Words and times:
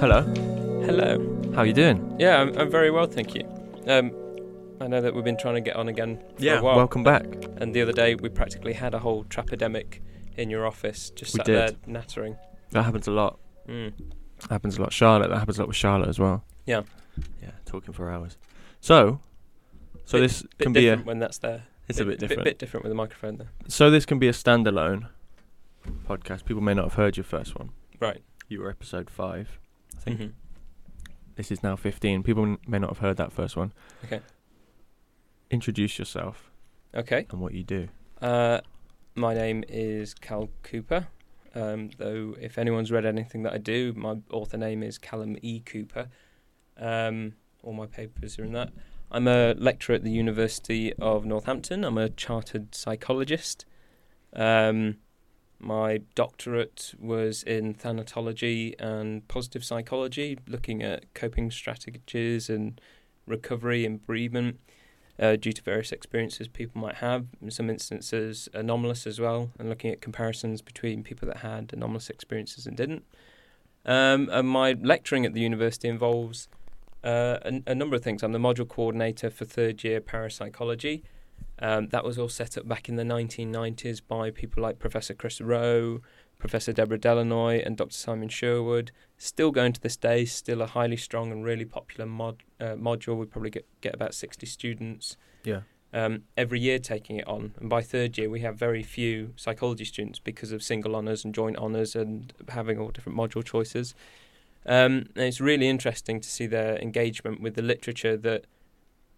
Hello. 0.00 0.22
Hello. 0.84 1.52
How 1.54 1.58
are 1.60 1.66
you 1.66 1.72
doing? 1.72 2.16
Yeah, 2.18 2.40
I'm, 2.40 2.56
I'm 2.58 2.70
very 2.70 2.90
well, 2.90 3.06
thank 3.06 3.34
you. 3.34 3.42
Um, 3.86 4.12
I 4.80 4.86
know 4.86 5.00
that 5.00 5.14
we've 5.14 5.24
been 5.24 5.36
trying 5.36 5.54
to 5.56 5.60
get 5.60 5.76
on 5.76 5.88
again 5.88 6.22
for 6.38 6.56
a 6.56 6.62
while, 6.62 6.76
Welcome 6.76 7.02
back. 7.04 7.24
and 7.58 7.74
the 7.74 7.82
other 7.82 7.92
day 7.92 8.14
we 8.14 8.28
practically 8.28 8.72
had 8.72 8.94
a 8.94 8.98
whole 8.98 9.24
Trapademic 9.24 10.00
in 10.36 10.48
your 10.50 10.66
office, 10.66 11.10
just 11.10 11.34
We 11.34 11.38
sat 11.38 11.46
did. 11.46 11.56
there 11.56 11.70
nattering. 11.86 12.36
That 12.70 12.84
happens 12.84 13.06
a 13.08 13.10
lot. 13.12 13.38
Mm. 13.68 13.92
That 14.40 14.50
happens 14.50 14.78
a 14.78 14.82
lot. 14.82 14.92
Charlotte. 14.92 15.28
That 15.30 15.38
happens 15.38 15.58
a 15.58 15.62
lot 15.62 15.68
with 15.68 15.76
Charlotte 15.76 16.08
as 16.08 16.18
well. 16.18 16.44
Yeah. 16.66 16.82
Yeah. 17.42 17.50
Talking 17.66 17.92
for 17.92 18.10
hours. 18.10 18.36
So, 18.80 19.20
so 20.06 20.18
Bit- 20.18 20.22
this 20.22 20.42
Bit 20.42 20.58
can 20.64 20.72
be 20.72 20.88
a. 20.88 20.96
when 20.96 21.18
that's 21.18 21.38
there. 21.38 21.64
It's 21.88 21.98
a 22.00 22.04
bit 22.04 22.18
different. 22.20 22.44
Bit, 22.44 22.58
different 22.58 22.84
with 22.84 22.90
the 22.90 22.94
microphone 22.96 23.36
there. 23.36 23.50
So 23.68 23.90
this 23.90 24.06
can 24.06 24.18
be 24.18 24.28
a 24.28 24.32
standalone 24.32 25.08
podcast. 26.08 26.44
People 26.44 26.62
may 26.62 26.74
not 26.74 26.84
have 26.84 26.94
heard 26.94 27.16
your 27.16 27.24
first 27.24 27.58
one. 27.58 27.70
Right. 27.98 28.22
You 28.48 28.60
were 28.60 28.70
episode 28.70 29.10
five. 29.10 29.58
I 30.00 30.02
think 30.02 30.20
Mhm. 30.20 30.32
this 31.36 31.50
is 31.52 31.62
now 31.62 31.76
fifteen. 31.76 32.22
People 32.22 32.56
may 32.66 32.78
not 32.78 32.90
have 32.90 32.98
heard 32.98 33.16
that 33.18 33.32
first 33.32 33.56
one. 33.56 33.72
Okay. 34.04 34.20
Introduce 35.50 35.98
yourself 35.98 36.50
Okay. 36.94 37.26
and 37.30 37.40
what 37.40 37.52
you 37.54 37.62
do. 37.64 37.88
Uh, 38.22 38.60
my 39.14 39.34
name 39.34 39.64
is 39.68 40.14
Cal 40.14 40.48
Cooper. 40.62 41.08
Um, 41.54 41.90
though, 41.98 42.36
if 42.40 42.56
anyone's 42.58 42.92
read 42.92 43.04
anything 43.04 43.42
that 43.42 43.52
I 43.52 43.58
do, 43.58 43.92
my 43.94 44.18
author 44.30 44.56
name 44.56 44.82
is 44.82 44.96
Callum 44.98 45.36
E. 45.42 45.60
Cooper. 45.60 46.08
Um, 46.76 47.34
all 47.62 47.72
my 47.72 47.86
papers 47.86 48.38
are 48.38 48.44
in 48.44 48.52
that. 48.52 48.72
I'm 49.10 49.26
a 49.26 49.54
lecturer 49.54 49.96
at 49.96 50.04
the 50.04 50.12
University 50.12 50.92
of 50.94 51.26
Northampton. 51.26 51.84
I'm 51.84 51.98
a 51.98 52.08
chartered 52.08 52.74
psychologist. 52.74 53.66
Um, 54.32 54.98
my 55.60 56.00
doctorate 56.14 56.94
was 56.98 57.42
in 57.42 57.74
thanatology 57.74 58.74
and 58.80 59.26
positive 59.28 59.64
psychology, 59.64 60.38
looking 60.48 60.82
at 60.82 61.12
coping 61.14 61.50
strategies 61.50 62.48
and 62.48 62.80
recovery 63.26 63.84
and 63.84 64.04
bereavement 64.04 64.58
uh, 65.18 65.36
due 65.36 65.52
to 65.52 65.62
various 65.62 65.92
experiences 65.92 66.48
people 66.48 66.80
might 66.80 66.96
have. 66.96 67.26
In 67.42 67.50
some 67.50 67.68
instances, 67.68 68.48
anomalous 68.54 69.06
as 69.06 69.20
well, 69.20 69.50
and 69.58 69.68
looking 69.68 69.90
at 69.90 70.00
comparisons 70.00 70.62
between 70.62 71.02
people 71.02 71.28
that 71.28 71.38
had 71.38 71.72
anomalous 71.72 72.08
experiences 72.08 72.66
and 72.66 72.76
didn't. 72.76 73.04
Um, 73.84 74.28
and 74.30 74.48
my 74.48 74.72
lecturing 74.72 75.26
at 75.26 75.34
the 75.34 75.40
university 75.40 75.88
involves 75.88 76.48
uh, 77.04 77.38
a, 77.42 77.62
a 77.66 77.74
number 77.74 77.96
of 77.96 78.02
things. 78.02 78.22
I'm 78.22 78.32
the 78.32 78.38
module 78.38 78.68
coordinator 78.68 79.30
for 79.30 79.44
third 79.44 79.84
year 79.84 80.00
parapsychology. 80.00 81.02
Um, 81.60 81.88
that 81.88 82.04
was 82.04 82.18
all 82.18 82.28
set 82.28 82.56
up 82.56 82.66
back 82.66 82.88
in 82.88 82.96
the 82.96 83.02
1990s 83.04 84.00
by 84.06 84.30
people 84.30 84.62
like 84.62 84.78
Professor 84.78 85.12
Chris 85.14 85.40
Rowe, 85.40 86.00
Professor 86.38 86.72
Deborah 86.72 86.98
Delanoy, 86.98 87.64
and 87.64 87.76
Dr. 87.76 87.92
Simon 87.94 88.28
Sherwood. 88.30 88.92
Still 89.18 89.50
going 89.50 89.72
to 89.74 89.80
this 89.80 89.96
day, 89.96 90.24
still 90.24 90.62
a 90.62 90.66
highly 90.66 90.96
strong 90.96 91.30
and 91.30 91.44
really 91.44 91.66
popular 91.66 92.06
mod, 92.06 92.42
uh, 92.60 92.76
module. 92.76 93.18
We 93.18 93.26
probably 93.26 93.50
get, 93.50 93.66
get 93.82 93.94
about 93.94 94.14
60 94.14 94.46
students 94.46 95.18
Yeah. 95.44 95.60
um, 95.92 96.22
every 96.38 96.60
year 96.60 96.78
taking 96.78 97.16
it 97.16 97.28
on. 97.28 97.52
And 97.60 97.68
by 97.68 97.82
third 97.82 98.16
year, 98.16 98.30
we 98.30 98.40
have 98.40 98.56
very 98.56 98.82
few 98.82 99.34
psychology 99.36 99.84
students 99.84 100.18
because 100.18 100.52
of 100.52 100.62
single 100.62 100.96
honours 100.96 101.26
and 101.26 101.34
joint 101.34 101.58
honours 101.58 101.94
and 101.94 102.32
having 102.48 102.78
all 102.78 102.90
different 102.90 103.18
module 103.18 103.44
choices. 103.44 103.94
Um, 104.64 105.08
and 105.16 105.24
it's 105.24 105.40
really 105.40 105.68
interesting 105.68 106.20
to 106.20 106.28
see 106.28 106.46
their 106.46 106.76
engagement 106.78 107.40
with 107.42 107.54
the 107.54 107.62
literature 107.62 108.16
that, 108.16 108.44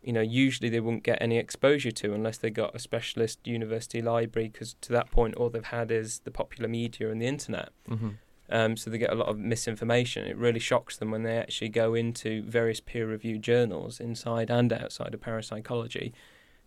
you 0.03 0.13
know, 0.13 0.21
usually 0.21 0.69
they 0.69 0.81
wouldn't 0.81 1.05
get 1.05 1.19
any 1.21 1.39
exposure 1.39 1.93
to 1.93 2.13
unless 2.13 2.39
they 2.39 2.51
got 2.51 2.75
a 2.75 2.79
specialist 2.79 3.47
university 3.47 4.03
library, 4.03 4.49
because 4.49 4.75
to 4.81 4.93
that 4.93 5.11
point, 5.11 5.35
all 5.37 5.49
they've 5.51 5.65
had 5.65 5.91
is 5.91 6.21
the 6.21 6.31
popular 6.31 6.69
media 6.69 7.11
and 7.11 7.23
the 7.23 7.27
internet. 7.27 7.71
Mm-hmm. 7.89 8.09
Um, 8.51 8.77
so 8.77 8.91
they 8.91 8.99
get 8.99 9.13
a 9.13 9.15
lot 9.15 9.29
of 9.29 9.39
misinformation. 9.39 10.27
It 10.27 10.37
really 10.37 10.59
shocks 10.59 10.97
them 10.97 11.11
when 11.11 11.23
they 11.23 11.39
actually 11.39 11.71
go 11.71 11.95
into 11.95 12.43
various 12.43 12.81
peer-reviewed 12.81 13.41
journals 13.43 13.99
inside 14.01 14.51
and 14.51 14.73
outside 14.73 15.15
of 15.15 15.21
parapsychology 15.21 16.13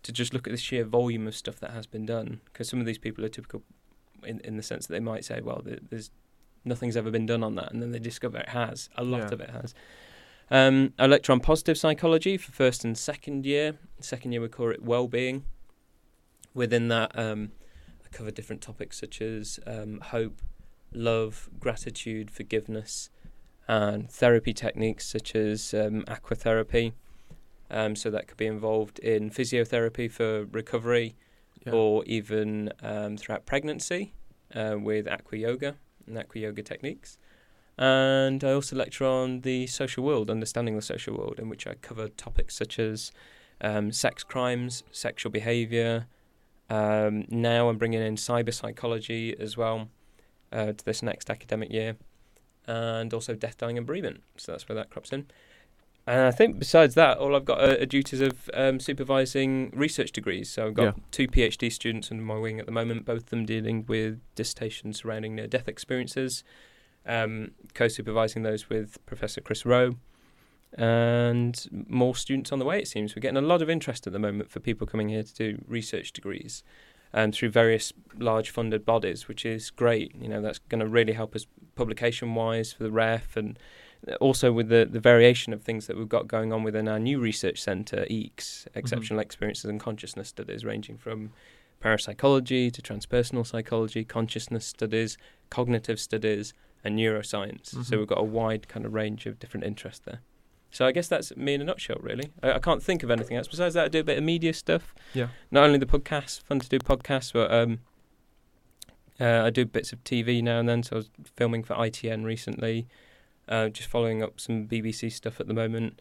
to 0.02 0.12
just 0.12 0.32
look 0.34 0.46
at 0.48 0.50
the 0.50 0.56
sheer 0.56 0.84
volume 0.84 1.28
of 1.28 1.36
stuff 1.36 1.60
that 1.60 1.70
has 1.70 1.86
been 1.86 2.04
done. 2.06 2.40
Because 2.46 2.68
some 2.68 2.80
of 2.80 2.86
these 2.86 2.98
people 2.98 3.24
are 3.24 3.28
typical 3.28 3.62
in, 4.24 4.40
in 4.40 4.56
the 4.56 4.62
sense 4.62 4.86
that 4.86 4.94
they 4.94 5.00
might 5.00 5.24
say, 5.24 5.40
well, 5.40 5.62
there's 5.90 6.10
nothing's 6.64 6.96
ever 6.96 7.10
been 7.10 7.26
done 7.26 7.44
on 7.44 7.54
that, 7.54 7.70
and 7.72 7.80
then 7.80 7.92
they 7.92 8.00
discover 8.00 8.38
it 8.38 8.48
has. 8.48 8.88
A 8.96 9.04
lot 9.04 9.18
Yeah. 9.28 9.34
of 9.34 9.40
it 9.40 9.50
has. 9.50 9.74
Um, 10.50 10.92
I 10.98 11.06
lecture 11.06 11.32
on 11.32 11.40
positive 11.40 11.76
psychology 11.76 12.36
for 12.36 12.52
first 12.52 12.84
and 12.84 12.96
second 12.96 13.44
year. 13.46 13.74
Second 14.00 14.32
year 14.32 14.40
we 14.40 14.48
call 14.48 14.70
it 14.70 14.82
well-being. 14.82 15.44
Within 16.54 16.88
that, 16.88 17.18
um, 17.18 17.52
I 18.04 18.08
cover 18.16 18.30
different 18.30 18.62
topics 18.62 18.98
such 18.98 19.20
as 19.20 19.58
um, 19.66 20.00
hope, 20.00 20.40
love, 20.92 21.48
gratitude, 21.58 22.30
forgiveness, 22.30 23.10
and 23.68 24.08
therapy 24.10 24.52
techniques 24.52 25.06
such 25.06 25.34
as 25.34 25.74
um, 25.74 26.02
aquatherapy. 26.04 26.92
Um, 27.68 27.96
so 27.96 28.10
that 28.10 28.28
could 28.28 28.36
be 28.36 28.46
involved 28.46 29.00
in 29.00 29.30
physiotherapy 29.30 30.08
for 30.10 30.44
recovery, 30.44 31.16
Yeah. 31.66 31.72
or 31.72 32.04
even 32.04 32.72
um, 32.80 33.16
throughout 33.16 33.44
pregnancy 33.44 34.14
uh, 34.54 34.76
with 34.78 35.08
aqua 35.08 35.38
yoga 35.38 35.74
and 36.06 36.16
aqua 36.16 36.40
yoga 36.40 36.62
techniques. 36.62 37.18
And 37.78 38.42
I 38.42 38.52
also 38.52 38.74
lecture 38.74 39.04
on 39.04 39.40
the 39.42 39.66
social 39.66 40.02
world, 40.02 40.30
understanding 40.30 40.76
the 40.76 40.82
social 40.82 41.16
world, 41.16 41.38
in 41.38 41.48
which 41.48 41.66
I 41.66 41.74
cover 41.74 42.08
topics 42.08 42.56
such 42.56 42.78
as 42.78 43.12
um, 43.60 43.92
sex 43.92 44.24
crimes, 44.24 44.82
sexual 44.90 45.30
behaviour. 45.30 46.06
Um, 46.70 47.26
now 47.28 47.68
I'm 47.68 47.76
bringing 47.76 48.00
in 48.00 48.16
cyber 48.16 48.52
psychology 48.52 49.36
as 49.38 49.56
well 49.56 49.88
uh, 50.52 50.72
to 50.72 50.84
this 50.84 51.02
next 51.02 51.28
academic 51.30 51.70
year, 51.70 51.96
and 52.66 53.12
also 53.12 53.34
death, 53.34 53.58
dying, 53.58 53.76
and 53.76 53.86
bereavement. 53.86 54.22
So 54.36 54.52
that's 54.52 54.68
where 54.68 54.76
that 54.76 54.90
crops 54.90 55.12
in. 55.12 55.26
And 56.08 56.20
I 56.20 56.30
think 56.30 56.58
besides 56.58 56.94
that, 56.94 57.18
all 57.18 57.34
I've 57.34 57.44
got 57.44 57.60
are, 57.60 57.80
are 57.80 57.86
duties 57.86 58.20
of 58.20 58.48
um, 58.54 58.78
supervising 58.78 59.72
research 59.74 60.12
degrees. 60.12 60.48
So 60.48 60.66
I've 60.66 60.74
got 60.74 60.96
Yeah. 60.96 61.02
two 61.10 61.26
PhD 61.26 61.70
students 61.70 62.10
under 62.12 62.22
my 62.22 62.38
wing 62.38 62.60
at 62.60 62.66
the 62.66 62.72
moment, 62.72 63.04
both 63.04 63.24
of 63.24 63.30
them 63.30 63.44
dealing 63.44 63.84
with 63.86 64.20
dissertations 64.36 65.00
surrounding 65.02 65.34
near 65.34 65.48
death 65.48 65.66
experiences, 65.66 66.44
um, 67.06 67.52
co 67.74 67.88
supervising 67.88 68.42
those 68.42 68.68
with 68.68 69.04
Professor 69.06 69.40
Chris 69.40 69.64
Rowe. 69.64 69.96
And 70.76 71.66
more 71.88 72.14
students 72.14 72.52
on 72.52 72.58
the 72.58 72.64
way, 72.64 72.80
it 72.80 72.88
seems. 72.88 73.14
We're 73.14 73.20
getting 73.20 73.38
a 73.38 73.42
lot 73.42 73.62
of 73.62 73.70
interest 73.70 74.06
at 74.06 74.12
the 74.12 74.18
moment 74.18 74.50
for 74.50 74.60
people 74.60 74.86
coming 74.86 75.08
here 75.08 75.22
to 75.22 75.34
do 75.34 75.64
research 75.66 76.12
degrees 76.12 76.62
um, 77.14 77.32
through 77.32 77.50
various 77.50 77.92
large 78.18 78.50
funded 78.50 78.84
bodies, 78.84 79.26
which 79.26 79.46
is 79.46 79.70
great. 79.70 80.14
You 80.14 80.28
know, 80.28 80.42
that's 80.42 80.58
going 80.58 80.80
to 80.80 80.86
really 80.86 81.14
help 81.14 81.34
us 81.34 81.46
publication 81.76 82.34
wise 82.34 82.72
for 82.72 82.82
the 82.82 82.90
ref 82.90 83.36
and 83.36 83.58
also 84.20 84.52
with 84.52 84.68
the, 84.68 84.86
the 84.90 85.00
variation 85.00 85.52
of 85.52 85.62
things 85.62 85.86
that 85.86 85.96
we've 85.96 86.08
got 86.08 86.28
going 86.28 86.52
on 86.52 86.62
within 86.62 86.88
our 86.88 86.98
new 86.98 87.18
research 87.18 87.60
centre, 87.60 88.06
EECS, 88.10 88.66
Exceptional 88.74 89.20
Experiences 89.20 89.64
and 89.64 89.80
Consciousness 89.80 90.28
Studies, 90.28 90.64
ranging 90.64 90.98
from 90.98 91.32
parapsychology 91.80 92.70
to 92.70 92.82
transpersonal 92.82 93.46
psychology, 93.46 94.04
consciousness 94.04 94.66
studies, 94.66 95.18
cognitive 95.50 95.98
studies, 95.98 96.52
and 96.86 96.98
neuroscience. 96.98 97.66
So 97.66 97.78
Mhm. 97.78 97.98
we've 97.98 98.06
got 98.08 98.18
a 98.18 98.24
wide 98.24 98.68
kind 98.68 98.86
of 98.86 98.94
range 98.94 99.26
of 99.26 99.38
different 99.38 99.64
interests 99.66 100.00
there. 100.04 100.20
So 100.70 100.84
I 100.86 100.92
guess 100.92 101.08
that's 101.08 101.34
me 101.36 101.54
in 101.54 101.60
a 101.60 101.64
nutshell, 101.64 101.98
really. 102.00 102.30
I, 102.42 102.52
I 102.54 102.58
can't 102.58 102.82
think 102.82 103.02
of 103.02 103.10
anything 103.10 103.36
else. 103.36 103.48
Besides 103.48 103.74
that, 103.74 103.84
I 103.86 103.88
do 103.88 104.00
a 104.00 104.04
bit 104.04 104.18
of 104.18 104.24
media 104.24 104.52
stuff. 104.52 104.94
Yeah. 105.14 105.28
Not 105.50 105.64
only 105.64 105.78
the 105.78 105.86
podcast, 105.86 106.42
fun 106.42 106.58
to 106.60 106.68
do 106.68 106.78
podcasts, 106.78 107.32
but 107.32 107.52
um, 107.52 107.80
uh, 109.20 109.42
I 109.44 109.50
do 109.50 109.64
bits 109.64 109.92
of 109.92 110.02
TV 110.04 110.42
now 110.42 110.58
and 110.60 110.68
then. 110.68 110.82
So 110.82 110.96
I 110.96 110.98
was 110.98 111.10
filming 111.36 111.62
for 111.62 111.74
ITN 111.74 112.24
recently, 112.24 112.86
uh, 113.48 113.68
just 113.68 113.88
following 113.88 114.22
up 114.22 114.38
some 114.40 114.66
BBC 114.66 115.10
stuff 115.10 115.40
at 115.40 115.46
the 115.46 115.54
moment. 115.54 116.00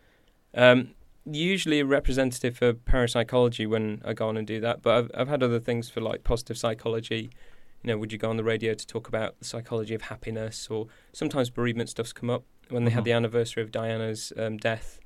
Um, 0.53 0.90
usually 1.25 1.79
a 1.79 1.85
representative 1.85 2.57
for 2.57 2.73
parapsychology 2.73 3.66
when 3.66 4.02
I 4.06 4.13
go 4.13 4.28
on 4.28 4.38
and 4.38 4.46
do 4.46 4.59
that, 4.62 4.81
but 4.81 4.96
I've, 4.96 5.12
I've 5.13 5.28
had 5.28 5.41
other 5.41 5.59
things 5.59 5.90
for 5.90 6.02
like 6.02 6.23
positive 6.23 6.58
psychology. 6.58 7.29
You 7.85 7.91
know, 7.91 7.97
would 7.99 8.11
you 8.11 8.17
go 8.17 8.32
on 8.32 8.37
the 8.37 8.43
radio 8.43 8.73
to 8.73 8.87
talk 8.87 9.08
about 9.08 9.37
the 9.37 9.46
psychology 9.46 9.93
of 9.93 10.02
happiness, 10.03 10.67
or 10.72 10.87
sometimes 11.14 11.52
bereavement 11.52 11.87
stuff's 11.90 12.14
come 12.14 12.32
up 12.32 12.43
when 12.70 12.84
they 12.84 12.90
Mhm. 12.90 12.96
had 12.96 13.03
the 13.03 13.11
anniversary 13.11 13.61
of 13.61 13.72
Diana's 13.72 14.34
um, 14.37 14.58
death. 14.58 14.99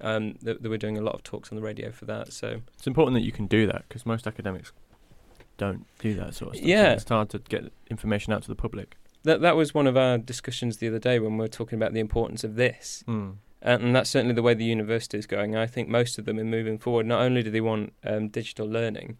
Um, 0.00 0.36
they, 0.40 0.52
they 0.54 0.68
were 0.68 0.78
doing 0.78 0.96
a 0.96 1.00
lot 1.00 1.16
of 1.16 1.24
talks 1.24 1.50
on 1.50 1.56
the 1.56 1.62
radio 1.62 1.90
for 1.90 2.04
that. 2.04 2.32
So 2.32 2.60
It's 2.78 2.86
important 2.86 3.14
that 3.16 3.22
you 3.26 3.32
can 3.32 3.48
do 3.48 3.66
that 3.66 3.84
because 3.88 4.06
most 4.06 4.28
academics 4.28 4.72
don't 5.58 5.86
do 5.98 6.14
that 6.14 6.34
sort 6.36 6.50
of 6.50 6.56
stuff. 6.56 6.64
so 6.64 6.68
Yeah. 6.70 6.92
it's 6.92 7.08
hard 7.08 7.30
to 7.30 7.40
get 7.40 7.72
information 7.90 8.32
out 8.32 8.42
to 8.42 8.48
the 8.48 8.54
public. 8.54 8.96
that 9.24 9.40
that 9.42 9.54
was 9.56 9.74
one 9.74 9.86
of 9.88 9.96
our 9.98 10.16
discussions 10.16 10.76
the 10.78 10.86
other 10.88 10.98
day 11.00 11.18
when 11.18 11.32
we 11.32 11.40
were 11.40 11.48
talking 11.48 11.76
about 11.78 11.92
the 11.92 12.00
importance 12.00 12.42
of 12.44 12.54
this. 12.54 13.02
Mm. 13.08 13.38
And, 13.60 13.82
and 13.82 13.94
that's 13.96 14.08
certainly 14.08 14.34
the 14.34 14.42
way 14.42 14.54
the 14.54 14.64
university 14.64 15.18
is 15.18 15.26
going. 15.26 15.54
I 15.56 15.66
think 15.66 15.88
most 15.88 16.16
of 16.18 16.24
them 16.26 16.38
are 16.38 16.44
moving 16.44 16.78
forward. 16.78 17.04
Not 17.06 17.20
only 17.22 17.42
do 17.42 17.50
they 17.50 17.60
want 17.60 17.92
um, 18.04 18.28
digital 18.28 18.66
learning, 18.66 19.18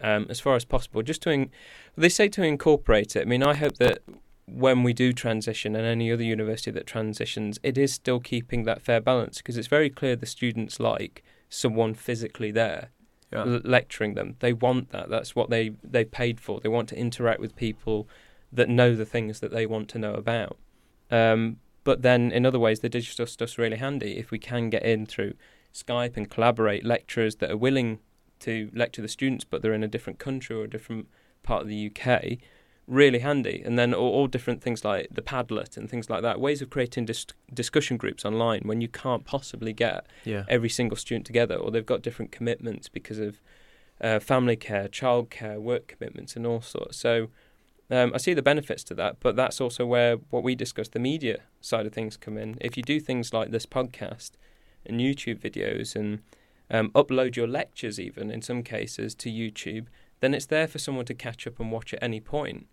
um, 0.00 0.26
as 0.28 0.40
far 0.40 0.56
as 0.56 0.64
possible, 0.64 1.02
just 1.02 1.22
to 1.22 1.30
in, 1.30 1.50
they 1.96 2.08
say 2.08 2.28
to 2.28 2.42
incorporate 2.42 3.16
it. 3.16 3.22
I 3.22 3.24
mean, 3.24 3.42
I 3.42 3.54
hope 3.54 3.76
that 3.78 3.98
when 4.46 4.82
we 4.82 4.92
do 4.92 5.12
transition, 5.12 5.76
and 5.76 5.86
any 5.86 6.10
other 6.10 6.24
university 6.24 6.70
that 6.72 6.86
transitions, 6.86 7.58
it 7.62 7.78
is 7.78 7.92
still 7.92 8.18
keeping 8.20 8.64
that 8.64 8.82
fair 8.82 9.00
balance 9.00 9.38
because 9.38 9.56
it's 9.56 9.68
very 9.68 9.88
clear 9.90 10.16
the 10.16 10.26
students 10.26 10.80
like 10.80 11.22
someone 11.48 11.94
physically 11.94 12.50
there 12.50 12.90
Yeah. 13.32 13.42
l- 13.42 13.60
lecturing 13.64 14.14
them. 14.14 14.36
They 14.40 14.52
want 14.52 14.90
that. 14.90 15.08
That's 15.08 15.36
what 15.36 15.50
they 15.50 15.70
they 15.84 16.04
paid 16.04 16.40
for. 16.40 16.60
They 16.60 16.68
want 16.68 16.88
to 16.88 16.96
interact 16.96 17.40
with 17.40 17.54
people 17.54 18.08
that 18.52 18.68
know 18.68 18.96
the 18.96 19.04
things 19.04 19.38
that 19.40 19.52
they 19.52 19.66
want 19.66 19.88
to 19.90 19.98
know 19.98 20.14
about. 20.14 20.58
Um, 21.12 21.58
but 21.84 22.02
then 22.02 22.32
in 22.32 22.44
other 22.44 22.58
ways, 22.58 22.80
the 22.80 22.88
digital 22.88 23.26
stuff's 23.26 23.56
really 23.58 23.76
handy 23.76 24.18
if 24.18 24.30
we 24.32 24.38
can 24.38 24.68
get 24.70 24.82
in 24.82 25.06
through 25.06 25.34
Skype 25.72 26.16
and 26.16 26.28
collaborate. 26.28 26.84
Lecturers 26.84 27.36
that 27.36 27.50
are 27.52 27.56
willing 27.56 28.00
to 28.40 28.70
lecture 28.74 29.02
the 29.02 29.08
students, 29.08 29.44
but 29.44 29.62
they're 29.62 29.72
in 29.74 29.82
a 29.84 29.88
different 29.88 30.18
country 30.18 30.56
or 30.56 30.64
a 30.64 30.70
different 30.70 31.08
part 31.42 31.62
of 31.62 31.68
the 31.68 31.90
UK, 31.94 32.38
really 32.86 33.20
handy. 33.20 33.62
And 33.64 33.78
then 33.78 33.94
all, 33.94 34.10
all 34.12 34.26
different 34.26 34.62
things 34.62 34.84
like 34.84 35.08
the 35.10 35.22
Padlet 35.22 35.76
and 35.76 35.88
things 35.88 36.10
like 36.10 36.22
that, 36.22 36.40
ways 36.40 36.60
of 36.62 36.70
creating 36.70 37.04
dis- 37.06 37.26
discussion 37.52 37.96
groups 37.96 38.24
online 38.24 38.62
when 38.64 38.80
you 38.80 38.88
can't 38.88 39.24
possibly 39.24 39.72
get 39.72 40.06
Yeah. 40.24 40.44
every 40.48 40.68
single 40.68 40.96
student 40.96 41.26
together, 41.26 41.54
or 41.54 41.70
they've 41.70 41.86
got 41.86 42.02
different 42.02 42.32
commitments 42.32 42.88
because 42.88 43.18
of 43.18 43.40
uh, 44.00 44.18
family 44.18 44.56
care, 44.56 44.88
childcare, 44.88 45.58
work 45.60 45.86
commitments, 45.86 46.34
and 46.36 46.46
all 46.46 46.62
sorts. 46.62 46.96
So 46.96 47.28
um, 47.90 48.12
I 48.14 48.18
see 48.18 48.32
the 48.34 48.42
benefits 48.42 48.82
to 48.84 48.94
that, 48.94 49.16
but 49.20 49.36
that's 49.36 49.60
also 49.60 49.84
where 49.84 50.16
what 50.30 50.42
we 50.42 50.54
discuss, 50.54 50.88
the 50.88 50.98
media 50.98 51.40
side 51.60 51.86
of 51.86 51.92
things, 51.92 52.16
come 52.16 52.38
in. 52.38 52.56
If 52.60 52.76
you 52.76 52.82
do 52.82 52.98
things 53.00 53.32
like 53.34 53.50
this 53.50 53.66
podcast 53.66 54.32
and 54.86 55.00
YouTube 55.00 55.38
videos 55.40 55.94
and 55.94 56.20
um, 56.70 56.90
upload 56.90 57.36
your 57.36 57.48
lectures, 57.48 57.98
even 57.98 58.30
in 58.30 58.42
some 58.42 58.62
cases, 58.62 59.14
to 59.16 59.30
YouTube, 59.30 59.86
then 60.20 60.34
it's 60.34 60.46
there 60.46 60.68
for 60.68 60.78
someone 60.78 61.04
to 61.06 61.14
catch 61.14 61.46
up 61.46 61.58
and 61.58 61.72
watch 61.72 61.92
at 61.94 62.02
any 62.02 62.20
point. 62.20 62.66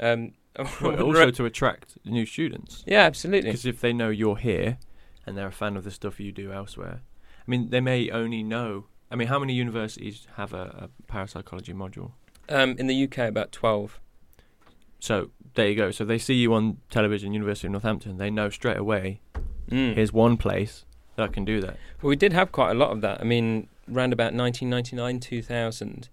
Um, 0.00 0.32
But 0.80 1.00
also 1.00 1.30
to 1.32 1.44
attract 1.46 1.98
new 2.04 2.24
students. 2.24 2.84
yeah, 2.86 3.00
absolutely. 3.00 3.50
Because 3.50 3.66
if 3.66 3.80
they 3.80 3.92
know 3.92 4.08
you're 4.10 4.36
here 4.36 4.78
and 5.26 5.36
they're 5.36 5.48
a 5.48 5.52
fan 5.52 5.76
of 5.76 5.82
the 5.82 5.90
stuff 5.90 6.20
you 6.20 6.30
do 6.30 6.52
elsewhere, 6.52 7.00
I 7.46 7.50
mean, 7.50 7.70
they 7.70 7.80
may 7.80 8.08
only 8.10 8.42
know. 8.44 8.86
I 9.10 9.16
mean, 9.16 9.28
how 9.28 9.40
many 9.40 9.52
universities 9.54 10.28
have 10.36 10.54
a, 10.54 10.88
a 10.88 11.02
parapsychology 11.08 11.72
module? 11.72 12.12
Um, 12.48 12.76
in 12.78 12.86
the 12.86 13.04
UK, 13.04 13.18
about 13.18 13.50
12. 13.50 13.98
So 15.00 15.30
there 15.54 15.68
you 15.68 15.74
go. 15.74 15.90
So 15.90 16.04
they 16.04 16.18
see 16.18 16.34
you 16.34 16.54
on 16.54 16.78
television, 16.88 17.32
University 17.32 17.66
of 17.66 17.72
Northampton. 17.72 18.18
They 18.18 18.30
know 18.30 18.48
straight 18.48 18.76
away. 18.78 19.20
Mm. 19.70 19.94
Here's 19.94 20.12
one 20.12 20.36
place 20.36 20.84
that 21.16 21.32
can 21.32 21.44
do 21.44 21.60
that. 21.60 21.76
Well, 22.02 22.10
we 22.10 22.16
did 22.16 22.32
have 22.32 22.52
quite 22.52 22.70
a 22.70 22.74
lot 22.74 22.90
of 22.90 23.00
that. 23.02 23.20
I 23.20 23.24
mean, 23.24 23.68
round 23.88 24.12
about 24.12 24.32
1999, 24.34 25.20
2000, 25.20 26.08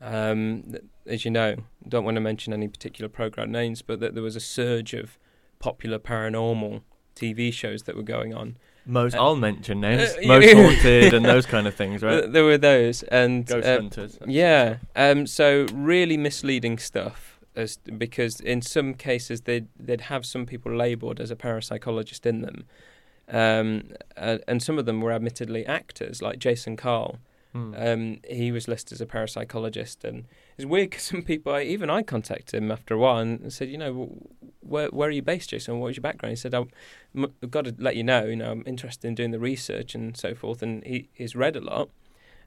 um, 0.00 0.74
as 1.06 1.24
you 1.24 1.30
know, 1.30 1.56
don't 1.88 2.04
want 2.04 2.14
to 2.16 2.20
mention 2.20 2.52
any 2.52 2.68
particular 2.68 3.08
program 3.08 3.50
names, 3.50 3.82
but 3.82 4.00
that 4.00 4.14
there 4.14 4.22
was 4.22 4.36
a 4.36 4.40
surge 4.40 4.94
of 4.94 5.18
popular 5.58 5.98
paranormal 5.98 6.82
TV 7.16 7.52
shows 7.52 7.82
that 7.84 7.96
were 7.96 8.02
going 8.02 8.32
on. 8.34 8.56
Most 8.86 9.14
Uh, 9.16 9.22
I'll 9.22 9.36
mention 9.36 9.80
names. 9.80 10.02
uh, 10.16 10.26
Most 10.26 10.52
haunted 10.54 11.12
and 11.14 11.24
those 11.24 11.46
kind 11.46 11.66
of 11.66 11.74
things, 11.80 12.02
right? 12.02 12.30
There 12.32 12.44
were 12.44 12.56
those, 12.58 13.02
and 13.04 13.44
Ghost 13.44 13.66
uh, 13.66 13.74
hunters. 13.74 14.18
yeah, 14.26 14.76
um, 14.96 15.26
so 15.26 15.66
really 15.74 16.16
misleading 16.16 16.78
stuff. 16.78 17.34
As 17.56 17.76
because 17.76 18.38
in 18.38 18.62
some 18.62 18.94
cases 18.94 19.40
they'd 19.40 19.66
they'd 19.76 20.02
have 20.02 20.24
some 20.24 20.46
people 20.46 20.72
labelled 20.72 21.18
as 21.18 21.32
a 21.32 21.36
parapsychologist 21.36 22.24
in 22.24 22.42
them, 22.42 22.66
um, 23.28 23.90
uh, 24.16 24.38
and 24.46 24.62
some 24.62 24.78
of 24.78 24.86
them 24.86 25.00
were 25.00 25.12
admittedly 25.12 25.66
actors 25.66 26.22
like 26.22 26.38
Jason 26.38 26.76
Carl. 26.76 27.18
Hmm. 27.52 27.74
Um, 27.76 28.18
he 28.28 28.52
was 28.52 28.68
listed 28.68 28.92
as 28.96 29.00
a 29.00 29.06
parapsychologist, 29.06 30.04
and 30.04 30.24
it's 30.56 30.66
weird 30.66 30.90
because 30.90 31.02
some 31.12 31.22
people, 31.22 31.54
I, 31.54 31.62
even 31.62 31.88
I 31.90 32.02
contacted 32.02 32.62
him 32.62 32.70
after 32.70 32.94
a 32.94 32.98
while 32.98 33.18
and 33.18 33.50
said, 33.52 33.68
you 33.70 33.78
know, 33.78 34.18
where 34.60 34.88
where 34.88 35.08
are 35.08 35.12
you 35.12 35.22
based, 35.22 35.50
Jason? 35.50 35.78
What 35.78 35.86
was 35.86 35.96
your 35.96 36.02
background? 36.02 36.32
He 36.32 36.36
said, 36.36 36.54
"I've 36.54 36.68
m- 37.16 37.32
I've 37.42 37.50
got 37.50 37.64
to 37.64 37.74
let 37.78 37.96
you 37.96 38.04
know, 38.04 38.26
you 38.26 38.36
know, 38.36 38.50
I'm 38.50 38.64
interested 38.66 39.08
in 39.08 39.14
doing 39.14 39.30
the 39.30 39.38
research 39.38 39.94
and 39.94 40.16
so 40.16 40.34
forth, 40.34 40.62
and 40.62 40.84
he, 40.84 41.08
he's 41.14 41.34
read 41.34 41.56
a 41.56 41.60
lot, 41.60 41.88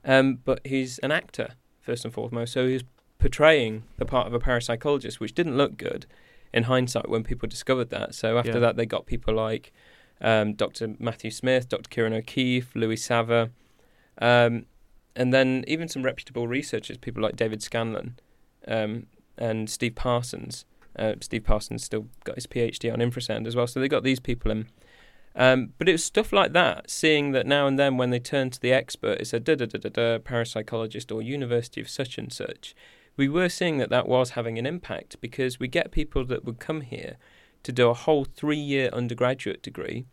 um, 0.06 0.40
but 0.46 0.60
he's 0.66 1.00
an 1.00 1.12
actor 1.12 1.56
first 1.82 2.06
and 2.06 2.14
foremost, 2.14 2.54
so 2.54 2.68
he's 2.68 2.84
portraying 3.18 3.84
the 3.98 4.06
part 4.06 4.28
of 4.28 4.34
a 4.34 4.40
parapsychologist, 4.40 5.16
which 5.20 5.34
didn't 5.34 5.58
look 5.58 5.78
good 5.78 6.06
in 6.54 6.64
hindsight 6.64 7.10
when 7.10 7.24
people 7.24 7.48
discovered 7.48 7.90
that. 7.90 8.14
So 8.14 8.38
after 8.38 8.54
Yeah. 8.54 8.60
that, 8.60 8.76
they 8.76 8.86
got 8.86 9.06
people 9.08 9.34
like 9.34 9.72
um, 10.22 10.54
Dr. 10.54 10.96
Matthew 11.00 11.32
Smith, 11.32 11.70
Dr. 11.70 11.90
Ciarán 11.90 12.18
O'Keeffe, 12.18 12.76
Louis 12.76 12.98
Sava. 12.98 13.52
Um, 14.22 14.66
and 15.16 15.34
then 15.34 15.66
even 15.68 15.88
some 15.88 16.04
reputable 16.04 16.48
researchers, 16.48 16.98
people 16.98 17.22
like 17.22 17.36
David 17.36 17.62
Scanlon 17.62 18.20
um, 18.68 19.08
and 19.38 19.70
Steve 19.70 19.96
Parsons. 19.96 20.66
Uh, 20.98 21.14
Steve 21.22 21.44
Parsons 21.44 21.84
still 21.84 22.08
got 22.24 22.36
his 22.36 22.48
PhD 22.48 22.92
on 22.92 23.00
infrasound 23.00 23.48
as 23.48 23.56
well, 23.56 23.68
so 23.68 23.80
they 23.80 23.88
got 23.88 24.04
these 24.04 24.20
people 24.20 24.52
in. 24.52 24.68
Um, 25.36 25.74
but 25.78 25.88
it 25.88 25.94
was 25.94 26.04
stuff 26.04 26.34
like 26.34 26.52
that, 26.54 26.90
seeing 26.90 27.32
that 27.32 27.48
now 27.48 27.66
and 27.66 27.80
then 27.80 27.98
when 27.98 28.10
they 28.10 28.20
turn 28.20 28.50
to 28.50 28.60
the 28.60 28.74
expert, 28.74 29.22
it's 29.22 29.34
a 29.34 29.40
da 29.40 29.56
da 29.56 29.66
da 29.66 29.80
da 29.80 29.90
da 29.90 30.18
parapsychologist 30.20 31.14
or 31.14 31.22
University 31.22 31.80
of 31.80 31.90
such 31.90 32.18
and 32.18 32.32
such. 32.32 32.76
We 33.16 33.30
were 33.30 33.50
seeing 33.50 33.78
that 33.78 33.90
that 33.90 34.08
was 34.08 34.32
having 34.32 34.58
an 34.58 34.66
impact 34.66 35.20
because 35.22 35.60
we 35.60 35.68
get 35.68 35.92
people 35.92 36.26
that 36.26 36.44
would 36.44 36.60
come 36.60 36.82
here 36.82 37.18
to 37.64 37.72
do 37.72 37.90
a 37.90 37.94
whole 37.94 38.26
three 38.26 38.58
year 38.58 38.90
undergraduate 38.92 39.62
degree 39.62 40.06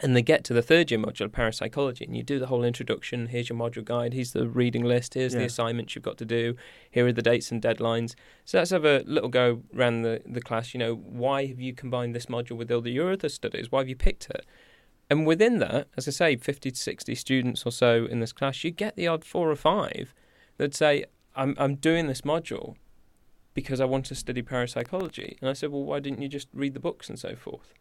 and 0.00 0.14
they 0.14 0.22
get 0.22 0.44
to 0.44 0.54
the 0.54 0.62
third 0.62 0.90
year 0.90 1.00
module 1.00 1.22
of 1.22 1.32
parapsychology 1.32 2.04
and 2.04 2.16
you 2.16 2.22
do 2.22 2.38
the 2.38 2.46
whole 2.46 2.62
introduction. 2.62 3.26
Here's 3.26 3.48
your 3.48 3.58
module 3.58 3.84
guide. 3.84 4.12
Here's 4.12 4.32
the 4.32 4.48
reading 4.48 4.84
list. 4.84 5.14
Here's 5.14 5.32
the 5.32 5.44
assignments 5.44 5.94
you've 5.94 6.04
got 6.04 6.18
to 6.18 6.24
do. 6.24 6.54
Here 6.90 7.06
are 7.06 7.12
the 7.12 7.22
dates 7.22 7.50
and 7.50 7.60
deadlines. 7.60 8.14
So 8.44 8.58
let's 8.58 8.70
have 8.70 8.84
a 8.84 9.02
little 9.06 9.28
go 9.28 9.62
around 9.76 10.02
the, 10.02 10.22
the 10.24 10.40
class. 10.40 10.72
You 10.72 10.78
know 10.78 10.94
why 10.94 11.46
have 11.46 11.60
you 11.60 11.74
combined 11.74 12.14
this 12.14 12.26
module 12.26 12.56
with 12.56 12.70
all 12.70 12.80
the 12.80 12.92
your 12.92 13.12
other 13.12 13.28
studies? 13.28 13.72
Why 13.72 13.80
have 13.80 13.88
you 13.88 13.96
picked 13.96 14.30
it 14.30 14.46
and 15.10 15.26
within 15.26 15.58
that 15.58 15.88
as 15.96 16.06
i 16.06 16.10
say 16.10 16.36
50 16.36 16.70
to 16.70 16.76
60 16.76 17.14
students 17.14 17.64
or 17.64 17.72
so 17.72 18.06
in 18.06 18.20
this 18.20 18.32
class 18.32 18.62
you 18.64 18.70
get 18.70 18.96
the 18.96 19.06
odd 19.06 19.24
four 19.24 19.50
or 19.50 19.56
five 19.56 20.14
that 20.56 20.74
say 20.74 21.04
i'm, 21.36 21.54
I'm 21.58 21.76
doing 21.76 22.06
this 22.06 22.22
module 22.22 22.76
because 23.60 23.80
i 23.80 23.84
want 23.84 24.04
to 24.10 24.14
study 24.14 24.42
parapsychology 24.42 25.30
and 25.40 25.48
i 25.50 25.52
said 25.52 25.70
well 25.72 25.82
why 25.90 25.98
didn't 26.00 26.20
you 26.22 26.28
just 26.38 26.48
read 26.62 26.72
the 26.74 26.80
books 26.88 27.08
and 27.10 27.18
so 27.18 27.34
forth 27.36 27.72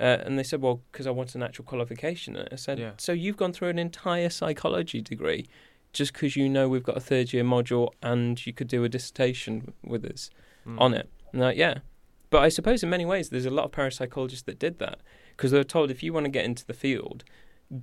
uh, 0.00 0.18
and 0.24 0.38
they 0.38 0.44
said, 0.44 0.62
well, 0.62 0.80
because 0.92 1.08
I 1.08 1.10
want 1.10 1.34
an 1.34 1.42
actual 1.42 1.64
qualification. 1.64 2.36
And 2.36 2.48
I 2.52 2.54
said, 2.54 2.78
Yeah. 2.78 2.92
so 2.98 3.10
you've 3.10 3.36
gone 3.36 3.52
through 3.52 3.70
an 3.70 3.80
entire 3.80 4.30
psychology 4.30 5.00
degree 5.00 5.42
just 5.92 6.12
because 6.12 6.36
you 6.36 6.48
know 6.48 6.68
we've 6.68 6.84
got 6.84 6.96
a 6.96 7.00
third 7.00 7.32
year 7.32 7.42
module 7.42 7.88
and 8.00 8.46
you 8.46 8.52
could 8.52 8.68
do 8.68 8.84
a 8.84 8.88
dissertation 8.88 9.72
with 9.82 10.04
us 10.04 10.30
Hmm. 10.62 10.78
on 10.78 10.94
it. 10.94 11.10
And 11.32 11.40
like, 11.42 11.56
yeah. 11.56 11.78
But 12.30 12.42
I 12.44 12.48
suppose 12.48 12.84
in 12.84 12.90
many 12.90 13.04
ways 13.06 13.30
there's 13.30 13.44
a 13.44 13.50
lot 13.50 13.64
of 13.64 13.72
parapsychologists 13.72 14.44
that 14.44 14.60
did 14.60 14.78
that 14.78 15.00
because 15.36 15.50
they 15.50 15.58
were 15.58 15.64
told 15.64 15.90
if 15.90 16.00
you 16.04 16.12
want 16.12 16.26
to 16.26 16.30
get 16.30 16.44
into 16.44 16.64
the 16.64 16.74
field, 16.74 17.24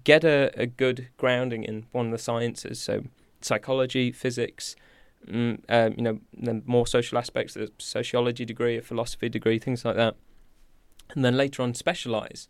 get 0.06 0.24
a, 0.24 0.52
a 0.56 0.66
good 0.68 1.10
grounding 1.18 1.66
in 1.66 1.86
one 1.92 2.06
of 2.06 2.12
the 2.14 2.18
sciences. 2.18 2.80
So 2.80 3.04
psychology, 3.42 4.14
physics, 4.14 4.76
mm, 4.78 4.81
um, 5.27 5.94
you 5.98 6.04
know, 6.04 6.19
the 6.38 6.61
more 6.66 6.88
social 6.88 7.18
aspects, 7.18 7.56
a 7.56 7.69
sociology 7.78 8.45
degree, 8.45 8.78
a 8.78 8.81
philosophy 8.81 9.30
degree, 9.30 9.59
things 9.59 9.83
like 9.85 9.95
that. 9.95 10.16
And 11.14 11.23
then 11.23 11.38
later 11.38 11.61
on 11.61 11.73
specialize. 11.73 12.47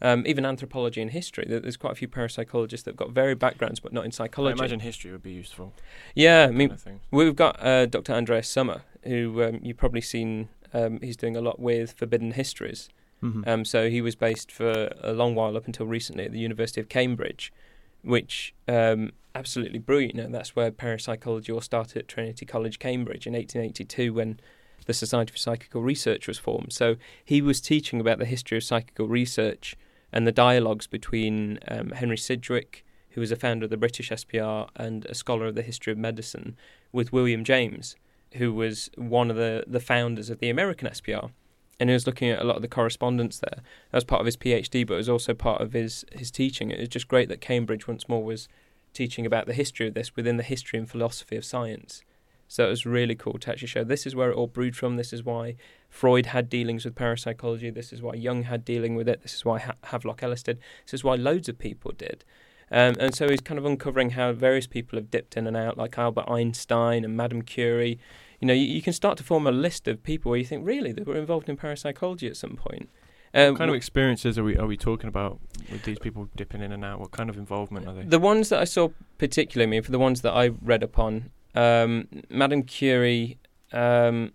Um, 0.00 0.22
even 0.28 0.46
anthropology 0.46 1.02
and 1.02 1.10
history. 1.10 1.44
There's 1.48 1.76
quite 1.76 1.90
a 1.90 1.96
few 1.96 2.06
parapsychologists 2.06 2.84
that've 2.84 2.96
got 2.96 3.10
varied 3.10 3.40
backgrounds, 3.40 3.80
but 3.80 3.92
not 3.92 4.04
in 4.04 4.12
psychology. 4.12 4.52
I 4.52 4.62
imagine 4.62 4.78
history 4.78 5.10
would 5.10 5.24
be 5.24 5.32
useful. 5.32 5.72
yeah, 6.14 6.46
I 6.48 6.52
mean. 6.52 6.76
We've 7.10 7.34
got 7.34 7.60
uh, 7.60 7.86
Dr. 7.86 8.12
Andreas 8.12 8.48
Sommer, 8.48 8.82
who 9.02 9.42
um, 9.42 9.58
you've 9.60 9.76
probably 9.76 10.00
seen. 10.00 10.50
Um, 10.72 11.00
he's 11.00 11.16
doing 11.16 11.36
a 11.36 11.40
lot 11.40 11.58
with 11.58 11.92
Forbidden 11.92 12.32
Histories. 12.32 12.88
Mhm. 13.24 13.48
Um, 13.48 13.64
so 13.64 13.90
he 13.90 14.00
was 14.00 14.14
based 14.14 14.52
for 14.52 14.92
a 15.00 15.12
long 15.12 15.34
while 15.34 15.56
up 15.56 15.66
until 15.66 15.86
recently 15.86 16.24
at 16.26 16.30
the 16.30 16.38
University 16.38 16.80
of 16.80 16.88
Cambridge, 16.88 17.52
which 18.02 18.54
um, 18.68 19.10
absolutely 19.38 19.78
brilliant. 19.78 20.32
That's 20.32 20.56
where 20.56 20.72
parapsychology 20.72 21.52
all 21.52 21.60
started 21.60 21.96
at 21.96 22.08
Trinity 22.08 22.44
College, 22.44 22.78
Cambridge, 22.80 23.26
in 23.26 23.34
1882 23.34 24.12
when 24.12 24.40
the 24.86 24.92
Society 24.92 25.30
for 25.30 25.38
Psychical 25.38 25.80
Research 25.80 26.26
was 26.26 26.38
formed. 26.38 26.72
So 26.72 26.96
he 27.24 27.40
was 27.40 27.60
teaching 27.60 28.00
about 28.00 28.18
the 28.18 28.24
history 28.24 28.58
of 28.58 28.64
psychical 28.64 29.06
research 29.06 29.76
and 30.12 30.26
the 30.26 30.32
dialogues 30.32 30.86
between 30.86 31.60
um, 31.68 31.90
Henry 31.90 32.18
Sidgwick, 32.18 32.84
who 33.10 33.20
was 33.20 33.30
a 33.30 33.36
founder 33.36 33.64
of 33.64 33.70
the 33.70 33.76
British 33.76 34.10
SPR 34.10 34.68
and 34.74 35.04
a 35.06 35.14
scholar 35.14 35.46
of 35.46 35.54
the 35.54 35.62
history 35.62 35.92
of 35.92 35.98
medicine, 35.98 36.56
with 36.90 37.12
William 37.12 37.44
James, 37.44 37.94
who 38.34 38.52
was 38.52 38.90
one 38.96 39.30
of 39.30 39.36
the, 39.36 39.62
the 39.66 39.80
founders 39.80 40.30
of 40.30 40.40
the 40.40 40.50
American 40.50 40.88
SPR. 40.88 41.30
And 41.78 41.90
he 41.90 41.94
was 41.94 42.08
looking 42.08 42.30
at 42.30 42.42
a 42.42 42.44
lot 42.44 42.56
of 42.56 42.62
the 42.62 42.68
correspondence 42.68 43.38
there. 43.38 43.62
That 43.92 43.98
was 43.98 44.04
part 44.04 44.20
of 44.20 44.26
his 44.26 44.36
PhD, 44.36 44.84
but 44.84 44.94
it 44.94 44.96
was 44.96 45.08
also 45.08 45.32
part 45.32 45.60
of 45.60 45.74
his, 45.74 46.04
his 46.10 46.32
teaching. 46.32 46.72
It 46.72 46.80
was 46.80 46.88
just 46.88 47.06
great 47.06 47.28
that 47.28 47.40
Cambridge 47.40 47.86
once 47.86 48.08
more 48.08 48.24
was 48.24 48.48
teaching 48.98 49.24
about 49.24 49.46
the 49.46 49.60
history 49.62 49.86
of 49.86 49.94
this 49.94 50.16
within 50.16 50.36
the 50.36 50.42
history 50.42 50.78
and 50.78 50.90
philosophy 50.90 51.36
of 51.36 51.44
science. 51.44 52.02
So 52.48 52.66
it 52.66 52.70
was 52.70 52.84
really 52.86 53.14
cool 53.14 53.38
to 53.38 53.50
actually 53.50 53.68
show 53.68 53.84
this 53.84 54.06
is 54.06 54.16
where 54.16 54.30
it 54.30 54.34
all 54.34 54.46
brewed 54.46 54.74
from. 54.74 54.96
This 54.96 55.12
is 55.12 55.22
why 55.22 55.54
Freud 55.88 56.26
had 56.26 56.48
dealings 56.48 56.84
with 56.84 56.94
parapsychology. 56.94 57.70
This 57.70 57.92
is 57.92 58.02
why 58.02 58.14
Jung 58.14 58.42
had 58.44 58.64
dealing 58.64 58.96
with 58.96 59.08
it. 59.08 59.22
This 59.22 59.34
is 59.34 59.44
why 59.44 59.58
ha- 59.60 59.76
Havelock 59.84 60.22
Ellis 60.22 60.42
did. 60.42 60.58
This 60.84 60.94
is 60.94 61.04
why 61.04 61.14
loads 61.14 61.48
of 61.48 61.58
people 61.58 61.92
did. 61.92 62.24
Um, 62.70 62.94
and 62.98 63.14
so 63.14 63.28
he's 63.28 63.40
kind 63.40 63.58
of 63.58 63.64
uncovering 63.64 64.10
how 64.10 64.32
various 64.32 64.66
people 64.66 64.98
have 64.98 65.10
dipped 65.10 65.36
in 65.36 65.46
and 65.46 65.56
out, 65.56 65.78
like 65.78 65.96
Albert 65.98 66.28
Einstein 66.28 67.04
and 67.04 67.16
Madame 67.16 67.42
Curie. 67.42 67.98
You 68.40 68.48
know, 68.48 68.54
you, 68.54 68.66
you 68.66 68.82
can 68.82 68.92
start 68.92 69.16
to 69.18 69.24
form 69.24 69.46
a 69.46 69.52
list 69.52 69.86
of 69.86 70.02
people 70.02 70.30
where 70.30 70.38
you 70.38 70.44
think, 70.44 70.66
really, 70.66 70.92
they 70.92 71.02
were 71.02 71.16
involved 71.16 71.48
in 71.48 71.56
parapsychology 71.56 72.26
at 72.26 72.36
some 72.36 72.56
point. 72.56 72.88
Um, 73.34 73.52
What 73.52 73.58
kind 73.58 73.70
of 73.70 73.76
experiences 73.76 74.38
are 74.38 74.44
we 74.44 74.56
are 74.56 74.66
we 74.66 74.76
talking 74.76 75.08
about 75.08 75.38
with 75.70 75.82
these 75.82 75.98
people 75.98 76.28
dipping 76.36 76.62
in 76.62 76.72
and 76.72 76.84
out? 76.84 77.00
What 77.00 77.10
kind 77.10 77.28
of 77.28 77.36
involvement 77.36 77.86
are 77.86 77.94
they? 77.94 78.04
The 78.04 78.18
ones 78.18 78.48
that 78.48 78.60
I 78.60 78.64
saw 78.64 78.88
particularly, 79.18 79.68
I 79.68 79.70
mean, 79.70 79.82
for 79.82 79.90
the 79.92 79.98
ones 79.98 80.22
that 80.22 80.32
I 80.32 80.48
read 80.62 80.82
upon, 80.82 81.30
um, 81.54 82.08
Madame 82.30 82.62
Curie, 82.62 83.38
um, 83.72 84.32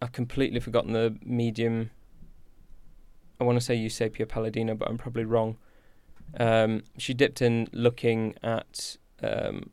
I've 0.00 0.12
completely 0.12 0.60
forgotten 0.60 0.92
the 0.92 1.16
medium. 1.22 1.90
I 3.40 3.44
want 3.44 3.58
to 3.58 3.64
say 3.64 3.76
Eusapia 3.76 4.28
Palladino, 4.28 4.74
but 4.74 4.88
I'm 4.88 4.98
probably 4.98 5.24
wrong. 5.24 5.56
Um, 6.38 6.82
she 6.96 7.14
dipped 7.14 7.42
in 7.42 7.68
looking 7.72 8.34
at 8.42 8.96
um, 9.22 9.70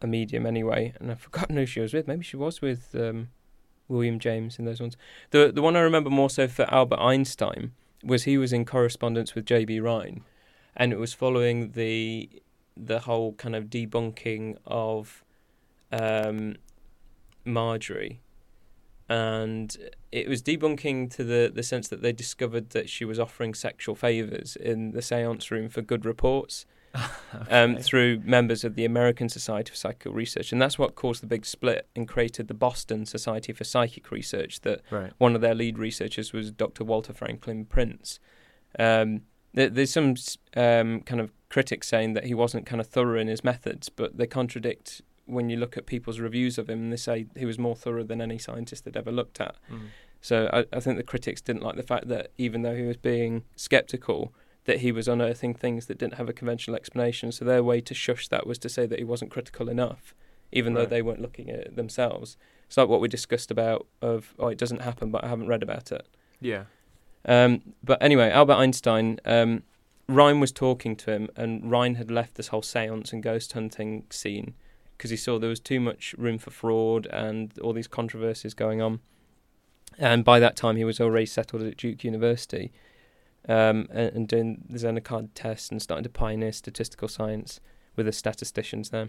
a 0.00 0.06
medium 0.06 0.46
anyway, 0.46 0.94
and 1.00 1.10
I've 1.10 1.20
forgotten 1.20 1.56
who 1.56 1.66
she 1.66 1.80
was 1.80 1.94
with. 1.94 2.06
Maybe 2.06 2.24
she 2.24 2.36
was 2.36 2.60
with 2.60 2.94
um, 2.94 3.28
William 3.88 4.18
James 4.18 4.58
in 4.58 4.64
those 4.64 4.80
ones. 4.80 4.96
The 5.30 5.50
the 5.52 5.62
one 5.62 5.76
I 5.76 5.80
remember 5.80 6.10
more 6.10 6.30
so 6.30 6.46
for 6.48 6.72
Albert 6.72 7.00
Einstein 7.00 7.72
was 8.02 8.24
he 8.24 8.38
was 8.38 8.52
in 8.52 8.64
correspondence 8.64 9.34
with 9.34 9.44
J.B. 9.44 9.80
Rhine, 9.80 10.22
and 10.76 10.92
it 10.92 10.98
was 10.98 11.14
following 11.14 11.72
the 11.72 12.28
the 12.76 13.00
whole 13.00 13.32
kind 13.32 13.56
of 13.56 13.64
debunking 13.64 14.56
of 14.66 15.24
um, 15.90 16.56
Margery, 17.44 18.20
and 19.08 19.76
it 20.12 20.28
was 20.28 20.42
debunking 20.42 21.10
to 21.16 21.24
the 21.24 21.50
the 21.52 21.62
sense 21.62 21.88
that 21.88 22.02
they 22.02 22.12
discovered 22.12 22.70
that 22.70 22.88
she 22.88 23.04
was 23.04 23.18
offering 23.18 23.54
sexual 23.54 23.94
favors 23.94 24.56
in 24.56 24.92
the 24.92 25.00
séance 25.00 25.50
room 25.50 25.68
for 25.68 25.82
good 25.82 26.04
reports. 26.04 26.66
Um, 27.50 27.76
through 27.76 28.22
members 28.24 28.64
of 28.64 28.74
the 28.74 28.84
American 28.84 29.28
Society 29.28 29.70
for 29.70 29.76
Psychical 29.76 30.12
Research, 30.12 30.50
and 30.50 30.60
that's 30.60 30.78
what 30.78 30.94
caused 30.94 31.22
the 31.22 31.26
big 31.26 31.44
split 31.44 31.86
and 31.94 32.08
created 32.08 32.48
the 32.48 32.54
Boston 32.54 33.04
Society 33.04 33.52
for 33.52 33.64
Psychic 33.64 34.10
Research. 34.10 34.62
That 34.62 34.80
right. 34.90 35.12
one 35.18 35.34
of 35.34 35.40
their 35.40 35.54
lead 35.54 35.78
researchers 35.78 36.32
was 36.32 36.50
Dr. 36.50 36.84
Walter 36.84 37.12
Franklin 37.12 37.66
Prince. 37.66 38.18
Um, 38.78 39.22
there, 39.52 39.68
there's 39.68 39.90
some 39.90 40.14
um, 40.56 41.02
kind 41.02 41.20
of 41.20 41.32
critics 41.48 41.88
saying 41.88 42.14
that 42.14 42.24
he 42.24 42.34
wasn't 42.34 42.66
kind 42.66 42.80
of 42.80 42.86
thorough 42.86 43.20
in 43.20 43.28
his 43.28 43.44
methods, 43.44 43.88
but 43.88 44.16
they 44.16 44.26
contradict 44.26 45.02
when 45.26 45.50
you 45.50 45.56
look 45.56 45.76
at 45.76 45.86
people's 45.86 46.20
reviews 46.20 46.58
of 46.58 46.68
him. 46.68 46.84
and 46.84 46.92
They 46.92 46.96
say 46.96 47.26
he 47.36 47.44
was 47.44 47.58
more 47.58 47.76
thorough 47.76 48.04
than 48.04 48.20
any 48.20 48.38
scientist 48.38 48.84
they'd 48.84 48.96
ever 48.96 49.12
looked 49.12 49.40
at. 49.40 49.56
Mm. 49.70 49.88
So 50.20 50.48
I, 50.52 50.76
I 50.76 50.80
think 50.80 50.96
the 50.96 51.02
critics 51.02 51.40
didn't 51.40 51.62
like 51.62 51.76
the 51.76 51.82
fact 51.82 52.08
that 52.08 52.32
even 52.38 52.62
though 52.62 52.74
he 52.74 52.82
was 52.82 52.96
being 52.96 53.44
skeptical, 53.56 54.32
that 54.68 54.80
he 54.80 54.92
was 54.92 55.08
unearthing 55.08 55.54
things 55.54 55.86
that 55.86 55.96
didn't 55.96 56.16
have 56.16 56.28
a 56.28 56.32
conventional 56.34 56.76
explanation. 56.76 57.32
So 57.32 57.42
their 57.42 57.64
way 57.64 57.80
to 57.80 57.94
shush 57.94 58.28
that 58.28 58.46
was 58.46 58.58
to 58.58 58.68
say 58.68 58.84
that 58.84 58.98
he 58.98 59.04
wasn't 59.04 59.30
critical 59.30 59.66
enough, 59.66 60.14
even 60.52 60.74
though 60.74 60.84
they 60.84 61.00
weren't 61.00 61.22
looking 61.22 61.48
at 61.48 61.58
it 61.58 61.76
themselves. 61.76 62.36
It's 62.66 62.76
like 62.76 62.86
what 62.86 63.00
we 63.00 63.08
discussed 63.08 63.50
about 63.50 63.86
of 64.02 64.34
oh 64.38 64.48
it 64.48 64.58
doesn't 64.58 64.82
happen, 64.82 65.10
but 65.10 65.24
I 65.24 65.28
haven't 65.28 65.46
read 65.46 65.62
about 65.62 65.90
it. 65.90 66.06
Yeah. 66.38 66.64
Um, 67.24 67.62
but 67.82 68.02
anyway, 68.02 68.30
Albert 68.30 68.56
Einstein, 68.56 69.18
um, 69.24 69.62
Rhine 70.06 70.38
was 70.38 70.52
talking 70.52 70.96
to 70.96 71.12
him, 71.12 71.30
and 71.34 71.70
Rhine 71.70 71.94
had 71.94 72.10
left 72.10 72.34
this 72.34 72.48
whole 72.48 72.62
seance 72.62 73.10
and 73.10 73.22
ghost 73.22 73.54
hunting 73.54 74.04
scene 74.10 74.52
because 74.98 75.08
he 75.08 75.16
saw 75.16 75.38
there 75.38 75.48
was 75.48 75.60
too 75.60 75.80
much 75.80 76.14
room 76.18 76.36
for 76.36 76.50
fraud 76.50 77.06
and 77.06 77.58
all 77.60 77.72
these 77.72 77.88
controversies 77.88 78.52
going 78.52 78.82
on. 78.82 79.00
And 79.98 80.26
by 80.26 80.38
that 80.40 80.56
time, 80.56 80.76
he 80.76 80.84
was 80.84 81.00
already 81.00 81.24
settled 81.24 81.62
at 81.62 81.78
Duke 81.78 82.04
University 82.04 82.70
um, 83.48 83.88
and, 83.90 84.14
and 84.14 84.28
doing 84.28 84.64
the 84.68 84.78
Zener 84.78 85.02
card 85.02 85.34
test 85.34 85.72
and 85.72 85.80
starting 85.80 86.04
to 86.04 86.10
pioneer 86.10 86.52
statistical 86.52 87.08
science 87.08 87.60
with 87.96 88.06
the 88.06 88.12
statisticians 88.12 88.90
there. 88.90 89.08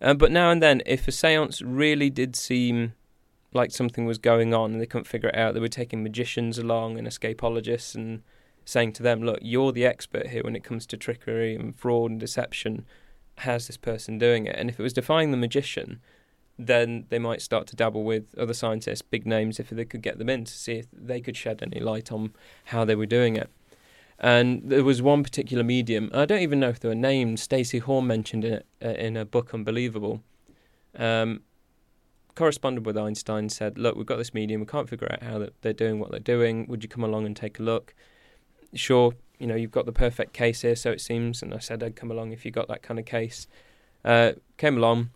Uh, 0.00 0.14
but 0.14 0.32
now 0.32 0.50
and 0.50 0.62
then, 0.62 0.82
if 0.84 1.06
a 1.08 1.12
seance 1.12 1.62
really 1.62 2.10
did 2.10 2.36
seem 2.36 2.94
like 3.52 3.70
something 3.70 4.04
was 4.04 4.18
going 4.18 4.52
on 4.52 4.72
and 4.72 4.80
they 4.80 4.86
couldn't 4.86 5.06
figure 5.06 5.30
it 5.30 5.36
out, 5.36 5.54
they 5.54 5.60
were 5.60 5.68
taking 5.68 6.02
magicians 6.02 6.58
along 6.58 6.98
and 6.98 7.06
escapologists 7.06 7.94
and 7.94 8.22
saying 8.64 8.92
to 8.92 9.02
them, 9.02 9.22
"Look, 9.22 9.38
you're 9.40 9.72
the 9.72 9.86
expert 9.86 10.28
here 10.28 10.42
when 10.42 10.56
it 10.56 10.64
comes 10.64 10.86
to 10.86 10.96
trickery 10.96 11.54
and 11.54 11.74
fraud 11.74 12.10
and 12.10 12.20
deception. 12.20 12.84
How's 13.38 13.66
this 13.68 13.76
person 13.76 14.18
doing 14.18 14.46
it?" 14.46 14.56
And 14.58 14.68
if 14.68 14.78
it 14.78 14.82
was 14.82 14.92
defying 14.92 15.30
the 15.30 15.36
magician, 15.36 16.00
then 16.58 17.06
they 17.08 17.18
might 17.18 17.40
start 17.40 17.66
to 17.68 17.76
dabble 17.76 18.02
with 18.02 18.34
other 18.36 18.54
scientists, 18.54 19.02
big 19.02 19.26
names, 19.26 19.60
if 19.60 19.70
they 19.70 19.84
could 19.84 20.02
get 20.02 20.18
them 20.18 20.28
in 20.28 20.44
to 20.44 20.52
see 20.52 20.72
if 20.74 20.86
they 20.92 21.20
could 21.20 21.36
shed 21.36 21.62
any 21.62 21.80
light 21.80 22.10
on 22.10 22.34
how 22.66 22.84
they 22.84 22.94
were 22.94 23.06
doing 23.06 23.36
it. 23.36 23.50
And 24.18 24.62
there 24.64 24.84
was 24.84 25.02
one 25.02 25.22
particular 25.22 25.62
medium. 25.62 26.10
I 26.14 26.24
don't 26.24 26.40
even 26.40 26.58
know 26.60 26.70
if 26.70 26.80
they 26.80 26.88
were 26.88 26.94
named. 26.94 27.38
Stacy 27.38 27.78
Horn 27.78 28.06
mentioned 28.06 28.44
it 28.44 28.66
uh, 28.82 28.88
in 28.90 29.16
a 29.16 29.24
book, 29.24 29.52
Unbelievable. 29.52 30.22
Um, 30.96 31.42
corresponded 32.34 32.86
with 32.86 32.96
Einstein, 32.96 33.48
said, 33.48 33.76
"Look, 33.76 33.96
we've 33.96 34.06
got 34.06 34.16
this 34.16 34.32
medium. 34.32 34.60
We 34.60 34.66
can't 34.66 34.88
figure 34.88 35.10
out 35.10 35.22
how 35.22 35.48
they're 35.60 35.72
doing 35.72 35.98
what 35.98 36.10
they're 36.10 36.20
doing. 36.20 36.66
Would 36.68 36.82
you 36.82 36.88
come 36.88 37.04
along 37.04 37.26
and 37.26 37.36
take 37.36 37.58
a 37.58 37.62
look?" 37.62 37.94
Sure, 38.74 39.12
you 39.38 39.46
know 39.46 39.54
you've 39.54 39.70
got 39.70 39.86
the 39.86 39.92
perfect 39.92 40.32
case 40.32 40.62
here, 40.62 40.76
so 40.76 40.90
it 40.90 41.00
seems. 41.00 41.42
And 41.42 41.52
I 41.52 41.58
said 41.58 41.82
I'd 41.82 41.96
come 41.96 42.10
along 42.10 42.32
if 42.32 42.44
you 42.44 42.50
got 42.50 42.68
that 42.68 42.82
kind 42.82 43.00
of 43.00 43.06
case. 43.06 43.46
Uh, 44.04 44.32
came 44.56 44.76
along, 44.76 45.10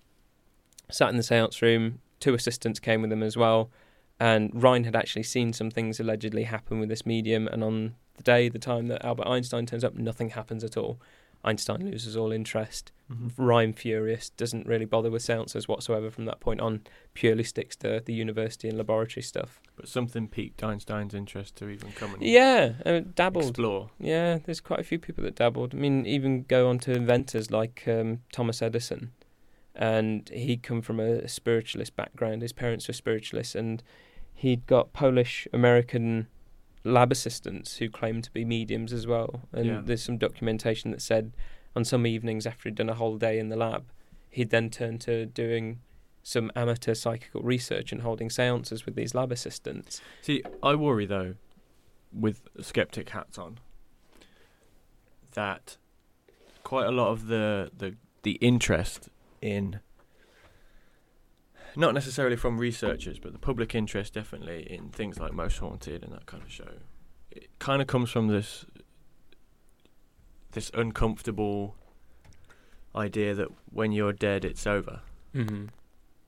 sat 0.91 1.11
in 1.11 1.17
the 1.17 1.23
séance 1.23 1.63
room. 1.63 2.01
Two 2.19 2.35
assistants 2.35 2.81
came 2.81 3.01
with 3.01 3.13
him 3.13 3.23
as 3.23 3.37
well, 3.37 3.71
and 4.19 4.51
Rhine 4.53 4.85
had 4.85 4.97
actually 4.97 5.23
seen 5.23 5.53
some 5.53 5.71
things 5.71 6.01
allegedly 6.01 6.45
happen 6.45 6.81
with 6.81 6.89
this 6.89 7.07
medium. 7.07 7.49
And 7.49 7.65
on 7.65 7.95
the 8.17 8.23
day, 8.23 8.49
the 8.49 8.59
time 8.59 8.89
that 8.89 9.05
Albert 9.05 9.27
Einstein 9.27 9.67
turns 9.67 9.85
up, 9.85 9.95
nothing 9.95 10.31
happens 10.31 10.63
at 10.65 10.77
all. 10.77 11.01
Einstein 11.43 11.91
loses 11.91 12.17
all 12.19 12.33
interest. 12.33 12.93
Mhm. 13.11 13.33
Rhine 13.39 13.73
furious, 13.73 14.29
doesn't 14.31 14.67
really 14.67 14.85
bother 14.85 15.11
with 15.11 15.23
seances 15.23 15.67
whatsoever 15.67 16.11
from 16.11 16.27
that 16.27 16.39
point 16.39 16.61
on. 16.61 16.83
Purely 17.15 17.45
sticks 17.45 17.77
to 17.77 18.03
the 18.05 18.13
university 18.13 18.69
and 18.69 18.77
laboratory 18.77 19.23
stuff. 19.23 19.59
But 19.75 19.89
something 19.89 20.29
piqued 20.29 20.63
Einstein's 20.63 21.15
interest 21.15 21.57
to 21.57 21.71
even 21.71 21.93
come 21.93 22.13
and 22.13 22.23
Yeah, 22.23 22.75
uh, 22.85 23.01
dabbled. 23.15 23.45
explore. 23.51 23.91
Yeah, 23.99 24.39
there's 24.45 24.61
quite 24.61 24.81
a 24.81 24.85
few 24.85 24.99
people 24.99 25.25
that 25.25 25.35
dabbled. 25.35 25.75
I 25.75 25.79
mean, 25.79 26.05
even 26.05 26.43
go 26.43 26.69
on 26.69 26.79
to 26.81 26.93
inventors 26.93 27.51
like 27.51 27.85
um, 27.89 28.21
Thomas 28.33 28.61
Edison, 28.61 29.13
and 29.75 30.29
he'd 30.29 30.63
come 30.63 30.83
from 30.83 31.01
a 31.01 31.27
spiritualist 31.27 31.97
background. 31.97 32.43
His 32.43 32.53
parents 32.53 32.87
were 32.87 32.93
spiritualists, 32.95 33.55
and 33.55 33.83
he'd 34.35 34.67
got 34.67 34.93
Polish 34.93 35.49
American 35.55 36.27
lab 36.85 37.13
assistants 37.13 37.77
who 37.77 37.89
claimed 37.91 38.25
to 38.25 38.31
be 38.31 38.45
mediums 38.45 38.93
as 38.93 39.07
well. 39.07 39.43
And 39.53 39.67
Yeah. 39.67 39.81
there's 39.85 40.03
some 40.03 40.17
documentation 40.19 40.91
that 40.93 41.03
said 41.03 41.33
on 41.77 41.85
some 41.85 42.07
evenings 42.07 42.47
after 42.47 42.69
he'd 42.69 42.75
done 42.77 42.89
a 42.89 42.95
whole 42.95 43.17
day 43.19 43.39
in 43.39 43.49
the 43.49 43.57
lab, 43.57 43.91
he'd 44.31 44.51
then 44.51 44.71
turn 44.71 44.99
to 45.01 45.27
doing 45.27 45.81
some 46.23 46.51
amateur 46.57 46.95
psychical 46.95 47.43
research 47.43 47.93
and 47.93 48.03
holding 48.03 48.29
seances 48.31 48.85
with 48.87 48.95
these 48.95 49.15
lab 49.15 49.31
assistants. 49.33 50.01
See, 50.23 50.43
I 50.63 50.75
worry 50.75 51.07
though, 51.07 51.35
with 52.13 52.49
skeptic 52.61 53.11
hats 53.11 53.39
on, 53.39 53.59
that 55.33 55.77
quite 56.63 56.87
a 56.87 56.91
lot 56.91 57.11
of 57.11 57.27
the 57.29 57.71
the 57.77 57.97
the 58.23 58.33
interest 58.33 59.09
in 59.41 59.81
not 61.77 61.95
necessarily 61.95 62.37
from 62.37 62.59
researchers, 62.59 63.19
but 63.19 63.33
the 63.33 63.39
public 63.39 63.75
interest 63.75 64.15
definitely 64.15 64.71
in 64.71 64.91
things 64.91 65.19
like 65.19 65.33
Most 65.33 65.59
Haunted 65.59 66.03
and 66.03 66.13
that 66.13 66.27
kind 66.27 66.43
of 66.43 66.51
show, 66.51 66.69
it 67.31 67.49
kind 67.59 67.81
of 67.81 67.89
comes 67.89 68.11
from 68.11 68.29
this 68.29 68.65
this 70.53 70.71
uncomfortable 70.75 71.77
idea 72.95 73.35
that 73.35 73.49
when 73.71 73.93
you're 73.93 74.13
dead, 74.13 74.45
it's 74.45 74.67
over. 74.67 75.01
Mm-hmm. 75.35 75.67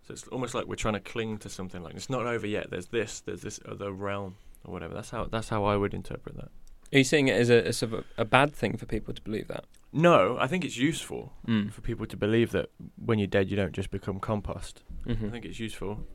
So 0.06 0.12
it's 0.12 0.28
almost 0.28 0.54
like 0.54 0.66
we're 0.66 0.76
trying 0.76 0.94
to 0.94 1.00
cling 1.00 1.38
to 1.38 1.48
something 1.48 1.82
like 1.82 1.94
it's 1.94 2.10
not 2.10 2.26
over 2.26 2.46
yet. 2.46 2.70
There's 2.70 2.86
this, 2.86 3.20
there's 3.20 3.42
this 3.42 3.60
other 3.68 3.92
realm 3.92 4.36
or 4.64 4.72
whatever. 4.72 4.94
That's 4.94 5.10
how 5.10 5.24
that's 5.24 5.48
how 5.48 5.64
I 5.64 5.76
would 5.76 5.94
interpret 5.94 6.36
that. 6.36 6.50
Are 6.92 6.98
you 6.98 7.04
seeing 7.04 7.28
it 7.28 7.40
as 7.40 7.50
a, 7.50 7.66
as 7.66 7.78
sort 7.78 7.92
of 7.92 8.04
a, 8.18 8.22
a 8.22 8.24
bad 8.24 8.54
thing 8.54 8.76
for 8.76 8.86
people 8.86 9.14
to 9.14 9.22
believe 9.22 9.48
that? 9.48 9.64
No, 9.92 10.38
I 10.38 10.46
think 10.46 10.64
it's 10.64 10.76
useful 10.78 11.32
Mm. 11.46 11.70
for 11.72 11.80
people 11.82 12.06
to 12.06 12.16
believe 12.16 12.50
that 12.52 12.70
when 12.96 13.18
you're 13.18 13.26
dead, 13.26 13.50
you 13.50 13.56
don't 13.56 13.72
just 13.72 13.90
become 13.90 14.18
compost. 14.20 14.82
Mm-hmm. 15.06 15.26
I 15.26 15.30
think 15.30 15.44
it's 15.44 15.60
useful. 15.60 16.06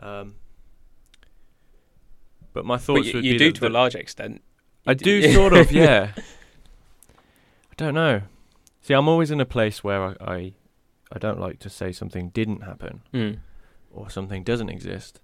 Um, 0.00 0.36
but 2.52 2.64
my 2.64 2.76
But 2.76 2.82
thoughts 2.82 3.06
you, 3.08 3.14
would 3.14 3.24
you 3.24 3.38
do 3.38 3.50
to 3.52 3.66
a 3.66 3.70
large 3.70 3.94
extent. 3.94 4.42
I 4.86 4.92
You 4.92 4.96
do 4.96 5.32
sort 5.32 5.52
of, 5.54 5.72
yeah. 5.84 6.12
I 6.16 7.74
don't 7.76 7.94
know. 7.94 8.22
See, 8.80 8.94
I'm 8.94 9.08
always 9.08 9.30
in 9.30 9.40
a 9.40 9.46
place 9.46 9.82
where 9.82 10.02
I, 10.04 10.14
I, 10.20 10.52
I 11.10 11.18
don't 11.18 11.40
like 11.40 11.58
to 11.60 11.70
say 11.70 11.90
something 11.90 12.28
didn't 12.30 12.62
happen 12.62 13.02
Mm. 13.12 13.38
or 13.90 14.08
something 14.10 14.44
doesn't 14.44 14.68
exist, 14.68 15.20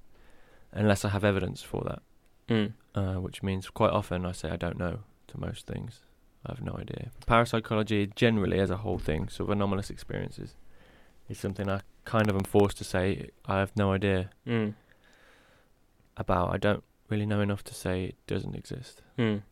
unless 0.72 1.04
I 1.04 1.10
have 1.10 1.24
evidence 1.24 1.62
for 1.62 1.82
that. 1.86 2.02
Mm. 2.48 2.72
uh, 2.96 3.20
which 3.20 3.44
means 3.44 3.70
quite 3.70 3.92
often 3.92 4.26
I 4.26 4.32
say 4.32 4.50
I 4.50 4.56
don't 4.56 4.76
know 4.76 5.04
to 5.28 5.38
most 5.38 5.66
things. 5.68 6.00
I 6.46 6.52
have 6.52 6.62
no 6.62 6.72
idea. 6.78 7.10
Parapsychology, 7.26 8.10
generally 8.16 8.58
as 8.58 8.70
a 8.70 8.78
whole 8.78 8.98
thing, 8.98 9.28
sort 9.28 9.48
of 9.48 9.52
anomalous 9.52 9.90
experiences, 9.90 10.54
is 11.28 11.38
something 11.38 11.68
I 11.68 11.80
kind 12.04 12.28
of 12.30 12.34
am 12.36 12.44
forced 12.44 12.78
to 12.78 12.84
say 12.84 13.28
I 13.46 13.58
have 13.58 13.72
no 13.76 13.92
idea 13.92 14.30
Mm. 14.46 14.74
about. 16.16 16.54
I 16.54 16.56
don't 16.56 16.82
really 17.08 17.26
know 17.26 17.40
enough 17.40 17.62
to 17.64 17.74
say 17.74 18.04
it 18.04 18.16
doesn't 18.26 18.54
exist. 18.54 19.02
Mm. 19.18 19.42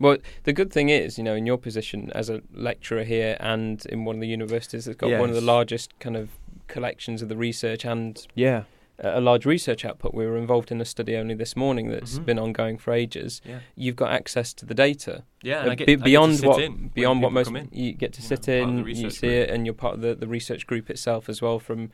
Well, 0.00 0.18
the 0.44 0.52
good 0.52 0.72
thing 0.72 0.90
is, 0.90 1.18
you 1.18 1.24
know, 1.24 1.34
in 1.34 1.46
your 1.46 1.58
position 1.58 2.12
as 2.14 2.28
a 2.30 2.42
lecturer 2.52 3.04
here 3.04 3.36
and 3.40 3.84
in 3.86 4.04
one 4.04 4.16
of 4.16 4.20
the 4.20 4.28
universities 4.28 4.84
that's 4.84 4.96
got 4.96 5.10
one 5.18 5.28
of 5.28 5.34
the 5.34 5.40
largest 5.40 5.98
kind 5.98 6.16
of 6.16 6.30
collections 6.68 7.22
of 7.22 7.28
the 7.28 7.36
research 7.36 7.84
and 7.84 8.24
Yeah. 8.34 8.64
A 9.00 9.20
large 9.20 9.46
research 9.46 9.84
output. 9.84 10.12
We 10.14 10.26
were 10.26 10.36
involved 10.36 10.70
in 10.72 10.80
a 10.80 10.84
study 10.84 11.16
only 11.16 11.34
this 11.34 11.54
morning 11.54 11.88
that's 11.90 12.18
Mhm. 12.18 12.24
been 12.26 12.38
ongoing 12.38 12.78
for 12.78 12.92
ages. 12.92 13.40
Yeah. 13.44 13.60
You've 13.76 13.94
got 13.96 14.10
access 14.12 14.52
to 14.54 14.66
the 14.66 14.74
data 14.74 15.22
Yeah. 15.42 15.60
Uh, 15.66 15.70
I 15.70 15.74
get, 15.76 15.86
be- 15.86 15.92
I 15.92 15.96
get 15.96 15.98
to 15.98 16.04
beyond 16.04 16.36
sit 16.38 16.48
what 16.48 16.62
in 16.62 16.88
beyond 16.88 17.22
what 17.22 17.32
most 17.32 17.50
in. 17.52 17.68
you 17.72 17.92
get 17.92 18.12
to 18.14 18.22
sit 18.22 18.46
know, 18.48 18.58
part 18.64 18.68
of 18.70 18.84
the 18.84 18.90
in, 18.90 18.96
you 18.96 19.10
see 19.10 19.26
group. 19.28 19.48
it, 19.48 19.50
and 19.50 19.66
you're 19.66 19.74
part 19.74 19.94
of 19.94 20.00
the, 20.00 20.14
the 20.16 20.26
research 20.26 20.66
group 20.66 20.90
itself 20.90 21.28
as 21.28 21.40
well. 21.40 21.58
From 21.60 21.90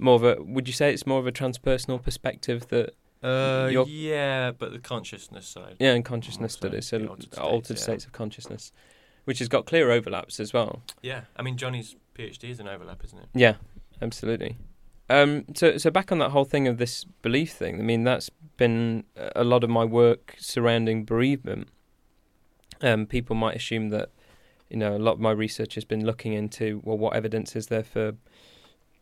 more 0.00 0.14
of 0.16 0.24
a, 0.24 0.36
would 0.42 0.66
you 0.66 0.74
say 0.74 0.92
it's 0.92 1.06
more 1.06 1.18
of 1.20 1.26
a 1.26 1.32
transpersonal 1.32 2.02
perspective 2.02 2.66
that 2.68 2.94
Uh, 3.22 3.68
Your- 3.72 3.86
yeah, 3.88 4.52
but 4.52 4.70
the 4.72 4.78
consciousness 4.78 5.46
side. 5.48 5.74
Yeah, 5.80 5.92
and 5.94 6.04
consciousness 6.04 6.54
Also, 6.54 6.68
studies, 6.68 6.86
so 6.86 6.98
altered, 7.06 7.34
altered 7.38 7.64
states, 7.66 7.82
states, 7.82 8.04
of 8.06 8.12
consciousness, 8.12 8.70
which 9.24 9.40
has 9.40 9.48
got 9.48 9.66
clear 9.66 9.90
overlaps 9.90 10.38
as 10.38 10.52
well. 10.52 10.82
Yeah, 11.02 11.22
I 11.36 11.42
mean 11.42 11.56
Johnny's 11.56 11.96
PhD 12.16 12.50
is 12.50 12.60
an 12.60 12.68
overlap, 12.68 13.04
isn't 13.04 13.18
it? 13.18 13.26
Yeah, 13.34 13.54
absolutely. 14.00 14.56
Um, 15.10 15.44
so, 15.54 15.78
so 15.78 15.90
back 15.90 16.12
on 16.12 16.18
that 16.18 16.30
whole 16.30 16.44
thing 16.44 16.68
of 16.68 16.78
this 16.78 17.04
belief 17.22 17.52
thing. 17.52 17.78
I 17.78 17.82
mean, 17.82 18.04
that's 18.04 18.30
been 18.56 19.04
a 19.16 19.44
lot 19.44 19.64
of 19.64 19.70
my 19.70 19.84
work 19.84 20.34
surrounding 20.38 21.04
bereavement. 21.04 21.68
Um, 22.80 23.06
people 23.06 23.34
might 23.34 23.56
assume 23.56 23.88
that, 23.90 24.10
you 24.68 24.76
know, 24.76 24.94
a 24.94 24.98
lot 24.98 25.12
of 25.12 25.20
my 25.20 25.30
research 25.30 25.74
has 25.76 25.84
been 25.84 26.04
looking 26.04 26.34
into 26.34 26.80
well, 26.84 26.98
what 26.98 27.16
evidence 27.16 27.56
is 27.56 27.68
there 27.68 27.82
for 27.82 28.12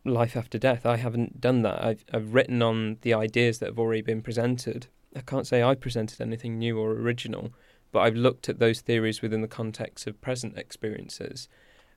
life 0.05 0.37
after 0.37 0.57
death? 0.57 0.85
I 0.85 0.97
haven't 0.97 1.41
done 1.41 1.61
that. 1.63 1.83
I've 1.83 2.05
I've 2.13 2.33
written 2.33 2.61
on 2.61 2.97
the 3.01 3.13
ideas 3.13 3.59
that 3.59 3.67
have 3.67 3.79
already 3.79 4.01
been 4.01 4.21
presented. 4.21 4.87
I 5.15 5.21
can't 5.21 5.45
say 5.47 5.61
I 5.61 5.75
presented 5.75 6.21
anything 6.21 6.57
new 6.57 6.79
or 6.79 6.91
original, 6.91 7.53
but 7.91 7.99
I've 7.99 8.15
looked 8.15 8.49
at 8.49 8.59
those 8.59 8.81
theories 8.81 9.21
within 9.21 9.41
the 9.41 9.47
context 9.47 10.07
of 10.07 10.21
present 10.21 10.57
experiences 10.57 11.49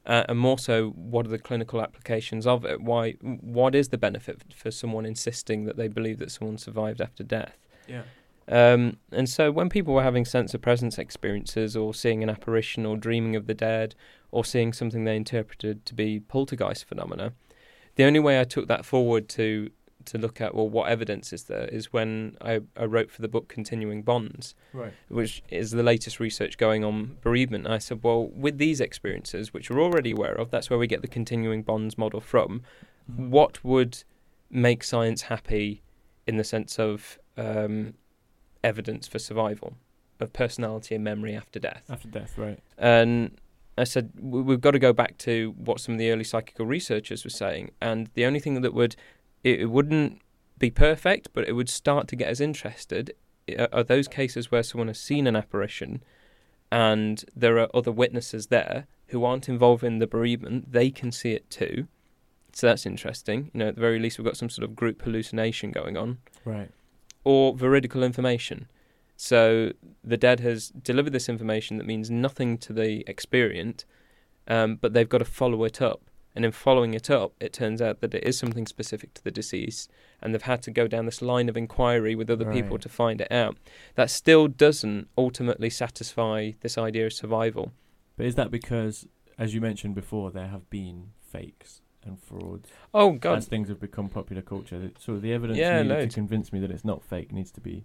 uh, 0.07 0.25
and 0.29 0.39
more 0.39 0.59
so, 0.59 0.91
what 0.91 1.27
are 1.27 1.31
the 1.31 1.39
clinical 1.39 1.83
applications 1.83 2.47
of 2.47 2.65
it? 2.65 2.81
Why? 2.81 3.13
What 3.21 3.75
is 3.75 3.89
the 3.89 3.99
benefit 3.99 4.43
for 4.55 4.71
someone 4.71 5.05
insisting 5.05 5.65
that 5.65 5.77
they 5.77 5.89
believe 5.89 6.19
that 6.19 6.31
someone 6.31 6.59
survived 6.59 7.01
after 7.01 7.23
death? 7.23 7.59
Yeah. 7.87 8.03
Um, 8.49 8.97
and 9.13 9.29
so, 9.29 9.53
when 9.53 9.69
people 9.69 9.93
were 9.93 10.03
having 10.03 10.25
sense 10.25 10.55
of 10.55 10.63
presence 10.63 10.99
experiences, 10.99 11.77
or 11.77 11.93
seeing 11.93 12.23
an 12.23 12.31
apparition, 12.31 12.87
or 12.87 12.97
dreaming 12.97 13.37
of 13.37 13.47
the 13.47 13.55
dead, 13.55 13.95
or 14.31 14.45
seeing 14.45 14.73
something 14.73 15.05
they 15.05 15.17
interpreted 15.17 15.85
to 15.87 15.95
be 15.95 16.19
poltergeist 16.19 16.87
phenomena, 16.87 17.35
the 17.97 18.05
only 18.05 18.21
way 18.21 18.41
I 18.41 18.45
took 18.45 18.69
that 18.69 18.87
forward 18.87 19.29
to 19.31 19.71
to 20.11 20.19
look 20.19 20.41
at 20.41 20.55
well, 20.55 20.69
what 20.69 20.89
evidence 20.89 21.33
is 21.33 21.45
there, 21.45 21.67
is 21.67 21.93
when 21.93 22.37
I, 22.41 22.61
I 22.77 22.85
wrote 22.85 23.11
for 23.11 23.23
the 23.23 23.29
book 23.29 23.49
Continuing 23.49 24.03
Bonds 24.03 24.55
Right. 24.73 24.93
which 25.09 25.43
is 25.49 25.71
the 25.71 25.83
latest 25.83 26.21
research 26.21 26.59
going 26.59 26.85
on 26.85 27.17
bereavement. 27.21 27.65
And 27.67 27.75
I 27.75 27.79
said, 27.79 28.03
well, 28.03 28.27
with 28.27 28.59
these 28.59 28.81
experiences, 28.81 29.53
which 29.53 29.71
we're 29.71 29.83
already 29.83 30.13
aware 30.13 30.35
of, 30.35 30.51
that's 30.51 30.69
where 30.71 30.79
we 30.79 30.87
get 30.87 31.03
the 31.03 31.09
continuing 31.09 31.63
bonds 31.63 31.97
model 31.99 32.21
from. 32.21 32.63
What 33.17 33.65
would 33.65 34.05
make 34.51 34.85
science 34.85 35.23
happy 35.23 35.83
in 36.27 36.37
the 36.37 36.45
sense 36.45 36.79
of 36.79 37.19
um, 37.37 37.95
evidence 38.63 39.09
for 39.09 39.19
survival, 39.19 39.75
of 40.21 40.33
personality 40.33 40.95
and 40.95 41.03
memory 41.05 41.35
after 41.35 41.59
death? 41.59 41.85
After 41.89 42.09
death, 42.09 42.37
right? 42.37 42.59
And 42.79 43.39
I 43.79 43.85
said, 43.85 44.11
we've 44.21 44.61
got 44.61 44.73
to 44.73 44.79
go 44.79 44.93
back 44.93 45.17
to 45.19 45.55
what 45.57 45.81
some 45.81 45.95
of 45.95 45.99
the 45.99 46.11
early 46.11 46.25
psychical 46.25 46.67
researchers 46.67 47.25
were 47.25 47.31
saying. 47.31 47.71
And 47.81 48.11
the 48.15 48.27
only 48.27 48.41
thing 48.41 48.61
that 48.61 48.75
would, 48.75 48.97
it, 49.45 49.61
it 49.61 49.67
wouldn't 49.71 50.21
be 50.59 50.71
perfect, 50.71 51.29
but 51.33 51.49
it 51.49 51.53
would 51.53 51.69
start 51.69 52.09
to 52.09 52.17
get 52.17 52.29
us 52.29 52.41
interested 52.41 53.13
are 53.73 53.83
those 53.83 54.07
cases 54.07 54.51
where 54.51 54.63
someone 54.63 54.87
has 54.89 55.01
seen 55.01 55.27
an 55.27 55.35
apparition 55.35 56.03
and 56.71 57.25
there 57.35 57.59
are 57.59 57.69
other 57.75 57.91
witnesses 57.91 58.47
there 58.47 58.87
who 59.09 59.25
aren't 59.25 59.49
involved 59.49 59.83
in 59.83 59.99
the 59.99 60.07
bereavement. 60.07 60.71
They 60.71 60.91
can 60.91 61.11
see 61.11 61.33
it 61.33 61.51
too. 61.51 61.89
So 62.53 62.69
that's 62.69 62.87
interesting. 62.87 63.51
You 63.53 63.59
know, 63.59 63.69
at 63.69 63.75
the 63.75 63.81
very 63.81 63.99
least, 63.99 64.19
we've 64.19 64.25
got 64.25 64.37
some 64.37 64.51
sort 64.51 64.69
of 64.69 64.77
group 64.77 65.03
hallucination 65.03 65.73
going 65.73 65.97
on 65.97 66.19
Right. 66.45 66.71
or 67.25 67.57
veridical 67.57 68.03
information. 68.05 68.69
So 69.17 69.73
the 70.05 70.17
dead 70.17 70.41
has 70.41 70.69
delivered 70.69 71.13
this 71.13 71.29
information 71.29 71.77
that 71.79 71.87
means 71.87 72.11
nothing 72.11 72.57
to 72.59 72.73
the 72.73 73.05
experient, 73.09 73.85
um, 74.49 74.77
but 74.77 74.93
they've 74.95 75.09
got 75.09 75.19
to 75.19 75.25
follow 75.25 75.65
it 75.65 75.83
up. 75.83 76.10
And 76.35 76.45
in 76.45 76.53
following 76.53 76.95
it 76.95 77.11
up, 77.11 77.33
it 77.41 77.53
turns 77.53 77.83
out 77.83 78.01
that 78.01 78.15
it 78.15 78.23
is 78.25 78.39
something 78.39 78.67
specific 78.67 79.15
to 79.15 79.25
the 79.25 79.33
deceased, 79.33 79.91
and 80.23 80.33
they've 80.33 80.43
had 80.43 80.63
to 80.63 80.71
go 80.71 80.87
down 80.87 81.07
this 81.07 81.21
line 81.21 81.49
of 81.49 81.57
inquiry 81.57 82.15
with 82.15 82.31
other 82.31 82.45
people 82.53 82.79
to 82.79 82.89
find 82.89 83.21
it 83.21 83.31
out. 83.33 83.57
That 83.97 84.11
still 84.11 84.47
doesn't 84.47 85.09
ultimately 85.19 85.71
satisfy 85.71 86.53
this 86.61 86.79
idea 86.79 87.07
of 87.07 87.13
survival. 87.13 87.73
But 88.17 88.27
is 88.27 88.37
that 88.37 88.51
because, 88.51 89.07
as 89.39 89.55
you 89.55 89.61
mentioned 89.61 89.95
before, 89.97 90.31
there 90.31 90.49
have 90.49 90.71
been 90.71 91.11
fakes 91.21 91.83
and 92.05 92.19
frauds 92.23 92.71
Oh 92.95 93.13
God, 93.13 93.39
as 93.39 93.47
things 93.47 93.69
have 93.69 93.81
become 93.81 94.09
popular 94.09 94.43
culture? 94.43 94.91
So 94.99 95.19
the 95.19 95.33
evidence 95.33 95.59
Yeah, 95.59 95.83
needed 95.83 95.89
loads. 95.95 96.15
to 96.15 96.21
convince 96.21 96.53
me 96.53 96.61
that 96.61 96.71
it's 96.71 96.85
not 96.85 97.03
fake 97.03 97.33
needs 97.33 97.51
to 97.53 97.61
be 97.61 97.85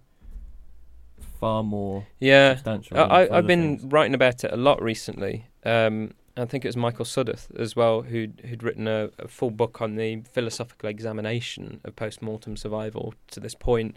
far 1.40 1.62
more 1.62 2.06
yeah. 2.18 2.54
substantial. 2.54 2.96
I, 2.98 3.02
I, 3.02 3.38
I've 3.38 3.46
been 3.46 3.78
things. 3.78 3.92
writing 3.92 4.14
about 4.14 4.44
it 4.44 4.52
a 4.52 4.56
lot 4.56 4.82
recently. 4.82 5.46
Um, 5.64 6.14
I 6.36 6.44
think 6.44 6.64
it 6.64 6.68
was 6.68 6.76
Michael 6.76 7.04
Sudduth 7.04 7.54
as 7.58 7.74
well 7.74 8.02
who'd, 8.02 8.42
who'd 8.44 8.62
written 8.62 8.86
a, 8.86 9.10
a 9.18 9.28
full 9.28 9.50
book 9.50 9.80
on 9.80 9.96
the 9.96 10.22
philosophical 10.32 10.88
examination 10.88 11.80
of 11.84 11.96
post-mortem 11.96 12.56
survival 12.56 13.14
to 13.30 13.40
this 13.40 13.54
point. 13.54 13.96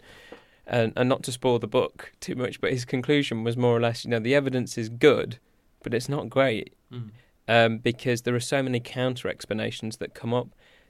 And, 0.66 0.92
and 0.96 1.08
not 1.08 1.24
to 1.24 1.32
spoil 1.32 1.58
the 1.58 1.66
book 1.66 2.12
too 2.20 2.36
much, 2.36 2.60
but 2.60 2.70
his 2.70 2.84
conclusion 2.84 3.42
was 3.42 3.56
more 3.56 3.76
or 3.76 3.80
less, 3.80 4.04
you 4.04 4.10
know, 4.10 4.20
the 4.20 4.36
evidence 4.36 4.78
is 4.78 4.88
good, 4.88 5.38
but 5.82 5.92
it's 5.94 6.08
not 6.08 6.28
great 6.28 6.74
Mm. 6.92 7.10
um, 7.46 7.78
because 7.78 8.22
there 8.22 8.34
are 8.34 8.40
so 8.40 8.62
many 8.62 8.80
counter 8.80 9.28
explanations 9.28 9.98
that 9.98 10.14
come 10.14 10.34
up 10.34 10.48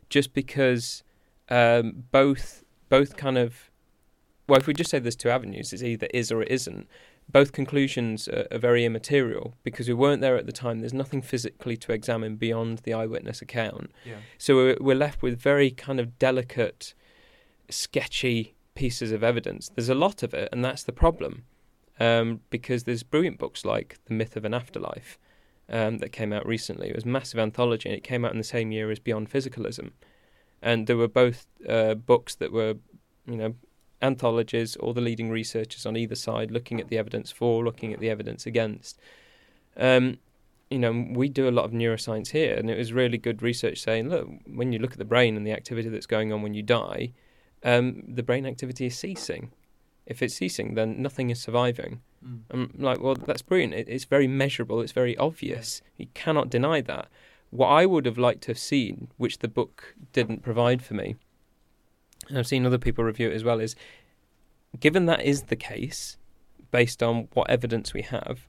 just 0.08 0.32
because 0.32 1.02
um, 1.50 2.04
both 2.10 2.64
both 2.88 3.16
kind 3.16 3.36
of 3.36 3.70
well 4.48 4.58
if 4.58 4.66
we 4.66 4.72
just 4.72 4.90
say 4.90 4.98
there's 4.98 5.14
two 5.14 5.28
avenues 5.28 5.72
it's 5.74 5.82
either 5.82 6.08
is 6.14 6.32
or 6.32 6.40
it 6.42 6.50
isn't 6.50 6.88
both 7.32 7.52
conclusions 7.52 8.28
are, 8.28 8.46
are 8.50 8.58
very 8.58 8.84
immaterial 8.84 9.54
because 9.62 9.88
we 9.88 9.94
weren't 9.94 10.20
there 10.20 10.36
at 10.36 10.46
the 10.46 10.52
time 10.52 10.80
there's 10.80 10.94
nothing 10.94 11.22
physically 11.22 11.76
to 11.76 11.92
examine 11.92 12.36
beyond 12.36 12.78
the 12.78 12.92
eyewitness 12.92 13.40
account 13.42 13.90
Yeah. 14.04 14.16
so 14.38 14.54
we're, 14.56 14.76
we're 14.80 14.96
left 14.96 15.22
with 15.22 15.40
very 15.40 15.70
kind 15.70 16.00
of 16.00 16.18
delicate 16.18 16.94
sketchy 17.68 18.54
pieces 18.74 19.12
of 19.12 19.22
evidence 19.22 19.70
there's 19.74 19.88
a 19.88 19.94
lot 19.94 20.22
of 20.22 20.34
it 20.34 20.48
and 20.52 20.64
that's 20.64 20.82
the 20.82 20.92
problem 20.92 21.44
um, 21.98 22.40
because 22.50 22.84
there's 22.84 23.02
brilliant 23.02 23.38
books 23.38 23.64
like 23.64 23.98
the 24.06 24.14
myth 24.14 24.36
of 24.36 24.44
an 24.44 24.54
afterlife 24.54 25.18
um, 25.68 25.98
that 25.98 26.10
came 26.10 26.32
out 26.32 26.46
recently. 26.46 26.88
It 26.88 26.94
was 26.96 27.04
a 27.04 27.08
massive 27.08 27.38
anthology, 27.38 27.88
and 27.90 27.96
it 27.96 28.02
came 28.02 28.24
out 28.24 28.32
in 28.32 28.38
the 28.38 28.42
same 28.42 28.72
year 28.72 28.90
as 28.90 28.98
Beyond 28.98 29.30
Physicalism. 29.30 29.90
And 30.62 30.86
there 30.86 30.96
were 30.96 31.08
both 31.08 31.46
uh, 31.68 31.94
books 31.94 32.34
that 32.36 32.52
were, 32.52 32.74
you 33.26 33.36
know, 33.36 33.54
anthologies, 34.02 34.76
or 34.76 34.94
the 34.94 35.00
leading 35.00 35.30
researchers 35.30 35.86
on 35.86 35.96
either 35.96 36.14
side 36.14 36.50
looking 36.50 36.80
at 36.80 36.88
the 36.88 36.98
evidence 36.98 37.30
for, 37.30 37.64
looking 37.64 37.92
at 37.92 38.00
the 38.00 38.10
evidence 38.10 38.46
against. 38.46 38.98
Um, 39.76 40.18
you 40.70 40.78
know, 40.78 41.06
we 41.10 41.28
do 41.28 41.48
a 41.48 41.50
lot 41.50 41.64
of 41.64 41.72
neuroscience 41.72 42.28
here, 42.28 42.54
and 42.54 42.70
it 42.70 42.78
was 42.78 42.92
really 42.92 43.18
good 43.18 43.42
research 43.42 43.80
saying, 43.80 44.08
look, 44.08 44.28
when 44.46 44.72
you 44.72 44.78
look 44.78 44.92
at 44.92 44.98
the 44.98 45.04
brain 45.04 45.36
and 45.36 45.46
the 45.46 45.52
activity 45.52 45.88
that's 45.88 46.06
going 46.06 46.32
on 46.32 46.42
when 46.42 46.54
you 46.54 46.62
die, 46.62 47.12
um, 47.64 48.02
the 48.06 48.22
brain 48.22 48.46
activity 48.46 48.86
is 48.86 48.96
ceasing. 48.96 49.50
If 50.06 50.22
it's 50.22 50.34
ceasing, 50.34 50.74
then 50.74 51.02
nothing 51.02 51.30
is 51.30 51.40
surviving. 51.40 52.00
Mm. 52.24 52.40
I'm 52.50 52.74
like, 52.78 53.00
well, 53.00 53.14
that's 53.14 53.42
brilliant. 53.42 53.74
It, 53.74 53.88
it's 53.88 54.04
very 54.04 54.26
measurable. 54.26 54.80
It's 54.80 54.92
very 54.92 55.16
obvious. 55.16 55.82
You 55.96 56.06
cannot 56.14 56.50
deny 56.50 56.80
that. 56.82 57.08
What 57.50 57.68
I 57.68 57.84
would 57.84 58.06
have 58.06 58.18
liked 58.18 58.42
to 58.42 58.52
have 58.52 58.58
seen, 58.58 59.08
which 59.16 59.38
the 59.38 59.48
book 59.48 59.94
didn't 60.12 60.42
provide 60.42 60.82
for 60.82 60.94
me, 60.94 61.16
and 62.28 62.38
I've 62.38 62.46
seen 62.46 62.66
other 62.66 62.78
people 62.78 63.04
review 63.04 63.30
it 63.30 63.34
as 63.34 63.44
well, 63.44 63.60
is 63.60 63.74
given 64.78 65.06
that 65.06 65.22
is 65.22 65.44
the 65.44 65.56
case, 65.56 66.16
based 66.70 67.02
on 67.02 67.28
what 67.34 67.50
evidence 67.50 67.92
we 67.92 68.02
have, 68.02 68.46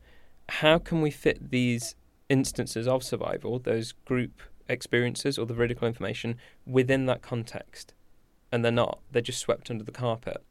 how 0.50 0.78
can 0.78 1.02
we 1.02 1.12
fit 1.12 1.52
these 1.52 1.96
instances 2.30 2.88
of 2.88 3.04
survival, 3.04 3.60
those 3.60 3.94
group 4.06 4.42
experiences 4.68 5.38
or 5.38 5.46
the 5.46 5.54
veridical 5.54 5.88
information, 5.88 6.36
within 6.66 7.06
that 7.08 7.22
context? 7.22 7.94
And 8.52 8.66
they're 8.66 8.72
not. 8.72 9.00
They're 9.12 9.22
just 9.22 9.40
swept 9.40 9.72
under 9.72 9.84
the 9.84 9.92
carpet. 9.92 10.44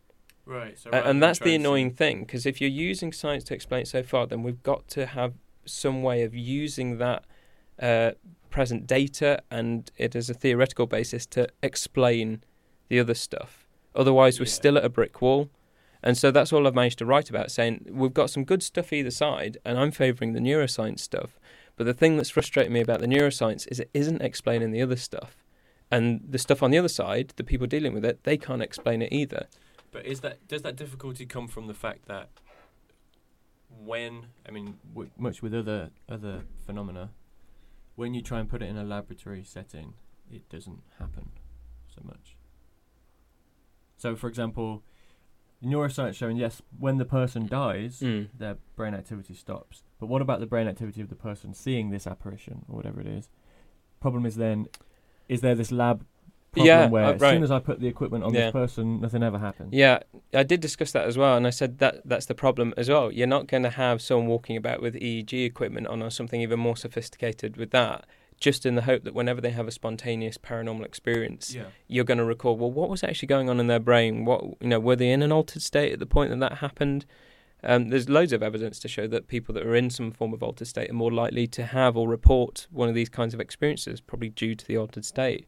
Right. 0.47 0.79
So 0.79 0.91
and 0.91 1.23
that's 1.23 1.39
the 1.39 1.55
annoying 1.55 1.93
thing 1.93 2.21
because 2.21 2.45
if 2.45 2.61
you're 2.61 2.71
using 2.71 3.13
science 3.13 3.45
to 3.45 3.55
explain 3.55 3.83
it 3.83 3.89
so 3.89 4.03
far, 4.03 4.27
then 4.27 4.43
we've 4.43 4.63
got 4.63 4.89
to 4.89 5.07
have 5.07 5.35
some 5.65 6.03
way 6.03 6.23
of 6.23 6.35
using 6.35 6.99
that 6.99 7.25
uh, 7.81 8.13
present 8.51 8.87
data 8.87 9.43
and 9.51 9.91
it 9.97 10.17
as 10.17 10.29
a 10.29 10.35
theoretical 10.35 10.87
basis 10.87 11.25
to 11.27 11.47
explain 11.63 12.43
the 12.91 13.01
other 13.01 13.15
stuff. 13.15 13.67
Otherwise, 13.95 14.39
we're 14.39 14.45
Yeah. 14.45 14.53
still 14.53 14.77
at 14.77 14.85
a 14.85 14.91
brick 14.91 15.23
wall. 15.23 15.49
And 16.03 16.17
so 16.19 16.31
that's 16.31 16.53
all 16.53 16.67
I've 16.67 16.75
managed 16.75 16.99
to 16.99 17.07
write 17.07 17.31
about, 17.31 17.51
saying 17.51 17.87
we've 17.91 18.13
got 18.15 18.31
some 18.31 18.45
good 18.45 18.63
stuff 18.63 18.93
either 18.93 19.11
side, 19.11 19.59
and 19.65 19.79
I'm 19.79 19.91
favouring 19.91 20.33
the 20.33 20.41
neuroscience 20.41 21.01
stuff. 21.01 21.39
But 21.77 21.85
the 21.85 21.95
thing 21.95 22.17
that's 22.17 22.31
frustrating 22.31 22.73
me 22.73 22.81
about 22.81 23.01
the 23.01 23.07
neuroscience 23.07 23.67
is 23.71 23.81
it 23.81 23.91
isn't 23.95 24.21
explaining 24.23 24.71
the 24.71 24.83
other 24.83 24.97
stuff. 24.97 25.45
And 25.91 26.21
the 26.27 26.39
stuff 26.39 26.63
on 26.63 26.71
the 26.71 26.79
other 26.79 26.89
side, 26.89 27.33
the 27.37 27.45
people 27.45 27.67
dealing 27.67 27.93
with 27.95 28.05
it, 28.05 28.23
they 28.25 28.37
can't 28.37 28.63
explain 28.63 29.03
it 29.03 29.13
either. 29.13 29.47
But 29.93 30.07
is 30.07 30.21
that 30.21 30.47
does 30.49 30.63
that 30.63 30.77
difficulty 30.77 31.27
come 31.27 31.49
from 31.49 31.67
the 31.67 31.75
fact 31.75 32.07
that 32.07 32.29
when 33.69 34.27
I 34.49 34.51
mean, 34.53 34.79
w- 34.95 35.11
much 35.19 35.43
with 35.43 35.55
other 35.55 35.91
other 36.09 36.45
phenomena, 36.65 37.11
when 37.97 38.15
you 38.15 38.23
try 38.23 38.41
and 38.41 38.49
put 38.49 38.63
it 38.63 38.69
in 38.69 38.77
a 38.77 38.85
laboratory 38.85 39.45
setting, 39.45 39.95
it 40.31 40.49
doesn't 40.49 40.83
happen 40.99 41.31
so 41.95 42.01
much. 42.05 42.37
So, 44.01 44.17
for 44.17 44.29
example, 44.29 44.83
neuroscience 45.63 46.15
showing 46.15 46.39
yes, 46.39 46.63
when 46.79 46.97
the 46.97 47.05
person 47.05 47.47
dies, 47.47 48.01
Mm. 48.01 48.29
their 48.37 48.57
brain 48.75 48.95
activity 48.95 49.35
stops. 49.35 49.85
But 49.99 50.07
what 50.07 50.23
about 50.23 50.41
the 50.41 50.47
brain 50.47 50.67
activity 50.67 51.03
of 51.03 51.11
the 51.11 51.15
person 51.15 51.53
seeing 51.53 51.91
this 51.91 52.07
apparition 52.07 52.65
or 52.67 52.77
whatever 52.77 53.03
it 53.03 53.07
is? 53.07 53.29
Problem 54.01 54.25
is 54.25 54.37
then, 54.37 54.69
is 55.29 55.43
there 55.43 55.55
this 55.55 55.71
lab 55.71 56.07
problem 56.53 56.67
Yeah, 56.67 56.89
where 56.89 57.05
uh, 57.05 57.13
as 57.13 57.21
right. 57.21 57.35
soon 57.35 57.43
as 57.43 57.51
I 57.51 57.59
put 57.59 57.79
the 57.79 57.89
equipment 57.89 58.25
on 58.25 58.33
Yeah. 58.33 58.47
this 58.47 58.53
person, 58.53 59.03
nothing 59.03 59.23
ever 59.23 59.39
happens. 59.39 59.75
Yeah, 59.75 59.99
I 60.33 60.45
did 60.45 60.61
discuss 60.61 60.93
that 60.93 61.07
as 61.07 61.19
well, 61.19 61.37
and 61.37 61.47
I 61.47 61.51
said 61.51 61.77
that 61.81 62.01
that's 62.07 62.25
the 62.25 62.35
problem 62.35 62.73
as 62.79 62.89
well. 62.89 63.13
You're 63.13 63.27
not 63.27 63.49
going 63.49 63.65
to 63.65 63.71
have 63.71 64.01
someone 64.01 64.29
walking 64.29 64.57
about 64.57 64.81
with 64.81 64.95
EEG 64.95 65.45
equipment 65.45 65.89
on 65.89 66.03
or 66.03 66.09
something 66.09 66.41
even 66.41 66.59
more 66.59 66.77
sophisticated 66.79 67.59
with 67.59 67.71
that, 67.73 68.07
just 68.41 68.65
in 68.67 68.75
the 68.75 68.83
hope 68.83 69.05
that 69.05 69.15
whenever 69.15 69.41
they 69.41 69.51
have 69.51 69.69
a 69.69 69.71
spontaneous 69.71 70.39
paranormal 70.39 70.85
experience, 70.85 71.55
Yeah. 71.55 71.65
you're 71.87 72.05
going 72.05 72.19
to 72.19 72.25
recall, 72.25 72.57
well, 72.57 72.71
what 72.73 72.89
was 72.89 73.05
actually 73.05 73.29
going 73.29 73.49
on 73.51 73.61
in 73.61 73.67
their 73.67 73.79
brain? 73.79 74.25
What 74.25 74.43
you 74.61 74.69
know, 74.69 74.81
were 74.81 74.97
they 74.97 75.11
in 75.13 75.23
an 75.23 75.31
altered 75.31 75.63
state 75.63 75.93
at 75.93 75.99
the 75.99 76.07
point 76.07 76.31
that 76.31 76.41
that 76.41 76.59
happened? 76.59 77.05
Um, 77.63 77.91
there's 77.91 78.09
loads 78.09 78.33
of 78.33 78.43
evidence 78.43 78.79
to 78.81 78.89
show 78.89 79.07
that 79.09 79.29
people 79.29 79.55
that 79.55 79.67
are 79.67 79.77
in 79.77 79.91
some 79.91 80.11
form 80.11 80.33
of 80.33 80.43
altered 80.43 80.67
state 80.67 80.89
are 80.89 80.95
more 80.95 81.13
likely 81.13 81.47
to 81.49 81.67
have 81.67 81.95
or 81.97 82.09
report 82.09 82.67
one 82.71 82.89
of 82.89 82.95
these 82.95 83.11
kinds 83.11 83.35
of 83.35 83.41
experiences, 83.41 84.01
probably 84.01 84.31
due 84.31 84.55
to 84.55 84.67
the 84.67 84.79
altered 84.79 85.05
state. 85.05 85.47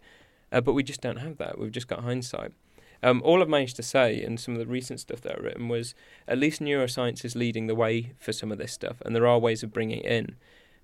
Uh, 0.52 0.60
but 0.60 0.74
we 0.74 0.82
just 0.82 1.00
don't 1.00 1.16
have 1.16 1.38
that. 1.38 1.58
We've 1.58 1.72
just 1.72 1.88
got 1.88 2.00
hindsight. 2.04 2.52
Um, 3.02 3.22
all 3.24 3.40
I've 3.40 3.48
managed 3.48 3.76
to 3.76 3.82
say 3.82 4.22
in 4.22 4.36
some 4.36 4.52
of 4.54 4.60
the 4.60 4.66
recent 4.66 5.00
stuff 5.00 5.22
that 5.22 5.38
I've 5.38 5.42
written 5.44 5.68
was 5.68 5.94
at 6.28 6.36
least 6.38 6.60
neuroscience 6.60 7.24
is 7.24 7.34
leading 7.34 7.66
the 7.66 7.74
way 7.74 8.12
for 8.18 8.32
some 8.32 8.52
of 8.52 8.58
this 8.58 8.72
stuff, 8.72 9.00
and 9.06 9.16
there 9.16 9.26
are 9.26 9.38
ways 9.38 9.62
of 9.62 9.72
bringing 9.72 10.00
it 10.00 10.04
in. 10.04 10.36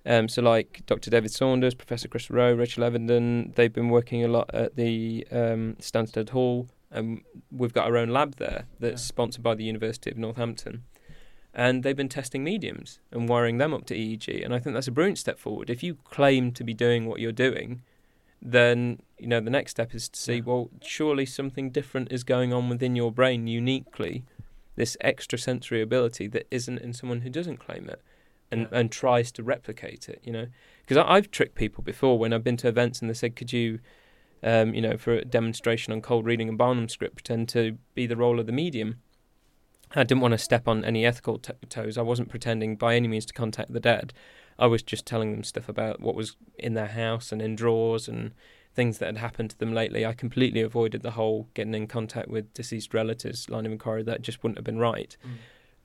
Um, 0.05 0.27
so, 0.29 0.41
like 0.41 0.81
Dr. 0.85 1.09
David 1.11 1.31
Saunders, 1.31 1.75
Professor 1.75 2.07
Chris 2.07 2.29
Rowe, 2.29 2.53
Rachel 2.53 2.83
Evenden, 2.83 3.53
they've 3.55 3.71
been 3.73 3.89
working 3.89 4.23
a 4.23 4.27
lot 4.27 4.49
at 4.53 4.75
the 4.75 5.27
um, 5.31 5.75
Stansted 5.79 6.29
Hall, 6.29 6.69
and 6.89 7.21
we've 7.51 7.73
got 7.73 7.85
our 7.87 7.97
own 7.97 8.09
lab 8.09 8.37
there 8.37 8.65
that's 8.79 9.01
Yeah. 9.03 9.07
sponsored 9.07 9.43
by 9.43 9.55
the 9.55 9.63
University 9.65 10.09
of 10.09 10.17
Northampton. 10.17 10.83
And 11.53 11.83
they've 11.83 11.95
been 11.97 12.09
testing 12.09 12.43
mediums 12.43 12.99
and 13.11 13.27
wiring 13.27 13.57
them 13.57 13.73
up 13.73 13.85
to 13.87 13.95
EEG, 13.95 14.43
and 14.43 14.53
I 14.53 14.59
think 14.59 14.73
that's 14.73 14.87
a 14.87 14.91
brilliant 14.91 15.17
step 15.17 15.37
forward. 15.37 15.69
If 15.69 15.83
you 15.83 15.95
claim 16.05 16.51
to 16.53 16.63
be 16.63 16.73
doing 16.73 17.05
what 17.05 17.19
you're 17.19 17.31
doing, 17.31 17.81
then 18.41 18.99
you 19.17 19.27
know 19.27 19.41
the 19.41 19.49
next 19.49 19.71
step 19.71 19.93
is 19.93 20.07
to 20.07 20.17
see 20.19 20.35
Yeah. 20.35 20.43
well 20.45 20.69
surely 20.81 21.25
something 21.25 21.71
different 21.71 22.09
is 22.09 22.23
going 22.23 22.53
on 22.53 22.69
within 22.69 22.95
your 22.95 23.11
brain 23.11 23.47
uniquely 23.47 24.23
this 24.77 24.95
extrasensory 25.03 25.81
ability 25.81 26.27
that 26.27 26.47
isn't 26.49 26.77
in 26.79 26.93
someone 26.93 27.19
who 27.21 27.29
doesn't 27.29 27.57
claim 27.57 27.89
it 27.89 28.01
and 28.51 28.61
Yeah. 28.61 28.79
and 28.79 28.91
tries 28.91 29.31
to 29.33 29.43
replicate 29.43 30.09
it 30.09 30.21
you 30.23 30.31
know 30.31 30.47
because 30.85 30.97
I've 30.97 31.29
tricked 31.31 31.55
people 31.55 31.83
before 31.83 32.17
when 32.17 32.33
I've 32.33 32.43
been 32.43 32.57
to 32.57 32.67
events 32.67 33.01
and 33.01 33.09
they 33.09 33.13
said 33.13 33.35
could 33.35 33.53
you 33.53 33.79
um, 34.41 34.73
you 34.73 34.81
know 34.81 34.97
for 34.97 35.13
a 35.13 35.25
demonstration 35.25 35.93
on 35.93 36.01
cold 36.01 36.25
reading 36.25 36.49
and 36.49 36.57
Barnum 36.57 36.89
script 36.89 37.15
pretend 37.15 37.49
to 37.49 37.77
be 37.93 38.05
the 38.07 38.15
role 38.17 38.39
of 38.39 38.45
the 38.45 38.51
medium 38.51 38.99
I 39.95 40.03
didn't 40.03 40.21
want 40.21 40.33
to 40.33 40.37
step 40.37 40.67
on 40.67 40.85
any 40.85 41.05
ethical 41.05 41.39
t- 41.39 41.53
toes 41.69 41.97
I 41.97 42.01
wasn't 42.03 42.29
pretending 42.29 42.75
by 42.75 42.95
any 42.95 43.07
means 43.07 43.25
to 43.27 43.33
contact 43.33 43.73
the 43.73 43.79
dead 43.79 44.13
I 44.57 44.67
was 44.67 44.83
just 44.83 45.05
telling 45.05 45.31
them 45.31 45.43
stuff 45.43 45.69
about 45.69 46.01
what 46.01 46.15
was 46.15 46.35
in 46.57 46.73
their 46.73 46.87
house 46.87 47.31
and 47.31 47.41
in 47.41 47.55
drawers 47.55 48.07
and 48.09 48.31
things 48.75 48.97
that 48.99 49.07
had 49.07 49.17
happened 49.17 49.49
to 49.49 49.57
them 49.57 49.73
lately. 49.73 50.05
I 50.05 50.13
completely 50.13 50.61
avoided 50.61 51.01
the 51.01 51.11
whole 51.11 51.47
getting 51.53 51.73
in 51.73 51.87
contact 51.87 52.27
with 52.27 52.53
deceased 52.53 52.93
relatives 52.93 53.49
line 53.49 53.65
of 53.65 53.71
inquiry. 53.71 54.03
That 54.03 54.21
just 54.21 54.43
wouldn't 54.43 54.57
have 54.57 54.65
been 54.65 54.77
right. 54.77 55.15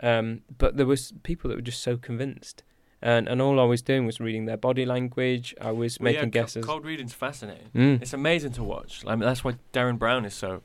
Um, 0.00 0.42
but 0.58 0.76
there 0.76 0.86
was 0.86 1.12
people 1.22 1.48
that 1.50 1.56
were 1.56 1.62
just 1.62 1.82
so 1.82 1.96
convinced, 1.96 2.62
and 3.00 3.28
and 3.28 3.40
all 3.40 3.60
I 3.60 3.64
was 3.64 3.80
doing 3.82 4.06
was 4.06 4.18
reading 4.20 4.46
their 4.46 4.56
body 4.56 4.84
language. 4.84 5.54
I 5.60 5.70
was 5.70 5.98
Well, 6.00 6.06
making 6.12 6.22
yeah, 6.24 6.40
guesses. 6.42 6.64
Cold 6.64 6.84
reading's 6.84 7.14
fascinating. 7.14 7.68
Mm. 7.74 8.02
It's 8.02 8.12
amazing 8.12 8.52
to 8.52 8.64
watch. 8.64 9.02
I 9.06 9.10
mean, 9.14 9.20
that's 9.28 9.44
why 9.44 9.56
Derren 9.72 9.98
Brown 9.98 10.24
is 10.24 10.34
so 10.34 10.62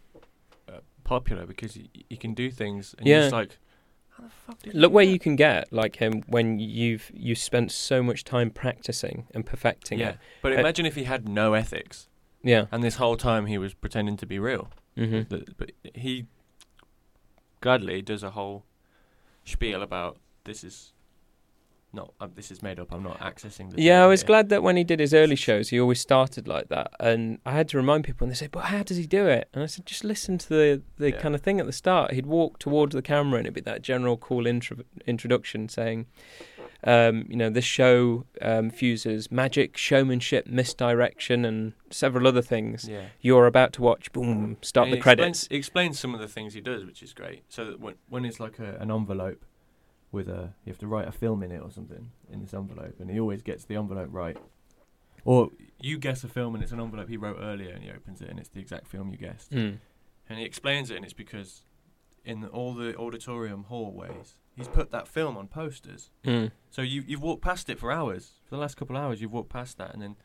uh, 0.67 0.79
popular 1.03 1.45
because 1.45 1.75
he, 1.75 1.89
he 2.09 2.17
can 2.17 2.33
do 2.33 2.49
things 2.49 2.95
and 2.97 3.07
Yeah. 3.07 3.13
you're 3.15 3.23
just 3.23 3.33
like, 3.33 3.57
how 4.17 4.23
the 4.23 4.29
fuck 4.31 4.59
did 4.63 4.73
Look 4.73 4.91
where 4.91 5.05
you 5.05 5.19
can 5.19 5.35
get 5.35 5.71
like 5.71 5.97
him 5.97 6.23
when 6.27 6.57
you've 6.59 7.11
you 7.13 7.35
spent 7.35 7.71
so 7.71 8.01
much 8.01 8.23
time 8.23 8.49
practicing 8.49 9.27
and 9.35 9.45
perfecting 9.45 9.99
Yeah, 9.99 10.09
it. 10.09 10.17
but 10.41 10.53
Uh, 10.53 10.55
imagine 10.57 10.85
if 10.87 10.95
he 10.95 11.03
had 11.03 11.29
no 11.29 11.53
ethics 11.53 12.09
Yeah. 12.43 12.65
and 12.71 12.83
this 12.83 12.95
whole 12.95 13.15
time 13.17 13.45
he 13.45 13.57
was 13.59 13.73
pretending 13.75 14.17
to 14.17 14.25
be 14.25 14.39
real. 14.39 14.69
Mm-hmm. 14.97 15.33
But 15.57 15.71
he 15.93 16.25
gladly 17.61 18.01
does 18.01 18.23
a 18.23 18.31
whole 18.31 18.63
spiel 19.49 19.81
about 19.81 20.17
this 20.43 20.63
is 20.63 20.93
not 21.91 22.13
uh, 22.21 22.27
this 22.35 22.51
is 22.51 22.61
made 22.61 22.79
up. 22.79 22.91
I'm 22.93 23.01
not 23.03 23.19
accessing 23.19 23.71
the. 23.71 23.81
Yeah, 23.81 24.03
I 24.03 24.07
was 24.07 24.21
here." 24.21 24.27
glad 24.27 24.49
that 24.49 24.61
when 24.61 24.77
he 24.77 24.83
did 24.83 24.99
his 24.99 25.13
early 25.13 25.35
shows, 25.35 25.69
he 25.69 25.79
always 25.79 25.99
started 25.99 26.47
like 26.47 26.69
that. 26.69 26.91
And 26.99 27.39
I 27.45 27.51
had 27.53 27.67
to 27.69 27.77
remind 27.77 28.03
people, 28.03 28.25
and 28.25 28.31
they 28.31 28.35
said, 28.35 28.51
"But 28.51 28.65
how 28.65 28.83
does 28.83 28.97
he 28.97 29.07
do 29.07 29.25
it?" 29.27 29.49
And 29.53 29.63
I 29.63 29.65
said, 29.65 29.85
"Just 29.87 30.03
listen 30.03 30.37
to 30.37 30.49
the 30.49 30.81
the 30.97 31.11
Yeah. 31.11 31.17
kind 31.19 31.33
of 31.33 31.41
thing 31.41 31.59
at 31.59 31.65
the 31.65 31.73
start. 31.73 32.13
He'd 32.13 32.27
walk 32.27 32.59
towards 32.59 32.93
the 32.93 33.01
camera, 33.01 33.39
and 33.39 33.47
it'd 33.47 33.55
be 33.55 33.61
that 33.61 33.81
general 33.81 34.17
cool 34.17 34.45
intro- 34.45 34.83
introduction 35.07 35.67
saying." 35.67 36.05
Um, 36.83 37.25
you 37.27 37.35
know, 37.35 37.49
this 37.49 37.65
show 37.65 38.25
um, 38.41 38.69
fuses 38.69 39.29
magic, 39.29 39.75
showmanship, 39.75 40.47
misdirection, 40.47 41.43
and 41.43 41.73
several 41.89 42.25
other 42.25 42.41
things. 42.41 42.87
Yeah. 42.87 43.07
You're 43.19 43.47
about 43.47 43.73
to 43.73 43.81
watch. 43.81 44.11
Boom! 44.13 44.57
Start 44.61 44.87
And 44.87 44.93
the 44.93 44.97
he 44.97 45.01
credits. 45.01 45.43
Explains, 45.43 45.47
he 45.49 45.57
explains 45.57 45.99
some 45.99 46.13
of 46.13 46.21
the 46.21 46.27
things 46.27 46.53
he 46.53 46.61
does, 46.61 46.85
which 46.85 47.03
is 47.03 47.13
great. 47.13 47.43
So 47.49 47.65
that 47.65 47.79
when 47.79 47.95
when 48.07 48.23
it's 48.23 48.39
like 48.39 48.59
a, 48.59 48.77
an 48.79 48.91
envelope 48.91 49.43
with 50.11 50.29
a 50.29 50.53
you 50.63 50.71
have 50.71 50.79
to 50.79 50.87
write 50.87 51.07
a 51.07 51.11
film 51.11 51.43
in 51.43 51.51
it 51.51 51.61
or 51.61 51.69
something 51.69 52.11
in 52.31 52.39
this 52.39 52.53
envelope, 52.53 52.95
and 52.99 53.11
he 53.11 53.19
always 53.19 53.41
gets 53.41 53.65
the 53.65 53.75
envelope 53.75 54.09
right. 54.11 54.37
Or 55.25 55.49
you 55.81 55.97
guess 55.97 56.23
a 56.23 56.29
film 56.29 56.55
and 56.55 56.63
it's 56.63 56.71
an 56.71 56.79
envelope 56.79 57.09
he 57.09 57.17
wrote 57.17 57.39
earlier, 57.41 57.71
and 57.71 57.83
he 57.83 57.91
opens 57.91 58.21
it 58.21 58.29
and 58.29 58.39
it's 58.39 58.49
the 58.49 58.61
exact 58.61 58.87
film 58.87 59.09
you 59.09 59.17
guessed. 59.17 59.51
Mm. 59.51 59.79
And 60.29 60.39
he 60.39 60.45
explains 60.45 60.91
it, 60.91 60.95
and 60.95 61.03
it's 61.03 61.13
because 61.13 61.65
in 62.23 62.45
all 62.45 62.73
the 62.73 62.95
auditorium 62.95 63.65
hallways, 63.65 64.38
he's 64.59 64.67
put 64.67 64.91
that 64.91 65.07
film 65.07 65.35
on 65.37 65.47
posters. 65.47 66.11
Mm. 66.23 66.51
So 66.69 66.81
you 66.83 67.03
you've 67.07 67.23
walked 67.23 67.41
past 67.41 67.69
it 67.69 67.79
for 67.79 67.91
hours. 67.91 68.33
For 68.45 68.55
the 68.55 68.61
last 68.61 68.77
couple 68.77 68.95
of 68.95 69.01
hours, 69.03 69.19
you've 69.21 69.31
walked 69.31 69.49
past 69.49 69.77
that, 69.79 69.93
and 69.93 70.01
then 70.03 70.15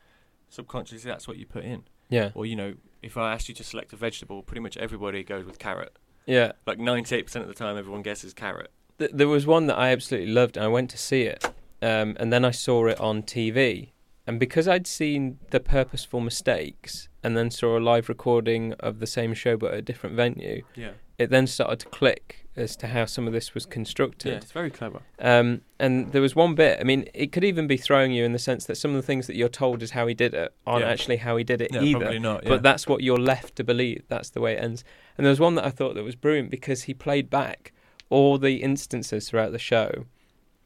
subconsciously 0.49 1.11
that's 1.11 1.27
what 1.27 1.37
you 1.39 1.47
put 1.47 1.65
in. 1.65 1.85
Yeah, 2.11 2.31
Or 2.35 2.45
you 2.45 2.55
know, 2.55 2.75
if 3.03 3.17
I 3.17 3.33
asked 3.33 3.49
you 3.49 3.55
to 3.55 3.65
select 3.65 3.93
a 3.93 3.97
vegetable, 3.97 4.43
pretty 4.43 4.61
much 4.61 4.77
everybody 4.77 5.25
goes 5.25 5.45
with 5.47 5.59
carrot. 5.59 5.97
yeah. 6.27 6.53
Like 6.67 6.79
98% 6.79 7.35
of 7.37 7.49
the 7.49 7.55
time, 7.55 7.79
everyone 7.79 8.03
guesses 8.03 8.35
carrot. 8.35 8.71
Th- 8.99 9.11
there 9.13 9.27
was 9.29 9.47
one 9.47 9.67
that 9.69 9.79
I 9.79 9.89
absolutely 9.91 10.31
loved, 10.33 10.57
and 10.57 10.65
I 10.65 10.69
went 10.69 10.91
to 10.91 10.99
see 10.99 11.23
it, 11.23 11.43
um, 11.83 12.15
and 12.21 12.31
then 12.33 12.45
I 12.45 12.51
saw 12.51 12.87
it 12.87 13.01
on 13.01 13.23
TV. 13.23 13.91
And 14.27 14.39
because 14.39 14.69
I'd 14.69 14.87
seen 14.87 15.39
the 15.51 15.61
purposeful 15.61 16.21
mistakes, 16.21 17.09
and 17.23 17.37
then 17.37 17.51
saw 17.51 17.79
a 17.79 17.81
live 17.81 18.09
recording 18.11 18.75
of 18.75 19.01
the 19.01 19.07
same 19.07 19.33
show 19.35 19.57
but 19.57 19.73
at 19.73 19.79
a 19.79 19.83
different 19.83 20.15
venue, 20.15 20.63
Yeah. 20.77 20.93
It 21.19 21.31
then 21.31 21.47
started 21.47 21.81
to 21.81 21.87
click 21.87 22.47
as 22.57 22.77
to 22.77 22.87
how 22.89 23.05
some 23.05 23.27
of 23.27 23.33
this 23.33 23.53
was 23.55 23.67
constructed. 23.67 24.31
Yeah, 24.31 24.37
it's 24.37 24.53
very 24.53 24.71
clever. 24.71 25.01
Um, 25.19 25.63
and 25.79 26.13
there 26.13 26.23
was 26.23 26.37
one 26.37 26.55
bit. 26.55 26.79
I 26.81 26.85
mean, 26.85 27.09
it 27.13 27.33
could 27.33 27.43
even 27.45 27.67
be 27.67 27.77
throwing 27.77 28.13
you 28.13 28.25
in 28.25 28.33
the 28.33 28.39
sense 28.39 28.65
that 28.67 28.77
some 28.77 28.93
of 28.93 28.97
the 28.97 29.03
things 29.03 29.27
that 29.27 29.35
you're 29.37 29.49
told 29.49 29.83
is 29.83 29.91
how 29.93 30.07
he 30.07 30.15
did 30.15 30.35
it 30.35 30.55
aren't 30.67 30.85
Yeah. 30.85 30.91
actually 30.91 31.17
how 31.17 31.37
he 31.37 31.43
did 31.45 31.61
it 31.61 31.73
Yeah, 31.73 31.83
either 31.83 31.99
probably 32.01 32.19
not. 32.21 32.45
Yeah. 32.45 32.51
but 32.51 32.63
that's 32.63 32.87
what 32.87 33.03
you're 33.03 33.19
left 33.19 33.57
to 33.57 33.65
believe. 33.65 34.05
That's 34.09 34.31
the 34.31 34.41
way 34.41 34.55
it 34.55 34.63
ends. 34.63 34.85
And 35.19 35.25
there 35.25 35.31
was 35.31 35.41
one 35.41 35.57
that 35.57 35.65
I 35.65 35.71
thought 35.71 35.95
that 35.95 36.05
was 36.05 36.15
brilliant 36.15 36.51
because 36.51 36.85
he 36.85 36.95
played 36.95 37.29
back 37.29 37.73
all 38.09 38.39
the 38.39 38.57
instances 38.63 39.29
throughout 39.29 39.51
the 39.53 39.59
show 39.59 40.07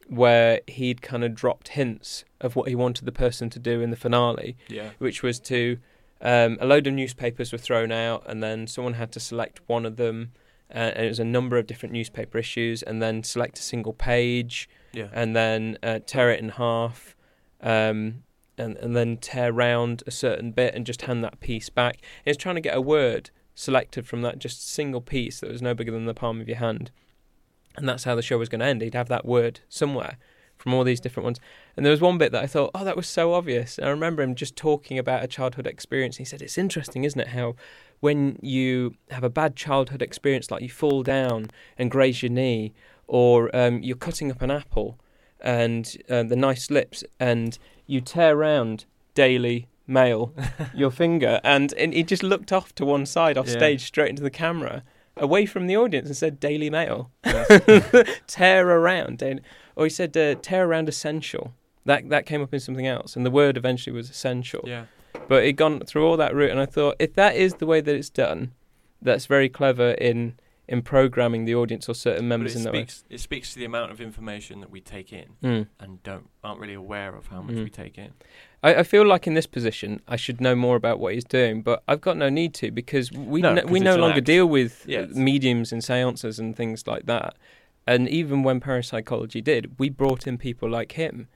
where 0.09 0.61
he'd 0.67 1.03
kind 1.03 1.23
of 1.25 1.35
dropped 1.35 1.69
hints 1.69 2.25
of 2.41 2.57
what 2.57 2.69
he 2.69 2.75
wanted 2.75 3.05
the 3.05 3.13
person 3.13 3.51
to 3.51 3.59
do 3.59 3.81
in 3.81 3.91
the 3.91 3.97
finale, 3.97 4.57
yeah. 4.69 4.91
which 4.99 5.23
was 5.23 5.39
to 5.41 5.79
um, 6.21 6.59
a 6.61 6.67
load 6.67 6.87
of 6.87 6.95
newspapers 6.95 7.53
were 7.53 7.59
thrown 7.59 7.93
out, 7.93 8.25
and 8.27 8.43
then 8.43 8.67
someone 8.67 8.95
had 8.95 9.13
to 9.13 9.21
select 9.21 9.61
one 9.67 9.87
of 9.87 9.97
them. 9.97 10.33
Uh, 10.71 10.93
and 10.95 11.07
it 11.07 11.09
was 11.09 11.19
a 11.19 11.25
number 11.25 11.57
of 11.57 11.67
different 11.67 11.95
newspaper 11.95 12.37
issues, 12.39 12.83
and 12.83 13.01
then 13.03 13.23
select 13.23 13.59
a 13.59 13.63
single 13.63 13.93
page, 13.95 14.69
Yeah. 14.93 15.09
and 15.13 15.35
then 15.35 15.79
uh, 15.83 16.01
tear 16.05 16.31
it 16.31 16.41
in 16.41 16.51
half, 16.51 17.17
um, 17.63 18.23
and 18.59 18.77
and 18.77 18.95
then 18.97 19.17
tear 19.17 19.53
round 19.53 20.03
a 20.07 20.11
certain 20.11 20.51
bit 20.53 20.75
and 20.75 20.85
just 20.85 21.03
hand 21.03 21.25
that 21.25 21.41
piece 21.41 21.71
back. 21.71 21.99
It's 22.27 22.37
trying 22.37 22.57
to 22.57 22.61
get 22.61 22.77
a 22.77 22.81
word 22.83 23.31
selected 23.55 24.07
from 24.07 24.23
that 24.23 24.39
just 24.39 24.69
single 24.69 25.01
piece 25.01 25.41
that 25.41 25.51
was 25.51 25.63
no 25.63 25.73
bigger 25.75 25.91
than 25.93 26.05
the 26.07 26.15
palm 26.15 26.41
of 26.41 26.49
your 26.49 26.59
hand, 26.59 26.91
and 27.77 27.89
that's 27.89 28.05
how 28.05 28.15
the 28.15 28.23
show 28.23 28.37
was 28.39 28.49
going 28.51 28.61
to 28.61 28.67
end. 28.67 28.83
He'd 28.83 28.95
have 28.95 29.09
that 29.09 29.25
word 29.25 29.61
somewhere 29.71 30.19
from 30.59 30.75
all 30.75 30.85
these 30.85 31.01
different 31.01 31.25
ones. 31.25 31.41
And 31.77 31.87
there 31.87 31.91
was 31.91 32.01
one 32.01 32.19
bit 32.19 32.33
that 32.33 32.43
I 32.43 32.47
thought, 32.47 32.71
oh, 32.75 32.85
that 32.85 32.97
was 32.97 33.07
so 33.07 33.33
obvious. 33.33 33.79
And 33.79 33.87
I 33.87 33.91
remember 33.91 34.23
him 34.23 34.35
just 34.35 34.57
talking 34.57 34.99
about 34.99 35.23
a 35.25 35.29
childhood 35.29 35.67
experience. 35.67 36.17
He 36.17 36.25
said, 36.25 36.43
it's 36.43 36.59
interesting, 36.59 37.05
isn't 37.05 37.21
it, 37.21 37.29
how 37.29 37.55
when 38.01 38.39
you 38.43 38.95
have 39.11 39.25
a 39.25 39.31
bad 39.31 39.57
childhood 39.57 40.03
experience, 40.03 40.51
like 40.51 40.63
you 40.63 40.69
fall 40.69 41.03
down 41.03 41.51
and 41.79 41.91
graze 41.91 42.23
your 42.23 42.31
knee, 42.31 42.73
or 43.07 43.55
um, 43.57 43.83
you're 43.83 43.97
cutting 43.97 44.31
up 44.31 44.43
an 44.43 44.51
apple 44.51 44.99
and 45.41 45.97
uh, 46.11 46.23
the 46.25 46.37
nice 46.37 46.65
slips, 46.65 47.05
and 47.19 47.59
you 47.87 48.01
tear 48.01 48.37
round 48.37 48.85
Daily 49.15 49.69
Mail 49.87 50.35
your 50.75 50.91
finger, 50.91 51.41
and, 51.45 51.73
and 51.75 51.95
he 51.95 52.03
just 52.03 52.23
looked 52.23 52.53
off 52.53 52.75
to 52.75 52.85
one 52.85 53.07
side, 53.07 53.39
off 53.39 53.47
Yeah. 53.47 53.55
stage, 53.55 53.85
straight 53.87 54.11
into 54.11 54.23
the 54.23 54.31
camera, 54.31 54.83
away 55.19 55.47
from 55.47 55.67
the 55.67 55.77
audience, 55.77 56.07
and 56.09 56.17
said 56.17 56.41
Daily 56.41 56.71
Mail. 56.71 57.11
Tear 58.27 58.69
around, 58.69 59.23
or 59.77 59.85
he 59.85 59.91
said 59.91 60.17
uh, 60.17 60.35
tear 60.37 60.67
around 60.67 60.89
essential. 60.89 61.55
That 61.85 62.09
that 62.11 62.27
came 62.27 62.43
up 62.43 62.53
in 62.53 62.61
something 62.61 62.87
else, 62.87 63.17
and 63.17 63.25
the 63.25 63.31
word 63.31 63.57
eventually 63.57 63.95
was 63.97 64.11
essential. 64.11 64.63
yeah. 64.67 64.85
But 65.27 65.45
it 65.45 65.55
gone 65.55 65.81
through 65.81 66.07
all 66.07 66.17
that 66.19 66.35
route, 66.35 66.51
and 66.51 66.61
I 66.61 66.67
thought 66.67 66.97
if 66.99 67.15
that 67.15 67.37
is 67.37 67.55
the 67.55 67.67
way 67.67 67.81
that 67.81 67.95
it's 67.95 68.11
done, 68.11 68.53
that's 69.03 69.27
very 69.27 69.49
clever 69.49 69.91
in 69.93 70.35
in 70.69 70.83
programming 70.83 71.47
the 71.47 71.55
audience 71.55 71.89
or 71.89 71.95
certain 71.95 72.29
members 72.29 72.55
in 72.55 72.63
that 72.65 72.75
way. 72.75 72.87
it 73.09 73.21
speaks 73.21 73.55
to 73.55 73.59
the 73.59 73.65
amount 73.65 73.91
of 73.91 74.03
information 74.03 74.61
that 74.61 74.71
we 74.71 74.83
take 74.83 75.15
in 75.15 75.25
Mm. 75.43 75.67
and 75.81 76.03
don't 76.03 76.29
aren't 76.45 76.61
really 76.61 76.75
aware 76.75 77.15
of 77.17 77.29
how 77.29 77.41
much 77.41 77.57
Mm. 77.57 77.65
we 77.65 77.71
take 77.71 77.97
in. 77.97 78.13
I, 78.63 78.77
I 78.77 78.83
feel 78.83 79.07
like 79.07 79.27
in 79.27 79.35
this 79.35 79.47
position, 79.47 80.01
I 80.09 80.17
should 80.17 80.41
know 80.41 80.55
more 80.55 80.77
about 80.77 80.99
what 80.99 81.15
he's 81.15 81.25
doing, 81.25 81.63
but 81.63 81.83
I've 81.87 82.01
got 82.01 82.17
no 82.17 82.29
need 82.29 82.55
to 82.55 82.71
because 82.71 83.13
we 83.13 83.41
No, 83.41 83.55
no, 83.55 83.63
we 83.67 83.79
no 83.81 83.97
longer 83.97 84.19
act. 84.19 84.27
deal 84.27 84.47
with 84.47 84.85
Yeah, 84.87 85.01
uh, 85.03 85.07
mediums 85.13 85.73
and 85.73 85.83
seances 85.83 86.39
and 86.39 86.57
things 86.57 86.87
like 86.87 87.07
that. 87.07 87.37
And 87.87 88.09
even 88.09 88.43
when 88.43 88.61
parapsychology 88.61 89.41
did, 89.41 89.79
we 89.79 89.89
brought 89.89 90.27
in 90.27 90.39
people 90.39 90.69
like 90.69 90.93
him, 90.93 91.29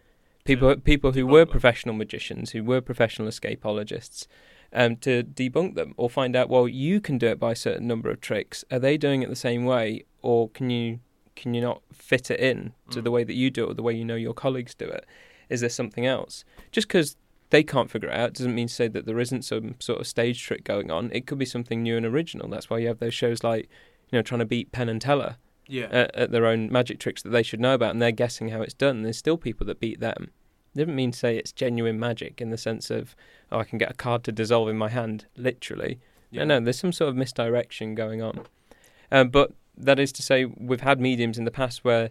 people 0.45 0.77
people 0.77 1.13
who 1.13 1.27
were 1.27 1.47
professional 1.47 1.95
magicians, 1.95 2.51
who 2.51 2.63
were 2.65 2.81
professional 2.81 3.29
escapologists, 3.29 4.27
um, 4.73 4.97
to 4.97 5.23
debunk 5.23 5.75
them 5.77 5.95
or 5.97 6.11
find 6.11 6.35
out. 6.37 6.51
Well, 6.51 6.67
you 6.69 7.01
can 7.01 7.17
do 7.19 7.29
it 7.29 7.39
by 7.39 7.53
a 7.53 7.57
certain 7.57 7.87
number 7.87 8.11
of 8.11 8.21
tricks. 8.21 8.65
Are 8.71 8.79
they 8.79 8.97
doing 8.99 9.23
it 9.23 9.29
the 9.31 9.37
same 9.37 9.65
way, 9.65 10.05
or 10.23 10.49
can 10.51 10.69
you 10.71 11.01
can 11.37 11.55
you 11.55 11.63
not 11.63 11.81
fit 11.93 12.31
it 12.31 12.41
in 12.41 12.73
to 12.91 13.01
Mm. 13.01 13.05
the 13.05 13.11
way 13.11 13.25
that 13.25 13.35
you 13.35 13.49
do 13.51 13.65
it 13.65 13.71
or 13.71 13.75
the 13.75 13.83
way 13.83 13.95
you 13.95 14.05
know 14.05 14.17
your 14.17 14.35
colleagues 14.35 14.75
do 14.75 14.85
it? 14.87 15.07
Is 15.53 15.61
there 15.61 15.71
something 15.71 16.07
else? 16.07 16.45
Just 16.71 16.89
because 16.89 17.17
they 17.51 17.63
can't 17.63 17.91
figure 17.91 18.09
it 18.09 18.15
out 18.15 18.33
doesn't 18.35 18.55
mean 18.55 18.69
to 18.69 18.75
say 18.75 18.89
that 18.89 19.05
there 19.07 19.21
isn't 19.21 19.43
some 19.43 19.75
sort 19.79 20.01
of 20.01 20.07
stage 20.07 20.43
trick 20.43 20.65
going 20.65 20.91
on. 20.91 21.11
It 21.13 21.27
could 21.27 21.39
be 21.39 21.45
something 21.45 21.83
new 21.83 21.97
and 21.97 22.07
original. 22.07 22.49
That's 22.49 22.71
why 22.71 22.79
you 22.79 22.89
have 22.89 22.99
those 22.99 23.15
shows 23.15 23.45
like, 23.45 23.69
you 24.11 24.19
know, 24.19 24.23
trying 24.23 24.39
to 24.41 24.47
beat 24.47 24.73
Penn 24.73 24.89
and 24.89 25.01
Teller 25.01 25.37
Yeah. 25.69 25.89
at, 25.91 26.15
at 26.15 26.31
their 26.31 26.47
own 26.47 26.73
magic 26.73 26.99
tricks 26.99 27.23
that 27.23 27.29
they 27.31 27.43
should 27.43 27.61
know 27.61 27.75
about, 27.75 27.91
and 27.91 28.01
they're 28.01 28.11
guessing 28.13 28.49
how 28.49 28.63
it's 28.63 28.73
done. 28.75 29.03
There's 29.03 29.19
still 29.19 29.37
people 29.37 29.67
that 29.67 29.81
beat 29.81 30.01
them. 30.01 30.31
Doesn't 30.75 30.97
mean 30.97 31.11
to 31.11 31.19
say 31.19 31.37
it's 31.37 31.53
genuine 31.53 32.01
magic 32.01 32.41
in 32.41 32.49
the 32.49 32.57
sense 32.57 32.91
of, 32.91 33.15
oh, 33.51 33.59
I 33.59 33.65
can 33.65 33.77
get 33.79 33.91
a 33.91 33.95
card 33.95 34.25
to 34.25 34.33
dissolve 34.33 34.71
in 34.71 34.79
my 34.79 34.89
hand, 34.89 35.27
literally. 35.37 36.01
yeah. 36.31 36.45
No, 36.45 36.59
no, 36.59 36.65
there's 36.65 36.79
some 36.79 36.93
sort 36.93 37.11
of 37.11 37.17
misdirection 37.17 37.95
going 37.95 38.23
on. 38.23 38.47
Um, 39.11 39.29
but 39.29 39.53
that 39.77 39.99
is 39.99 40.13
to 40.13 40.23
say, 40.23 40.47
we've 40.47 40.81
had 40.81 40.99
mediums 40.99 41.37
in 41.37 41.45
the 41.45 41.51
past 41.51 41.85
where, 41.85 42.09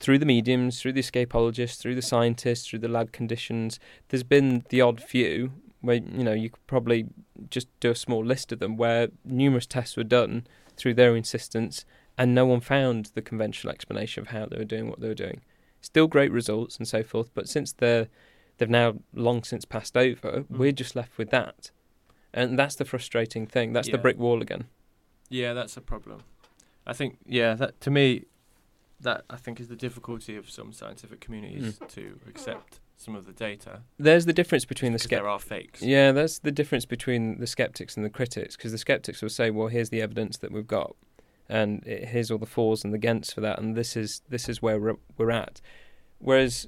through 0.00 0.18
the 0.18 0.26
mediums, 0.26 0.80
through 0.80 0.92
the 0.94 1.02
escapologists, 1.02 1.78
through 1.78 1.94
the 1.94 2.02
scientists, 2.02 2.66
through 2.68 2.78
the 2.80 2.88
lab 2.88 3.12
conditions, 3.12 3.78
there's 4.08 4.22
been 4.22 4.64
the 4.70 4.80
odd 4.80 5.00
few 5.00 5.52
where 5.82 5.96
you 5.96 6.24
know 6.24 6.32
you 6.32 6.50
could 6.50 6.66
probably 6.66 7.06
just 7.48 7.68
do 7.80 7.90
a 7.90 7.94
small 7.94 8.24
list 8.24 8.50
of 8.52 8.58
them 8.58 8.76
where 8.76 9.08
numerous 9.24 9.66
tests 9.66 9.96
were 9.96 10.04
done 10.04 10.46
through 10.76 10.94
their 10.94 11.14
insistence, 11.16 11.84
and 12.18 12.34
no 12.34 12.44
one 12.46 12.60
found 12.60 13.10
the 13.14 13.22
conventional 13.22 13.72
explanation 13.72 14.22
of 14.22 14.28
how 14.28 14.46
they 14.46 14.56
were 14.58 14.64
doing 14.64 14.88
what 14.88 15.00
they 15.00 15.08
were 15.08 15.14
doing. 15.14 15.40
Still 15.82 16.06
great 16.06 16.32
results 16.32 16.76
and 16.76 16.86
so 16.88 17.02
forth, 17.02 17.30
but 17.34 17.48
since 17.48 17.72
they're 17.72 18.08
they've 18.58 18.68
now 18.68 18.96
long 19.14 19.42
since 19.42 19.64
passed 19.64 19.96
over, 19.96 20.44
Mm. 20.50 20.58
we're 20.58 20.72
just 20.72 20.94
left 20.96 21.16
with 21.16 21.30
that. 21.30 21.70
And 22.34 22.58
that's 22.58 22.76
the 22.76 22.84
frustrating 22.84 23.46
thing. 23.46 23.72
That's 23.72 23.88
the 23.90 23.98
brick 23.98 24.18
wall 24.18 24.40
again. 24.42 24.66
Yeah, 25.30 25.52
that's 25.54 25.76
a 25.76 25.80
problem. 25.80 26.20
I 26.86 26.92
think 26.92 27.16
yeah, 27.26 27.54
that 27.54 27.80
to 27.82 27.90
me 27.90 28.24
that 29.00 29.24
I 29.30 29.36
think 29.36 29.60
is 29.60 29.68
the 29.68 29.76
difficulty 29.76 30.36
of 30.36 30.50
some 30.50 30.72
scientific 30.72 31.20
communities 31.20 31.78
Mm. 31.78 31.88
to 31.88 32.18
accept 32.28 32.80
some 32.96 33.14
of 33.16 33.24
the 33.26 33.32
data 33.32 33.82
There's 33.98 34.26
the 34.26 34.32
difference 34.34 34.64
between 34.66 34.92
the 34.92 34.98
skeptics. 34.98 35.20
there 35.22 35.28
are 35.28 35.38
fakes. 35.38 35.80
Yeah, 35.82 36.12
that's 36.12 36.38
the 36.40 36.52
difference 36.52 36.84
between 36.84 37.38
the 37.40 37.46
skeptics 37.46 37.96
and 37.96 38.04
the 38.04 38.10
critics. 38.10 38.56
Because 38.56 38.72
the 38.72 38.78
skeptics 38.78 39.22
will 39.22 39.30
say, 39.30 39.50
"Well, 39.50 39.68
here's 39.68 39.88
the 39.90 40.02
evidence 40.02 40.36
that 40.38 40.52
we've 40.52 40.66
got, 40.66 40.94
and 41.48 41.82
it, 41.86 42.08
here's 42.08 42.30
all 42.30 42.38
the 42.38 42.46
fors 42.46 42.84
and 42.84 42.92
the 42.92 42.96
against 42.96 43.34
for 43.34 43.40
that, 43.40 43.58
and 43.58 43.74
this 43.74 43.96
is 43.96 44.20
this 44.28 44.48
is 44.48 44.60
where 44.60 44.78
we're, 44.78 44.96
we're 45.16 45.30
at." 45.30 45.60
Whereas 46.18 46.66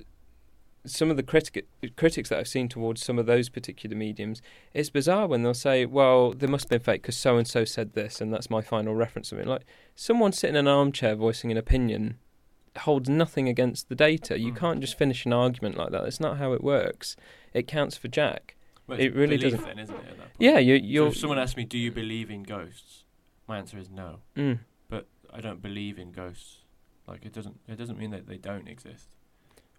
some 0.84 1.10
of 1.10 1.16
the 1.16 1.22
critic, 1.22 1.66
critics 1.96 2.28
that 2.28 2.38
I've 2.38 2.48
seen 2.48 2.68
towards 2.68 3.04
some 3.04 3.18
of 3.18 3.26
those 3.26 3.48
particular 3.48 3.96
mediums, 3.96 4.42
it's 4.74 4.90
bizarre 4.90 5.26
when 5.28 5.42
they'll 5.42 5.54
say, 5.54 5.86
"Well, 5.86 6.32
there 6.32 6.48
must 6.48 6.64
have 6.64 6.70
been 6.70 6.80
fake 6.80 7.02
because 7.02 7.16
so 7.16 7.36
and 7.36 7.46
so 7.46 7.64
said 7.64 7.92
this, 7.94 8.20
and 8.20 8.32
that's 8.32 8.50
my 8.50 8.60
final 8.62 8.94
reference 8.94 9.30
of 9.32 9.38
it." 9.38 9.46
Like 9.46 9.62
someone 9.94 10.32
sitting 10.32 10.56
in 10.56 10.66
an 10.66 10.68
armchair 10.68 11.14
voicing 11.14 11.50
an 11.52 11.56
opinion 11.56 12.18
holds 12.78 13.08
nothing 13.08 13.48
against 13.48 13.88
the 13.88 13.94
data. 13.94 14.38
You 14.38 14.52
Mm. 14.52 14.56
can't 14.56 14.80
just 14.80 14.96
finish 14.96 15.26
an 15.26 15.32
argument 15.32 15.76
like 15.76 15.90
that. 15.90 16.02
That's 16.04 16.20
not 16.20 16.38
how 16.38 16.52
it 16.54 16.64
works. 16.64 17.16
It 17.52 17.66
counts 17.68 17.96
for 17.96 18.08
Jack. 18.08 18.56
But 18.86 18.98
It 18.98 19.14
really 19.14 19.36
doesn't- 19.36 19.62
Then, 19.62 19.78
isn't 19.78 19.94
it? 19.94 19.98
At 20.00 20.08
that 20.08 20.18
point? 20.18 20.30
Yeah, 20.38 20.58
you, 20.58 20.78
So 20.78 20.84
you're. 20.84 21.06
if 21.08 21.16
someone 21.18 21.38
asks 21.38 21.56
me, 21.56 21.64
"Do 21.64 21.78
you 21.78 21.92
believe 21.92 22.30
in 22.30 22.42
ghosts?" 22.42 23.04
My 23.46 23.58
answer 23.58 23.76
is 23.78 23.90
no. 23.90 24.20
Mm. 24.36 24.60
But 24.88 25.06
I 25.32 25.40
don't 25.40 25.60
believe 25.62 25.98
in 25.98 26.12
ghosts. 26.12 26.58
Like 27.06 27.24
it 27.26 27.32
doesn't. 27.32 27.60
It 27.68 27.76
doesn't 27.76 27.98
mean 27.98 28.10
that 28.10 28.26
they 28.26 28.38
don't 28.38 28.66
exist. 28.68 29.14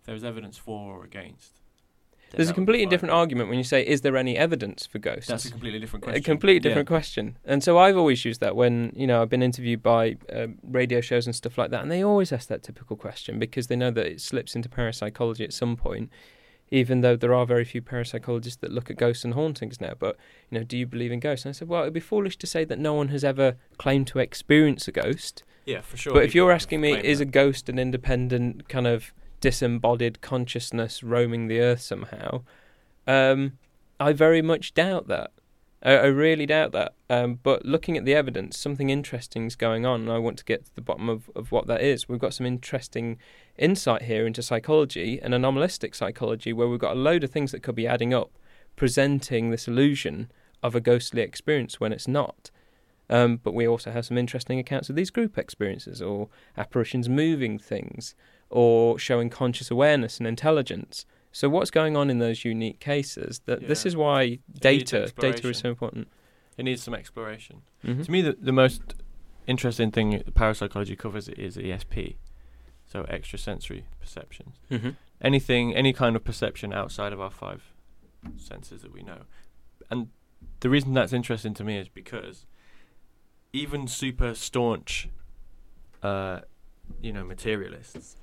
There 0.05 0.13
was 0.13 0.23
evidence 0.23 0.57
for 0.57 0.97
or 0.97 1.03
against, 1.05 1.61
There's 2.31 2.49
a 2.49 2.51
that 2.51 2.55
completely 2.55 2.87
different 2.87 3.13
argument 3.13 3.49
when 3.49 3.57
you 3.57 3.63
say, 3.63 3.85
"Is 3.85 4.01
there 4.01 4.17
any 4.17 4.37
evidence 4.37 4.85
for 4.85 4.99
ghosts?" 4.99 5.27
That's 5.27 5.45
a 5.45 5.51
completely 5.51 5.79
different 5.79 6.03
a 6.03 6.07
question. 6.07 6.23
completely 6.23 6.55
Yeah. 6.57 6.69
different 6.69 6.87
question. 6.87 7.37
And 7.45 7.63
so 7.63 7.77
I've 7.77 7.95
always 7.95 8.25
used 8.25 8.41
that 8.41 8.55
when 8.55 8.91
you 8.95 9.05
know 9.07 9.21
I've 9.21 9.29
been 9.29 9.43
interviewed 9.43 9.83
by 9.83 10.17
um, 10.31 10.57
radio 10.63 10.99
shows 10.99 11.25
and 11.27 11.35
stuff 11.35 11.57
like 11.57 11.69
that, 11.71 11.81
and 11.83 11.91
they 11.91 12.03
always 12.03 12.31
ask 12.31 12.47
that 12.49 12.63
typical 12.63 12.95
question 12.97 13.39
because 13.39 13.67
they 13.67 13.75
know 13.75 13.91
that 13.91 14.05
it 14.07 14.21
slips 14.21 14.55
into 14.55 14.67
parapsychology 14.69 15.43
at 15.43 15.53
some 15.53 15.75
point. 15.75 16.09
Even 16.71 17.01
though 17.01 17.15
there 17.15 17.35
are 17.35 17.45
very 17.45 17.65
few 17.65 17.83
parapsychologists 17.83 18.59
that 18.61 18.71
look 18.71 18.89
at 18.89 18.97
ghosts 18.97 19.23
and 19.23 19.35
hauntings 19.35 19.79
now, 19.79 19.93
but 19.99 20.17
you 20.49 20.57
know, 20.57 20.63
do 20.63 20.75
you 20.75 20.87
believe 20.87 21.11
in 21.11 21.19
ghosts? 21.19 21.45
And 21.45 21.53
I 21.53 21.53
said, 21.53 21.67
well, 21.67 21.81
it'd 21.83 21.93
be 21.93 21.99
foolish 21.99 22.35
to 22.37 22.47
say 22.47 22.65
that 22.65 22.79
no 22.79 22.95
one 22.95 23.09
has 23.09 23.23
ever 23.23 23.57
claimed 23.77 24.07
to 24.07 24.17
experience 24.17 24.87
a 24.87 24.91
ghost. 24.91 25.43
Yeah, 25.65 25.81
for 25.81 25.97
sure. 25.97 26.13
but 26.13 26.23
if 26.23 26.33
you're 26.33 26.51
asking 26.51 26.81
me, 26.81 26.93
is 26.97 27.19
a 27.19 27.25
ghost 27.25 27.69
an 27.69 27.77
independent 27.77 28.67
kind 28.69 28.87
of 28.87 29.13
disembodied 29.43 30.21
consciousness 30.21 31.03
roaming 31.03 31.47
the 31.47 31.59
earth 31.59 31.81
somehow? 31.81 32.41
Um, 33.05 33.57
I 33.99 34.13
very 34.13 34.41
much 34.41 34.73
doubt 34.73 35.09
that. 35.09 35.31
I, 35.83 35.95
I 35.95 36.05
really 36.05 36.45
doubt 36.45 36.71
that. 36.71 36.93
Um, 37.09 37.39
but 37.43 37.65
looking 37.65 37.97
at 37.97 38.05
the 38.05 38.15
evidence, 38.15 38.57
something 38.57 38.89
interesting 38.89 39.45
is 39.45 39.57
going 39.57 39.85
on, 39.85 40.03
and 40.03 40.09
I 40.09 40.17
want 40.17 40.37
to 40.37 40.45
get 40.45 40.63
to 40.63 40.75
the 40.75 40.81
bottom 40.81 41.09
of, 41.09 41.29
of 41.35 41.51
what 41.51 41.67
that 41.67 41.81
is. 41.81 42.07
We've 42.07 42.21
got 42.21 42.33
some 42.33 42.45
interesting 42.45 43.17
insight 43.57 44.03
here 44.03 44.25
into 44.25 44.41
psychology 44.41 45.19
and 45.21 45.33
anomalistic 45.33 45.93
psychology, 45.93 46.53
where 46.53 46.69
we've 46.69 46.79
got 46.79 46.95
a 46.95 46.99
load 46.99 47.25
of 47.25 47.29
things 47.29 47.51
that 47.51 47.63
could 47.63 47.75
be 47.75 47.85
adding 47.85 48.13
up, 48.13 48.31
presenting 48.77 49.49
this 49.49 49.67
illusion 49.67 50.31
of 50.63 50.73
a 50.73 50.79
ghostly 50.79 51.21
experience 51.21 51.81
when 51.81 51.91
it's 51.91 52.07
not. 52.07 52.49
Um, 53.09 53.41
but 53.43 53.53
we 53.53 53.67
also 53.67 53.91
have 53.91 54.05
some 54.05 54.17
interesting 54.17 54.57
accounts 54.57 54.89
of 54.89 54.95
these 54.95 55.09
group 55.09 55.37
experiences 55.37 56.01
or 56.01 56.29
apparitions 56.55 57.09
moving 57.09 57.59
things 57.59 58.15
or 58.53 58.99
showing 58.99 59.29
conscious 59.29 59.71
awareness 59.71 60.19
and 60.19 60.27
intelligence. 60.27 61.05
So 61.31 61.49
what's 61.49 61.71
going 61.71 61.97
on 61.97 62.09
in 62.11 62.19
those 62.19 62.45
unique 62.45 62.79
cases? 62.79 63.41
That 63.45 63.67
this 63.67 63.85
is 63.85 63.95
why 63.95 64.39
data 64.59 65.11
data 65.19 65.49
is 65.49 65.57
so 65.57 65.69
important. 65.69 66.07
It 66.57 66.63
needs 66.63 66.83
some 66.83 66.93
exploration. 66.93 67.63
Mhm. 67.83 68.05
To 68.05 68.11
me, 68.11 68.21
the, 68.21 68.37
the 68.39 68.51
most 68.51 68.81
interesting 69.47 69.89
thing 69.91 70.21
parapsychology 70.35 70.95
covers 70.95 71.27
is 71.29 71.57
ESP, 71.57 72.17
so 72.85 73.03
extrasensory 73.09 73.85
perceptions. 73.99 74.55
Mhm. 74.69 74.95
Anything, 75.19 75.75
any 75.75 75.91
kind 75.93 76.15
of 76.15 76.23
perception 76.23 76.71
outside 76.73 77.11
of 77.11 77.19
our 77.19 77.31
five 77.31 77.73
senses 78.37 78.83
that 78.83 78.93
we 78.93 79.01
know. 79.01 79.21
And 79.89 80.09
the 80.59 80.69
reason 80.69 80.93
that's 80.93 81.13
interesting 81.13 81.55
to 81.55 81.63
me 81.63 81.77
is 81.77 81.89
because 81.89 82.45
even 83.51 83.87
super 83.87 84.35
staunch, 84.35 85.09
uh, 86.03 86.41
you 87.01 87.11
know, 87.11 87.23
materialists 87.23 88.17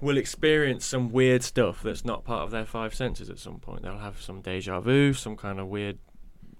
will 0.00 0.16
experience 0.16 0.84
some 0.86 1.10
weird 1.10 1.42
stuff 1.42 1.82
that's 1.82 2.04
not 2.04 2.24
part 2.24 2.42
of 2.42 2.50
their 2.50 2.64
five 2.66 2.94
senses 2.94 3.28
at 3.30 3.38
some 3.38 3.58
point. 3.58 3.82
They'll 3.82 3.98
have 3.98 4.20
some 4.20 4.40
deja 4.40 4.80
vu, 4.80 5.12
some 5.12 5.36
kind 5.36 5.58
of 5.60 5.66
weird 5.68 5.98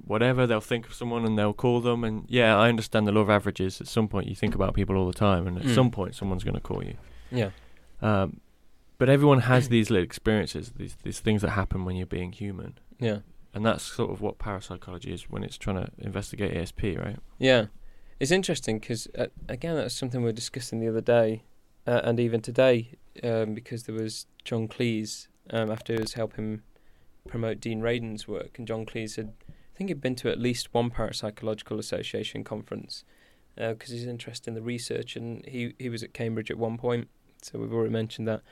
whatever. 0.05 0.47
They'll 0.47 0.61
think 0.61 0.87
of 0.87 0.95
someone 0.95 1.25
and 1.25 1.39
they'll 1.39 1.53
call 1.53 1.81
them. 1.81 2.05
And 2.05 2.25
yeah, 2.29 2.57
I 2.57 2.69
understand 2.69 3.07
the 3.07 3.13
law 3.13 3.21
of 3.23 3.31
averages. 3.31 3.81
At 3.81 3.89
some 3.89 4.09
point, 4.09 4.27
you 4.27 4.35
think 4.35 4.55
about 4.55 4.75
people 4.75 4.97
all 4.97 5.07
the 5.07 5.13
time, 5.13 5.47
and 5.47 5.59
at 5.59 5.65
Mm. 5.65 5.75
some 5.75 5.91
point, 5.91 6.15
someone's 6.15 6.45
going 6.45 6.55
to 6.55 6.61
call 6.61 6.83
you. 6.85 6.95
Yeah. 7.31 7.51
Um, 8.01 8.41
but 8.99 9.09
everyone 9.09 9.41
has 9.41 9.69
these 9.75 9.91
little 9.91 10.05
experiences, 10.05 10.73
these 10.77 10.97
these 11.03 11.21
things 11.21 11.43
that 11.43 11.51
happen 11.51 11.85
when 11.85 11.97
you're 11.97 12.07
being 12.07 12.33
human, 12.33 12.79
Yeah. 12.99 13.19
and 13.55 13.65
that's 13.67 13.83
sort 13.85 14.11
of 14.11 14.21
what 14.21 14.39
parapsychology 14.39 15.13
is 15.13 15.31
when 15.31 15.45
it's 15.45 15.59
trying 15.59 15.77
to 15.85 15.91
investigate 15.99 16.55
ESP, 16.55 16.97
right? 16.99 17.17
Yeah, 17.39 17.67
it's 18.19 18.31
interesting 18.31 18.79
because 18.79 19.07
uh, 19.19 19.27
again, 19.49 19.77
that's 19.77 19.95
something 19.95 20.21
we 20.23 20.27
were 20.27 20.33
discussing 20.33 20.81
the 20.81 20.89
other 20.89 21.01
day, 21.01 21.43
uh, 21.87 22.01
and 22.05 22.19
even 22.19 22.41
today, 22.41 22.93
um, 23.23 23.55
because 23.55 23.85
there 23.85 23.95
was 23.95 24.27
John 24.45 24.69
Cleese 24.69 25.29
um, 25.51 25.71
after 25.71 25.93
he 25.93 26.01
was 26.01 26.15
helping 26.15 26.63
promote 27.29 27.61
Dean 27.61 27.81
Radin's 27.81 28.27
work, 28.27 28.59
and 28.59 28.67
John 28.67 28.87
Cleese 28.87 29.17
had, 29.17 29.33
I 29.49 29.77
think, 29.77 29.91
he'd 29.91 30.01
been 30.01 30.17
to 30.17 30.31
at 30.31 30.39
least 30.39 30.73
one 30.73 30.91
parapsychological 30.91 31.79
association 31.79 32.45
conference 32.45 33.05
because 33.57 33.91
he's 33.91 34.07
interested 34.07 34.49
in 34.49 34.55
the 34.55 34.63
research, 34.63 35.17
and 35.17 35.45
he 35.47 35.75
he 35.79 35.89
was 35.89 36.03
at 36.03 36.15
Cambridge 36.15 36.51
at 36.51 36.59
one 36.59 36.79
point, 36.79 37.09
so 37.43 37.59
we've 37.59 37.73
already 37.73 37.93
mentioned 37.93 38.29
that. 38.29 38.43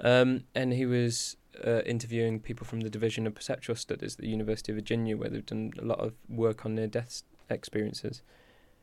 Um, 0.00 0.44
and 0.54 0.72
he 0.72 0.86
was 0.86 1.36
uh, 1.64 1.80
interviewing 1.86 2.40
people 2.40 2.66
from 2.66 2.80
the 2.80 2.90
Division 2.90 3.26
of 3.26 3.34
Perceptual 3.34 3.76
Studies 3.76 4.14
at 4.14 4.20
the 4.20 4.28
University 4.28 4.72
of 4.72 4.76
Virginia, 4.76 5.16
where 5.16 5.30
they've 5.30 5.46
done 5.46 5.72
a 5.78 5.84
lot 5.84 6.00
of 6.00 6.14
work 6.28 6.66
on 6.66 6.74
near 6.74 6.88
death 6.88 7.22
experiences. 7.48 8.22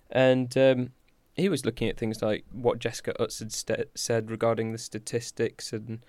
And 0.10 0.56
um, 0.58 0.92
he 1.36 1.50
was 1.50 1.66
looking 1.66 1.88
at 1.88 1.98
things 1.98 2.22
like 2.22 2.46
what 2.52 2.80
Jessica 2.80 3.14
Utts 3.22 3.40
had 3.40 3.52
st- 3.52 3.90
said 3.96 4.30
regarding 4.30 4.72
the 4.72 4.78
statistics 4.78 5.74
and 5.74 6.06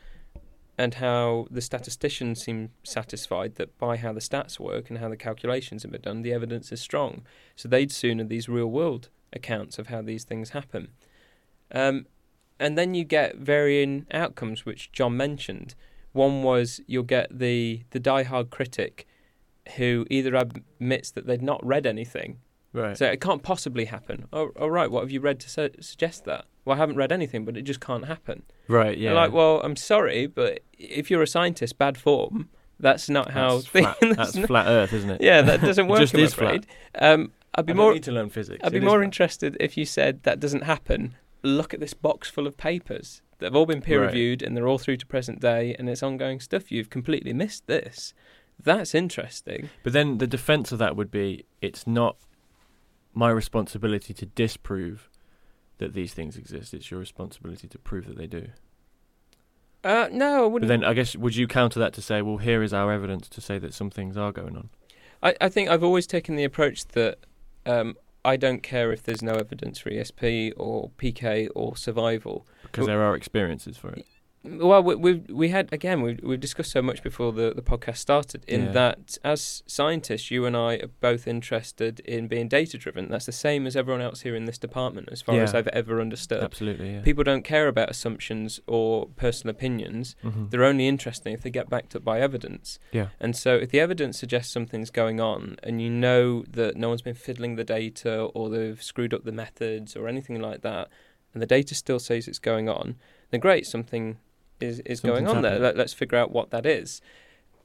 and 0.78 0.94
how 0.94 1.46
the 1.50 1.60
statisticians 1.60 2.42
seem 2.42 2.70
satisfied 2.82 3.56
that 3.56 3.76
by 3.78 3.98
how 3.98 4.12
the 4.12 4.20
stats 4.20 4.58
work 4.58 4.88
and 4.88 4.98
how 4.98 5.08
the 5.08 5.18
calculations 5.18 5.82
have 5.82 5.92
been 5.92 6.00
done, 6.00 6.22
the 6.22 6.32
evidence 6.32 6.72
is 6.72 6.80
strong. 6.80 7.22
So 7.54 7.68
they'd 7.68 7.92
sooner 7.92 8.24
these 8.24 8.48
real 8.48 8.66
world 8.66 9.10
accounts 9.34 9.78
of 9.78 9.88
how 9.88 10.00
these 10.00 10.24
things 10.24 10.50
happen. 10.50 10.88
Um, 11.70 12.06
and 12.58 12.78
then 12.78 12.94
you 12.94 13.04
get 13.04 13.36
varying 13.36 14.06
outcomes, 14.10 14.64
which 14.64 14.90
John 14.92 15.16
mentioned, 15.16 15.74
One 16.12 16.42
was 16.42 16.80
you'll 16.86 17.02
get 17.02 17.38
the 17.38 17.82
the 17.90 18.00
diehard 18.00 18.50
critic 18.50 19.06
who 19.76 20.06
either 20.10 20.34
admits 20.34 21.10
that 21.10 21.26
they'd 21.26 21.42
not 21.42 21.64
read 21.64 21.86
anything, 21.86 22.38
Right. 22.72 22.96
so 22.96 23.06
it 23.06 23.20
can't 23.20 23.42
possibly 23.42 23.84
happen. 23.86 24.26
Oh, 24.32 24.48
all 24.58 24.70
right, 24.70 24.90
what 24.90 25.00
have 25.02 25.10
you 25.10 25.20
read 25.20 25.40
to 25.40 25.48
su- 25.50 25.70
suggest 25.80 26.24
that? 26.24 26.46
Well, 26.64 26.74
I 26.76 26.78
haven't 26.78 26.96
read 26.96 27.12
anything, 27.12 27.44
but 27.44 27.56
it 27.56 27.62
just 27.62 27.80
can't 27.80 28.06
happen. 28.06 28.44
right. 28.68 28.96
You're 28.96 29.12
Yeah. 29.12 29.20
like, 29.20 29.32
well, 29.32 29.60
I'm 29.62 29.76
sorry, 29.76 30.26
but 30.26 30.60
if 30.78 31.10
you're 31.10 31.22
a 31.22 31.26
scientist, 31.26 31.76
bad 31.78 31.98
form. 31.98 32.48
That's 32.80 33.08
not 33.08 33.30
how. 33.32 33.56
that's 33.56 33.66
flat, 33.66 33.98
things- 34.00 34.16
that's 34.16 34.38
flat 34.38 34.66
Earth, 34.66 34.92
isn't 34.92 35.10
it? 35.10 35.20
yeah, 35.20 35.42
that 35.42 35.60
doesn't 35.60 35.86
work. 35.92 36.00
just 36.00 36.14
I'm 36.14 36.20
is 36.20 36.32
afraid. 36.32 36.66
Um, 36.98 37.32
I'd 37.54 37.66
be 37.66 37.72
I 37.72 37.76
more. 37.76 37.86
don't 37.88 37.94
need 37.94 38.02
to 38.04 38.12
learn 38.12 38.30
physics. 38.30 38.60
I'd 38.64 38.72
be 38.72 38.80
more 38.80 38.98
flat. 38.98 39.04
interested 39.04 39.56
if 39.60 39.76
you 39.76 39.84
said 39.84 40.22
that 40.22 40.40
doesn't 40.40 40.62
happen. 40.64 41.14
Look 41.42 41.74
at 41.74 41.80
this 41.80 41.92
box 41.94 42.28
full 42.30 42.46
of 42.46 42.56
papers 42.56 43.20
that 43.38 43.46
have 43.46 43.56
all 43.56 43.66
been 43.66 43.82
peer 43.82 44.00
Right. 44.00 44.06
reviewed 44.06 44.42
and 44.42 44.56
they're 44.56 44.66
all 44.68 44.78
through 44.78 44.96
to 44.98 45.06
present 45.06 45.40
day 45.40 45.74
and 45.78 45.88
it's 45.90 46.02
ongoing 46.02 46.40
stuff. 46.40 46.72
You've 46.72 46.88
completely 46.90 47.32
missed 47.32 47.66
this. 47.66 48.14
That's 48.62 48.94
interesting. 48.94 49.68
But 49.82 49.92
then 49.92 50.18
the 50.18 50.26
defense 50.26 50.72
of 50.72 50.78
that 50.78 50.96
would 50.96 51.10
be 51.10 51.44
it's 51.60 51.86
not 51.86 52.16
my 53.14 53.30
responsibility 53.30 54.14
to 54.14 54.26
disprove 54.26 55.08
that 55.78 55.94
these 55.94 56.14
things 56.14 56.36
exist. 56.36 56.72
It's 56.74 56.90
your 56.90 57.00
responsibility 57.00 57.68
to 57.68 57.78
prove 57.78 58.06
that 58.06 58.16
they 58.16 58.26
do. 58.26 58.48
Uh, 59.84 60.08
no, 60.12 60.44
I 60.44 60.46
wouldn't. 60.46 60.68
then 60.68 60.84
I 60.84 60.94
guess 60.94 61.16
would 61.16 61.34
you 61.34 61.48
counter 61.48 61.80
that 61.80 61.92
to 61.94 62.02
say, 62.02 62.22
well, 62.22 62.36
here 62.36 62.62
is 62.62 62.72
our 62.72 62.92
evidence 62.92 63.28
to 63.30 63.40
say 63.40 63.58
that 63.58 63.74
some 63.74 63.90
things 63.90 64.16
are 64.16 64.30
going 64.30 64.56
on? 64.56 64.70
I, 65.22 65.34
I 65.40 65.48
think 65.48 65.68
I've 65.68 65.82
always 65.82 66.06
taken 66.06 66.36
the 66.36 66.44
approach 66.44 66.86
that 66.88 67.18
um, 67.66 67.96
I 68.24 68.36
don't 68.36 68.62
care 68.62 68.92
if 68.92 69.02
there's 69.02 69.22
no 69.22 69.32
evidence 69.32 69.78
for 69.80 69.90
ESP 69.90 70.52
or 70.56 70.90
PK 70.98 71.48
or 71.54 71.76
survival. 71.76 72.46
Because 72.62 72.86
there 72.86 73.02
are 73.02 73.16
experiences 73.16 73.76
for 73.76 73.90
it. 73.90 74.06
Well, 74.44 74.82
we 74.82 74.96
we 74.96 75.12
we 75.30 75.48
had 75.50 75.72
again 75.72 76.02
we 76.02 76.18
we've 76.20 76.40
discussed 76.40 76.72
so 76.72 76.82
much 76.82 77.00
before 77.02 77.32
the 77.32 77.52
the 77.54 77.62
podcast 77.62 77.98
started. 77.98 78.44
In 78.48 78.64
Yeah. 78.66 78.72
that, 78.72 79.18
as 79.22 79.62
scientists, 79.66 80.32
you 80.32 80.46
and 80.46 80.56
I 80.56 80.74
are 80.78 80.88
both 81.00 81.28
interested 81.28 82.00
in 82.00 82.26
being 82.26 82.48
data 82.48 82.76
driven. 82.76 83.08
That's 83.08 83.26
the 83.26 83.30
same 83.32 83.68
as 83.68 83.76
everyone 83.76 84.02
else 84.02 84.22
here 84.22 84.34
in 84.34 84.46
this 84.46 84.58
department, 84.58 85.10
as 85.12 85.22
far 85.22 85.38
as 85.38 85.54
I've 85.54 85.68
ever 85.68 86.00
understood. 86.00 86.42
Absolutely, 86.42 86.92
yeah. 86.94 87.02
People 87.02 87.22
don't 87.22 87.44
care 87.44 87.68
about 87.68 87.88
assumptions 87.88 88.58
or 88.66 89.06
personal 89.14 89.52
opinions. 89.54 90.16
Mhm. 90.24 90.50
They're 90.50 90.64
only 90.64 90.88
interesting 90.88 91.32
if 91.34 91.42
they 91.42 91.50
get 91.50 91.70
backed 91.70 91.94
up 91.94 92.02
by 92.02 92.20
evidence. 92.20 92.80
Yeah. 92.90 93.08
And 93.20 93.36
so, 93.36 93.54
if 93.54 93.70
the 93.70 93.78
evidence 93.78 94.18
suggests 94.18 94.52
something's 94.52 94.90
going 94.90 95.20
on, 95.20 95.56
and 95.62 95.80
you 95.80 95.88
know 95.88 96.42
that 96.50 96.76
no 96.76 96.88
one's 96.88 97.02
been 97.02 97.14
fiddling 97.14 97.54
the 97.54 97.64
data 97.64 98.22
or 98.34 98.50
they've 98.50 98.82
screwed 98.82 99.14
up 99.14 99.22
the 99.22 99.30
methods 99.32 99.94
or 99.94 100.08
anything 100.08 100.40
like 100.40 100.62
that, 100.62 100.88
and 101.32 101.40
the 101.40 101.46
data 101.46 101.76
still 101.76 102.00
says 102.00 102.26
it's 102.26 102.40
going 102.40 102.68
on, 102.68 102.96
then 103.30 103.38
great, 103.40 103.66
something 103.68 104.18
is, 104.62 104.80
is 104.80 105.00
going 105.00 105.26
on 105.26 105.42
there. 105.42 105.52
happening. 105.52 105.62
Let, 105.62 105.76
let's 105.76 105.92
figure 105.92 106.18
out 106.18 106.30
what 106.30 106.50
that 106.50 106.64
is. 106.66 107.00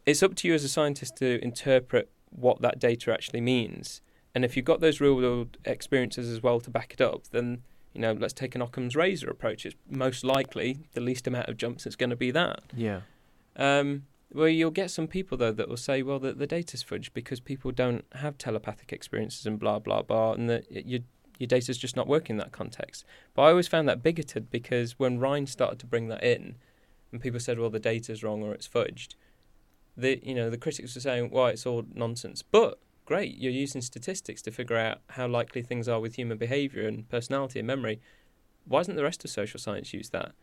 It's 0.06 0.24
up 0.24 0.36
to 0.36 0.48
you 0.48 0.54
as 0.54 0.64
a 0.64 0.70
scientist 0.70 1.18
to 1.18 1.44
interpret 1.44 2.10
what 2.30 2.62
that 2.62 2.80
data 2.80 3.14
actually 3.14 3.42
means. 3.42 4.02
And 4.34 4.46
if 4.46 4.56
you've 4.56 4.66
got 4.66 4.82
those 4.82 5.02
real 5.02 5.16
world 5.16 5.58
experiences 5.66 6.30
as 6.30 6.44
well 6.44 6.60
to 6.62 6.70
back 6.70 6.94
it 6.94 7.02
up, 7.02 7.28
then 7.32 7.64
you 7.94 8.02
know, 8.02 8.14
let's 8.14 8.34
take 8.34 8.54
an 8.54 8.62
Occam's 8.62 8.96
razor 8.96 9.28
approach. 9.30 9.66
It's 9.66 9.76
most 9.90 10.24
likely 10.24 10.78
the 10.94 11.02
least 11.02 11.26
amount 11.26 11.48
of 11.48 11.58
jumps 11.58 11.88
it's 11.88 11.96
going 11.96 12.12
to 12.12 12.16
be 12.16 12.30
that. 12.30 12.62
Yeah. 12.76 13.02
Um, 13.56 14.04
well, 14.32 14.48
you'll 14.48 14.70
get 14.70 14.92
some 14.92 15.08
people 15.08 15.38
though 15.38 15.54
that 15.54 15.68
will 15.68 15.78
say, 15.78 16.04
well, 16.04 16.20
the, 16.20 16.34
the 16.34 16.46
data's 16.46 16.84
fudged 16.84 17.10
because 17.14 17.40
people 17.40 17.72
don't 17.72 18.06
have 18.14 18.38
telepathic 18.38 18.94
experiences 18.94 19.48
and 19.48 19.58
blah 19.58 19.80
blah 19.80 20.04
blah, 20.04 20.34
and 20.34 20.50
that 20.50 20.86
your 20.86 21.00
your 21.40 21.48
data's 21.48 21.78
just 21.78 21.96
not 21.96 22.08
working 22.08 22.36
in 22.36 22.38
that 22.38 22.52
context. 22.52 23.06
But 23.34 23.44
I 23.44 23.50
always 23.50 23.68
found 23.68 23.88
that 23.90 24.04
bigoted 24.04 24.52
because 24.52 25.00
when 25.00 25.20
Rhine 25.20 25.48
started 25.48 25.80
to 25.80 25.86
bring 25.86 26.08
that 26.10 26.24
in, 26.24 26.56
and 27.12 27.22
people 27.22 27.40
said, 27.40 27.60
well, 27.60 27.70
the 27.70 27.80
data's 27.80 28.24
wrong 28.24 28.44
or 28.44 28.54
it's 28.54 28.68
fudged, 28.68 29.16
the 29.96 30.20
you 30.24 30.36
know 30.36 30.50
the 30.50 30.58
critics 30.58 30.94
were 30.96 31.02
saying, 31.02 31.30
well, 31.32 31.48
it's 31.48 31.66
all 31.66 31.86
nonsense. 31.94 32.42
But 32.44 32.80
great, 33.06 33.38
you're 33.38 33.52
using 33.52 33.82
statistics 33.82 34.42
to 34.44 34.52
figure 34.52 34.78
out 34.78 35.00
how 35.12 35.28
likely 35.28 35.62
things 35.62 35.88
are 35.88 36.00
with 36.00 36.16
human 36.16 36.38
behaviour 36.38 36.88
and 36.88 37.08
personality 37.10 37.60
and 37.60 37.68
memory. 37.68 38.00
Why 38.66 38.80
doesn't 38.80 38.96
the 38.98 39.04
rest 39.04 39.24
of 39.24 39.32
social 39.32 39.60
science 39.60 39.94
use 39.94 40.10
that? 40.10 40.34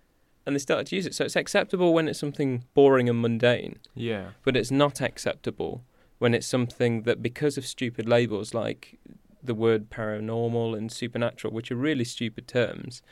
And 0.47 0.55
they 0.55 0.61
started 0.61 0.87
to 0.89 0.97
use 0.97 1.07
it. 1.07 1.15
So 1.15 1.25
it's 1.25 1.37
acceptable 1.37 1.93
when 1.95 2.09
it's 2.09 2.19
something 2.19 2.65
boring 2.75 3.09
and 3.09 3.21
mundane 3.21 3.79
Yeah. 3.95 4.31
but 4.45 4.57
it's 4.57 4.71
not 4.71 5.01
acceptable 5.01 5.85
when 6.19 6.35
it's 6.35 6.47
something 6.47 7.03
that 7.03 7.23
because 7.23 7.59
of 7.59 7.67
stupid 7.67 8.09
labels 8.09 8.55
like 8.55 8.99
the 9.43 9.55
word 9.55 9.91
paranormal 9.91 10.77
and 10.77 10.91
supernatural 10.91 11.53
which 11.53 11.71
are 11.71 11.77
really 11.77 12.05
stupid 12.05 12.49
terms 12.49 13.03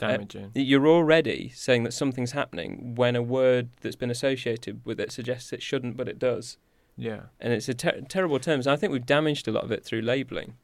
Uh, 0.00 0.08
Damaging. 0.12 0.50
you're 0.54 0.86
already 0.86 1.50
saying 1.54 1.82
that 1.84 1.92
something's 1.92 2.32
happening 2.32 2.94
when 2.94 3.16
a 3.16 3.22
word 3.22 3.70
that's 3.80 3.96
been 3.96 4.10
associated 4.10 4.80
with 4.84 5.00
it 5.00 5.10
suggests 5.10 5.52
it 5.52 5.62
shouldn't 5.62 5.96
but 5.96 6.08
it 6.08 6.18
does 6.18 6.56
yeah. 6.96 7.22
and 7.40 7.52
it's 7.52 7.68
a 7.68 7.74
ter- 7.74 8.00
terrible 8.08 8.38
terms 8.38 8.66
i 8.66 8.76
think 8.76 8.92
we've 8.92 9.06
damaged 9.06 9.48
a 9.48 9.50
lot 9.52 9.64
of 9.64 9.72
it 9.72 9.84
through 9.84 10.00
labeling 10.02 10.54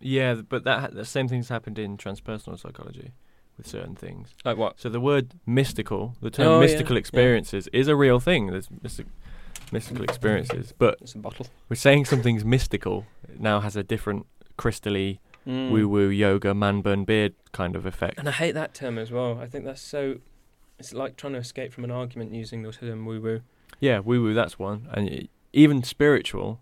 Yeah, 0.00 0.34
but 0.48 0.64
that 0.64 0.80
ha- 0.80 0.88
the 0.92 1.04
same 1.04 1.26
thing's 1.28 1.48
happened 1.48 1.78
in 1.78 1.96
transpersonal 1.96 2.58
psychology 2.58 3.12
with 3.56 3.66
certain 3.66 3.94
things. 3.96 4.34
like 4.44 4.56
what 4.56 4.78
So 4.80 4.88
the 4.88 5.00
word 5.00 5.32
mystical, 5.46 6.14
the 6.20 6.30
term 6.30 6.46
Oh, 6.48 6.60
mystical 6.60 6.94
yeah. 6.96 7.00
experiences, 7.00 7.68
is 7.72 7.86
a 7.88 7.94
real 7.96 8.18
thing. 8.20 8.48
There's 8.50 8.68
mystic, 8.82 9.06
mystical 9.72 10.02
experiences, 10.04 10.72
but 10.76 10.98
it's 11.00 11.14
a 11.14 11.18
bottle 11.18 11.46
we're 11.68 11.76
saying 11.76 12.04
something's 12.06 12.44
mystical 12.44 13.06
it 13.32 13.40
now 13.40 13.60
has 13.60 13.74
a 13.76 13.82
different 13.82 14.26
crystally 14.58 15.18
Mm. 15.46 15.70
woo 15.70 15.88
woo 15.88 16.08
yoga 16.08 16.54
man 16.54 16.80
burn 16.80 17.04
beard 17.04 17.34
kind 17.52 17.76
of 17.76 17.84
effect. 17.84 18.18
and 18.18 18.28
i 18.28 18.32
hate 18.32 18.52
that 18.52 18.72
term 18.74 18.96
as 18.98 19.10
well 19.10 19.38
i 19.38 19.46
think 19.46 19.64
that's 19.64 19.80
so 19.82 20.16
it's 20.78 20.92
like 20.94 21.16
trying 21.16 21.34
to 21.34 21.38
escape 21.38 21.72
from 21.72 21.84
an 21.84 21.90
argument 21.90 22.32
using 22.32 22.62
the 22.62 22.72
term 22.72 23.04
woo 23.04 23.20
woo 23.20 23.40
Yeah, 23.80 23.98
woo 23.98 24.22
woo, 24.22 24.34
that's 24.34 24.58
one, 24.58 24.88
and 24.92 25.28
even 25.52 25.82
spiritual. 25.82 26.60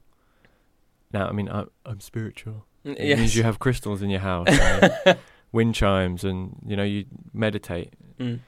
Now, 1.12 1.28
I 1.28 1.32
mean, 1.32 1.48
I, 1.48 1.64
I'm 1.86 2.00
spiritual. 2.00 2.64
It 2.84 3.18
means 3.18 3.36
you 3.36 3.42
have 3.42 3.58
crystals 3.58 4.02
in 4.02 4.10
your 4.10 4.20
house, 4.20 4.48
and 5.06 5.18
wind 5.52 5.74
chimes, 5.74 6.24
and 6.24 6.58
you 6.66 6.76
know 6.76 6.82
you 6.82 7.04
meditate. 7.32 7.92
Mm. 8.18 8.40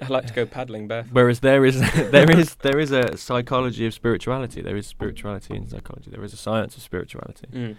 I 0.00 0.06
like 0.08 0.26
to 0.26 0.32
go 0.32 0.46
paddling 0.46 0.88
barefoot. 0.88 1.12
Whereas 1.12 1.40
there 1.40 1.64
is 1.64 1.80
there 2.10 2.30
is 2.30 2.54
there 2.56 2.78
is 2.78 2.92
a 2.92 3.16
psychology 3.16 3.86
of 3.86 3.94
spirituality. 3.94 4.62
There 4.62 4.76
is 4.76 4.86
spirituality 4.86 5.54
in 5.56 5.68
psychology. 5.68 6.10
There 6.10 6.24
is 6.24 6.32
a 6.32 6.36
science 6.36 6.76
of 6.76 6.82
spirituality. 6.82 7.46
Mm. 7.52 7.76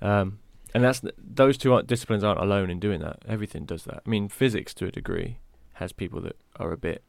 Um, 0.00 0.38
and 0.74 0.84
that's 0.84 1.02
those 1.16 1.56
two 1.56 1.72
aren't, 1.72 1.86
disciplines 1.86 2.22
aren't 2.22 2.40
alone 2.40 2.70
in 2.70 2.78
doing 2.78 3.00
that. 3.00 3.22
Everything 3.28 3.64
does 3.64 3.84
that. 3.84 4.02
I 4.06 4.08
mean, 4.08 4.28
physics 4.28 4.74
to 4.74 4.86
a 4.86 4.90
degree 4.90 5.38
has 5.74 5.92
people 5.92 6.20
that 6.22 6.36
are 6.56 6.72
a 6.72 6.76
bit 6.76 7.02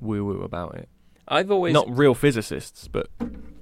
woo 0.00 0.24
woo 0.24 0.42
about 0.42 0.74
it. 0.74 0.88
I've 1.28 1.50
always 1.50 1.72
Not 1.72 1.96
real 1.96 2.14
physicists, 2.14 2.88
but 2.88 3.08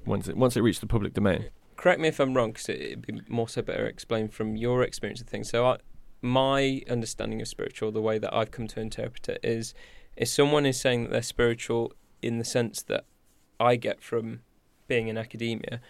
once 0.06 0.26
it 0.28 0.36
once 0.36 0.56
it 0.56 0.62
reached 0.62 0.80
the 0.80 0.86
public 0.86 1.12
domain. 1.14 1.46
correct 1.76 2.00
me 2.00 2.08
if 2.08 2.18
I'm 2.18 2.34
wrong, 2.34 2.52
because 2.52 2.68
it'd 2.68 3.06
be 3.06 3.20
more 3.28 3.48
so 3.48 3.62
better 3.62 3.86
explained 3.86 4.32
from 4.32 4.56
your 4.56 4.82
experience 4.82 5.20
of 5.20 5.28
things. 5.28 5.48
So, 5.50 5.66
I, 5.66 5.78
my 6.22 6.82
understanding 6.90 7.40
of 7.40 7.48
spiritual, 7.48 7.92
the 7.92 8.02
way 8.02 8.18
that 8.18 8.34
I've 8.34 8.50
come 8.50 8.66
to 8.68 8.80
interpret 8.80 9.28
it, 9.28 9.40
is 9.42 9.74
if 10.16 10.28
someone 10.28 10.66
is 10.66 10.80
saying 10.80 11.04
that 11.04 11.10
they're 11.10 11.22
spiritual 11.22 11.92
in 12.22 12.38
the 12.38 12.44
sense 12.44 12.82
that 12.82 13.04
I 13.58 13.76
get 13.76 14.02
from 14.02 14.40
being 14.88 15.08
in 15.08 15.16
academia, 15.16 15.80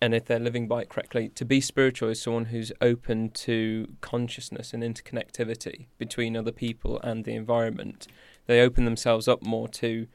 and 0.00 0.14
if 0.14 0.26
they're 0.26 0.38
living 0.38 0.68
by 0.68 0.82
it 0.82 0.88
correctly, 0.88 1.30
to 1.30 1.44
be 1.44 1.60
spiritual 1.60 2.08
is 2.08 2.20
someone 2.20 2.46
who's 2.46 2.72
open 2.80 3.30
to 3.30 3.88
consciousness 4.00 4.74
and 4.74 4.82
interconnectivity 4.82 5.86
between 5.98 6.36
other 6.36 6.52
people 6.52 7.00
and 7.00 7.24
the 7.24 7.34
environment. 7.34 8.06
They 8.46 8.60
open 8.60 8.84
themselves 8.84 9.26
up 9.28 9.42
more 9.42 9.68
to 9.68 10.06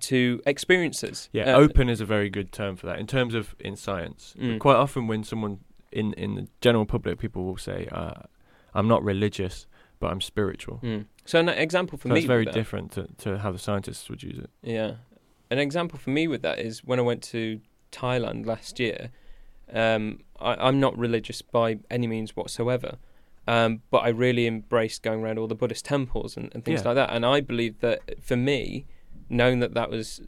to 0.00 0.42
experiences. 0.44 1.30
Yeah, 1.32 1.54
Uh, 1.54 1.60
open 1.60 1.88
is 1.88 2.00
a 2.00 2.04
very 2.04 2.28
good 2.28 2.52
term 2.52 2.76
for 2.76 2.86
that 2.86 2.98
in 2.98 3.06
terms 3.06 3.34
of 3.34 3.54
in 3.58 3.74
science. 3.76 4.34
Mm. 4.38 4.58
Quite 4.58 4.76
often, 4.76 5.06
when 5.06 5.24
someone 5.24 5.60
in 5.92 6.12
in 6.14 6.34
the 6.34 6.48
general 6.60 6.84
public, 6.84 7.18
people 7.18 7.44
will 7.44 7.56
say, 7.56 7.88
uh, 7.90 8.22
"I'm 8.74 8.86
not 8.86 9.02
religious, 9.02 9.66
but 9.98 10.10
I'm 10.12 10.20
spiritual." 10.20 10.80
Mm. 10.82 11.06
So 11.24 11.38
an 11.38 11.48
example 11.48 11.96
for 11.98 12.08
So 12.08 12.14
me, 12.14 12.20
it's 12.20 12.26
very 12.26 12.44
different 12.44 12.92
to, 12.92 13.06
to 13.18 13.38
how 13.38 13.50
the 13.52 13.58
scientists 13.58 14.10
would 14.10 14.22
use 14.22 14.38
it. 14.38 14.50
Yeah, 14.62 14.96
an 15.50 15.58
example 15.58 15.98
for 15.98 16.10
me 16.10 16.28
with 16.28 16.42
that 16.42 16.58
is 16.58 16.84
when 16.84 16.98
I 16.98 17.02
went 17.02 17.22
to 17.24 17.60
Thailand 17.92 18.46
last 18.46 18.78
year. 18.80 19.10
Um, 19.72 20.20
I, 20.40 20.54
I'm 20.68 20.80
not 20.80 20.96
religious 20.96 21.42
by 21.42 21.78
any 21.90 22.06
means 22.06 22.34
whatsoever, 22.36 22.96
um, 23.46 23.82
but 23.90 23.98
I 23.98 24.08
really 24.08 24.46
embraced 24.46 25.02
going 25.02 25.20
around 25.22 25.38
all 25.38 25.46
the 25.46 25.54
Buddhist 25.54 25.84
temples 25.84 26.36
and, 26.36 26.50
and 26.54 26.64
things 26.64 26.80
Yeah. 26.82 26.88
like 26.88 26.94
that. 26.96 27.10
And 27.12 27.24
I 27.26 27.40
believe 27.40 27.80
that 27.80 28.22
for 28.22 28.36
me, 28.36 28.86
knowing 29.28 29.60
that 29.60 29.74
that 29.74 29.90
was 29.90 30.20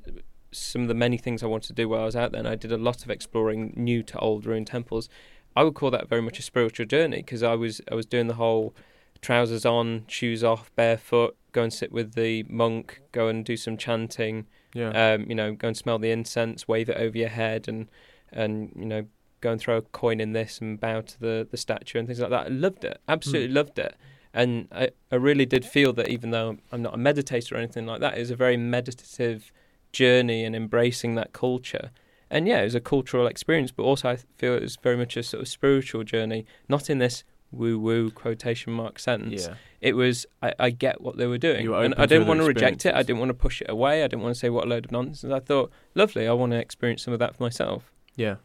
some 0.52 0.82
of 0.82 0.88
the 0.88 0.94
many 0.94 1.16
things 1.16 1.42
I 1.42 1.46
wanted 1.46 1.68
to 1.68 1.72
do 1.74 1.88
while 1.88 2.02
I 2.02 2.04
was 2.04 2.16
out 2.16 2.32
there, 2.32 2.38
and 2.40 2.48
I 2.48 2.54
did 2.56 2.72
a 2.72 2.76
lot 2.78 3.02
of 3.04 3.10
exploring 3.10 3.72
new 3.76 4.02
to 4.02 4.18
old 4.18 4.44
ruined 4.46 4.66
temples. 4.66 5.08
I 5.56 5.62
would 5.64 5.74
call 5.74 5.90
that 5.92 6.08
very 6.08 6.22
much 6.22 6.38
a 6.38 6.42
spiritual 6.42 6.86
journey 6.86 7.18
because 7.18 7.42
I 7.42 7.54
was 7.54 7.80
I 7.90 7.94
was 7.94 8.06
doing 8.06 8.26
the 8.26 8.34
whole 8.34 8.74
trousers 9.22 9.64
on, 9.66 10.04
shoes 10.06 10.42
off, 10.44 10.70
barefoot, 10.76 11.36
go 11.52 11.62
and 11.62 11.72
sit 11.72 11.92
with 11.92 12.14
the 12.14 12.42
monk, 12.44 13.00
go 13.12 13.28
and 13.28 13.44
do 13.44 13.56
some 13.56 13.76
chanting, 13.76 14.46
Yeah, 14.72 15.14
um, 15.14 15.26
you 15.28 15.34
know, 15.34 15.52
go 15.54 15.68
and 15.68 15.76
smell 15.76 15.98
the 15.98 16.10
incense, 16.10 16.68
wave 16.68 16.88
it 16.88 16.96
over 16.96 17.16
your 17.16 17.28
head, 17.28 17.68
and 17.68 17.88
and 18.32 18.72
you 18.76 18.86
know, 18.86 19.06
go 19.40 19.52
and 19.52 19.60
throw 19.60 19.78
a 19.78 19.82
coin 19.82 20.20
in 20.20 20.32
this 20.32 20.60
and 20.60 20.80
bow 20.80 21.00
to 21.00 21.20
the 21.20 21.48
the 21.50 21.56
statue 21.56 21.98
and 21.98 22.06
things 22.06 22.20
like 22.20 22.30
that. 22.30 22.46
I 22.46 22.48
loved 22.48 22.84
it, 22.84 23.00
absolutely 23.08 23.52
loved 23.52 23.78
it. 23.78 23.96
And 24.32 24.68
I, 24.70 24.90
I 25.10 25.16
really 25.16 25.44
did 25.44 25.64
feel 25.64 25.92
that 25.94 26.08
even 26.08 26.30
though 26.30 26.58
I'm 26.70 26.82
not 26.82 26.94
a 26.94 26.98
meditator 26.98 27.52
or 27.52 27.56
anything 27.56 27.86
like 27.86 28.00
that, 28.00 28.16
it 28.16 28.20
was 28.20 28.30
a 28.30 28.36
very 28.36 28.56
meditative 28.56 29.52
journey 29.92 30.44
and 30.44 30.54
embracing 30.54 31.16
that 31.16 31.32
culture. 31.32 31.90
And 32.30 32.46
yeah, 32.46 32.60
it 32.60 32.64
was 32.64 32.76
a 32.76 32.80
cultural 32.80 33.26
experience, 33.26 33.72
but 33.72 33.82
also 33.82 34.10
I 34.10 34.16
feel 34.38 34.54
it 34.54 34.62
was 34.62 34.76
very 34.76 34.96
much 34.96 35.16
a 35.16 35.22
sort 35.24 35.42
of 35.42 35.48
spiritual 35.48 36.04
journey, 36.04 36.46
not 36.68 36.88
in 36.88 36.98
this 36.98 37.24
woo 37.52 37.78
woo 37.78 38.10
quotation 38.10 38.72
mark 38.72 38.98
sense. 38.98 39.46
Yeah. 39.46 39.54
It 39.80 39.94
was 39.94 40.26
I, 40.42 40.54
I 40.58 40.70
get 40.70 41.00
what 41.00 41.16
they 41.16 41.26
were 41.26 41.38
doing, 41.38 41.68
were 41.70 41.82
and 41.82 41.94
I 41.96 42.06
didn't 42.06 42.26
want 42.28 42.40
to 42.40 42.46
reject 42.46 42.84
it. 42.86 42.94
I 42.94 43.02
didn't 43.02 43.18
want 43.18 43.30
to 43.30 43.34
push 43.34 43.60
it 43.62 43.70
away. 43.70 44.04
I 44.04 44.08
didn't 44.08 44.22
want 44.22 44.34
to 44.34 44.38
say 44.38 44.50
what 44.50 44.64
a 44.66 44.68
load 44.68 44.84
of 44.86 44.92
nonsense. 44.92 45.32
I 45.32 45.40
thought, 45.40 45.70
lovely, 45.94 46.28
I 46.28 46.32
want 46.32 46.52
to 46.52 46.58
experience 46.58 47.02
some 47.02 47.12
of 47.14 47.18
that 47.20 47.36
for 47.36 47.42
myself. 47.42 47.92
Yeah. 48.16 48.36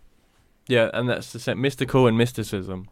Yeah, 0.67 0.89
and 0.93 1.07
that's 1.09 1.31
the 1.33 1.39
same. 1.39 1.61
Mystical 1.61 2.07
and 2.07 2.17
mysticism 2.17 2.89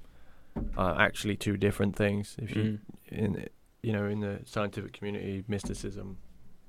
are 0.77 0.99
actually 1.01 1.35
two 1.35 1.57
different 1.57 1.95
things. 1.95 2.35
If 2.37 2.55
you 2.55 2.63
Mm. 2.63 2.79
in 3.07 3.47
you 3.81 3.91
know 3.93 4.05
in 4.05 4.19
the 4.19 4.41
scientific 4.45 4.93
community, 4.93 5.43
mysticism 5.47 6.17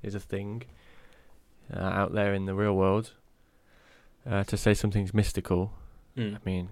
is 0.03 0.15
a 0.15 0.21
thing 0.21 0.63
uh, 1.75 1.81
out 1.81 2.13
there 2.15 2.33
in 2.35 2.47
the 2.47 2.55
real 2.55 2.75
world. 2.75 3.13
Uh, 4.27 4.43
to 4.45 4.57
say 4.57 4.73
something's 4.73 5.13
mystical, 5.13 5.73
Mm. 6.17 6.37
I 6.37 6.39
mean, 6.47 6.69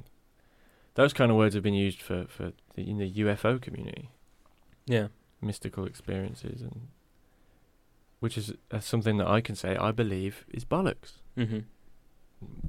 those 0.94 1.12
kind 1.12 1.30
of 1.30 1.36
words 1.36 1.54
have 1.54 1.62
been 1.62 1.74
used 1.74 2.00
for 2.02 2.26
for 2.28 2.52
the, 2.74 2.88
in 2.90 2.98
the 2.98 3.10
UFO 3.14 3.60
community, 3.60 4.10
Yeah. 4.86 5.08
mystical 5.40 5.84
experiences, 5.86 6.60
and 6.62 6.88
which 8.20 8.36
is 8.38 8.52
uh, 8.70 8.80
something 8.80 9.16
that 9.18 9.26
I 9.26 9.40
can 9.40 9.54
say 9.56 9.76
I 9.76 9.90
believe 9.92 10.44
is 10.52 10.64
bollocks. 10.64 11.12
hmm 11.36 11.60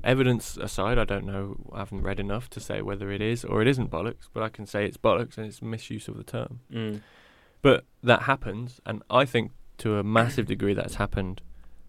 evidence 0.03 0.55
aside, 0.57 0.99
I 0.99 1.03
don't 1.03 1.25
know. 1.25 1.57
I 1.73 1.79
haven't 1.79 2.03
read 2.03 2.19
enough 2.19 2.47
to 2.51 2.59
say 2.59 2.81
whether 2.83 3.09
it 3.11 3.21
is 3.21 3.43
or 3.43 3.59
it 3.61 3.67
isn't 3.67 3.89
bollocks, 3.89 4.27
but 4.31 4.43
I 4.43 4.49
can 4.49 4.67
say 4.67 4.85
it's 4.85 4.97
bollocks 4.97 5.35
and 5.37 5.47
it's 5.47 5.63
misuse 5.63 6.07
of 6.07 6.15
the 6.15 6.23
term. 6.23 6.59
Mm. 6.71 7.01
But 7.63 7.85
that 8.03 8.23
happens, 8.23 8.79
and 8.85 9.01
I 9.09 9.25
think 9.25 9.51
to 9.79 9.97
a 9.97 10.03
massive 10.03 10.45
degree 10.45 10.75
that's 10.75 10.95
happened 10.95 11.41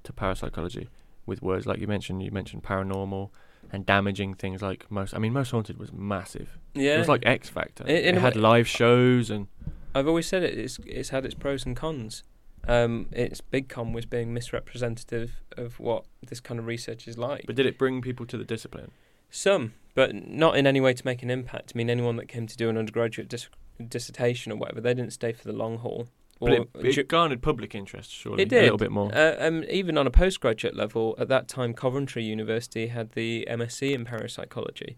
to 0.04 0.12
parapsychology 0.14 0.88
with 1.26 1.42
words 1.42 1.66
like 1.66 1.78
you 1.78 1.86
mentioned. 1.86 2.22
You 2.22 2.30
mentioned 2.30 2.62
paranormal 2.62 3.28
and 3.74 3.84
damaging 3.84 4.34
things 4.34 4.62
like 4.62 4.90
most. 4.90 5.14
I 5.14 5.18
mean, 5.18 5.32
most 5.32 5.50
haunted 5.50 5.78
was 5.78 5.92
massive. 5.92 6.58
Yeah. 6.74 6.94
It 6.96 6.98
was 7.00 7.08
like 7.08 7.26
X 7.26 7.48
Factor. 7.48 7.84
In 7.86 8.16
it 8.16 8.20
had 8.20 8.36
way- 8.36 8.40
live 8.40 8.68
shows 8.68 9.30
and 9.30 9.48
I've 9.94 10.08
always 10.08 10.26
said 10.26 10.42
it. 10.42 10.58
It's 10.58 10.78
it's 10.86 11.10
had 11.10 11.24
its 11.24 11.34
pros 11.34 11.66
and 11.66 11.76
cons. 11.76 12.22
Um, 12.66 13.08
its 13.12 13.40
big 13.42 13.68
con 13.68 13.92
was 13.92 14.06
being 14.06 14.32
misrepresentative 14.32 15.42
of 15.56 15.78
what 15.78 16.06
this 16.26 16.40
kind 16.40 16.58
of 16.58 16.66
research 16.66 17.06
is 17.06 17.18
like. 17.18 17.44
but 17.46 17.56
did 17.56 17.66
it 17.66 17.76
bring 17.78 18.00
people 18.00 18.24
to 18.26 18.38
the 18.38 18.44
discipline? 18.44 18.90
Some, 19.28 19.74
but 19.94 20.14
not 20.14 20.56
in 20.56 20.66
any 20.66 20.80
way 20.80 20.94
to 20.94 21.02
make 21.04 21.22
an 21.22 21.28
impact. 21.30 21.72
I 21.74 21.78
mean, 21.78 21.90
anyone 21.90 22.16
that 22.16 22.26
came 22.26 22.46
to 22.46 22.56
do 22.56 22.70
an 22.70 22.78
undergraduate 22.78 23.28
dis- 23.28 23.48
dissertation 23.86 24.50
or 24.50 24.56
whatever, 24.56 24.80
they 24.80 24.94
didn't 24.94 25.12
stay 25.12 25.32
for 25.32 25.44
the 25.44 25.52
long 25.52 25.78
haul. 25.78 26.08
But 26.40 26.52
it, 26.52 26.98
it 26.98 27.08
garnered 27.08 27.42
public 27.42 27.74
interest, 27.74 28.10
surely. 28.10 28.42
It 28.42 28.52
A 28.52 28.60
little 28.62 28.76
bit 28.76 28.90
more. 28.90 29.14
Uh, 29.14 29.36
um, 29.38 29.64
even 29.70 29.96
on 29.96 30.06
a 30.06 30.10
postgraduate 30.10 30.74
level, 30.76 31.14
at 31.18 31.28
that 31.28 31.48
time, 31.48 31.74
Coventry 31.74 32.24
University 32.24 32.88
had 32.88 33.12
the 33.12 33.46
MSc 33.50 33.92
in 33.94 34.04
parapsychology, 34.04 34.96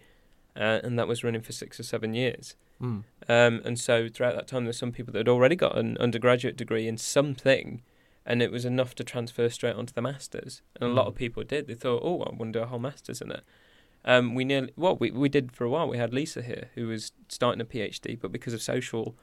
uh, 0.56 0.80
and 0.82 0.98
that 0.98 1.06
was 1.06 1.22
running 1.22 1.42
for 1.42 1.52
six 1.52 1.78
or 1.78 1.82
seven 1.82 2.14
years. 2.14 2.56
Mm. 2.82 3.04
Um, 3.28 3.60
and 3.64 3.78
so 3.78 4.08
throughout 4.08 4.34
that 4.34 4.46
time, 4.46 4.64
there's 4.64 4.78
some 4.78 4.92
people 4.92 5.12
that 5.12 5.20
had 5.20 5.28
already 5.28 5.56
got 5.56 5.76
an 5.78 5.96
undergraduate 5.98 6.56
degree 6.56 6.88
in 6.88 6.96
something, 6.98 7.82
and 8.24 8.42
it 8.42 8.50
was 8.50 8.64
enough 8.64 8.94
to 8.96 9.04
transfer 9.04 9.48
straight 9.48 9.76
onto 9.76 9.92
the 9.94 10.02
masters. 10.02 10.62
And 10.80 10.90
a 10.90 10.92
lot 10.92 11.06
Mm. 11.06 11.08
of 11.08 11.14
people 11.14 11.42
did. 11.44 11.66
They 11.68 11.74
thought, 11.74 12.02
"Oh, 12.02 12.22
I 12.22 12.34
want 12.34 12.52
to 12.52 12.58
do 12.58 12.62
a 12.62 12.66
whole 12.66 12.78
masters 12.78 13.20
in 13.20 13.30
it." 13.30 13.44
Um, 14.04 14.34
we 14.34 14.44
nearly 14.44 14.72
well, 14.76 14.96
we 14.96 15.10
we 15.10 15.28
did 15.28 15.52
for 15.52 15.64
a 15.64 15.70
while. 15.70 15.88
We 15.88 15.98
had 15.98 16.12
Lisa 16.14 16.42
here 16.42 16.70
who 16.74 16.86
was 16.88 17.12
starting 17.28 17.60
a 17.60 17.64
PhD, 17.64 18.18
but 18.20 18.32
because 18.32 18.54
of 18.54 18.62
social 18.62 19.16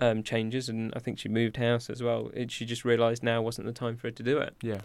um, 0.00 0.22
changes, 0.22 0.68
and 0.68 0.92
I 0.94 0.98
think 0.98 1.18
she 1.18 1.28
moved 1.28 1.56
house 1.56 1.88
as 1.88 2.02
well, 2.02 2.30
it, 2.34 2.50
she 2.50 2.64
just 2.64 2.84
realised 2.84 3.22
now 3.22 3.40
wasn't 3.42 3.66
the 3.66 3.72
time 3.72 3.96
for 3.96 4.08
her 4.08 4.12
to 4.12 4.22
do 4.22 4.38
it. 4.38 4.54
Yeah. 4.62 4.80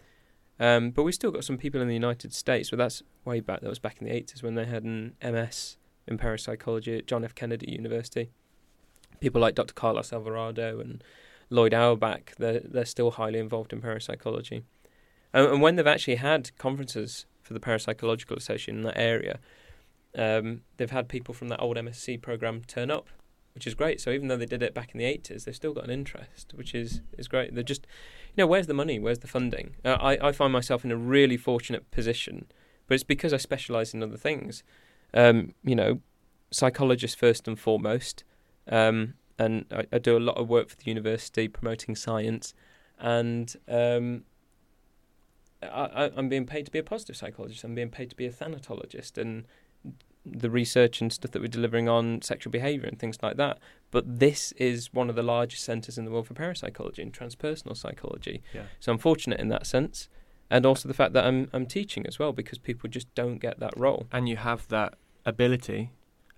Um, 0.59 0.91
but 0.91 1.03
we 1.03 1.12
still 1.12 1.32
got 1.32 1.43
some 1.43 1.57
people 1.57 1.82
in 1.82 1.88
the 1.88 1.93
United 1.93 2.34
States, 2.34 2.70
but 2.70 2.78
that's 2.78 3.01
way 3.26 3.39
back. 3.39 3.62
That 3.62 3.70
was 3.70 3.80
back 3.80 3.97
in 3.99 4.07
the 4.07 4.14
80s 4.14 4.43
when 4.43 4.55
they 4.55 4.66
had 4.66 4.84
an 4.84 5.16
MS 5.24 5.78
in 6.07 6.18
parapsychology 6.18 6.97
at 6.97 7.07
John 7.07 7.24
F. 7.24 7.34
Kennedy 7.34 7.72
University. 7.72 8.30
People 9.20 9.41
like 9.41 9.55
Dr. 9.55 9.74
Carlos 9.74 10.14
Alvarado 10.14 10.80
and 10.80 11.03
Lloyd 11.49 11.74
Auerbach, 11.74 12.36
they're, 12.38 12.62
they're 12.64 12.86
still 12.86 13.12
highly 13.12 13.39
involved 13.39 13.74
in 13.74 13.82
parapsychology. 13.82 14.64
And, 15.34 15.47
and 15.47 15.62
when 15.62 15.76
they've 15.76 15.88
actually 15.88 16.16
had 16.16 16.55
conferences 16.57 17.26
for 17.41 17.53
the 17.53 17.59
Parapsychological 17.59 18.38
Association 18.38 18.78
in 18.78 18.84
that 18.84 18.97
area, 18.97 19.39
um, 20.18 20.62
they've 20.78 20.91
had 20.91 21.09
people 21.09 21.34
from 21.34 21.49
that 21.49 21.59
old 21.59 21.78
MSc 21.78 22.22
program 22.22 22.62
turn 22.68 22.91
up, 22.91 23.07
which 23.54 23.68
is 23.68 23.74
great. 23.74 24.02
So 24.02 24.12
even 24.12 24.28
though 24.28 24.38
they 24.38 24.45
did 24.45 24.64
it 24.64 24.74
back 24.74 24.91
in 24.93 24.97
the 24.97 25.06
80s, 25.06 25.45
they've 25.45 25.56
still 25.56 25.74
got 25.74 25.84
an 25.84 25.89
interest, 25.89 26.54
which 26.56 26.74
is, 26.74 27.02
is 27.18 27.28
great. 27.28 27.54
They're 27.54 27.64
just 27.64 27.86
you 28.36 28.43
know, 28.43 28.47
where's 28.47 28.68
the 28.68 28.74
money? 28.74 28.97
Where's 28.97 29.20
the 29.20 29.28
funding? 29.28 29.76
Uh, 29.84 29.97
I, 29.99 30.30
I 30.30 30.32
find 30.32 30.54
myself 30.54 30.86
in 30.86 30.91
a 30.91 30.95
really 30.95 31.36
fortunate 31.36 31.91
position, 31.91 32.45
but 32.88 32.95
it's 32.95 33.04
because 33.04 33.34
I 33.34 33.38
specialise 33.38 33.93
in 33.93 34.02
other 34.02 34.16
things. 34.16 34.64
Um, 35.14 35.54
you 35.64 35.76
know, 35.76 35.99
psychologist 36.49 37.20
first 37.20 37.47
and 37.47 37.60
foremost, 37.60 38.24
um, 38.70 39.16
and 39.38 39.66
I, 39.70 39.86
I 39.91 39.97
do 39.97 40.16
a 40.16 40.20
lot 40.20 40.38
of 40.38 40.47
work 40.47 40.70
for 40.70 40.78
the 40.78 40.86
university 40.86 41.49
promoting 41.49 41.93
science, 41.93 42.54
and 42.99 43.54
um, 43.68 44.24
I, 45.62 46.12
I'm 46.16 46.30
being 46.30 46.45
paid 46.45 46.66
to 46.68 46.72
be 46.72 46.80
a 46.80 46.84
positive 46.84 47.18
psychologist. 47.18 47.66
I'm 47.66 47.76
being 47.76 47.89
paid 47.89 48.10
to 48.12 48.16
be 48.16 48.28
a 48.28 48.32
thanatologist, 48.32 49.18
and 49.18 49.45
the 50.26 50.49
research 50.49 51.01
and 51.01 51.11
stuff 51.11 51.32
that 51.32 51.41
we're 51.41 51.47
delivering 51.47 51.89
on 51.89 52.22
sexual 52.22 52.51
behaviour 52.51 52.88
and 52.88 52.99
things 52.99 53.17
like 53.24 53.38
that. 53.38 53.57
But 53.89 54.19
this 54.19 54.51
is 54.53 54.93
one 54.93 55.09
of 55.09 55.15
the 55.15 55.24
largest 55.24 55.63
centres 55.63 55.97
in 55.97 56.05
the 56.05 56.11
world 56.11 56.28
for 56.28 56.34
parapsychology 56.36 57.01
and 57.01 57.11
transpersonal 57.11 57.76
psychology. 57.76 58.43
Yeah. 58.53 58.63
So 58.80 58.91
I'm 58.91 58.97
fortunate 58.99 59.39
in 59.39 59.47
that 59.49 59.65
sense, 59.65 60.09
and 60.49 60.65
also 60.65 60.88
the 60.88 60.93
fact 60.93 61.13
that 61.13 61.26
I'm 61.26 61.49
I'm 61.53 61.65
teaching 61.65 62.05
as 62.05 62.19
well 62.19 62.34
because 62.34 62.57
people 62.59 62.89
just 62.89 63.13
don't 63.15 63.38
get 63.39 63.59
that 63.59 63.74
role. 63.78 64.05
and 64.11 64.30
you 64.30 64.38
have 64.38 64.67
that 64.67 64.93
ability 65.26 65.91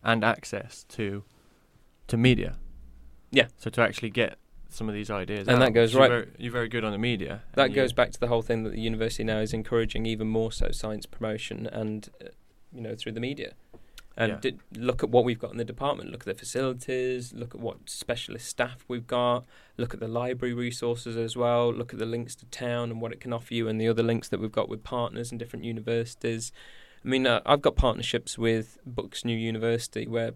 and 0.04 0.24
access 0.24 0.84
to 0.90 1.24
to 2.08 2.18
media. 2.18 2.58
Yeah. 3.32 3.48
So 3.58 3.70
to 3.72 3.82
actually 3.82 4.10
get 4.12 4.38
some 4.70 4.90
of 4.90 4.96
these 4.96 5.10
ideas, 5.12 5.48
And 5.48 5.62
that 5.62 5.68
out, 5.68 5.74
goes 5.74 5.94
you're 5.94 6.02
right- 6.02 6.10
Very, 6.10 6.28
you're 6.40 6.52
very 6.52 6.68
good 6.68 6.84
on 6.84 6.92
the 6.92 6.98
media. 6.98 7.44
That 7.54 7.74
goes 7.74 7.92
you- 7.92 7.96
back 7.96 8.12
to 8.12 8.20
the 8.20 8.28
whole 8.28 8.42
thing 8.42 8.64
that 8.64 8.72
the 8.72 8.82
university 8.82 9.24
now 9.24 9.38
is 9.40 9.54
encouraging 9.54 10.06
even 10.08 10.28
more 10.28 10.52
so 10.52 10.72
science 10.72 11.06
promotion 11.06 11.68
and 11.68 12.10
uh, 12.24 12.30
you 12.74 12.82
know 12.82 12.96
through 12.96 13.14
the 13.14 13.20
media. 13.20 13.54
And 14.16 14.34
Yeah. 14.34 14.40
did, 14.40 14.60
look 14.76 15.02
at 15.02 15.10
what 15.10 15.24
we've 15.26 15.40
got 15.40 15.52
in 15.52 15.58
the 15.58 15.66
department. 15.66 16.12
Look 16.12 16.22
at 16.22 16.28
the 16.28 16.36
facilities. 16.36 17.34
Look 17.34 17.56
at 17.56 17.62
what 17.62 17.90
specialist 17.90 18.48
staff 18.48 18.86
we've 18.88 19.08
got. 19.08 19.46
Look 19.76 19.94
at 19.96 20.00
the 20.00 20.08
library 20.08 20.54
resources 20.54 21.18
as 21.18 21.36
well. 21.36 21.74
Look 21.74 21.94
at 21.94 22.00
the 22.00 22.06
links 22.06 22.36
to 22.36 22.46
town 22.46 22.92
and 22.92 23.02
what 23.02 23.12
it 23.12 23.20
can 23.20 23.34
offer 23.34 23.56
you, 23.56 23.68
and 23.68 23.82
the 23.82 23.88
other 23.88 24.04
links 24.04 24.30
that 24.30 24.40
we've 24.40 24.52
got 24.52 24.70
with 24.70 24.84
partners 24.84 25.32
and 25.32 25.40
different 25.40 25.66
universities. 25.66 26.52
I 27.04 27.08
mean, 27.08 27.26
uh, 27.26 27.42
I've 27.46 27.64
got 27.64 27.76
partnerships 27.76 28.38
with 28.38 28.78
Bucks 28.86 29.26
New 29.26 29.36
University. 29.36 30.06
We're 30.08 30.34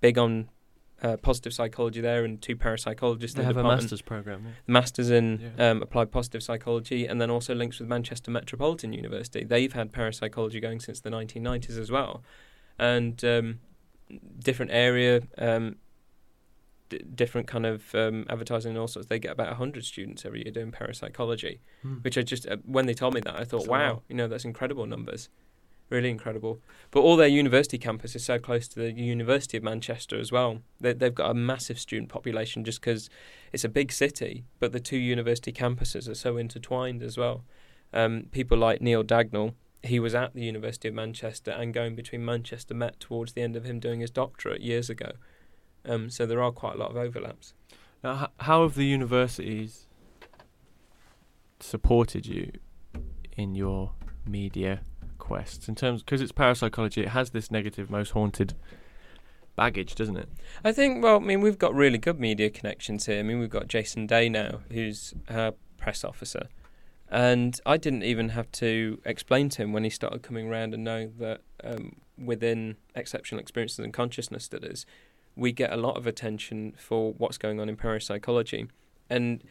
big 0.00 0.18
on 0.18 0.48
uh, 1.02 1.16
positive 1.16 1.52
psychology 1.52 2.00
there, 2.00 2.24
and 2.24 2.40
two 2.42 2.56
parapsychologists 2.56 3.32
They 3.34 3.40
in 3.40 3.46
have 3.46 3.54
the 3.54 3.60
a 3.60 3.64
department 3.64 3.82
master's 3.82 4.02
program. 4.02 4.44
yeah. 4.44 4.50
masters 4.66 5.10
in 5.10 5.52
Yeah. 5.56 5.70
um, 5.70 5.82
applied 5.82 6.10
positive 6.12 6.42
psychology, 6.42 7.06
and 7.06 7.20
then 7.20 7.30
also 7.30 7.54
links 7.54 7.78
with 7.78 7.88
Manchester 7.88 8.30
Metropolitan 8.30 8.92
University. 8.92 9.44
They've 9.44 9.72
had 9.72 9.92
parapsychology 9.92 10.60
going 10.60 10.80
since 10.80 11.00
the 11.00 11.10
1990s 11.10 11.78
as 11.78 11.90
well, 11.90 12.22
and 12.78 13.22
um, 13.24 13.60
different 14.38 14.72
area, 14.72 15.22
um, 15.38 15.76
d- 16.88 17.02
different 17.14 17.46
kind 17.46 17.66
of 17.66 17.94
um, 17.94 18.26
advertising 18.28 18.70
and 18.70 18.78
all 18.78 18.88
sorts. 18.88 19.08
They 19.08 19.18
get 19.18 19.32
about 19.32 19.56
hundred 19.56 19.84
students 19.84 20.24
every 20.24 20.42
year 20.42 20.52
doing 20.52 20.70
parapsychology, 20.72 21.60
Hmm. 21.82 21.94
which 22.02 22.18
I 22.18 22.22
just 22.22 22.46
uh, 22.46 22.56
when 22.64 22.86
they 22.86 22.94
told 22.94 23.14
me 23.14 23.20
that 23.20 23.34
I 23.34 23.44
thought, 23.44 23.60
That's 23.60 23.68
wow, 23.68 24.02
you 24.08 24.16
know, 24.16 24.28
that's 24.28 24.44
incredible 24.44 24.86
numbers. 24.86 25.28
Really 25.90 26.08
incredible, 26.08 26.60
but 26.92 27.00
all 27.00 27.16
their 27.16 27.26
university 27.26 27.76
campus 27.76 28.14
is 28.14 28.24
so 28.24 28.38
close 28.38 28.68
to 28.68 28.78
the 28.78 28.92
University 28.92 29.56
of 29.56 29.64
Manchester 29.64 30.20
as 30.20 30.30
well. 30.30 30.62
They, 30.80 30.92
they've 30.92 31.12
got 31.12 31.32
a 31.32 31.34
massive 31.34 31.80
student 31.80 32.08
population 32.08 32.64
just 32.64 32.80
because 32.80 33.10
it's 33.52 33.64
a 33.64 33.68
big 33.68 33.90
city, 33.90 34.44
but 34.60 34.70
the 34.70 34.78
two 34.78 34.96
university 34.96 35.52
campuses 35.52 36.08
are 36.08 36.14
so 36.14 36.36
intertwined 36.36 37.02
as 37.02 37.18
well. 37.18 37.42
Um, 37.92 38.26
people 38.30 38.56
like 38.56 38.80
Neil 38.80 39.02
Dagnall, 39.02 39.54
he 39.82 39.98
was 39.98 40.14
at 40.14 40.32
the 40.32 40.44
University 40.44 40.86
of 40.86 40.94
Manchester 40.94 41.50
and 41.50 41.74
going 41.74 41.96
between 41.96 42.24
Manchester 42.24 42.72
Met 42.72 43.00
towards 43.00 43.32
the 43.32 43.42
end 43.42 43.56
of 43.56 43.64
him 43.64 43.80
doing 43.80 43.98
his 43.98 44.12
doctorate 44.12 44.60
years 44.60 44.90
ago. 44.90 45.12
Um, 45.84 46.08
so 46.08 46.24
there 46.24 46.40
are 46.40 46.52
quite 46.52 46.76
a 46.76 46.78
lot 46.78 46.90
of 46.90 46.96
overlaps. 46.96 47.54
Now, 48.04 48.28
how 48.38 48.62
have 48.62 48.76
the 48.76 48.86
universities 48.86 49.88
supported 51.58 52.26
you 52.26 52.52
in 53.36 53.56
your 53.56 53.92
media 54.24 54.82
quests? 55.30 55.68
In 55.68 55.76
terms, 55.76 56.02
because 56.02 56.20
it's 56.20 56.32
parapsychology, 56.32 57.02
it 57.02 57.10
has 57.10 57.30
this 57.30 57.50
negative, 57.52 57.88
most 57.88 58.10
haunted 58.10 58.54
baggage, 59.54 59.94
doesn't 59.94 60.16
it? 60.16 60.28
I 60.64 60.72
think, 60.72 61.04
well, 61.04 61.16
I 61.16 61.20
mean, 61.20 61.40
we've 61.40 61.58
got 61.58 61.72
really 61.72 61.98
good 61.98 62.18
media 62.18 62.50
connections 62.50 63.06
here. 63.06 63.20
I 63.20 63.22
mean, 63.22 63.38
we've 63.38 63.48
got 63.48 63.68
Jason 63.68 64.08
Day 64.08 64.28
now, 64.28 64.60
who's 64.72 65.14
our 65.28 65.52
press 65.78 66.02
officer. 66.02 66.48
And 67.08 67.60
I 67.64 67.76
didn't 67.76 68.02
even 68.02 68.30
have 68.30 68.50
to 68.52 69.00
explain 69.04 69.48
to 69.50 69.62
him 69.62 69.72
when 69.72 69.84
he 69.84 69.90
started 69.90 70.22
coming 70.22 70.48
around 70.48 70.74
and 70.74 70.82
knowing 70.82 71.14
that 71.18 71.42
um, 71.62 71.96
within 72.18 72.76
exceptional 72.96 73.40
experiences 73.40 73.78
and 73.78 73.92
consciousness 73.92 74.44
studies, 74.44 74.84
we 75.36 75.52
get 75.52 75.72
a 75.72 75.76
lot 75.76 75.96
of 75.96 76.06
attention 76.08 76.74
for 76.76 77.12
what's 77.14 77.38
going 77.38 77.60
on 77.60 77.68
in 77.68 77.76
parapsychology, 77.76 78.66
and 79.08 79.44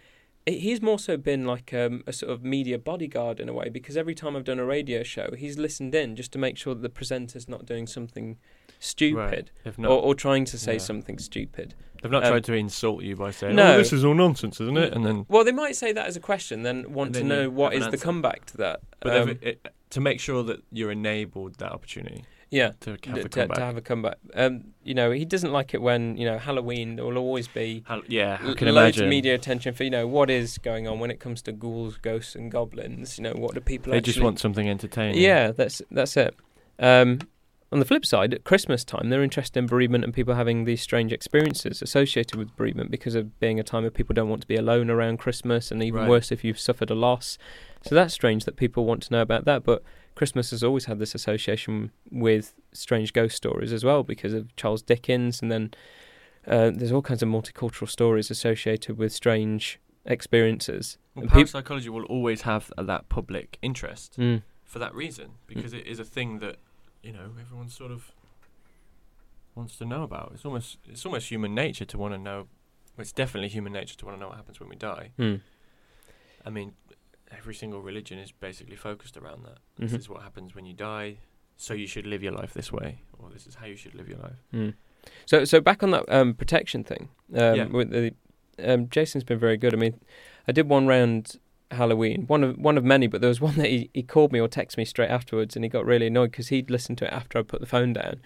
he's 0.45 0.81
more 0.81 0.99
so 0.99 1.17
been 1.17 1.45
like 1.45 1.73
um, 1.73 2.03
a 2.07 2.13
sort 2.13 2.31
of 2.31 2.43
media 2.43 2.77
bodyguard 2.79 3.39
in 3.39 3.49
a 3.49 3.53
way 3.53 3.69
because 3.69 3.97
every 3.97 4.15
time 4.15 4.35
I've 4.35 4.43
done 4.43 4.59
a 4.59 4.65
radio 4.65 5.03
show, 5.03 5.29
he's 5.37 5.57
listened 5.57 5.93
in 5.95 6.15
just 6.15 6.31
to 6.33 6.39
make 6.39 6.57
sure 6.57 6.73
that 6.73 6.81
the 6.81 6.89
presenter's 6.89 7.47
not 7.47 7.65
doing 7.65 7.87
something 7.87 8.37
stupid 8.79 9.51
If 9.65 9.77
not, 9.77 9.91
or, 9.91 10.01
or 10.01 10.15
trying 10.15 10.45
to 10.45 10.57
say 10.57 10.73
yeah. 10.73 10.79
something 10.79 11.19
stupid. 11.19 11.75
they've 12.01 12.11
not 12.11 12.23
um, 12.23 12.31
tried 12.31 12.45
to 12.45 12.53
insult 12.53 13.03
you 13.03 13.15
by 13.15 13.31
saying, 13.31 13.55
no. 13.55 13.73
"Oh, 13.75 13.77
this 13.77 13.91
is 13.93 14.05
all 14.05 14.13
nonsense, 14.13 14.59
isn't 14.61 14.77
it?" 14.77 14.93
And 14.93 15.05
then, 15.05 15.25
Well, 15.27 15.43
they 15.43 15.51
might 15.51 15.75
say 15.75 15.91
that 15.91 16.07
as 16.07 16.15
a 16.15 16.21
question, 16.21 16.63
then 16.63 16.93
want 16.93 17.15
And 17.15 17.15
to 17.15 17.23
know 17.23 17.49
what 17.49 17.73
is 17.73 17.85
an 17.85 17.91
the 17.91 17.97
comeback 17.97 18.45
to 18.47 18.57
that. 18.57 18.81
but 19.01 19.17
Um, 19.17 19.39
it, 19.41 19.67
to 19.89 19.99
make 19.99 20.19
sure 20.19 20.43
that 20.43 20.63
you're 20.71 20.91
enabled 20.91 21.55
that 21.55 21.71
opportunity 21.71 22.23
yeah. 22.51 22.71
to 22.81 22.91
have 22.91 23.17
a 23.17 23.23
to, 23.23 23.29
comeback. 23.29 23.57
to 23.57 23.63
have 23.63 23.77
a 23.77 23.81
comeback. 23.81 24.17
Um, 24.33 24.73
you 24.83 24.93
know, 24.93 25.11
he 25.11 25.25
doesn't 25.25 25.51
like 25.51 25.73
it 25.73 25.81
when 25.81 26.17
you 26.17 26.25
know 26.25 26.37
Halloween. 26.37 26.95
There 26.95 27.05
will 27.05 27.17
always 27.17 27.47
be 27.47 27.83
How- 27.85 28.01
yeah, 28.07 28.37
I 28.41 28.47
l- 28.47 28.55
can 28.55 28.67
loads 28.67 28.97
imagine. 28.97 29.03
of 29.05 29.09
media 29.09 29.35
attention 29.35 29.73
for 29.73 29.83
you 29.83 29.89
know 29.89 30.07
what 30.07 30.29
is 30.29 30.57
going 30.57 30.87
on 30.87 30.99
when 30.99 31.11
it 31.11 31.19
comes 31.19 31.41
to 31.43 31.51
ghouls, 31.51 31.97
ghosts, 31.97 32.35
and 32.35 32.51
goblins. 32.51 33.17
You 33.17 33.23
know, 33.25 33.33
what 33.33 33.53
do 33.53 33.59
people 33.61 33.91
they 33.91 33.97
actually? 33.97 34.13
just 34.13 34.23
want 34.23 34.39
something 34.39 34.67
entertaining. 34.69 35.21
Yeah, 35.21 35.51
that's 35.51 35.81
that's 35.91 36.17
it. 36.17 36.35
Um, 36.79 37.19
on 37.71 37.77
the 37.77 37.85
flip 37.85 38.03
side, 38.03 38.33
at 38.33 38.45
Christmas 38.45 38.83
time, 38.83 39.09
they're 39.09 39.21
interested 39.21 39.59
in 39.59 39.67
bereavement 39.67 40.03
and 40.03 40.11
people 40.11 40.33
having 40.33 40.63
these 40.65 40.81
strange 40.81 41.13
experiences 41.13 41.83
associated 41.83 42.35
with 42.35 42.55
bereavement 42.55 42.89
because 42.89 43.13
of 43.13 43.39
being 43.39 43.59
a 43.59 43.63
time 43.63 43.83
where 43.83 43.91
people 43.91 44.15
don't 44.15 44.27
want 44.27 44.41
to 44.41 44.47
be 44.47 44.55
alone 44.55 44.89
around 44.89 45.17
Christmas, 45.17 45.69
and 45.71 45.83
even 45.83 45.99
Right. 46.01 46.09
worse 46.09 46.31
if 46.31 46.43
you've 46.43 46.59
suffered 46.59 46.89
a 46.89 46.95
loss. 46.95 47.37
So 47.83 47.95
that's 47.95 48.13
strange 48.13 48.45
that 48.45 48.55
people 48.57 48.85
want 48.85 49.01
to 49.03 49.13
know 49.13 49.21
about 49.21 49.45
that. 49.45 49.63
But 49.63 49.83
Christmas 50.15 50.51
has 50.51 50.63
always 50.63 50.85
had 50.85 50.99
this 50.99 51.15
association 51.15 51.91
with 52.11 52.53
strange 52.73 53.13
ghost 53.13 53.35
stories 53.37 53.71
as 53.71 53.83
well 53.85 54.03
because 54.03 54.33
of 54.33 54.53
Charles 54.57 54.81
Dickens, 54.81 55.41
and 55.41 55.51
then 55.51 55.73
uh, 56.47 56.71
there's 56.73 56.91
all 56.91 57.01
kinds 57.01 57.23
of 57.23 57.29
multicultural 57.29 57.87
stories 57.89 58.29
associated 58.29 58.97
with 58.97 59.13
strange 59.13 59.79
experiences. 60.05 60.97
Well, 61.15 61.23
And 61.23 61.31
peop- 61.31 61.89
will 61.93 62.03
always 62.05 62.41
have 62.41 62.71
that 62.77 63.07
public 63.09 63.57
interest 63.61 64.17
Mm. 64.17 64.43
for 64.65 64.79
that 64.79 64.93
reason 64.93 65.31
because 65.47 65.73
it 65.73 65.85
is 65.87 65.99
a 65.99 66.05
thing 66.05 66.39
that 66.39 66.57
you 67.03 67.11
know 67.13 67.31
everyone 67.39 67.69
sort 67.69 67.91
of 67.91 68.11
wants 69.55 69.77
to 69.77 69.85
know 69.85 70.03
about. 70.03 70.31
It's 70.33 70.45
almost 70.45 70.77
it's 70.87 71.05
almost 71.05 71.29
human 71.29 71.53
nature 71.55 71.85
to 71.85 71.97
want 71.97 72.13
to 72.13 72.17
know. 72.17 72.47
Well, 72.95 73.01
it's 73.03 73.11
definitely 73.13 73.49
human 73.49 73.71
nature 73.73 73.95
to 73.95 74.05
want 74.05 74.17
to 74.17 74.19
know 74.21 74.27
what 74.29 74.37
happens 74.37 74.59
when 74.59 74.69
we 74.69 74.75
die. 74.75 75.11
Mm. 75.17 75.41
I 76.45 76.49
mean, 76.49 76.73
every 77.31 77.53
single 77.55 77.81
religion 77.81 78.17
is 78.19 78.31
basically 78.31 78.75
focused 78.75 79.17
around 79.17 79.43
that. 79.45 79.59
This 79.77 79.91
Mhm. 79.93 79.99
is 79.99 80.09
what 80.09 80.21
happens 80.23 80.55
when 80.55 80.65
you 80.65 80.73
die, 80.73 81.17
so 81.57 81.73
you 81.73 81.87
should 81.87 82.05
live 82.05 82.23
your 82.23 82.33
life 82.33 82.53
this 82.53 82.71
way, 82.71 83.01
or 83.17 83.29
this 83.29 83.45
is 83.47 83.55
how 83.55 83.65
you 83.65 83.75
should 83.75 83.95
live 83.95 84.07
your 84.09 84.19
life. 84.19 84.41
Mm. 84.53 84.73
So, 85.25 85.45
so 85.45 85.61
back 85.61 85.83
on 85.83 85.91
that 85.91 86.05
um, 86.09 86.33
protection 86.33 86.83
thing. 86.83 87.09
Um, 87.33 87.55
Yeah. 87.55 87.65
With 87.65 87.91
the, 87.91 88.13
um, 88.59 88.89
Jason's 88.89 89.23
been 89.23 89.39
very 89.39 89.57
good. 89.57 89.73
I 89.73 89.77
mean, 89.77 89.99
I 90.47 90.51
did 90.51 90.67
one 90.69 90.87
round 90.87 91.37
Halloween, 91.71 92.25
one 92.25 92.43
of 92.43 92.57
one 92.57 92.77
of 92.77 92.83
many, 92.83 93.05
but 93.07 93.21
there 93.21 93.27
was 93.29 93.39
one 93.39 93.55
that 93.57 93.67
he, 93.67 93.89
he 93.93 94.01
called 94.01 94.31
me 94.31 94.39
or 94.39 94.47
texted 94.47 94.77
me 94.77 94.85
straight 94.85 95.09
afterwards, 95.09 95.55
and 95.55 95.63
he 95.63 95.69
got 95.69 95.85
really 95.85 96.07
annoyed 96.07 96.31
because 96.31 96.47
he'd 96.47 96.69
listened 96.71 96.97
to 96.97 97.05
it 97.05 97.13
after 97.13 97.37
I 97.37 97.43
put 97.43 97.59
the 97.61 97.67
phone 97.67 97.93
down, 97.93 98.21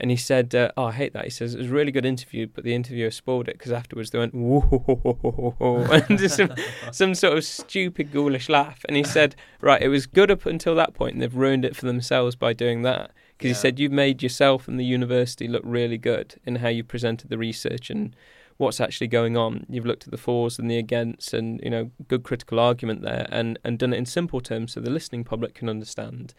and 0.00 0.10
he 0.10 0.16
said, 0.16 0.54
uh, 0.54 0.70
"Oh, 0.76 0.84
I 0.86 0.92
hate 0.92 1.12
that." 1.12 1.24
He 1.24 1.30
says 1.30 1.54
it 1.54 1.58
was 1.58 1.68
a 1.70 1.74
really 1.74 1.92
good 1.92 2.04
interview, 2.04 2.46
but 2.52 2.64
the 2.64 2.74
interviewer 2.74 3.10
spoiled 3.10 3.48
it 3.48 3.58
because 3.58 3.72
afterwards 3.72 4.10
they 4.10 4.18
went 4.18 4.34
whoa, 4.34 5.86
and 6.08 6.18
just 6.18 6.36
some 6.36 6.50
some 6.92 7.14
sort 7.14 7.36
of 7.38 7.44
stupid 7.44 8.12
ghoulish 8.12 8.48
laugh, 8.48 8.84
and 8.88 8.96
he 8.96 9.04
said, 9.04 9.36
"Right, 9.60 9.82
it 9.82 9.88
was 9.88 10.06
good 10.06 10.30
up 10.30 10.46
until 10.46 10.74
that 10.76 10.94
point, 10.94 11.14
and 11.14 11.22
they've 11.22 11.34
ruined 11.34 11.64
it 11.64 11.76
for 11.76 11.86
themselves 11.86 12.36
by 12.36 12.52
doing 12.52 12.82
that." 12.82 13.12
Because 13.36 13.48
Yeah. 13.48 13.54
he 13.54 13.54
said 13.54 13.78
you've 13.80 13.92
made 13.92 14.22
yourself 14.22 14.68
and 14.68 14.78
the 14.78 14.84
university 14.84 15.48
look 15.48 15.62
really 15.64 15.98
good 15.98 16.36
in 16.46 16.56
how 16.56 16.68
you 16.68 16.84
presented 16.84 17.30
the 17.30 17.38
research 17.38 17.90
and 17.90 18.14
what's 18.58 18.80
actually 18.80 19.08
going 19.08 19.36
on. 19.36 19.66
You've 19.68 19.84
looked 19.86 20.04
at 20.04 20.12
the 20.12 20.16
fors 20.16 20.56
and 20.60 20.70
the 20.70 20.78
against, 20.78 21.34
and 21.34 21.60
you 21.62 21.70
know, 21.70 21.90
good 22.06 22.22
critical 22.22 22.60
argument 22.60 23.02
there, 23.02 23.26
and 23.30 23.58
and 23.64 23.78
done 23.78 23.92
it 23.92 23.98
in 23.98 24.06
simple 24.06 24.40
terms 24.40 24.72
so 24.72 24.80
the 24.80 24.90
listening 24.90 25.24
public 25.24 25.54
can 25.54 25.68
understand. 25.68 26.34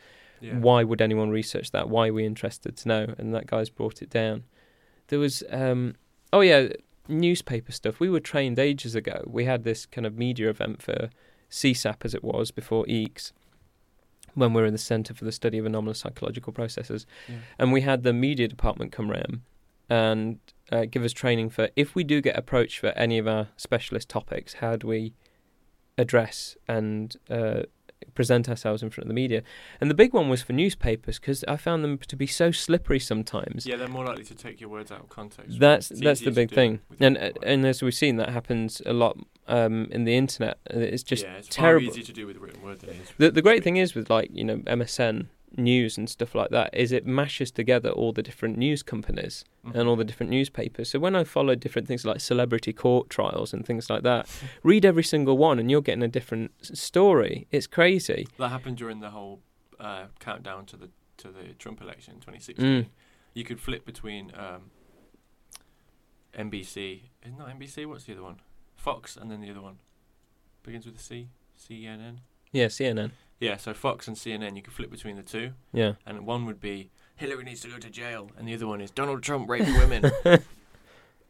Yeah. 0.45 0.57
Why 0.57 0.83
would 0.83 1.01
anyone 1.01 1.29
research 1.29 1.71
that? 1.71 1.89
Why 1.89 2.09
are 2.09 2.13
we 2.13 2.25
interested 2.25 2.77
to 2.77 2.87
know? 2.87 3.15
And 3.17 3.33
that 3.33 3.47
guy's 3.47 3.69
brought 3.69 4.01
it 4.01 4.09
down. 4.09 4.43
There 5.07 5.19
was, 5.19 5.43
um, 5.49 5.95
oh 6.33 6.41
yeah, 6.41 6.69
newspaper 7.07 7.71
stuff. 7.71 7.99
We 7.99 8.09
were 8.09 8.19
trained 8.19 8.59
ages 8.59 8.95
ago. 8.95 9.23
We 9.25 9.45
had 9.45 9.63
this 9.63 9.85
kind 9.85 10.05
of 10.05 10.17
media 10.17 10.49
event 10.49 10.81
for 10.81 11.09
CSAP 11.49 12.03
as 12.03 12.13
it 12.13 12.23
was 12.23 12.51
before 12.51 12.85
EECS, 12.85 13.31
when 14.33 14.53
we 14.53 14.61
were 14.61 14.67
in 14.67 14.73
the 14.73 14.79
Centre 14.79 15.13
for 15.13 15.25
the 15.25 15.31
Study 15.31 15.57
of 15.57 15.65
Anomalous 15.65 15.99
Psychological 15.99 16.53
Processes. 16.53 17.05
Yeah. 17.27 17.35
And 17.59 17.71
we 17.71 17.81
had 17.81 18.03
the 18.03 18.13
media 18.13 18.47
department 18.47 18.91
come 18.91 19.09
round 19.09 19.41
and 19.89 20.39
uh, 20.71 20.85
give 20.85 21.03
us 21.03 21.13
training 21.13 21.49
for 21.51 21.69
if 21.75 21.95
we 21.95 22.03
do 22.03 22.21
get 22.21 22.37
approached 22.37 22.79
for 22.79 22.87
any 22.89 23.17
of 23.17 23.27
our 23.27 23.49
specialist 23.55 24.09
topics, 24.09 24.55
how 24.55 24.75
do 24.75 24.87
we 24.87 25.13
address 25.97 26.57
and 26.67 27.15
uh, 27.29 27.61
present 28.13 28.47
ourselves 28.49 28.81
in 28.81 28.89
front 28.89 29.05
of 29.05 29.07
the 29.09 29.13
media? 29.13 29.43
And 29.79 29.89
the 29.89 29.95
big 29.95 30.13
one 30.13 30.29
was 30.29 30.41
for 30.41 30.53
newspapers 30.53 31.19
because 31.19 31.43
I 31.47 31.57
found 31.57 31.83
them 31.83 31.97
to 31.97 32.15
be 32.15 32.27
so 32.27 32.51
slippery 32.51 32.99
sometimes. 32.99 33.65
Yeah, 33.65 33.75
they're 33.75 33.87
more 33.87 34.05
likely 34.05 34.23
to 34.25 34.35
take 34.35 34.59
your 34.61 34.69
words 34.69 34.91
out 34.91 35.01
of 35.01 35.09
context. 35.09 35.59
That's 35.59 35.89
that's 35.89 36.21
the 36.21 36.31
big 36.31 36.51
thing, 36.51 36.79
and 36.99 37.17
uh, 37.17 37.31
and 37.43 37.65
as 37.65 37.81
we've 37.81 37.93
seen, 37.93 38.17
that 38.17 38.29
happens 38.29 38.81
a 38.85 38.93
lot 38.93 39.17
um, 39.47 39.87
in 39.91 40.05
the 40.05 40.15
internet. 40.15 40.57
It's 40.69 41.03
just 41.03 41.23
yeah, 41.23 41.35
it's 41.35 41.47
terrible. 41.49 41.87
easier 41.87 42.03
to 42.03 42.13
do 42.13 42.27
with 42.27 42.37
written 42.37 42.61
word 42.61 42.79
than 42.79 42.91
it 42.91 42.97
is. 43.01 43.11
The 43.17 43.31
the 43.31 43.41
great 43.41 43.63
thing 43.63 43.77
is 43.77 43.95
with 43.95 44.09
like 44.09 44.29
you 44.33 44.43
know 44.43 44.57
MSN 44.57 45.27
news 45.57 45.97
and 45.97 46.09
stuff 46.09 46.35
like 46.35 46.49
that 46.49 46.69
is 46.73 46.91
it 46.91 47.05
mashes 47.05 47.49
together 47.51 47.89
all 47.89 48.11
the 48.11 48.21
different 48.21 48.57
news 48.57 48.83
companies 48.83 49.45
Mhm. 49.65 49.75
and 49.75 49.87
all 49.89 49.95
the 49.95 50.03
different 50.03 50.29
newspapers. 50.29 50.89
So 50.89 50.99
when 50.99 51.15
I 51.15 51.23
follow 51.23 51.55
different 51.55 51.87
things 51.87 52.03
like 52.05 52.19
celebrity 52.19 52.73
court 52.73 53.09
trials 53.09 53.53
and 53.53 53.65
things 53.65 53.89
like 53.89 54.03
that, 54.03 54.27
read 54.63 54.83
every 54.85 55.03
single 55.03 55.37
one 55.37 55.57
and 55.59 55.71
you're 55.71 55.81
getting 55.81 56.03
a 56.03 56.07
different 56.09 56.51
story. 56.75 57.47
It's 57.51 57.67
crazy. 57.67 58.27
that 58.37 58.49
happened 58.49 58.77
during 58.77 58.99
the 58.99 59.11
whole 59.11 59.39
uh, 59.79 60.05
countdown 60.19 60.65
to 60.67 60.77
the 60.77 60.89
to 61.17 61.29
the 61.29 61.53
Trump 61.57 61.81
election 61.81 62.15
in 62.15 62.19
2016. 62.19 62.65
Mm. 62.65 62.85
You 63.33 63.43
could 63.45 63.59
flip 63.59 63.85
between 63.85 64.31
um, 64.35 64.71
NBC, 66.37 67.03
isn't 67.23 67.37
that 67.37 67.47
NBC? 67.57 67.85
What's 67.85 68.03
the 68.05 68.13
other 68.13 68.23
one? 68.23 68.41
Fox, 68.75 69.15
and 69.15 69.31
then 69.31 69.39
the 69.41 69.49
other 69.49 69.61
one 69.61 69.77
begins 70.63 70.85
with 70.85 70.95
a 70.95 70.99
C. 70.99 71.29
CNN. 71.57 72.17
Yeah, 72.55 72.67
CNN. 72.67 73.11
Yeah, 73.39 73.57
so 73.57 73.73
Fox 73.73 74.07
and 74.07 74.15
CNN, 74.15 74.55
you 74.55 74.61
could 74.61 74.73
flip 74.73 74.89
between 74.89 75.17
the 75.17 75.23
two, 75.23 75.51
Yeah. 75.73 75.93
and 76.05 76.25
one 76.25 76.45
would 76.45 76.61
be 76.61 76.89
Hillary 77.17 77.43
needs 77.43 77.61
to 77.61 77.67
go 77.69 77.77
to 77.77 77.89
jail, 77.89 78.31
and 78.37 78.47
the 78.47 78.53
other 78.53 78.67
one 78.67 78.79
is 78.81 78.91
Donald 78.91 79.23
Trump 79.23 79.49
raped 79.49 79.67
women. 79.67 80.11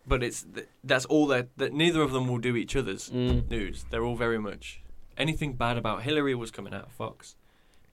but 0.07 0.23
it's 0.23 0.43
th- 0.43 0.67
that's 0.83 1.05
all 1.05 1.25
that 1.27 1.47
that 1.57 1.73
neither 1.73 2.01
of 2.01 2.11
them 2.11 2.27
will 2.27 2.37
do 2.37 2.55
each 2.55 2.75
other's 2.75 3.09
Mm. 3.09 3.49
news. 3.49 3.85
They're 3.89 4.03
all 4.03 4.15
very 4.15 4.37
much 4.39 4.81
anything 5.17 5.53
bad 5.53 5.77
about 5.77 6.03
Hillary 6.03 6.35
was 6.35 6.51
coming 6.51 6.73
out 6.73 6.85
of 6.85 6.91
Fox. 6.91 7.35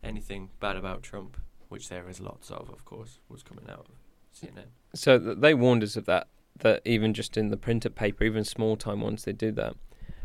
Anything 0.03 0.51
bad 0.61 0.76
about 0.76 1.03
Trump, 1.03 1.37
which 1.68 1.89
there 1.89 2.09
is 2.09 2.20
lots 2.20 2.51
of, 2.51 2.68
of 2.70 2.85
course, 2.85 3.18
was 3.28 3.43
coming 3.43 3.64
out 3.70 3.87
of 3.89 3.95
CNN. 4.35 4.66
So 4.95 5.18
th- 5.18 5.39
they 5.39 5.55
warned 5.55 5.83
us 5.83 5.97
of 5.97 6.05
that. 6.07 6.28
That 6.59 6.83
even 6.85 7.14
just 7.14 7.37
in 7.37 7.49
the 7.49 7.57
printed 7.57 7.95
paper, 7.95 8.24
even 8.24 8.45
small 8.45 8.76
time 8.76 9.01
ones, 9.01 9.24
they 9.24 9.33
do 9.33 9.53
that. 9.53 9.74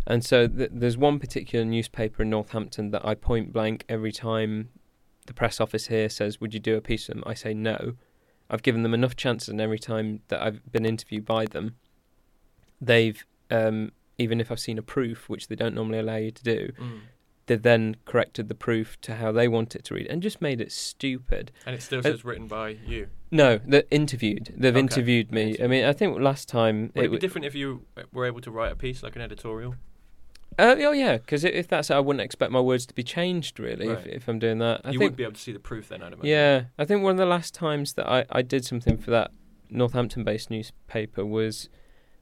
And 0.09 0.23
so 0.23 0.47
th- 0.47 0.69
there's 0.73 0.97
one 0.97 1.19
particular 1.19 1.65
newspaper 1.65 2.23
in 2.23 2.29
Northampton 2.29 2.91
that 2.91 3.05
I 3.05 3.13
point 3.13 3.51
blank 3.51 3.83
every 3.89 4.11
time 4.13 4.69
the 5.25 5.33
press 5.33 5.59
office 5.59 5.87
here 5.87 6.07
says, 6.07 6.39
"Would 6.39 6.53
you 6.53 6.59
do 6.61 6.75
a 6.77 6.81
piece 6.81 7.09
of 7.09 7.15
them?" 7.15 7.23
I 7.27 7.33
say 7.33 7.53
no. 7.53 7.95
I've 8.49 8.63
given 8.63 8.83
them 8.83 8.93
enough 8.93 9.17
chances, 9.17 9.49
and 9.49 9.59
every 9.59 9.79
time 9.79 10.21
that 10.29 10.41
I've 10.41 10.71
been 10.71 10.85
interviewed 10.85 11.25
by 11.25 11.45
them, 11.45 11.75
they've 12.81 13.25
um, 13.51 13.91
even 14.17 14.39
if 14.41 14.49
I've 14.51 14.59
seen 14.59 14.77
a 14.77 14.81
proof, 14.81 15.29
which 15.29 15.47
they 15.47 15.55
don't 15.55 15.75
normally 15.75 15.99
allow 15.99 16.15
you 16.15 16.31
to 16.31 16.43
do, 16.43 16.71
they've 17.45 17.61
then 17.61 17.95
corrected 18.05 18.47
the 18.49 18.55
proof 18.55 18.99
to 19.01 19.15
how 19.15 19.31
they 19.31 19.47
want 19.47 19.75
it 19.75 19.83
to 19.85 19.93
read, 19.93 20.07
and 20.07 20.21
just 20.23 20.41
made 20.41 20.59
it 20.59 20.71
stupid. 20.71 21.51
And 21.65 21.75
it 21.75 21.81
still 21.81 21.99
Uh, 21.99 22.03
says 22.03 22.25
written 22.25 22.47
by 22.47 22.69
you. 22.69 23.07
No, 23.31 23.59
they're 23.65 23.83
interviewed. 23.91 24.53
They've 24.57 24.73
Okay. 24.73 24.79
interviewed 24.79 25.31
me. 25.31 25.55
I 25.61 25.67
mean, 25.67 25.83
I 25.85 25.93
think 25.93 26.19
last 26.19 26.47
time 26.49 26.83
Would 26.83 26.83
it, 26.87 26.89
it 26.89 26.93
be 26.95 27.03
w- 27.07 27.19
different 27.19 27.45
if 27.45 27.55
you 27.55 27.85
were 28.13 28.25
able 28.25 28.41
to 28.41 28.51
write 28.51 28.71
a 28.71 28.75
piece 28.75 29.03
like 29.03 29.15
an 29.15 29.21
editorial? 29.21 29.75
Uh, 30.59 30.75
oh 30.79 30.91
yeah, 30.91 31.17
because 31.17 31.43
if 31.43 31.67
that's 31.67 31.89
it, 31.89 31.93
I 31.93 31.99
wouldn't 31.99 32.21
expect 32.23 32.51
my 32.51 32.59
words 32.59 32.85
to 32.87 32.93
be 32.95 33.03
changed 33.03 33.59
really 33.59 33.87
if, 33.89 34.05
if 34.07 34.27
I'm 34.27 34.39
doing 34.39 34.57
that. 34.59 34.81
I 34.83 34.91
you 34.91 34.99
think 34.99 35.11
would 35.11 35.15
be 35.17 35.23
able 35.23 35.33
to 35.33 35.39
see 35.39 35.51
the 35.51 35.59
proof 35.59 35.89
then, 35.89 36.01
I'd 36.01 36.13
imagine. 36.13 36.25
yeah, 36.25 36.63
I 36.79 36.85
think 36.85 37.03
one 37.03 37.11
of 37.11 37.17
the 37.17 37.25
last 37.27 37.53
times 37.53 37.93
that 37.93 38.09
I, 38.09 38.25
I 38.31 38.41
did 38.41 38.65
something 38.65 38.97
for 38.97 39.11
that 39.11 39.31
Northampton-based 39.69 40.49
newspaper 40.49 41.25
was 41.25 41.69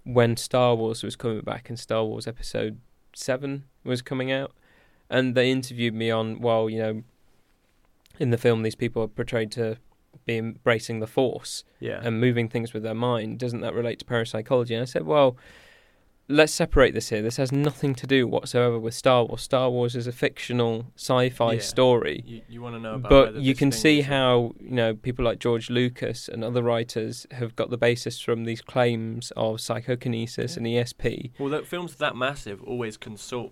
when 0.04 0.36
Star 0.36 0.76
Wars 0.76 1.02
was 1.04 1.16
coming 1.16 1.42
back 1.42 1.70
and 1.70 1.80
Star 1.80 2.04
Wars 2.04 2.28
Episode 2.28 2.80
Seven 3.14 3.64
was 3.86 4.02
coming 4.02 4.32
out, 4.32 4.52
and 5.10 5.34
they 5.36 5.50
interviewed 5.50 5.94
me 5.94 6.12
on 6.12 6.42
well, 6.42 6.70
you 6.70 6.80
know, 6.80 7.04
in 8.20 8.32
the 8.32 8.38
film 8.38 8.64
these 8.64 8.76
people 8.76 9.02
are 9.04 9.08
portrayed 9.08 9.52
to 9.54 9.78
be 10.26 10.38
embracing 10.38 11.00
the 11.00 11.08
Force, 11.08 11.64
Yeah. 11.80 12.02
and 12.04 12.20
moving 12.20 12.50
things 12.50 12.74
with 12.74 12.84
their 12.84 12.94
mind. 12.96 13.40
Doesn't 13.40 13.62
that 13.62 13.74
relate 13.74 14.00
to 14.00 14.06
parapsychology? 14.06 14.74
And 14.74 14.82
I 14.82 14.86
said, 14.86 15.04
well, 15.06 15.38
let's 16.28 16.54
separate 16.54 16.94
this 16.94 17.10
here. 17.10 17.22
This 17.22 17.38
has 17.38 17.52
nothing 17.52 17.94
to 17.96 18.08
do 18.08 18.28
whatsoever 18.28 18.80
with 18.80 18.94
Star 18.94 19.24
Wars. 19.26 19.42
Star 19.42 19.70
Wars 19.70 19.96
is 19.96 20.08
a 20.08 20.12
fictional 20.12 20.86
sci-fi 20.96 21.54
Yeah. 21.54 21.60
story. 21.60 22.24
You, 22.26 22.42
you 22.50 22.62
want 22.62 22.76
to 22.76 22.80
know 22.82 22.96
about 22.96 23.10
But 23.10 23.36
you 23.36 23.54
can 23.56 23.72
see 23.72 24.02
how 24.02 24.54
you 24.60 24.72
know 24.72 24.96
people 24.96 25.24
like 25.26 25.40
George 25.40 25.70
Lucas 25.70 26.28
and 26.28 26.44
other 26.44 26.64
writers 26.64 27.28
have 27.32 27.56
got 27.56 27.70
the 27.70 27.78
basis 27.78 28.20
from 28.20 28.46
these 28.46 28.62
claims 28.62 29.32
of 29.36 29.62
psychokinesis 29.62 30.54
Yeah. 30.54 30.58
and 30.58 30.68
ESP. 30.68 31.32
Well, 31.40 31.50
that 31.50 31.66
films 31.68 31.96
that 31.96 32.16
massive 32.16 32.62
always 32.64 32.98
consult 32.98 33.52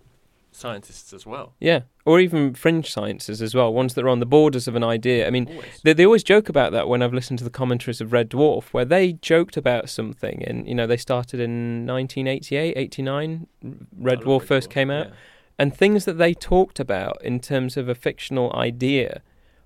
scientists 0.56 1.14
as 1.14 1.26
well. 1.26 1.54
Yeah, 1.60 1.82
or 2.06 2.20
even 2.20 2.54
fringe 2.54 2.92
sciences 2.92 3.42
as 3.42 3.56
well, 3.56 3.74
ones 3.74 3.94
that 3.94 4.04
are 4.04 4.10
on 4.10 4.20
the 4.20 4.26
borders 4.26 4.68
of 4.68 4.76
an 4.76 4.84
idea. 4.84 5.28
I 5.28 5.30
mean, 5.30 5.48
Always. 5.50 5.82
they, 5.84 5.94
they 5.94 6.06
always 6.06 6.24
joke 6.24 6.50
about 6.50 6.72
that 6.72 6.88
when 6.88 7.02
I've 7.02 7.14
listened 7.14 7.40
to 7.40 7.46
the 7.46 7.50
commentaries 7.50 8.02
of 8.02 8.14
Red 8.14 8.30
Dwarf, 8.30 8.66
where 8.72 8.86
they 8.86 9.14
joked 9.14 9.58
about 9.58 9.90
something, 9.90 10.44
and 10.44 10.68
you 10.68 10.76
know 10.76 10.88
they 10.88 10.98
started 10.98 11.40
in 11.40 11.86
1988, 11.86 12.74
89. 12.76 13.48
Mm, 13.64 13.86
Red 13.98 14.20
I 14.20 14.22
love 14.22 14.44
Dwarf 14.44 14.48
first 14.48 14.70
came 14.70 14.92
out, 14.92 15.08
yeah. 15.08 15.14
and 15.60 15.76
things 15.76 16.06
that 16.06 16.18
they 16.18 16.34
talked 16.34 16.80
about 16.80 17.22
in 17.24 17.40
terms 17.40 17.78
of 17.78 17.90
a 17.90 17.96
fictional 17.96 18.54
idea 18.56 19.22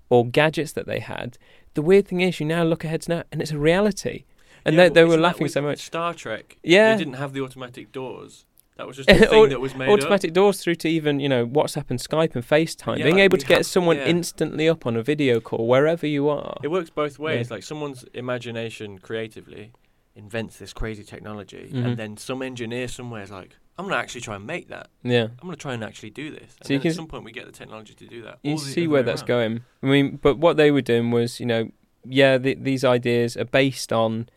or 0.09 0.25
gadgets 0.25 0.71
that 0.73 0.85
they 0.85 0.99
had. 0.99 1.37
The 1.73 1.81
weird 1.81 2.07
thing 2.07 2.21
is, 2.21 2.39
you 2.39 2.45
now 2.45 2.63
look 2.63 2.83
ahead 2.83 3.01
to 3.03 3.11
now, 3.11 3.23
and 3.31 3.41
it's 3.41 3.51
a 3.51 3.59
reality. 3.59 4.25
And 4.65 4.75
Yeah, 4.75 4.89
they, 4.89 4.95
they 4.95 5.03
were 5.05 5.17
laughing 5.17 5.47
so 5.47 5.61
much. 5.61 5.79
Star 5.79 6.13
Trek. 6.13 6.57
Yeah. 6.63 6.93
They 6.93 7.03
didn't 7.03 7.13
have 7.15 7.33
the 7.33 7.41
automatic 7.41 7.91
doors. 7.91 8.45
That 8.77 8.87
was 8.87 8.95
just 8.97 9.09
a 9.09 9.15
thing 9.27 9.49
that 9.49 9.59
was 9.59 9.75
made 9.75 9.89
Automatic 9.89 10.33
doors 10.33 10.61
through 10.61 10.75
to 10.75 10.87
even 10.87 11.19
you 11.19 11.29
know 11.29 11.45
WhatsApp 11.45 11.89
and 11.89 11.99
Skype 11.99 12.35
and 12.35 12.43
FaceTime. 12.47 12.97
Yeah, 12.97 13.03
Being 13.05 13.15
like 13.15 13.23
able 13.23 13.37
to 13.39 13.45
get 13.45 13.57
have- 13.59 13.65
someone 13.65 13.97
yeah. 13.97 14.05
instantly 14.05 14.69
up 14.69 14.85
on 14.85 14.95
a 14.95 15.03
video 15.03 15.39
call 15.39 15.67
wherever 15.67 16.05
you 16.07 16.29
are. 16.29 16.57
It 16.63 16.69
works 16.69 16.89
both 16.89 17.17
ways. 17.19 17.47
Yeah. 17.49 17.55
Like 17.55 17.63
someone's 17.63 18.05
imagination 18.13 18.99
creatively 18.99 19.71
invents 20.15 20.57
this 20.57 20.73
crazy 20.73 21.03
technology, 21.03 21.69
Mhm. 21.73 21.85
and 21.85 21.97
then 21.97 22.17
some 22.17 22.41
engineer 22.41 22.87
somewhere 22.87 23.21
is 23.21 23.29
like, 23.31 23.55
"I'm 23.77 23.85
gonna 23.85 23.97
actually 23.97 24.21
try 24.21 24.35
and 24.35 24.45
make 24.47 24.67
that. 24.69 24.89
yeah. 25.03 25.23
I'm 25.39 25.47
gonna 25.47 25.55
try 25.55 25.73
and 25.73 25.83
actually 25.83 26.09
do 26.09 26.31
this." 26.31 26.55
And 26.59 26.67
So 26.67 26.73
you 26.73 26.79
can 26.79 26.89
at 26.89 26.95
some 26.95 27.07
point 27.07 27.23
we 27.23 27.31
get 27.31 27.45
the 27.45 27.51
technology 27.51 27.93
to 27.95 28.05
do 28.07 28.21
that. 28.23 28.39
you 28.43 28.57
see 28.57 28.87
where 28.87 29.03
that's 29.03 29.21
around. 29.21 29.27
going. 29.27 29.61
I 29.83 29.85
mean, 29.85 30.19
but 30.21 30.37
what 30.39 30.57
they 30.57 30.71
were 30.71 30.81
doing 30.81 31.11
was, 31.11 31.39
you 31.39 31.45
know, 31.45 31.69
yeah, 32.03 32.37
the, 32.37 32.55
these 32.55 32.83
ideas 32.83 33.35
are 33.37 33.45
based 33.45 33.91
on 33.93 34.27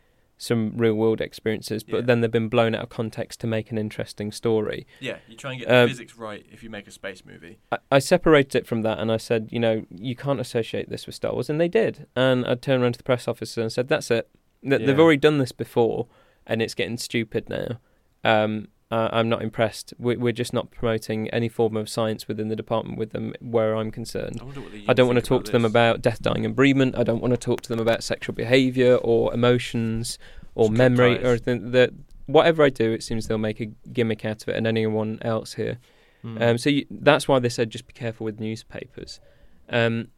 some 0.42 0.72
real 0.74 0.94
world 0.94 1.20
experiences, 1.20 1.82
but 1.84 1.96
Yeah. 1.98 2.00
then 2.06 2.22
they've 2.22 2.30
been 2.30 2.48
blown 2.48 2.74
out 2.74 2.82
of 2.82 2.88
context 2.88 3.40
to 3.40 3.46
make 3.46 3.70
an 3.70 3.76
interesting 3.76 4.32
story. 4.32 4.86
Yeah, 4.98 5.18
you 5.28 5.36
try 5.36 5.50
and 5.52 5.60
get 5.60 5.68
Um, 5.70 5.82
the 5.82 5.88
physics 5.88 6.16
right 6.16 6.46
if 6.50 6.62
you 6.62 6.70
make 6.70 6.88
a 6.88 6.90
space 6.90 7.22
movie. 7.26 7.58
I, 7.70 7.78
I 7.92 7.98
separated 7.98 8.54
it 8.56 8.66
from 8.66 8.80
that 8.80 8.98
and 8.98 9.12
I 9.12 9.18
said, 9.18 9.48
you 9.52 9.60
know, 9.60 9.84
you 9.90 10.16
can't 10.16 10.40
associate 10.40 10.88
this 10.88 11.04
with 11.04 11.14
Star 11.14 11.34
Wars, 11.34 11.50
and 11.50 11.60
they 11.60 11.68
did. 11.68 12.06
And 12.16 12.46
I 12.46 12.54
turned 12.54 12.82
around 12.82 12.92
to 12.94 12.98
the 12.98 13.04
press 13.04 13.28
officer 13.28 13.60
and 13.60 13.70
said, 13.70 13.88
that's 13.88 14.10
it. 14.10 14.30
Th- 14.66 14.80
They've 14.80 14.98
already 14.98 15.18
done 15.18 15.36
this 15.36 15.52
before, 15.52 16.08
and 16.46 16.62
it's 16.62 16.74
getting 16.74 16.96
stupid 16.96 17.50
now. 17.50 17.78
Um, 18.24 18.68
uh, 18.90 19.08
I'm 19.12 19.28
not 19.28 19.42
impressed. 19.42 19.94
We, 19.98 20.16
we're 20.16 20.32
just 20.32 20.52
not 20.52 20.70
promoting 20.72 21.28
any 21.30 21.48
form 21.48 21.76
of 21.76 21.88
science 21.88 22.26
within 22.26 22.48
the 22.48 22.56
department 22.56 22.98
with 22.98 23.10
them, 23.10 23.34
where 23.40 23.76
I'm 23.76 23.92
concerned. 23.92 24.38
I, 24.40 24.44
wonder 24.44 24.60
what 24.60 24.72
the 24.72 24.84
I 24.88 24.92
don't 24.92 25.06
want 25.06 25.18
to 25.18 25.24
talk 25.24 25.44
to 25.44 25.52
them 25.52 25.64
about 25.64 26.02
death, 26.02 26.20
dying, 26.20 26.44
and 26.44 26.56
bereavement. 26.56 26.98
I 26.98 27.04
don't 27.04 27.20
want 27.20 27.32
to 27.32 27.38
talk 27.38 27.60
to 27.62 27.68
them 27.68 27.78
about 27.78 28.02
sexual 28.02 28.34
behaviour 28.34 28.96
or 28.96 29.32
emotions 29.32 30.18
or 30.56 30.66
Just 30.66 30.78
memory 30.78 31.22
or 31.24 31.28
anything. 31.28 31.70
That 31.70 31.90
whatever 32.26 32.64
I 32.64 32.68
do, 32.68 32.90
it 32.90 33.04
seems 33.04 33.28
they'll 33.28 33.38
make 33.38 33.60
a 33.60 33.66
gimmick 33.92 34.24
out 34.24 34.42
of 34.42 34.48
it, 34.48 34.56
and 34.56 34.66
anyone 34.66 35.18
else 35.22 35.54
here. 35.54 35.78
Mm. 36.24 36.42
Um, 36.42 36.58
so 36.58 36.68
you, 36.70 36.86
that's 36.90 37.28
why 37.28 37.38
they 37.38 37.48
said 37.48 37.70
just 37.70 37.86
be 37.86 37.92
careful 37.92 38.24
with 38.24 38.40
newspapers. 38.40 39.20
Um, 39.68 40.08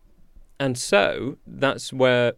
and 0.59 0.79
so 0.79 1.37
that's 1.47 1.93
where, 1.93 2.33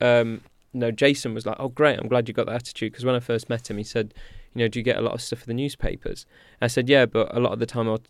um, 0.00 0.42
know, 0.72 0.92
Jason 0.92 1.34
was 1.34 1.44
like, 1.44 1.56
"Oh, 1.58 1.70
great! 1.70 1.98
I'm 1.98 2.06
glad 2.06 2.28
you 2.28 2.34
got 2.34 2.46
that 2.46 2.54
attitude." 2.54 2.92
Because 2.92 3.04
when 3.04 3.16
I 3.16 3.20
first 3.20 3.48
met 3.48 3.68
him, 3.68 3.78
he 3.78 3.84
said, 3.84 4.14
"You 4.54 4.60
know, 4.64 4.68
do 4.68 4.78
you 4.78 4.82
get 4.82 4.96
a 4.98 5.00
lot 5.02 5.14
of 5.14 5.20
stuff 5.22 5.40
for 5.40 5.46
the 5.46 5.54
newspapers?" 5.54 6.26
I 6.60 6.66
said, 6.66 6.88
"Yeah, 6.88 7.06
but 7.06 7.34
a 7.36 7.40
lot 7.40 7.52
of 7.52 7.58
the 7.58 7.66
time 7.66 7.88
I'll 7.88 8.02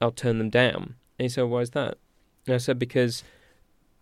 I'll 0.00 0.10
turn 0.12 0.38
them 0.38 0.50
down." 0.50 0.94
And 1.18 1.24
he 1.24 1.28
said, 1.28 1.42
"Why 1.42 1.60
is 1.60 1.70
that?" 1.70 1.98
And 2.46 2.54
I 2.54 2.58
said, 2.58 2.78
"Because." 2.78 3.22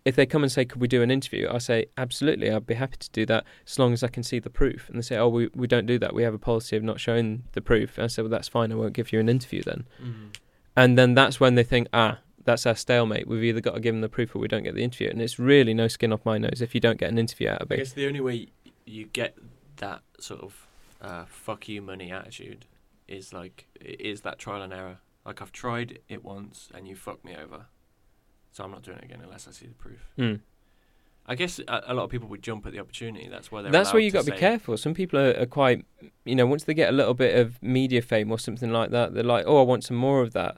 If 0.05 0.15
they 0.15 0.25
come 0.25 0.43
and 0.43 0.51
say, 0.51 0.63
"Could 0.63 0.79
we 0.79 0.87
do 0.87 1.01
an 1.03 1.11
interview?" 1.11 1.47
I 1.51 1.57
say, 1.57 1.87
"Absolutely, 1.97 2.49
I'd 2.49 2.65
be 2.65 2.75
happy 2.75 2.95
to 2.99 3.09
do 3.11 3.25
that 3.27 3.43
as 3.67 3.77
long 3.77 3.91
as 3.91 4.01
I 4.01 4.07
can 4.07 4.23
see 4.23 4.39
the 4.39 4.49
proof." 4.49 4.87
And 4.87 4.97
they 4.97 5.01
say, 5.01 5.17
"Oh, 5.17 5.27
we 5.27 5.49
we 5.53 5.67
don't 5.67 5.85
do 5.85 5.99
that. 5.99 6.15
We 6.15 6.23
have 6.23 6.33
a 6.33 6.39
policy 6.39 6.77
of 6.77 6.83
not 6.83 7.01
showing 7.01 7.43
the 7.51 7.61
proof." 7.61 7.97
And 7.97 8.05
I 8.05 8.07
said, 8.07 8.21
"Well, 8.23 8.29
that's 8.31 8.47
fine. 8.47 8.71
I 8.71 8.75
won't 8.75 8.93
give 8.93 9.11
you 9.11 9.19
an 9.19 9.27
interview 9.27 9.61
then." 9.61 9.85
Mhm. 10.01 10.35
And 10.75 10.97
then 10.97 11.15
that's 11.15 11.39
when 11.41 11.55
they 11.55 11.63
think, 11.63 11.89
ah, 11.93 12.19
that's 12.45 12.65
our 12.65 12.75
stalemate. 12.75 13.27
We've 13.27 13.43
either 13.43 13.59
got 13.59 13.75
to 13.75 13.81
give 13.81 13.93
them 13.93 13.99
the 14.01 14.09
proof 14.09 14.33
or 14.35 14.39
we 14.39 14.47
don't 14.47 14.63
get 14.63 14.73
the 14.73 14.83
interview. 14.83 15.09
And 15.09 15.21
it's 15.21 15.37
really 15.37 15.73
no 15.73 15.89
skin 15.89 16.13
off 16.13 16.23
my 16.25 16.37
nose 16.37 16.61
if 16.61 16.73
you 16.73 16.79
don't 16.79 16.97
get 16.97 17.11
an 17.11 17.19
interview 17.19 17.49
out 17.49 17.61
of 17.61 17.71
I 17.71 17.75
it. 17.75 17.77
guess 17.79 17.91
the 17.91 18.07
only 18.07 18.21
way 18.21 18.47
you 18.85 19.05
get 19.11 19.37
that 19.77 20.01
sort 20.17 20.41
of 20.41 20.65
uh, 21.01 21.25
fuck 21.27 21.67
you 21.67 21.81
money 21.81 22.11
attitude 22.11 22.65
is 23.07 23.33
like 23.33 23.67
is 23.81 24.21
that 24.21 24.39
trial 24.39 24.61
and 24.61 24.73
error. 24.73 24.97
Like 25.25 25.41
I've 25.41 25.51
tried 25.51 25.99
it 26.07 26.23
once 26.23 26.69
and 26.73 26.87
you 26.87 26.95
fucked 26.95 27.25
me 27.25 27.35
over, 27.35 27.65
so 28.51 28.63
I'm 28.63 28.71
not 28.71 28.83
doing 28.83 28.97
it 28.97 29.03
again 29.05 29.19
unless 29.23 29.47
I 29.47 29.51
see 29.51 29.67
the 29.67 29.73
proof. 29.73 30.11
Mm. 30.17 30.39
I 31.25 31.35
guess 31.35 31.59
a, 31.59 31.83
a 31.87 31.93
lot 31.93 32.03
of 32.05 32.09
people 32.09 32.27
would 32.29 32.41
jump 32.41 32.65
at 32.65 32.71
the 32.71 32.79
opportunity. 32.79 33.27
That's 33.29 33.51
why 33.51 33.61
they're. 33.61 33.71
That's 33.71 33.93
where 33.93 34.01
you 34.01 34.09
got 34.09 34.25
to 34.25 34.31
be 34.31 34.37
careful. 34.37 34.77
Some 34.77 34.95
people 34.95 35.19
are, 35.19 35.39
are 35.39 35.45
quite, 35.45 35.85
you 36.25 36.35
know, 36.35 36.47
once 36.47 36.63
they 36.63 36.73
get 36.73 36.89
a 36.89 36.91
little 36.91 37.13
bit 37.13 37.37
of 37.37 37.61
media 37.61 38.01
fame 38.01 38.31
or 38.31 38.39
something 38.39 38.71
like 38.71 38.89
that, 38.91 39.13
they're 39.13 39.23
like, 39.23 39.45
oh, 39.45 39.59
I 39.59 39.63
want 39.63 39.83
some 39.83 39.97
more 39.97 40.23
of 40.23 40.33
that. 40.33 40.57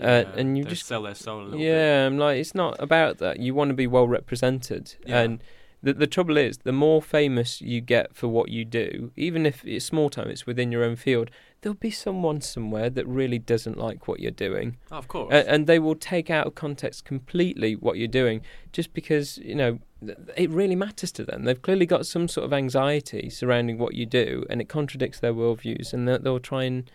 Uh, 0.00 0.24
and 0.36 0.56
you 0.56 0.64
just- 0.64 0.86
sell 0.86 1.02
their 1.02 1.14
soul 1.14 1.40
a 1.40 1.44
little 1.44 1.58
bit. 1.58 1.66
Yeah, 1.66 2.06
I'm 2.06 2.18
like, 2.18 2.38
it's 2.38 2.54
not 2.54 2.80
about 2.80 3.18
that. 3.18 3.40
You 3.40 3.54
want 3.54 3.70
to 3.70 3.74
be 3.74 3.86
well 3.86 4.06
represented. 4.06 4.94
Yeah. 5.06 5.20
And 5.20 5.42
the, 5.84 5.92
the 5.92 6.06
trouble 6.06 6.38
is, 6.38 6.58
the 6.58 6.72
more 6.72 7.02
famous 7.02 7.60
you 7.60 7.82
get 7.82 8.16
for 8.16 8.26
what 8.26 8.48
you 8.48 8.64
do, 8.64 9.12
even 9.16 9.44
if 9.44 9.64
it's 9.66 9.84
small 9.84 10.08
time, 10.08 10.28
it's 10.30 10.46
within 10.46 10.72
your 10.72 10.82
own 10.82 10.96
field, 10.96 11.30
there'll 11.60 11.74
be 11.76 11.90
someone 11.90 12.40
somewhere 12.40 12.88
that 12.88 13.06
really 13.06 13.38
doesn't 13.38 13.76
like 13.76 14.08
what 14.08 14.18
you're 14.18 14.30
doing. 14.30 14.78
Oh, 14.90 14.96
of 14.96 15.08
course. 15.08 15.32
A- 15.32 15.48
and 15.48 15.66
they 15.66 15.78
will 15.78 15.94
take 15.94 16.30
out 16.30 16.46
of 16.46 16.54
context 16.54 17.04
completely 17.04 17.76
what 17.76 17.98
you're 17.98 18.08
doing 18.08 18.40
just 18.72 18.94
because 18.94 19.36
you 19.38 19.54
know 19.54 19.78
th- 20.04 20.18
it 20.36 20.50
really 20.50 20.74
matters 20.74 21.12
to 21.12 21.24
them 21.24 21.44
they've 21.44 21.62
clearly 21.62 21.86
got 21.86 22.06
some 22.06 22.28
sort 22.28 22.44
of 22.44 22.52
anxiety 22.52 23.30
surrounding 23.30 23.78
what 23.78 23.94
you 23.94 24.04
do 24.04 24.44
and 24.50 24.60
it 24.60 24.68
contradicts 24.68 25.20
their 25.20 25.32
worldviews 25.32 25.92
and 25.92 26.08
they'll, 26.08 26.18
they'll 26.18 26.40
try 26.40 26.64
and 26.64 26.90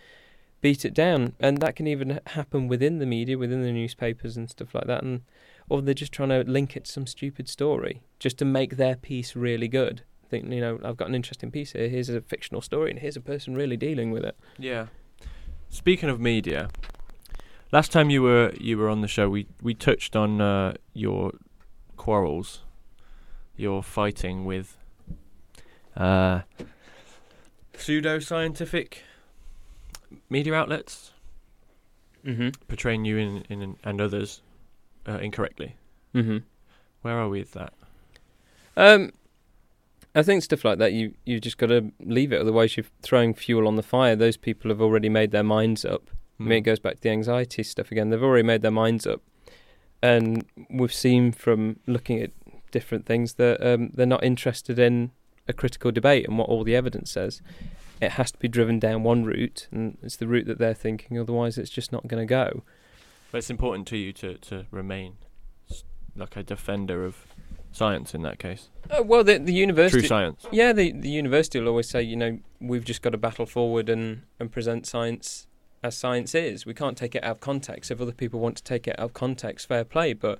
beat 0.61 0.83
it 0.83 0.93
down 0.93 1.33
and 1.39 1.59
that 1.59 1.75
can 1.75 1.87
even 1.87 2.19
happen 2.27 2.67
within 2.67 2.99
the 2.99 3.05
media 3.05 3.37
within 3.37 3.61
the 3.61 3.71
newspapers 3.71 4.35
and 4.35 4.49
stuff 4.49 4.75
like 4.75 4.87
that 4.87 5.03
and 5.03 5.21
or 5.69 5.81
they're 5.81 5.93
just 5.93 6.11
trying 6.11 6.29
to 6.29 6.43
link 6.43 6.75
it 6.75 6.85
to 6.85 6.91
some 6.91 7.07
stupid 7.07 7.47
story 7.47 8.01
just 8.17 8.37
to 8.39 8.45
make 8.45 8.77
their 8.77 8.95
piece 8.95 9.35
really 9.35 9.67
good. 9.67 10.01
I 10.25 10.27
think 10.29 10.51
you 10.51 10.61
know 10.61 10.79
i've 10.83 10.97
got 10.97 11.07
an 11.07 11.15
interesting 11.15 11.51
piece 11.51 11.71
here. 11.71 11.87
Here's 11.87 12.09
a 12.09 12.21
fictional 12.21 12.61
story 12.61 12.91
and 12.91 12.99
here's 12.99 13.15
a 13.15 13.21
person 13.21 13.55
really 13.55 13.77
dealing 13.77 14.11
with 14.11 14.23
it. 14.23 14.37
Yeah. 14.57 14.87
Speaking 15.69 16.09
of 16.09 16.19
media, 16.19 16.69
last 17.71 17.91
time 17.91 18.09
you 18.09 18.21
were 18.21 18.51
you 18.59 18.77
were 18.77 18.89
on 18.89 19.01
the 19.01 19.07
show, 19.07 19.29
we 19.29 19.47
we 19.61 19.73
touched 19.73 20.15
on 20.15 20.41
uh, 20.41 20.73
your 20.93 21.33
quarrels, 21.97 22.63
your 23.55 23.83
fighting 23.83 24.45
with 24.45 24.77
uh, 25.95 26.41
pseudo 27.75 28.19
scientific 28.19 29.03
media 30.29 30.53
outlets 30.53 31.11
mm-hmm. 32.25 32.49
portraying 32.67 33.05
you 33.05 33.17
in, 33.17 33.43
in 33.49 33.75
and 33.83 34.01
others 34.01 34.41
uh, 35.07 35.17
incorrectly. 35.19 35.75
mm-hmm 36.13 36.37
Where 37.01 37.17
are 37.19 37.29
we 37.29 37.39
with 37.39 37.51
that? 37.53 37.73
Um, 38.77 39.11
I 40.15 40.23
think 40.23 40.43
stuff 40.43 40.65
like 40.65 40.79
that 40.79 40.93
you 40.93 41.13
you 41.25 41.39
just 41.39 41.57
got 41.57 41.67
to 41.67 41.91
leave 41.99 42.31
it. 42.33 42.41
Otherwise, 42.41 42.75
you're 42.77 42.85
throwing 43.01 43.33
fuel 43.33 43.67
on 43.67 43.75
the 43.75 43.83
fire. 43.83 44.15
Those 44.15 44.37
people 44.37 44.69
have 44.71 44.81
already 44.81 45.09
made 45.09 45.31
their 45.31 45.43
minds 45.43 45.85
up. 45.85 46.09
I 46.39 46.43
mean, 46.43 46.59
it 46.59 46.61
Mm. 46.61 46.65
goes 46.65 46.79
back 46.79 46.95
to 46.95 47.01
the 47.01 47.09
anxiety 47.09 47.63
stuff 47.63 47.91
again. 47.91 48.09
They've 48.09 48.23
already 48.23 48.47
made 48.47 48.61
their 48.61 48.71
minds 48.71 49.05
up, 49.05 49.21
and 50.01 50.45
we've 50.69 50.93
seen 50.93 51.31
from 51.33 51.79
looking 51.85 52.21
at 52.21 52.31
different 52.71 53.05
things 53.05 53.33
that 53.33 53.61
um, 53.65 53.89
they're 53.93 54.05
not 54.05 54.23
interested 54.23 54.79
in 54.79 55.11
a 55.47 55.53
critical 55.53 55.91
debate 55.91 56.27
and 56.27 56.37
what 56.37 56.47
all 56.47 56.63
the 56.63 56.75
evidence 56.75 57.11
says. 57.11 57.41
It 58.01 58.11
has 58.11 58.31
to 58.31 58.37
be 58.37 58.47
driven 58.47 58.79
down 58.79 59.03
one 59.03 59.25
route, 59.25 59.67
and 59.71 59.97
it's 60.01 60.15
the 60.15 60.27
route 60.27 60.45
that 60.47 60.57
they're 60.59 60.73
thinking. 60.73 61.19
Otherwise, 61.19 61.57
it's 61.57 61.69
just 61.69 61.91
not 61.91 62.07
going 62.07 62.25
to 62.25 62.29
go. 62.29 62.63
But 63.31 63.39
it's 63.39 63.49
important 63.49 63.87
to 63.87 63.97
you 63.97 64.11
to, 64.13 64.35
to 64.35 64.65
remain 64.71 65.17
like 66.15 66.35
a 66.35 66.43
defender 66.43 67.05
of 67.05 67.15
science 67.71 68.15
in 68.15 68.21
that 68.23 68.39
case. 68.39 68.69
Uh, 68.89 69.03
well, 69.03 69.23
the 69.23 69.37
the 69.37 69.53
university 69.53 69.99
True 69.99 70.07
science. 70.07 70.45
Yeah, 70.51 70.73
the 70.73 70.91
the 70.91 71.09
university 71.09 71.59
will 71.59 71.67
always 71.67 71.89
say, 71.89 72.01
you 72.01 72.15
know, 72.15 72.39
we've 72.59 72.85
just 72.85 73.01
got 73.01 73.11
to 73.11 73.17
battle 73.17 73.45
forward 73.45 73.89
and, 73.89 74.23
and 74.39 74.51
present 74.51 74.87
science 74.87 75.47
as 75.83 75.95
science 75.95 76.35
is. 76.35 76.65
We 76.65 76.73
can't 76.73 76.97
take 76.97 77.15
it 77.15 77.23
out 77.23 77.31
of 77.31 77.39
context. 77.39 77.91
If 77.91 78.01
other 78.01 78.11
people 78.11 78.39
want 78.39 78.57
to 78.57 78.63
take 78.63 78.87
it 78.87 78.99
out 78.99 79.05
of 79.05 79.13
context, 79.13 79.67
fair 79.67 79.85
play. 79.85 80.13
But 80.13 80.39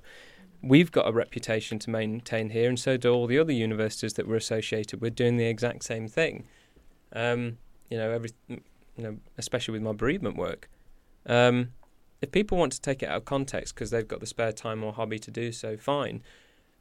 we've 0.62 0.90
got 0.90 1.08
a 1.08 1.12
reputation 1.12 1.78
to 1.80 1.90
maintain 1.90 2.50
here, 2.50 2.68
and 2.68 2.78
so 2.78 2.96
do 2.96 3.12
all 3.12 3.26
the 3.26 3.38
other 3.38 3.52
universities 3.52 4.14
that 4.14 4.26
we're 4.28 4.36
associated 4.36 5.00
with, 5.00 5.14
doing 5.14 5.36
the 5.36 5.46
exact 5.46 5.84
same 5.84 6.08
thing. 6.08 6.44
Um, 7.12 7.58
you 7.88 7.96
know, 7.96 8.10
every, 8.10 8.30
you 8.48 8.60
know, 8.98 9.16
especially 9.38 9.72
with 9.72 9.82
my 9.82 9.92
bereavement 9.92 10.36
work. 10.36 10.68
Um, 11.26 11.70
if 12.22 12.30
people 12.32 12.58
want 12.58 12.72
to 12.72 12.80
take 12.80 13.02
it 13.02 13.08
out 13.08 13.16
of 13.18 13.24
context 13.24 13.74
because 13.74 13.90
they've 13.90 14.06
got 14.08 14.20
the 14.20 14.26
spare 14.26 14.52
time 14.52 14.82
or 14.84 14.92
hobby 14.92 15.18
to 15.18 15.30
do 15.30 15.52
so, 15.52 15.76
fine. 15.76 16.22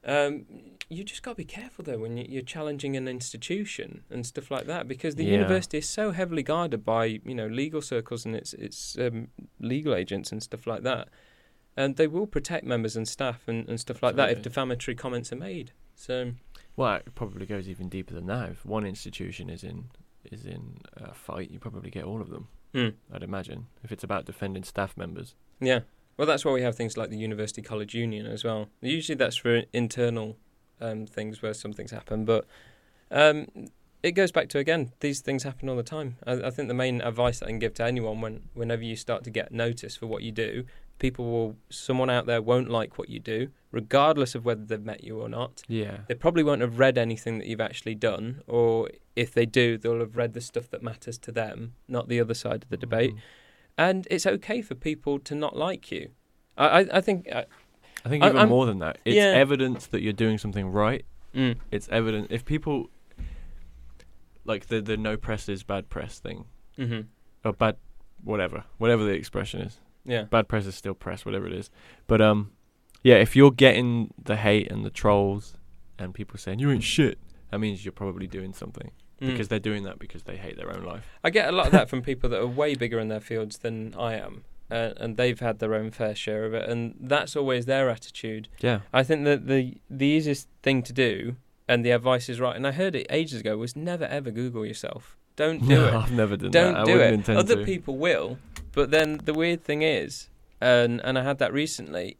Um, 0.05 0.45
you 0.89 1.03
just 1.03 1.23
got 1.23 1.31
to 1.31 1.35
be 1.35 1.43
careful 1.43 1.83
though 1.83 1.97
when 1.99 2.15
you- 2.17 2.25
you're 2.29 2.41
challenging 2.41 2.95
an 2.95 3.07
institution 3.07 4.03
and 4.09 4.25
stuff 4.25 4.49
like 4.49 4.65
that 4.65 4.87
because 4.87 5.15
the 5.15 5.25
Yeah. 5.25 5.33
university 5.33 5.77
is 5.79 5.89
so 5.89 6.11
heavily 6.11 6.41
guarded 6.43 6.85
by 6.85 7.05
you 7.25 7.35
know 7.35 7.47
legal 7.47 7.81
circles 7.81 8.25
and 8.25 8.33
its 8.35 8.53
its 8.53 8.97
um, 8.97 9.27
legal 9.59 9.93
agents 9.93 10.31
and 10.31 10.41
stuff 10.41 10.65
like 10.65 10.83
that, 10.83 11.09
and 11.75 11.97
they 11.97 12.07
will 12.07 12.27
protect 12.27 12.65
members 12.65 12.95
and 12.95 13.07
staff 13.09 13.45
and, 13.47 13.67
and 13.67 13.79
stuff 13.79 14.01
like 14.01 14.15
that 14.15 14.31
if 14.31 14.41
defamatory 14.41 14.95
comments 14.95 15.33
are 15.33 15.37
made. 15.37 15.71
So 15.95 16.33
Well, 16.77 16.95
it 16.95 17.13
probably 17.13 17.45
goes 17.45 17.67
even 17.67 17.89
deeper 17.89 18.13
than 18.13 18.27
that. 18.27 18.51
If 18.51 18.65
one 18.65 18.85
institution 18.85 19.49
is 19.49 19.63
in 19.65 19.89
is 20.31 20.45
in 20.45 20.79
a 20.93 21.13
fight, 21.13 21.51
you 21.51 21.59
probably 21.59 21.89
get 21.91 22.05
all 22.05 22.21
of 22.21 22.29
them. 22.29 22.47
Hmm. 22.73 22.89
I'd 23.13 23.23
imagine 23.23 23.67
if 23.83 23.91
it's 23.91 24.03
about 24.03 24.25
defending 24.25 24.63
staff 24.63 24.95
members. 24.97 25.35
Yeah. 25.59 25.79
Well, 26.17 26.27
that's 26.27 26.43
why 26.43 26.51
we 26.51 26.61
have 26.61 26.75
things 26.75 26.97
like 26.97 27.09
the 27.09 27.17
University 27.17 27.61
College 27.61 27.95
Union 27.95 28.25
as 28.25 28.43
well. 28.43 28.67
Usually 28.81 29.15
that's 29.15 29.37
for 29.37 29.63
internal 29.71 30.37
um, 30.81 31.05
things 31.05 31.41
where 31.41 31.53
some 31.53 31.71
things 31.71 31.91
happen, 31.91 32.25
but 32.25 32.45
um, 33.09 33.47
it 34.03 34.11
goes 34.11 34.31
back 34.31 34.49
to 34.49 34.57
again, 34.57 34.91
these 34.99 35.21
things 35.21 35.43
happen 35.43 35.69
all 35.69 35.75
the 35.75 35.83
time. 35.83 36.17
I, 36.25 36.33
I 36.33 36.49
think 36.49 36.67
the 36.67 36.73
main 36.73 37.01
advice 37.01 37.39
that 37.39 37.45
I 37.45 37.49
can 37.49 37.59
give 37.59 37.73
to 37.75 37.85
anyone 37.85 38.21
when 38.21 38.49
whenever 38.53 38.83
you 38.83 38.95
start 38.95 39.23
to 39.25 39.29
get 39.29 39.51
notice 39.51 39.95
for 39.95 40.07
what 40.07 40.23
you 40.23 40.31
do, 40.31 40.65
people 40.99 41.25
will, 41.31 41.55
someone 41.69 42.09
out 42.09 42.25
there 42.25 42.41
won't 42.41 42.69
like 42.69 42.97
what 42.97 43.09
you 43.09 43.19
do, 43.19 43.49
regardless 43.71 44.33
of 44.35 44.45
whether 44.45 44.65
they've 44.65 44.83
met 44.83 45.03
you 45.03 45.19
or 45.21 45.29
not. 45.29 45.61
Yeah. 45.67 45.99
They 46.07 46.15
probably 46.15 46.43
won't 46.43 46.61
have 46.61 46.79
read 46.79 46.97
anything 46.97 47.37
that 47.39 47.47
you've 47.47 47.61
actually 47.61 47.95
done, 47.95 48.41
or 48.47 48.89
if 49.15 49.33
they 49.33 49.45
do, 49.45 49.77
they'll 49.77 49.99
have 49.99 50.17
read 50.17 50.33
the 50.33 50.41
stuff 50.41 50.69
that 50.71 50.81
matters 50.81 51.17
to 51.19 51.31
them, 51.31 51.73
not 51.87 52.07
the 52.07 52.19
other 52.19 52.33
side 52.33 52.63
of 52.63 52.69
the 52.69 52.77
debate 52.77 53.13
Mhm. 53.15 53.19
and 53.77 54.07
it's 54.09 54.25
okay 54.25 54.61
for 54.61 54.75
people 54.75 55.19
to 55.19 55.35
not 55.35 55.55
like 55.55 55.91
you. 55.91 56.09
I, 56.57 56.67
I, 56.81 56.87
I 56.97 57.01
think. 57.01 57.27
Uh, 57.31 57.43
I 58.05 58.09
think 58.09 58.23
even 58.23 58.37
I'm- 58.37 58.49
more 58.49 58.65
than 58.65 58.79
that, 58.79 58.97
it's 59.05 59.15
Yeah. 59.15 59.33
evidence 59.45 59.85
that 59.87 60.01
you're 60.01 60.13
doing 60.13 60.37
something 60.37 60.67
right. 60.69 61.05
mm, 61.35 61.55
It's 61.71 61.87
evident 61.89 62.27
if 62.31 62.43
people 62.45 62.89
like 64.45 64.67
the 64.67 64.81
the 64.81 64.97
no 64.97 65.15
press 65.17 65.47
is 65.49 65.63
bad 65.63 65.89
press 65.89 66.19
thing 66.19 66.45
hmm 66.75 67.01
or 67.45 67.53
bad 67.53 67.75
whatever 68.23 68.63
whatever 68.77 69.03
the 69.03 69.11
expression 69.11 69.61
is. 69.61 69.79
Yeah. 70.05 70.23
Bad 70.23 70.47
press 70.47 70.65
is 70.65 70.75
still 70.75 70.93
press, 70.95 71.25
whatever 71.25 71.45
it 71.45 71.53
is. 71.53 71.69
But 72.07 72.19
um, 72.21 72.51
yeah, 73.03 73.15
if 73.15 73.35
you're 73.35 73.51
getting 73.51 74.13
the 74.21 74.35
hate 74.35 74.71
and 74.71 74.85
the 74.85 74.89
trolls 74.89 75.55
and 75.97 76.13
people 76.13 76.37
saying 76.37 76.59
you 76.59 76.71
ain't 76.71 76.83
shit, 76.83 77.17
that 77.51 77.59
means 77.59 77.83
you're 77.85 77.91
probably 77.91 78.27
doing 78.27 78.53
something 78.53 78.91
Mm. 79.21 79.31
because 79.31 79.49
they're 79.49 79.59
doing 79.59 79.83
that 79.83 79.99
because 79.99 80.23
they 80.23 80.37
hate 80.37 80.55
their 80.55 80.73
own 80.73 80.85
life. 80.85 81.05
I 81.25 81.29
get 81.29 81.49
a 81.49 81.51
lot 81.51 81.65
of 81.65 81.73
that 81.73 81.89
from 81.89 82.01
people 82.01 82.29
that 82.29 82.39
are 82.39 82.47
way 82.47 82.73
bigger 82.75 82.99
in 83.01 83.09
their 83.09 83.19
fields 83.19 83.57
than 83.57 83.93
I 83.99 84.13
am, 84.15 84.45
uh, 84.71 84.91
and 84.95 85.17
they've 85.17 85.37
had 85.41 85.59
their 85.59 85.73
own 85.75 85.91
fair 85.91 86.15
share 86.15 86.45
of 86.45 86.53
it, 86.53 86.69
and 86.69 86.95
that's 87.01 87.35
always 87.35 87.65
their 87.65 87.89
attitude. 87.89 88.47
Yeah. 88.61 88.79
I 88.93 89.03
think 89.03 89.25
that 89.25 89.47
the 89.47 89.75
the 89.89 90.05
easiest 90.05 90.47
thing 90.63 90.83
to 90.83 90.93
do, 90.93 91.35
and 91.67 91.83
the 91.85 91.91
advice 91.91 92.29
is 92.29 92.39
right, 92.39 92.55
and 92.55 92.65
I 92.65 92.71
heard 92.71 92.95
it 92.95 93.07
ages 93.09 93.41
ago, 93.41 93.57
was 93.57 93.75
never 93.75 94.05
ever 94.05 94.31
Google 94.31 94.65
yourself. 94.65 95.17
Don't 95.35 95.67
do 95.67 95.75
no, 95.75 95.87
it. 95.89 95.93
I've 95.95 96.11
never 96.13 96.37
done 96.37 96.51
Don't 96.51 96.73
that. 96.75 96.81
I 96.81 96.85
do 96.85 96.99
it. 97.01 97.29
Other 97.29 97.57
to. 97.57 97.65
people 97.65 97.97
will, 97.97 98.37
but 98.71 98.89
then 98.91 99.19
the 99.25 99.33
weird 99.33 99.65
thing 99.65 99.81
is, 99.81 100.29
and 100.61 101.01
and 101.03 101.19
I 101.19 101.23
had 101.23 101.39
that 101.39 101.51
recently. 101.51 102.15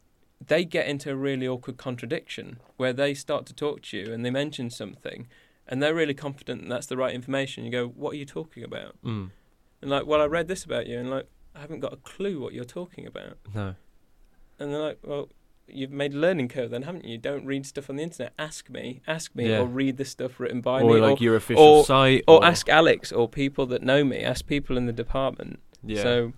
They 0.46 0.64
get 0.64 0.86
into 0.86 1.10
a 1.10 1.16
really 1.16 1.46
awkward 1.46 1.76
contradiction 1.76 2.58
where 2.76 2.92
they 2.92 3.14
start 3.14 3.46
to 3.46 3.54
talk 3.54 3.82
to 3.82 3.98
you 3.98 4.12
and 4.12 4.24
they 4.24 4.30
mention 4.30 4.70
something, 4.70 5.28
and 5.68 5.82
they're 5.82 5.94
really 5.94 6.14
confident 6.14 6.62
that 6.62 6.68
that's 6.68 6.86
the 6.86 6.96
right 6.96 7.14
information. 7.14 7.64
You 7.64 7.70
go, 7.70 7.86
"What 7.88 8.14
are 8.14 8.16
you 8.16 8.24
talking 8.24 8.64
about?" 8.64 8.96
Mm, 9.04 9.30
And 9.82 9.90
like, 9.90 10.06
"Well, 10.06 10.20
I 10.20 10.26
read 10.26 10.48
this 10.48 10.64
about 10.64 10.86
you," 10.86 10.98
and 10.98 11.10
like, 11.10 11.26
"I 11.54 11.60
haven't 11.60 11.80
got 11.80 11.92
a 11.92 11.96
clue 11.96 12.40
what 12.40 12.52
you're 12.54 12.64
talking 12.64 13.06
about." 13.06 13.38
no. 13.54 13.74
And 14.58 14.72
they're 14.72 14.80
like, 14.82 14.98
"Well, 15.02 15.30
you've 15.68 15.90
made 15.92 16.12
a 16.14 16.18
learning 16.18 16.48
curve, 16.48 16.70
then, 16.70 16.82
haven't 16.82 17.04
you? 17.04 17.16
Don't 17.16 17.46
read 17.46 17.64
stuff 17.64 17.88
on 17.88 17.96
the 17.96 18.02
internet. 18.02 18.32
Ask 18.38 18.68
me, 18.68 19.00
ask 19.06 19.34
me, 19.34 19.48
Yeah. 19.48 19.60
or 19.60 19.66
read 19.66 19.96
the 19.96 20.04
stuff 20.04 20.38
written 20.40 20.60
by 20.60 20.80
me. 20.82 20.88
or 20.88 20.94
me, 20.96 21.00
like 21.00 21.20
or, 21.20 21.24
your 21.24 21.36
official 21.36 21.62
or- 21.64 21.84
site, 21.84 22.24
or 22.28 22.44
ask 22.44 22.68
Alex 22.68 23.10
or 23.12 23.28
people 23.28 23.64
that 23.66 23.82
know 23.82 24.04
me. 24.04 24.18
Ask 24.18 24.46
people 24.46 24.76
in 24.76 24.86
the 24.86 24.92
department." 24.92 25.60
Yeah. 25.82 26.02
So 26.02 26.32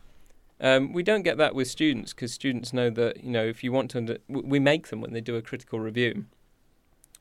um, 0.63 0.93
we 0.93 1.03
don't 1.03 1.23
get 1.23 1.37
that 1.39 1.55
with 1.55 1.69
students 1.69 2.15
because 2.15 2.33
students 2.33 2.73
know 2.73 2.89
that 2.89 3.23
you 3.23 3.31
know 3.31 3.45
if 3.45 3.63
you 3.63 3.73
want 3.73 3.91
to, 3.91 3.99
under- 3.99 4.19
we 4.29 4.59
make 4.59 4.89
them 4.89 5.01
when 5.01 5.13
they 5.13 5.21
do 5.21 5.37
a 5.37 5.43
critical 5.43 5.81
review, 5.81 6.25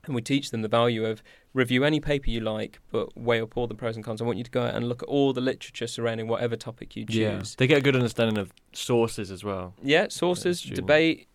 and 0.05 0.15
we 0.15 0.21
teach 0.21 0.51
them 0.51 0.61
the 0.61 0.67
value 0.67 1.05
of 1.05 1.21
review 1.53 1.83
any 1.83 1.99
paper 1.99 2.29
you 2.29 2.39
like, 2.39 2.79
but 2.91 3.15
weigh 3.17 3.41
up 3.41 3.57
all 3.57 3.67
the 3.67 3.75
pros 3.75 3.95
and 3.95 4.05
cons. 4.05 4.21
I 4.21 4.25
want 4.25 4.37
you 4.37 4.43
to 4.43 4.51
go 4.51 4.63
out 4.63 4.75
and 4.75 4.87
look 4.87 5.03
at 5.03 5.09
all 5.09 5.33
the 5.33 5.41
literature 5.41 5.87
surrounding 5.87 6.27
whatever 6.27 6.55
topic 6.55 6.95
you 6.95 7.05
yeah. 7.09 7.39
choose. 7.39 7.55
They 7.55 7.67
get 7.67 7.79
a 7.79 7.81
good 7.81 7.95
understanding 7.95 8.37
of 8.37 8.53
sources 8.73 9.31
as 9.31 9.43
well. 9.43 9.73
Yeah, 9.81 10.07
sources, 10.09 10.61
debate, 10.61 11.27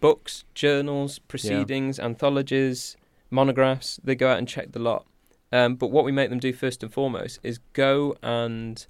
books, 0.00 0.44
journals, 0.54 1.18
proceedings, 1.18 1.98
anthologies, 1.98 2.96
monographs. 3.30 3.98
They 4.04 4.14
go 4.14 4.30
out 4.30 4.38
and 4.38 4.48
check 4.48 4.72
the 4.72 4.78
lot. 4.78 5.06
Um, 5.52 5.76
but 5.76 5.88
what 5.88 6.04
we 6.04 6.12
make 6.12 6.30
them 6.30 6.38
do 6.38 6.52
first 6.52 6.82
and 6.82 6.92
foremost 6.92 7.38
is 7.42 7.58
go 7.72 8.16
and 8.22 8.84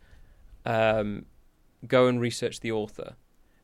um, 0.64 1.26
go 1.88 2.06
and 2.06 2.20
research 2.20 2.60
the 2.60 2.72
author. 2.72 3.16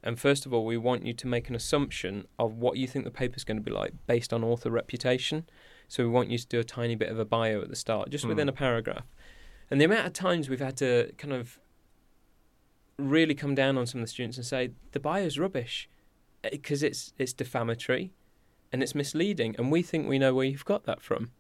And 0.03 0.19
first 0.19 0.47
of 0.47 0.53
all, 0.53 0.65
we 0.65 0.77
want 0.77 1.07
you 1.07 1.13
to 1.13 1.27
make 1.29 1.49
an 1.49 1.55
assumption 1.55 2.27
of 2.39 2.57
what 2.57 2.77
you 2.77 2.87
think 2.89 3.05
the 3.05 3.11
paper's 3.11 3.45
going 3.45 3.57
to 3.59 3.63
be 3.63 3.71
like 3.71 3.93
based 4.07 4.33
on 4.33 4.43
author 4.43 4.71
reputation. 4.71 5.47
So 5.87 6.03
we 6.03 6.09
want 6.11 6.29
you 6.31 6.39
to 6.39 6.47
do 6.47 6.59
a 6.59 6.65
tiny 6.65 6.97
bit 6.97 7.09
of 7.09 7.19
a 7.19 7.25
bio 7.25 7.61
at 7.63 7.69
the 7.69 7.77
start, 7.77 8.11
just 8.11 8.25
within 8.27 8.47
Hmm. 8.49 8.55
a 8.55 8.57
paragraph. 8.57 9.07
And 9.71 9.81
the 9.81 9.85
amount 9.85 10.07
of 10.07 10.13
times 10.13 10.49
we've 10.49 10.59
had 10.61 10.77
to 10.79 11.13
kind 11.19 11.33
of 11.33 11.59
really 12.99 13.35
come 13.35 13.55
down 13.55 13.79
on 13.79 13.87
some 13.87 14.01
of 14.01 14.07
the 14.07 14.11
students 14.11 14.37
and 14.37 14.47
say 14.47 14.71
the 14.93 15.01
bio's 15.01 15.39
rubbish 15.39 15.89
because 16.51 16.83
it's 16.83 17.13
it's 17.19 17.33
defamatory 17.33 18.13
and 18.73 18.83
it's 18.83 18.95
misleading, 18.95 19.55
and 19.59 19.71
we 19.71 19.83
think 19.83 20.09
we 20.09 20.19
know 20.19 20.35
where 20.35 20.47
you've 20.47 20.65
got 20.65 20.85
that 20.85 21.03
from, 21.03 21.31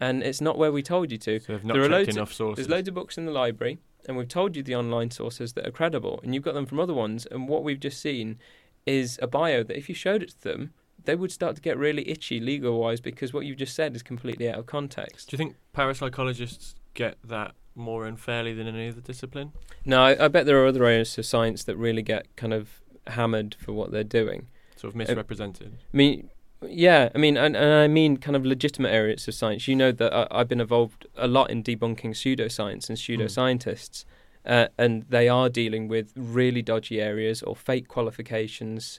and 0.00 0.22
it's 0.22 0.40
not 0.40 0.56
where 0.56 0.72
we 0.72 0.82
told 0.82 1.12
you 1.12 1.18
to. 1.18 1.38
So 1.40 1.58
There 1.58 1.82
are 1.82 1.88
loads 1.90 2.08
of- 2.08 2.16
enough 2.16 2.32
sources. 2.32 2.66
There's 2.66 2.74
loads 2.74 2.88
of 2.88 2.94
books 2.94 3.18
in 3.18 3.26
the 3.26 3.32
library, 3.32 3.78
and 4.06 4.16
we've 4.16 4.28
told 4.28 4.56
you 4.56 4.62
the 4.62 4.76
online 4.76 5.10
sources 5.10 5.52
that 5.54 5.66
are 5.66 5.70
credible, 5.70 6.20
and 6.22 6.34
you've 6.34 6.44
got 6.44 6.54
them 6.54 6.66
from 6.66 6.80
other 6.80 6.94
ones. 6.94 7.26
And 7.26 7.48
what 7.48 7.64
we've 7.64 7.80
just 7.80 8.00
seen 8.00 8.38
is 8.86 9.18
a 9.22 9.26
bio 9.26 9.62
that 9.62 9.76
if 9.76 9.88
you 9.88 9.94
showed 9.94 10.22
it 10.22 10.30
to 10.30 10.42
them, 10.42 10.72
they 11.04 11.14
would 11.14 11.32
start 11.32 11.56
to 11.56 11.62
get 11.62 11.78
really 11.78 12.08
itchy 12.08 12.40
legal 12.40 12.78
wise 12.78 13.00
because 13.00 13.32
what 13.32 13.44
you've 13.44 13.56
just 13.56 13.74
said 13.74 13.94
is 13.94 14.02
completely 14.02 14.48
out 14.48 14.58
of 14.58 14.66
context. 14.66 15.30
Do 15.30 15.34
you 15.34 15.38
think 15.38 15.56
parapsychologists 15.74 16.74
get 16.94 17.16
that 17.24 17.54
more 17.74 18.06
unfairly 18.06 18.52
than 18.52 18.66
any 18.66 18.88
other 18.88 19.00
discipline? 19.00 19.52
No, 19.84 20.02
I, 20.02 20.24
I 20.24 20.28
bet 20.28 20.46
there 20.46 20.62
are 20.62 20.66
other 20.66 20.84
areas 20.84 21.16
of 21.16 21.24
science 21.24 21.64
that 21.64 21.76
really 21.76 22.02
get 22.02 22.34
kind 22.36 22.52
of 22.52 22.80
hammered 23.06 23.56
for 23.58 23.72
what 23.72 23.90
they're 23.90 24.04
doing. 24.04 24.48
Sort 24.76 24.92
of 24.92 24.96
uh, 24.96 24.98
misrepresented. 24.98 25.78
I 25.92 25.96
mean, 25.96 26.30
yeah, 26.66 27.10
I 27.14 27.18
mean, 27.18 27.36
and, 27.36 27.56
and 27.56 27.72
I 27.72 27.88
mean 27.88 28.16
kind 28.16 28.36
of 28.36 28.44
legitimate 28.44 28.90
areas 28.90 29.28
of 29.28 29.34
science. 29.34 29.68
You 29.68 29.76
know 29.76 29.92
that 29.92 30.12
I, 30.12 30.26
I've 30.30 30.48
been 30.48 30.60
involved 30.60 31.06
a 31.16 31.28
lot 31.28 31.50
in 31.50 31.62
debunking 31.62 32.10
pseudoscience 32.10 32.88
and 32.88 32.98
pseudoscientists, 32.98 34.04
uh, 34.44 34.68
and 34.76 35.04
they 35.08 35.28
are 35.28 35.48
dealing 35.48 35.88
with 35.88 36.12
really 36.16 36.62
dodgy 36.62 37.00
areas 37.00 37.42
or 37.42 37.54
fake 37.54 37.88
qualifications, 37.88 38.98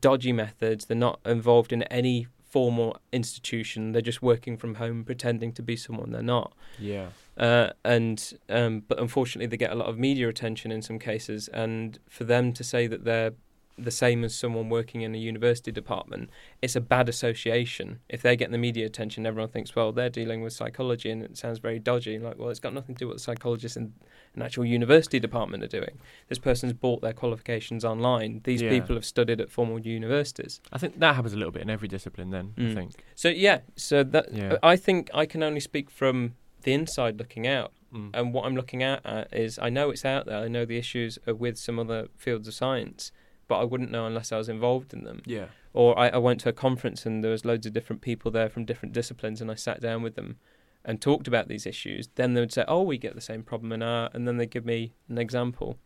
dodgy 0.00 0.32
methods. 0.32 0.86
They're 0.86 0.96
not 0.96 1.20
involved 1.24 1.72
in 1.72 1.82
any 1.84 2.28
formal 2.52 2.98
institution. 3.12 3.92
They're 3.92 4.02
just 4.02 4.22
working 4.22 4.56
from 4.58 4.74
home, 4.74 5.04
pretending 5.04 5.52
to 5.54 5.62
be 5.62 5.74
someone 5.74 6.12
they're 6.12 6.22
not. 6.22 6.52
yeah. 6.78 7.08
Uh, 7.34 7.70
and 7.82 8.34
um, 8.50 8.82
but 8.86 9.00
unfortunately, 9.00 9.46
they 9.46 9.56
get 9.56 9.72
a 9.72 9.74
lot 9.74 9.88
of 9.88 9.98
media 9.98 10.28
attention 10.28 10.70
in 10.70 10.82
some 10.82 10.98
cases. 10.98 11.48
And 11.48 11.98
for 12.08 12.24
them 12.24 12.52
to 12.52 12.62
say 12.62 12.86
that 12.86 13.04
they're 13.04 13.32
the 13.78 13.90
same 13.90 14.22
as 14.24 14.34
someone 14.34 14.68
working 14.68 15.00
in 15.02 15.14
a 15.14 15.18
university 15.18 15.72
department, 15.72 16.30
it's 16.60 16.76
a 16.76 16.80
bad 16.80 17.08
association. 17.08 18.00
If 18.08 18.22
they're 18.22 18.36
getting 18.36 18.52
the 18.52 18.58
media 18.58 18.86
attention, 18.86 19.24
everyone 19.26 19.50
thinks, 19.50 19.74
well, 19.74 19.92
they're 19.92 20.10
dealing 20.10 20.42
with 20.42 20.52
psychology, 20.52 21.10
and 21.10 21.22
it 21.22 21.36
sounds 21.38 21.58
very 21.58 21.78
dodgy. 21.78 22.18
Like, 22.18 22.38
well, 22.38 22.50
it's 22.50 22.60
got 22.60 22.74
nothing 22.74 22.94
to 22.96 22.98
do 23.00 23.06
with 23.06 23.12
what 23.14 23.18
the 23.18 23.22
psychologists 23.24 23.76
in 23.76 23.94
an 24.34 24.42
actual 24.42 24.64
university 24.64 25.18
department 25.18 25.62
are 25.64 25.68
doing. 25.68 25.98
This 26.28 26.38
person's 26.38 26.72
bought 26.74 27.00
their 27.02 27.12
qualifications 27.12 27.84
online. 27.84 28.40
These 28.44 28.62
Yeah. 28.62 28.70
people 28.70 28.94
have 28.96 29.04
studied 29.04 29.40
at 29.40 29.50
formal 29.50 29.80
universities. 29.80 30.60
I 30.72 30.78
think 30.78 30.98
that 31.00 31.14
happens 31.16 31.32
a 31.32 31.36
little 31.36 31.52
bit 31.52 31.62
in 31.62 31.70
every 31.70 31.88
discipline. 31.88 32.30
Then 32.30 32.54
I 32.56 32.60
Mm. 32.60 32.74
think. 32.74 33.04
So 33.14 33.28
yeah, 33.28 33.60
so 33.76 34.02
that 34.04 34.32
Yeah. 34.32 34.58
I 34.62 34.76
think 34.76 35.10
I 35.14 35.26
can 35.26 35.42
only 35.42 35.60
speak 35.60 35.90
from 35.90 36.34
the 36.62 36.72
inside 36.72 37.18
looking 37.18 37.46
out. 37.46 37.72
Mm. 37.92 38.10
And 38.14 38.32
what 38.32 38.46
I'm 38.46 38.56
looking 38.56 38.82
at, 38.82 39.04
at 39.04 39.32
is 39.34 39.58
I 39.58 39.68
know 39.68 39.90
it's 39.90 40.04
out 40.04 40.24
there. 40.26 40.38
I 40.38 40.48
know 40.48 40.64
the 40.64 40.78
issues 40.78 41.18
are 41.26 41.34
with 41.34 41.58
some 41.58 41.78
other 41.78 42.08
fields 42.16 42.48
of 42.48 42.54
science, 42.54 43.12
but 43.52 43.60
I 43.60 43.64
wouldn't 43.64 43.90
know 43.90 44.06
unless 44.06 44.32
I 44.32 44.38
was 44.38 44.48
involved 44.48 44.94
in 44.94 45.04
them. 45.04 45.20
yeah. 45.26 45.46
Or 45.74 45.98
I, 45.98 46.08
I 46.08 46.18
went 46.18 46.40
to 46.40 46.48
a 46.48 46.52
conference 46.52 47.06
and 47.06 47.22
there 47.22 47.30
was 47.30 47.44
loads 47.44 47.66
of 47.66 47.72
different 47.72 48.02
people 48.02 48.30
there 48.30 48.48
from 48.50 48.64
different 48.64 48.92
disciplines, 48.94 49.40
and 49.40 49.50
I 49.50 49.54
sat 49.54 49.80
down 49.80 50.02
with 50.02 50.14
them 50.16 50.36
and 50.84 51.00
talked 51.00 51.26
about 51.28 51.48
these 51.48 51.64
issues. 51.66 52.08
Then 52.14 52.34
they 52.34 52.40
would 52.40 52.52
say, 52.52 52.64
"Oh, 52.68 52.82
we 52.82 52.96
get 52.98 53.14
the 53.14 53.20
same 53.32 53.42
problem 53.42 53.72
in 53.72 53.82
our," 53.82 54.10
and 54.14 54.26
then 54.26 54.36
they 54.38 54.46
give 54.46 54.64
me 54.66 54.94
an 55.08 55.18
example. 55.18 55.78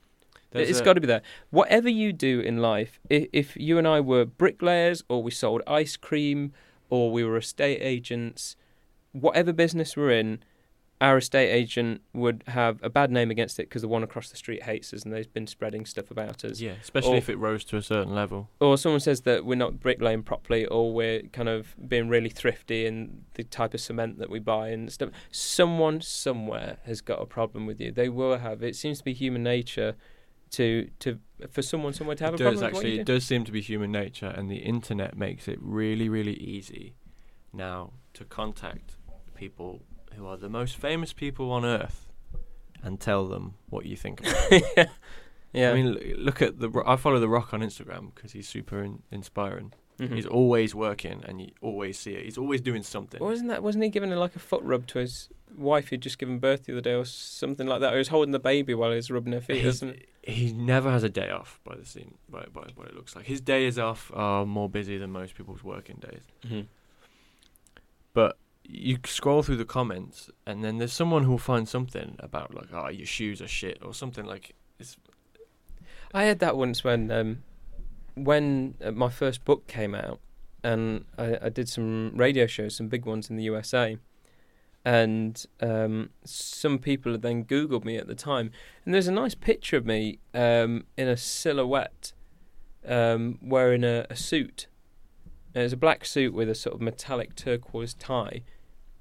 There's 0.50 0.70
it's 0.70 0.80
a- 0.80 0.84
got 0.84 0.94
to 0.94 1.00
be 1.00 1.06
there. 1.06 1.22
Whatever 1.50 1.88
you 1.88 2.12
do 2.12 2.40
in 2.40 2.56
life, 2.72 2.98
if, 3.10 3.28
if 3.32 3.56
you 3.56 3.78
and 3.78 3.86
I 3.86 4.00
were 4.00 4.24
bricklayers, 4.24 5.02
or 5.08 5.22
we 5.22 5.30
sold 5.30 5.62
ice 5.66 5.96
cream, 5.96 6.52
or 6.88 7.10
we 7.12 7.22
were 7.24 7.36
estate 7.36 7.80
agents, 7.80 8.56
whatever 9.12 9.52
business 9.52 9.96
we're 9.96 10.12
in, 10.12 10.40
our 11.00 11.18
estate 11.18 11.50
agent 11.50 12.00
would 12.14 12.42
have 12.46 12.82
a 12.82 12.88
bad 12.88 13.10
name 13.10 13.30
against 13.30 13.58
it 13.58 13.64
because 13.68 13.82
the 13.82 13.88
one 13.88 14.02
across 14.02 14.30
the 14.30 14.36
street 14.36 14.62
hates 14.62 14.94
us 14.94 15.02
and 15.04 15.12
they've 15.12 15.30
been 15.34 15.46
spreading 15.46 15.84
stuff 15.84 16.10
about 16.10 16.44
us. 16.44 16.58
Yeah, 16.60 16.72
especially 16.82 17.14
Or- 17.14 17.16
if 17.18 17.28
it 17.28 17.36
rose 17.36 17.64
to 17.64 17.76
a 17.76 17.82
certain 17.82 18.14
level. 18.14 18.48
Or 18.60 18.78
someone 18.78 19.00
says 19.00 19.20
that 19.22 19.44
we're 19.44 19.56
not 19.56 19.78
bricklaying 19.78 20.22
properly 20.22 20.64
or 20.66 20.94
we're 20.94 21.22
kind 21.32 21.48
of 21.50 21.74
being 21.88 22.08
really 22.08 22.30
thrifty 22.30 22.86
in 22.86 23.24
the 23.34 23.44
type 23.44 23.74
of 23.74 23.80
cement 23.80 24.18
that 24.20 24.30
we 24.30 24.38
buy 24.38 24.68
and 24.68 24.90
stuff. 24.90 25.10
Someone 25.30 26.00
somewhere 26.00 26.78
has 26.86 27.00
got 27.02 27.20
a 27.20 27.26
problem 27.26 27.66
with 27.66 27.78
you. 27.80 27.92
They 27.92 28.08
will 28.08 28.38
have. 28.38 28.62
It 28.62 28.74
seems 28.74 28.98
to 28.98 29.04
be 29.04 29.12
human 29.12 29.42
nature 29.42 29.96
to 30.52 30.88
to 31.00 31.18
for 31.50 31.60
someone 31.60 31.92
somewhere 31.92 32.16
to 32.16 32.24
have 32.24 32.34
it 32.34 32.40
a 32.40 32.44
does 32.44 32.60
problem 32.60 32.74
actually. 32.76 32.94
you 32.94 33.00
It 33.00 33.04
do. 33.04 33.14
does 33.14 33.24
seem 33.24 33.44
to 33.44 33.52
be 33.52 33.60
human 33.60 33.92
nature, 33.92 34.28
and 34.28 34.50
the 34.50 34.58
internet 34.58 35.16
makes 35.18 35.48
it 35.48 35.58
really, 35.60 36.08
really 36.08 36.34
easy 36.34 36.94
now 37.52 37.92
to 38.14 38.24
contact 38.24 38.96
people 39.34 39.82
who 40.14 40.26
are 40.26 40.36
the 40.36 40.48
most 40.48 40.76
famous 40.76 41.12
people 41.12 41.50
on 41.52 41.64
earth 41.64 42.08
and 42.82 43.00
tell 43.00 43.26
them 43.26 43.54
what 43.68 43.86
you 43.86 43.96
think. 43.96 44.20
About 44.20 44.50
them. 44.50 44.62
yeah. 44.76 44.84
yeah. 45.52 45.70
I 45.70 45.74
mean, 45.74 45.94
look 46.18 46.40
at 46.42 46.58
the. 46.60 46.70
I 46.86 46.96
follow 46.96 47.18
the 47.20 47.28
Rock 47.28 47.52
on 47.54 47.60
Instagram 47.60 48.14
because 48.14 48.32
he's 48.32 48.48
super 48.48 48.82
in- 48.82 49.02
inspiring. 49.10 49.72
Mhm. 49.98 50.14
He's 50.14 50.26
always 50.26 50.74
working, 50.74 51.22
and 51.26 51.40
you 51.40 51.52
always 51.62 51.98
see 51.98 52.12
it. 52.12 52.24
He's 52.24 52.36
always 52.36 52.60
doing 52.60 52.82
something. 52.82 53.18
wasn't 53.18 53.48
that 53.48 53.62
wasn't 53.62 53.84
he 53.84 53.90
giving 53.90 54.10
like 54.10 54.36
a 54.36 54.38
foot 54.38 54.62
rub 54.62 54.86
to 54.88 54.98
his 54.98 55.30
wife 55.56 55.88
who'd 55.88 56.02
just 56.02 56.18
given 56.18 56.38
birth 56.38 56.64
the 56.66 56.72
other 56.72 56.82
day 56.82 56.92
or 56.92 57.06
something 57.06 57.66
like 57.66 57.80
that? 57.80 57.92
Or 57.94 57.96
he 57.96 58.00
was 58.00 58.08
holding 58.08 58.32
the 58.32 58.38
baby 58.38 58.74
while 58.74 58.90
he 58.90 58.96
was 58.96 59.10
rubbing 59.10 59.32
her 59.32 59.40
feet, 59.40 59.62
He's- 59.62 59.82
he 60.22 60.52
never 60.52 60.90
has 60.90 61.02
a 61.02 61.08
day 61.08 61.30
off 61.30 61.60
by 61.64 61.76
the 61.76 61.86
scene 61.86 62.16
by, 62.28 62.44
by 62.52 62.66
what 62.74 62.88
it 62.88 62.94
looks 62.94 63.16
like. 63.16 63.24
His 63.26 63.40
days 63.40 63.78
off 63.78 64.10
are 64.12 64.44
more 64.44 64.68
busy 64.68 64.98
than 64.98 65.12
most 65.12 65.34
people's 65.34 65.64
working 65.64 65.96
days. 65.96 66.22
Mm-hmm. 66.44 66.60
But 68.12 68.36
you 68.68 68.98
scroll 69.04 69.42
through 69.42 69.56
the 69.56 69.64
comments, 69.64 70.30
and 70.46 70.64
then 70.64 70.78
there's 70.78 70.92
someone 70.92 71.24
who'll 71.24 71.38
find 71.38 71.68
something 71.68 72.16
about 72.18 72.54
like, 72.54 72.68
oh, 72.72 72.88
your 72.88 73.06
shoes 73.06 73.40
are 73.40 73.48
shit, 73.48 73.78
or 73.82 73.94
something 73.94 74.24
like. 74.24 74.54
It's 74.78 74.96
I 76.12 76.24
had 76.24 76.38
that 76.40 76.56
once 76.56 76.84
when 76.84 77.10
um, 77.10 77.42
when 78.14 78.74
uh, 78.82 78.90
my 78.90 79.10
first 79.10 79.44
book 79.44 79.66
came 79.66 79.94
out, 79.94 80.20
and 80.62 81.04
I, 81.18 81.38
I 81.42 81.48
did 81.48 81.68
some 81.68 82.12
radio 82.14 82.46
shows, 82.46 82.76
some 82.76 82.88
big 82.88 83.04
ones 83.04 83.30
in 83.30 83.36
the 83.36 83.44
USA, 83.44 83.98
and 84.84 85.44
um, 85.60 86.10
some 86.24 86.78
people 86.78 87.12
had 87.12 87.22
then 87.22 87.44
Googled 87.44 87.84
me 87.84 87.96
at 87.96 88.06
the 88.06 88.14
time, 88.14 88.50
and 88.84 88.94
there's 88.94 89.08
a 89.08 89.12
nice 89.12 89.34
picture 89.34 89.76
of 89.76 89.84
me 89.84 90.18
um, 90.34 90.84
in 90.96 91.08
a 91.08 91.16
silhouette, 91.16 92.12
um, 92.86 93.38
wearing 93.42 93.84
a, 93.84 94.06
a 94.08 94.16
suit. 94.16 94.68
It 95.54 95.62
was 95.62 95.72
a 95.72 95.76
black 95.76 96.04
suit 96.04 96.34
with 96.34 96.50
a 96.50 96.54
sort 96.54 96.74
of 96.74 96.80
metallic 96.80 97.34
turquoise 97.34 97.94
tie, 97.94 98.42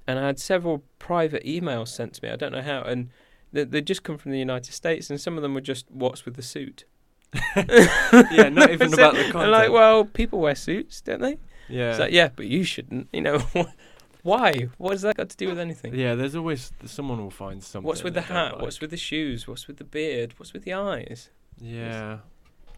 and 0.06 0.18
I 0.18 0.26
had 0.26 0.38
several 0.38 0.82
private 0.98 1.44
emails 1.44 1.88
sent 1.88 2.14
to 2.14 2.24
me. 2.24 2.30
I 2.30 2.36
don't 2.36 2.52
know 2.52 2.62
how, 2.62 2.82
and 2.82 3.10
they 3.52 3.64
they 3.64 3.80
just 3.80 4.02
come 4.02 4.18
from 4.18 4.32
the 4.32 4.38
United 4.38 4.72
States, 4.72 5.10
and 5.10 5.20
some 5.20 5.36
of 5.36 5.42
them 5.42 5.54
were 5.54 5.60
just 5.60 5.90
"What's 5.90 6.24
with 6.24 6.36
the 6.36 6.42
suit?" 6.42 6.84
yeah, 7.56 8.48
not 8.48 8.70
even 8.70 8.92
about 8.98 9.14
the 9.14 9.22
content. 9.24 9.50
like, 9.50 9.70
well, 9.70 10.04
people 10.04 10.38
wear 10.40 10.54
suits, 10.54 11.00
don't 11.00 11.20
they? 11.20 11.38
yeah, 11.68 11.90
It's 11.90 11.98
like, 11.98 12.12
yeah, 12.12 12.28
but 12.34 12.46
you 12.46 12.62
shouldn't. 12.64 13.08
You 13.12 13.20
know, 13.22 13.38
why? 14.22 14.68
What 14.78 14.92
has 14.92 15.02
that 15.02 15.16
got 15.16 15.28
to 15.30 15.36
do 15.36 15.48
with 15.48 15.58
anything? 15.58 15.94
yeah. 15.94 16.14
There's 16.14 16.36
always 16.36 16.72
someone 16.84 17.18
will 17.18 17.30
find 17.30 17.62
something. 17.62 17.86
What's 17.86 18.02
with 18.04 18.14
the 18.14 18.22
hat? 18.22 18.60
What's 18.60 18.80
with 18.80 18.90
the 18.90 18.96
shoes? 18.96 19.46
What's 19.48 19.66
with 19.66 19.76
the 19.78 19.84
beard? 19.84 20.34
What's 20.38 20.52
with 20.52 20.64
the 20.64 20.72
eyes? 20.74 21.30
Yeah, 21.60 22.18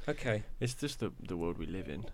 Okay, 0.08 0.44
it's 0.60 0.74
just 0.74 1.00
the 1.00 1.12
the 1.20 1.36
world 1.36 1.58
we 1.58 1.66
live 1.66 1.88
in. 1.88 2.04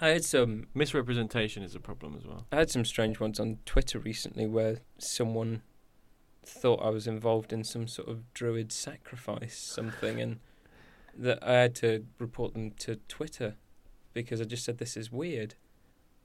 I 0.00 0.08
had 0.08 0.24
some. 0.24 0.66
Misrepresentation 0.74 1.62
is 1.62 1.74
a 1.74 1.80
problem 1.80 2.16
as 2.18 2.26
well. 2.26 2.46
I 2.50 2.56
had 2.56 2.70
some 2.70 2.84
strange 2.84 3.20
ones 3.20 3.38
on 3.38 3.58
Twitter 3.66 3.98
recently 3.98 4.46
where 4.46 4.78
someone 4.98 5.62
thought 6.44 6.82
I 6.82 6.88
was 6.88 7.06
involved 7.06 7.52
in 7.52 7.64
some 7.64 7.86
sort 7.86 8.08
of 8.08 8.32
druid 8.32 8.72
sacrifice 8.72 9.56
something, 9.56 10.20
and 10.20 10.40
that 11.16 11.38
I 11.42 11.52
had 11.52 11.74
to 11.76 12.06
report 12.18 12.54
them 12.54 12.70
to 12.80 12.96
Twitter 13.08 13.56
because 14.14 14.40
I 14.40 14.44
just 14.44 14.64
said 14.64 14.78
this 14.78 14.96
is 14.96 15.12
weird. 15.12 15.54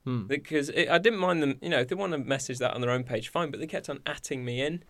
Hmm. 0.04 0.22
because 0.22 0.68
it, 0.68 0.88
I 0.88 0.98
didn't 0.98 1.18
mind 1.18 1.42
them. 1.42 1.58
You 1.60 1.68
know, 1.68 1.80
if 1.80 1.88
they 1.88 1.96
want 1.96 2.12
to 2.12 2.18
message 2.18 2.58
that 2.58 2.74
on 2.74 2.80
their 2.80 2.90
own 2.90 3.02
page, 3.02 3.28
fine. 3.28 3.50
But 3.50 3.58
they 3.58 3.66
kept 3.66 3.90
on 3.90 3.98
atting 4.00 4.44
me 4.44 4.62
in, 4.62 4.84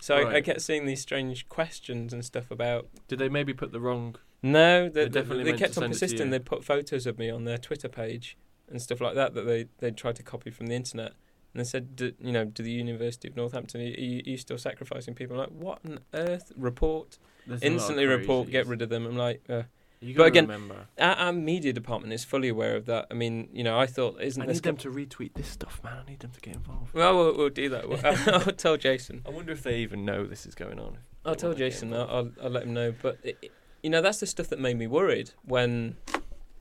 so 0.00 0.16
I, 0.16 0.34
I 0.34 0.40
kept 0.42 0.60
seeing 0.60 0.84
these 0.84 1.00
strange 1.00 1.48
questions 1.48 2.12
and 2.12 2.24
stuff 2.24 2.50
about. 2.50 2.88
Did 3.08 3.18
they 3.18 3.30
maybe 3.30 3.54
put 3.54 3.72
the 3.72 3.80
wrong? 3.80 4.16
No, 4.42 4.88
they, 4.88 4.88
They 4.88 5.04
they, 5.04 5.08
definitely 5.10 5.44
they 5.44 5.50
meant 5.50 5.58
kept 5.60 5.76
on 5.78 5.82
send 5.82 5.84
it 5.84 5.94
to 5.96 6.00
persisting. 6.00 6.30
They 6.30 6.38
put 6.38 6.64
photos 6.64 7.06
of 7.06 7.18
me 7.18 7.30
on 7.30 7.44
their 7.44 7.58
Twitter 7.58 7.88
page 7.88 8.36
and 8.70 8.80
stuff 8.80 9.00
like 9.00 9.14
that 9.14 9.34
that 9.34 9.42
they 9.42 9.66
they 9.78 9.90
tried 9.90 10.16
to 10.16 10.22
copy 10.22 10.50
from 10.50 10.66
the 10.68 10.74
internet. 10.74 11.12
And 11.52 11.58
they 11.60 11.64
said, 11.64 11.96
do, 11.96 12.12
you 12.20 12.30
know, 12.30 12.44
to 12.44 12.62
the 12.62 12.70
University 12.70 13.26
of 13.26 13.34
Northampton, 13.36 13.80
are 13.80 13.84
you, 13.84 14.18
are 14.24 14.30
you 14.30 14.36
still 14.36 14.56
sacrificing 14.56 15.14
people? 15.14 15.34
I'm 15.34 15.50
like, 15.50 15.60
what 15.60 15.80
on 15.84 15.98
earth? 16.14 16.52
Report 16.56 17.18
There's 17.44 17.60
a 17.60 17.64
lot 17.64 17.66
of 17.66 17.72
instantly. 17.74 18.06
Report. 18.06 18.48
Get 18.48 18.66
rid 18.68 18.82
of 18.82 18.88
them. 18.88 19.04
I'm 19.04 19.16
like, 19.16 19.42
uh, 19.50 19.64
You 19.98 20.14
But 20.14 20.28
again, 20.28 20.44
remember. 20.44 20.86
our, 21.00 21.16
our 21.16 21.32
media 21.32 21.72
department 21.72 22.12
is 22.12 22.24
fully 22.24 22.48
aware 22.50 22.76
of 22.76 22.86
that. 22.86 23.08
I 23.10 23.14
mean, 23.14 23.48
you 23.52 23.64
know, 23.64 23.76
I 23.76 23.86
thought, 23.86 24.20
isn't 24.22 24.40
this 24.40 24.42
I 24.42 24.46
this 24.46 24.56
need 24.58 24.62
them 24.62 24.76
to 24.76 24.90
retweet 24.92 25.34
this 25.34 25.48
stuff, 25.48 25.80
man. 25.82 25.96
I 26.06 26.08
need 26.08 26.20
them 26.20 26.30
to 26.30 26.40
get 26.40 26.54
involved. 26.54 26.94
Well, 26.94 27.16
we'll, 27.18 27.36
we'll 27.36 27.48
do 27.50 27.68
that. 27.70 27.88
We'll- 27.88 28.00
I'll 28.04 28.52
tell 28.52 28.76
Jason. 28.76 29.22
I 29.26 29.30
wonder 29.30 29.50
if 29.50 29.64
they 29.64 29.78
even 29.80 30.04
know 30.04 30.24
this 30.26 30.46
is 30.46 30.54
going 30.54 30.78
on. 30.78 30.98
I'll 31.24 31.34
tell 31.34 31.52
Jason. 31.52 31.92
I'll. 31.92 32.08
I'll 32.08 32.30
I'll 32.44 32.50
let 32.50 32.62
him 32.62 32.74
know. 32.74 32.94
But 33.02 33.18
it, 33.24 33.38
it- 33.42 33.52
you 33.82 33.90
know, 33.90 34.00
that's 34.02 34.20
the 34.20 34.26
stuff 34.26 34.48
that 34.48 34.58
made 34.60 34.78
me 34.78 34.86
worried 34.86 35.30
when 35.44 35.96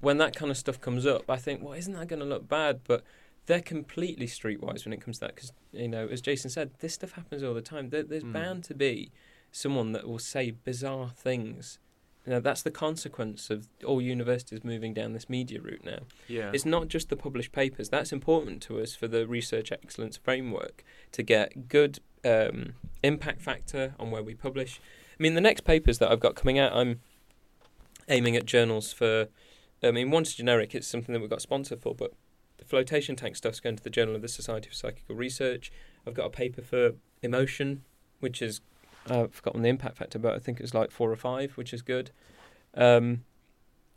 when 0.01 0.17
that 0.17 0.35
kind 0.35 0.49
of 0.49 0.57
stuff 0.57 0.79
comes 0.79 1.05
up. 1.05 1.29
I 1.29 1.35
think, 1.37 1.61
well, 1.61 1.73
isn't 1.73 1.93
that 1.93 2.07
going 2.07 2.19
to 2.21 2.25
look 2.25 2.47
bad? 2.47 2.81
But 2.87 3.03
they're 3.47 3.61
completely 3.61 4.27
streetwise 4.27 4.85
when 4.85 4.93
it 4.93 5.01
comes 5.01 5.17
to 5.19 5.25
that 5.25 5.35
because 5.35 5.51
you 5.73 5.87
know, 5.87 6.07
as 6.07 6.21
Jason 6.21 6.49
said, 6.49 6.71
this 6.79 6.93
stuff 6.93 7.11
happens 7.13 7.43
all 7.43 7.53
the 7.53 7.61
time. 7.61 7.89
There, 7.89 8.03
there's 8.03 8.23
Mm. 8.23 8.33
bound 8.33 8.63
to 8.65 8.73
be 8.73 9.11
someone 9.51 9.91
that 9.93 10.07
will 10.07 10.19
say 10.19 10.51
bizarre 10.51 11.11
things. 11.15 11.79
You 12.25 12.33
know, 12.33 12.39
that's 12.41 12.61
the 12.61 12.69
consequence 12.71 13.49
of 13.49 13.67
all 13.83 14.01
universities 14.01 14.63
moving 14.63 14.93
down 14.93 15.13
this 15.13 15.29
media 15.29 15.59
route 15.61 15.83
now. 15.83 15.99
Yeah. 16.27 16.51
It's 16.53 16.65
not 16.65 16.87
just 16.87 17.09
the 17.09 17.15
published 17.15 17.51
papers. 17.51 17.89
That's 17.89 18.11
important 18.11 18.61
to 18.63 18.79
us 18.79 18.93
for 18.93 19.07
the 19.07 19.25
research 19.25 19.71
excellence 19.71 20.17
framework 20.17 20.83
to 21.13 21.23
get 21.23 21.67
good 21.69 21.99
um, 22.23 22.73
impact 23.01 23.41
factor 23.41 23.95
on 23.97 24.11
where 24.11 24.21
we 24.21 24.35
publish. 24.35 24.79
I 25.19 25.23
mean, 25.23 25.33
the 25.33 25.41
next 25.41 25.61
papers 25.61 25.97
that 25.99 26.11
I've 26.11 26.19
got 26.19 26.35
coming 26.35 26.59
out, 26.59 26.73
I'm 26.73 26.99
aiming 28.09 28.35
at 28.35 28.45
journals 28.45 28.91
for. 28.93 29.27
I 29.81 29.91
mean, 29.91 30.11
one's 30.11 30.33
generic. 30.33 30.75
It's 30.75 30.87
something 30.87 31.13
that 31.13 31.21
we've 31.21 31.29
got 31.29 31.41
sponsored 31.41 31.81
for, 31.81 31.95
but 31.95 32.13
the 32.57 32.65
flotation 32.65 33.15
tank 33.15 33.37
stuff's 33.37 33.61
going 33.61 33.77
to 33.77 33.83
the 33.83 33.89
Journal 33.89 34.15
of 34.15 34.21
the 34.21 34.27
Society 34.27 34.67
for 34.67 34.75
Psychical 34.75 35.15
Research. 35.15 35.71
I've 36.05 36.13
got 36.13 36.25
a 36.25 36.29
paper 36.29 36.61
for 36.61 36.93
emotion, 37.21 37.83
which 38.19 38.41
is 38.41 38.61
I've 39.09 39.33
forgotten 39.33 39.61
the 39.61 39.69
impact 39.69 39.97
factor, 39.97 40.19
but 40.19 40.35
I 40.35 40.39
think 40.39 40.59
it's 40.59 40.73
like 40.73 40.91
four 40.91 41.11
or 41.11 41.15
five, 41.15 41.53
which 41.53 41.73
is 41.73 41.81
good. 41.81 42.11
Um, 42.75 43.23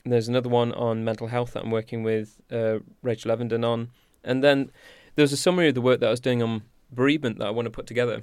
there's 0.05 0.29
another 0.29 0.49
one 0.49 0.73
on 0.73 1.05
mental 1.05 1.29
health 1.29 1.53
that 1.53 1.65
I'm 1.65 1.71
working 1.71 2.03
with 2.03 2.41
uh, 2.51 2.79
Rachel 3.03 3.37
Evenden 3.37 3.65
on, 3.65 3.91
and 4.25 4.43
then 4.43 4.71
there's 5.17 5.33
a 5.33 5.37
summary 5.37 5.69
of 5.69 5.75
the 5.75 5.81
work 5.81 6.01
that 6.01 6.07
I 6.07 6.11
was 6.11 6.21
doing 6.21 6.43
on 6.43 6.63
bereavement 6.91 7.39
that 7.39 7.47
I 7.47 7.51
want 7.51 7.67
to 7.67 7.71
put 7.71 7.87
together 7.87 8.23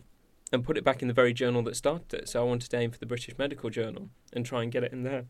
and 0.51 0.63
put 0.63 0.77
it 0.77 0.83
back 0.83 1.01
in 1.01 1.07
the 1.07 1.13
very 1.13 1.33
journal 1.33 1.61
that 1.63 1.75
started 1.75 2.13
it. 2.13 2.29
So 2.29 2.41
I 2.41 2.43
wanted 2.43 2.71
to 2.71 2.77
aim 2.77 2.91
for 2.91 2.97
the 2.97 3.05
British 3.05 3.37
Medical 3.37 3.69
Journal 3.69 4.09
and 4.33 4.45
try 4.45 4.63
and 4.63 4.71
get 4.71 4.83
it 4.83 4.91
in 4.91 5.03
there. 5.03 5.25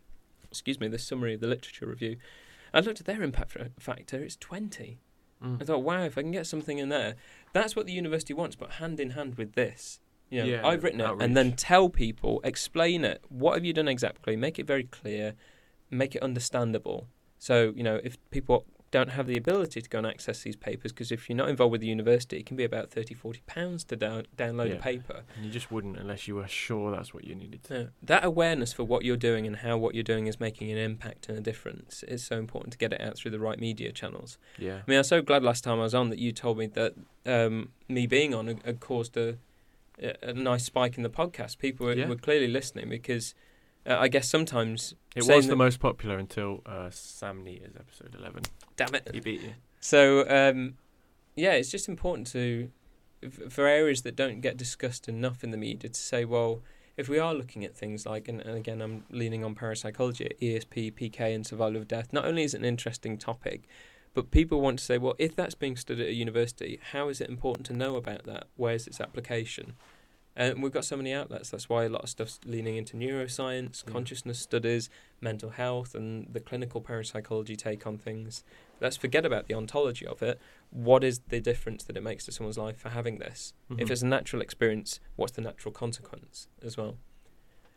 Excuse 0.51 0.79
me, 0.79 0.87
the 0.87 0.97
summary 0.97 1.35
of 1.35 1.41
the 1.41 1.47
literature 1.47 1.85
review. 1.85 2.17
I 2.73 2.79
looked 2.81 2.99
at 2.99 3.05
their 3.05 3.23
impact 3.23 3.57
factor; 3.79 4.23
it's 4.23 4.35
twenty. 4.35 4.99
Mm. 5.43 5.61
I 5.61 5.65
thought, 5.65 5.83
wow, 5.83 6.03
if 6.03 6.17
I 6.17 6.21
can 6.21 6.31
get 6.31 6.47
something 6.47 6.79
in 6.79 6.89
there, 6.89 7.15
that's 7.53 7.75
what 7.75 7.85
the 7.85 7.93
university 7.93 8.33
wants, 8.33 8.55
but 8.55 8.73
hand 8.73 8.99
in 8.99 9.11
hand 9.11 9.35
with 9.35 9.53
this. 9.53 9.99
You 10.29 10.41
know, 10.41 10.45
Yeah, 10.47 10.67
I've 10.67 10.83
written 10.83 11.01
it 11.01 11.21
and 11.21 11.35
then 11.35 11.53
tell 11.53 11.89
people, 11.89 12.41
explain 12.43 13.03
it. 13.03 13.23
What 13.29 13.55
have 13.55 13.65
you 13.65 13.73
done 13.73 13.87
exactly? 13.87 14.35
Make 14.35 14.59
it 14.59 14.67
very 14.67 14.83
clear, 14.83 15.33
make 15.89 16.15
it 16.15 16.21
understandable. 16.21 17.07
So, 17.39 17.73
you 17.75 17.83
know, 17.83 17.99
if 18.03 18.17
people 18.29 18.65
don't 18.91 19.09
have 19.11 19.27
the 19.27 19.37
ability 19.37 19.81
to 19.81 19.89
go 19.89 19.99
and 19.99 20.07
access 20.07 20.41
these 20.43 20.55
papers, 20.55 20.91
because 20.91 21.11
if 21.11 21.29
you're 21.29 21.35
not 21.35 21.49
involved 21.49 21.71
with 21.71 21.81
the 21.81 21.87
university, 21.87 22.37
it 22.37 22.45
can 22.45 22.57
be 22.57 22.63
about 22.63 22.89
30, 22.89 23.13
40 23.13 23.41
pounds 23.45 23.83
to 23.85 23.95
down, 23.95 24.25
download 24.37 24.75
a 24.75 24.79
paper. 24.79 25.21
And 25.35 25.45
you 25.45 25.51
just 25.51 25.71
wouldn't 25.71 25.97
unless 25.97 26.27
you 26.27 26.35
were 26.35 26.47
sure 26.47 26.91
that's 26.91 27.13
what 27.13 27.23
you 27.23 27.35
needed 27.35 27.63
to. 27.65 27.73
Yeah. 27.79 27.85
That 28.01 28.23
awareness 28.25 28.73
for 28.73 28.83
what 28.83 29.03
you're 29.05 29.17
doing 29.17 29.45
and 29.45 29.57
how 29.57 29.77
what 29.77 29.93
you're 29.93 30.03
doing 30.03 30.27
is 30.27 30.39
making 30.39 30.71
an 30.71 30.77
impact 30.77 31.29
and 31.29 31.37
a 31.37 31.41
difference 31.41 32.03
is 32.03 32.23
so 32.25 32.37
important 32.37 32.71
to 32.73 32.77
get 32.77 32.93
it 32.93 33.01
out 33.01 33.17
through 33.17 33.31
the 33.31 33.39
right 33.39 33.59
media 33.59 33.91
channels. 33.91 34.37
Yeah. 34.57 34.77
I 34.77 34.83
mean, 34.87 34.97
I 34.97 35.01
was 35.01 35.07
so 35.07 35.21
glad 35.21 35.43
last 35.43 35.63
time 35.63 35.79
I 35.79 35.83
was 35.83 35.93
on 35.95 36.09
that 36.09 36.19
you 36.19 36.31
told 36.31 36.57
me 36.57 36.67
that 36.67 36.95
um, 37.25 37.69
me 37.87 38.07
being 38.07 38.33
on 38.33 38.47
had, 38.47 38.61
had 38.65 38.79
caused 38.79 39.15
a, 39.17 39.37
a 40.01 40.29
a 40.29 40.33
nice 40.33 40.63
spike 40.63 40.95
in 40.97 41.03
the 41.03 41.09
podcast. 41.09 41.57
People 41.59 41.85
were, 41.85 41.93
Yeah. 41.93 42.07
were 42.07 42.15
clearly 42.15 42.47
listening 42.47 42.87
because 42.89 43.35
uh, 43.85 43.97
I 43.99 44.07
guess 44.07 44.29
sometimes 44.29 44.93
It 45.15 45.25
was 45.27 45.47
the 45.47 45.55
most 45.55 45.79
popular 45.79 46.17
until 46.17 46.61
uh, 46.65 46.89
Sam 46.91 47.43
Neater's 47.43 47.75
episode 47.75 48.15
11. 48.17 48.43
damn 48.75 48.95
it. 48.95 49.09
He 49.13 49.19
beat 49.19 49.41
you. 49.41 49.53
So 49.79 50.27
um, 50.29 50.75
yeah, 51.35 51.53
it's 51.53 51.69
just 51.69 51.87
important 51.87 52.27
to 52.27 52.71
for 53.49 53.67
areas 53.67 54.03
that 54.03 54.15
don't 54.15 54.41
get 54.41 54.55
discussed 54.57 55.09
enough 55.09 55.43
in 55.43 55.51
the 55.51 55.57
media 55.57 55.89
to 55.89 55.99
say, 55.99 56.23
well, 56.23 56.61
if 56.95 57.09
we 57.09 57.19
are 57.19 57.33
looking 57.33 57.63
at 57.65 57.75
things 57.75 58.05
like, 58.05 58.27
and, 58.27 58.41
and 58.41 58.57
again, 58.57 58.81
I'm 58.81 59.03
leaning 59.09 59.43
on 59.43 59.55
parapsychology, 59.55 60.31
ESP, 60.41 60.93
PK, 60.93 61.35
and 61.35 61.45
survival 61.45 61.77
of 61.77 61.87
death. 61.87 62.11
Not 62.11 62.25
only 62.25 62.43
is 62.43 62.53
it 62.53 62.59
an 62.59 62.65
interesting 62.65 63.17
topic, 63.17 63.67
but 64.13 64.31
people 64.31 64.61
want 64.61 64.79
to 64.79 64.85
say, 64.85 64.97
well, 64.97 65.15
if 65.17 65.35
that's 65.35 65.55
being 65.55 65.75
studied 65.75 66.03
at 66.03 66.09
a 66.09 66.13
university, 66.13 66.79
how 66.91 67.09
is 67.09 67.21
it 67.21 67.29
important 67.29 67.65
to 67.67 67.73
know 67.73 67.95
about 67.95 68.25
that? 68.25 68.47
Where's 68.55 68.87
its 68.87 68.99
application? 68.99 69.73
And 70.39 70.63
we've 70.63 70.71
got 70.71 70.85
so 70.85 70.95
many 70.95 71.11
outlets. 71.13 71.49
That's 71.49 71.67
why 71.67 71.83
a 71.83 71.89
lot 71.89 72.01
of 72.03 72.09
stuff's 72.09 72.39
leaning 72.45 72.77
into 72.77 72.95
neuroscience, 72.95 73.83
Mm. 73.83 73.91
consciousness 73.91 74.39
studies, 74.39 74.89
mental 75.19 75.49
health, 75.49 75.93
and 75.93 76.33
the 76.33 76.39
clinical 76.39 76.79
parapsychology 76.79 77.57
take 77.57 77.85
on 77.85 77.97
things. 77.97 78.45
Let's 78.79 78.95
forget 78.95 79.25
about 79.25 79.47
the 79.47 79.53
ontology 79.53 80.07
of 80.07 80.23
it. 80.23 80.39
What 80.69 81.03
is 81.03 81.19
the 81.27 81.41
difference 81.41 81.83
that 81.83 81.97
it 81.97 82.03
makes 82.03 82.23
to 82.25 82.31
someone's 82.31 82.57
life 82.57 82.77
for 82.77 82.87
having 82.87 83.19
this? 83.19 83.53
If 83.69 83.87
Mhm. 83.87 83.91
it's 83.91 84.01
a 84.01 84.07
natural 84.07 84.41
experience, 84.41 85.01
what's 85.17 85.33
the 85.33 85.41
natural 85.41 85.73
consequence 85.73 86.47
as 86.61 86.77
well? 86.77 86.97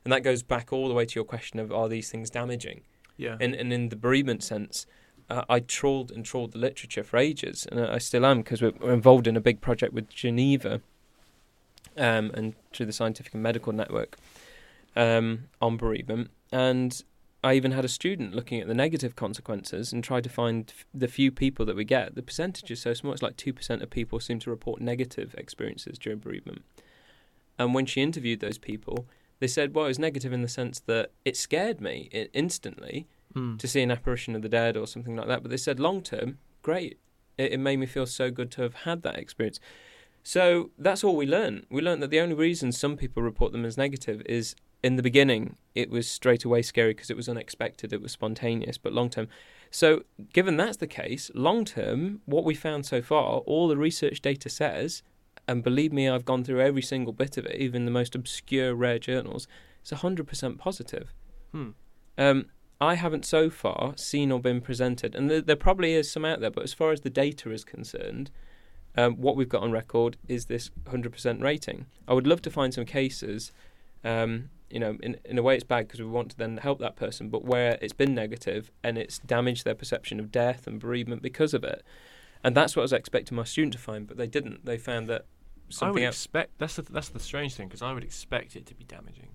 And 0.04 0.12
that 0.12 0.22
goes 0.22 0.44
back 0.44 0.72
all 0.72 0.86
the 0.86 0.94
way 0.94 1.04
to 1.04 1.14
your 1.16 1.24
question 1.24 1.58
of 1.58 1.72
are 1.72 1.88
these 1.88 2.10
things 2.12 2.30
damaging? 2.30 2.82
yeah, 3.16 3.36
And, 3.40 3.54
and 3.54 3.72
in 3.72 3.88
the 3.88 3.96
bereavement 3.96 4.42
sense, 4.44 4.86
uh, 5.28 5.44
I 5.48 5.58
trawled 5.60 6.10
and 6.12 6.24
trawled 6.24 6.52
the 6.52 6.58
literature 6.58 7.02
for 7.02 7.16
ages, 7.18 7.66
and 7.70 7.78
I 7.80 7.98
still 7.98 8.24
am 8.24 8.38
because 8.38 8.62
we're, 8.62 8.72
we're 8.80 8.92
involved 8.94 9.26
in 9.26 9.36
a 9.36 9.40
big 9.40 9.60
project 9.60 9.92
with 9.92 10.08
Geneva 10.08 10.80
um, 11.96 12.30
and 12.34 12.54
through 12.72 12.86
the 12.86 12.92
Scientific 12.92 13.34
and 13.34 13.42
Medical 13.42 13.72
Network 13.72 14.16
um, 14.96 15.44
on 15.60 15.76
bereavement. 15.76 16.30
And 16.50 17.02
I 17.44 17.54
even 17.54 17.72
had 17.72 17.84
a 17.84 17.88
student 17.88 18.34
looking 18.34 18.60
at 18.60 18.68
the 18.68 18.74
negative 18.74 19.16
consequences 19.16 19.92
and 19.92 20.04
tried 20.04 20.24
to 20.24 20.30
find 20.30 20.72
f- 20.76 20.86
the 20.94 21.08
few 21.08 21.32
people 21.32 21.66
that 21.66 21.76
we 21.76 21.84
get. 21.84 22.14
The 22.14 22.22
percentage 22.22 22.70
is 22.70 22.80
so 22.80 22.94
small; 22.94 23.12
it's 23.12 23.22
like 23.22 23.36
two 23.36 23.52
percent 23.52 23.82
of 23.82 23.90
people 23.90 24.20
seem 24.20 24.38
to 24.40 24.50
report 24.50 24.80
negative 24.80 25.34
experiences 25.36 25.98
during 25.98 26.18
bereavement. 26.18 26.62
And 27.58 27.74
when 27.74 27.86
she 27.86 28.00
interviewed 28.00 28.40
those 28.40 28.58
people, 28.58 29.06
they 29.40 29.48
said, 29.48 29.74
"Well, 29.74 29.86
it 29.86 29.88
was 29.88 29.98
negative 29.98 30.32
in 30.32 30.42
the 30.42 30.48
sense 30.48 30.80
that 30.80 31.10
it 31.24 31.36
scared 31.36 31.80
me 31.80 32.08
i 32.14 32.28
instantly." 32.32 33.06
Mm. 33.34 33.58
to 33.58 33.66
see 33.66 33.80
an 33.80 33.90
apparition 33.90 34.36
of 34.36 34.42
the 34.42 34.48
dead 34.48 34.76
or 34.76 34.86
something 34.86 35.16
like 35.16 35.26
that. 35.26 35.40
But 35.40 35.50
they 35.50 35.56
said 35.56 35.80
long 35.80 36.02
term, 36.02 36.36
great. 36.60 36.98
It, 37.38 37.52
it 37.52 37.58
made 37.58 37.78
me 37.78 37.86
feel 37.86 38.04
so 38.04 38.30
good 38.30 38.50
to 38.52 38.62
have 38.62 38.74
had 38.74 39.02
that 39.04 39.16
experience. 39.16 39.58
So 40.22 40.70
that's 40.78 41.02
all 41.02 41.16
we 41.16 41.26
learned. 41.26 41.66
We 41.70 41.82
learned 41.82 42.02
that 42.02 42.10
the 42.10 42.20
only 42.20 42.34
reason 42.34 42.72
some 42.72 42.96
people 42.96 43.22
report 43.22 43.52
them 43.52 43.64
as 43.64 43.76
negative 43.76 44.22
is 44.26 44.54
in 44.82 44.96
the 44.96 45.02
beginning 45.02 45.56
it 45.74 45.90
was 45.90 46.08
straight 46.08 46.44
away 46.44 46.62
scary 46.62 46.92
because 46.92 47.10
it 47.10 47.16
was 47.16 47.28
unexpected, 47.28 47.92
it 47.92 48.02
was 48.02 48.12
spontaneous. 48.12 48.78
But 48.78 48.92
long 48.92 49.10
term, 49.10 49.28
so 49.70 50.04
given 50.32 50.56
that's 50.56 50.76
the 50.76 50.86
case, 50.86 51.30
long 51.34 51.64
term, 51.64 52.20
what 52.26 52.44
we 52.44 52.54
found 52.54 52.86
so 52.86 53.00
far, 53.00 53.38
all 53.38 53.68
the 53.68 53.76
research 53.76 54.20
data 54.20 54.48
says, 54.48 55.02
and 55.48 55.62
believe 55.64 55.92
me, 55.92 56.08
I've 56.08 56.24
gone 56.24 56.44
through 56.44 56.60
every 56.60 56.82
single 56.82 57.12
bit 57.12 57.36
of 57.36 57.46
it, 57.46 57.56
even 57.56 57.84
the 57.84 57.90
most 57.90 58.14
obscure 58.14 58.74
rare 58.74 58.98
journals, 58.98 59.48
it's 59.80 59.90
hundred 59.90 60.26
percent 60.26 60.58
positive. 60.58 61.12
Hmm. 61.52 61.70
Um, 62.18 62.46
I 62.80 62.94
haven't 62.94 63.24
so 63.24 63.48
far 63.48 63.94
seen 63.96 64.30
or 64.30 64.40
been 64.40 64.60
presented, 64.60 65.14
and 65.14 65.30
there, 65.30 65.40
there 65.40 65.56
probably 65.56 65.94
is 65.94 66.10
some 66.10 66.24
out 66.24 66.40
there, 66.40 66.50
but 66.50 66.64
as 66.64 66.74
far 66.74 66.92
as 66.92 67.00
the 67.00 67.10
data 67.10 67.50
is 67.50 67.64
concerned, 67.64 68.30
um, 68.96 69.16
what 69.16 69.36
we've 69.36 69.48
got 69.48 69.62
on 69.62 69.72
record 69.72 70.16
is 70.28 70.46
this 70.46 70.70
100% 70.84 71.42
rating. 71.42 71.86
I 72.06 72.14
would 72.14 72.26
love 72.26 72.42
to 72.42 72.50
find 72.50 72.74
some 72.74 72.84
cases, 72.84 73.52
um, 74.04 74.50
you 74.70 74.78
know, 74.78 74.98
in, 75.02 75.18
in 75.24 75.38
a 75.38 75.42
way 75.42 75.54
it's 75.54 75.64
bad 75.64 75.86
because 75.86 76.00
we 76.00 76.06
want 76.06 76.30
to 76.30 76.36
then 76.36 76.58
help 76.58 76.78
that 76.80 76.96
person, 76.96 77.28
but 77.28 77.44
where 77.44 77.78
it's 77.80 77.92
been 77.92 78.14
negative 78.14 78.70
and 78.82 78.98
it's 78.98 79.18
damaged 79.18 79.64
their 79.64 79.74
perception 79.74 80.20
of 80.20 80.30
death 80.30 80.66
and 80.66 80.78
bereavement 80.78 81.22
because 81.22 81.54
of 81.54 81.64
it. 81.64 81.82
And 82.44 82.56
that's 82.56 82.76
what 82.76 82.82
I 82.82 82.84
was 82.84 82.92
expecting 82.92 83.36
my 83.36 83.44
student 83.44 83.72
to 83.74 83.78
find, 83.78 84.06
but 84.06 84.16
they 84.16 84.26
didn't. 84.26 84.64
They 84.64 84.76
found 84.76 85.08
that 85.08 85.26
I 85.80 85.90
would 85.90 86.02
else. 86.02 86.16
expect 86.16 86.58
that's 86.58 86.76
the 86.76 86.82
that's 86.82 87.08
the 87.08 87.20
strange 87.20 87.54
thing 87.54 87.68
because 87.68 87.82
I 87.82 87.92
would 87.92 88.04
expect 88.04 88.56
it 88.56 88.66
to 88.66 88.74
be 88.74 88.84
damaging. 88.84 89.28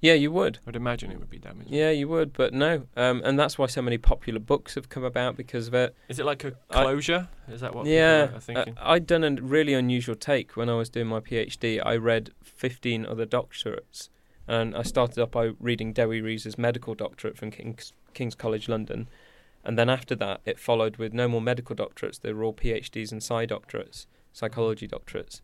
Yeah, 0.00 0.14
you 0.14 0.32
would. 0.32 0.58
I'd 0.66 0.76
imagine 0.76 1.10
it 1.10 1.18
would 1.18 1.28
be 1.28 1.38
damaging. 1.38 1.72
Yeah, 1.72 1.90
you 1.90 2.08
would, 2.08 2.32
but 2.32 2.54
no. 2.54 2.86
Um, 2.96 3.20
and 3.22 3.38
that's 3.38 3.58
why 3.58 3.66
so 3.66 3.82
many 3.82 3.98
popular 3.98 4.40
books 4.40 4.74
have 4.74 4.88
come 4.88 5.04
about 5.04 5.36
because 5.36 5.68
of 5.68 5.74
it. 5.74 5.94
Is 6.08 6.18
it 6.18 6.24
like 6.24 6.42
a 6.44 6.52
closure? 6.70 7.28
Is 7.48 7.60
that 7.60 7.74
what 7.74 7.86
yeah, 7.86 8.30
are 8.32 8.36
uh, 8.36 8.40
thinking? 8.40 8.76
I'd 8.80 9.06
done 9.06 9.24
a 9.24 9.30
really 9.42 9.74
unusual 9.74 10.14
take 10.14 10.56
when 10.56 10.70
I 10.70 10.74
was 10.74 10.88
doing 10.88 11.06
my 11.06 11.20
PhD. 11.20 11.82
I 11.84 11.96
read 11.96 12.30
15 12.42 13.04
other 13.04 13.26
doctorates, 13.26 14.08
and 14.48 14.74
I 14.74 14.82
started 14.82 15.20
off 15.22 15.32
by 15.32 15.50
reading 15.60 15.92
Dewi 15.92 16.22
Rees's 16.22 16.56
medical 16.56 16.94
doctorate 16.94 17.36
from 17.36 17.50
King's, 17.50 17.92
King's 18.14 18.34
College 18.34 18.68
London, 18.70 19.06
and 19.64 19.78
then 19.78 19.90
after 19.90 20.14
that, 20.16 20.40
it 20.46 20.58
followed 20.58 20.96
with 20.96 21.12
no 21.12 21.28
more 21.28 21.42
medical 21.42 21.76
doctorates. 21.76 22.20
They 22.20 22.32
were 22.32 22.44
all 22.44 22.54
PhDs 22.54 23.12
and 23.12 23.22
Psi 23.22 23.46
doctorates, 23.46 24.06
psychology 24.32 24.88
doctorates. 24.88 25.42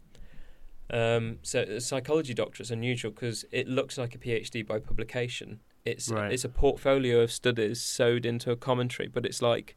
Um, 0.91 1.39
so 1.43 1.63
a 1.63 1.81
psychology 1.81 2.35
doctorate 2.35 2.67
is 2.67 2.71
unusual 2.71 3.11
because 3.11 3.45
it 3.51 3.69
looks 3.69 3.99
like 3.99 4.15
a 4.15 4.19
PhD 4.19 4.67
by 4.67 4.79
publication. 4.79 5.61
It's 5.85 6.09
Right. 6.09 6.33
it's 6.33 6.45
a 6.45 6.49
portfolio 6.49 7.21
of 7.21 7.31
studies 7.31 7.81
sewed 7.81 8.27
into 8.27 8.51
a 8.51 8.57
commentary, 8.57 9.09
but 9.09 9.25
it's 9.25 9.41
like 9.43 9.77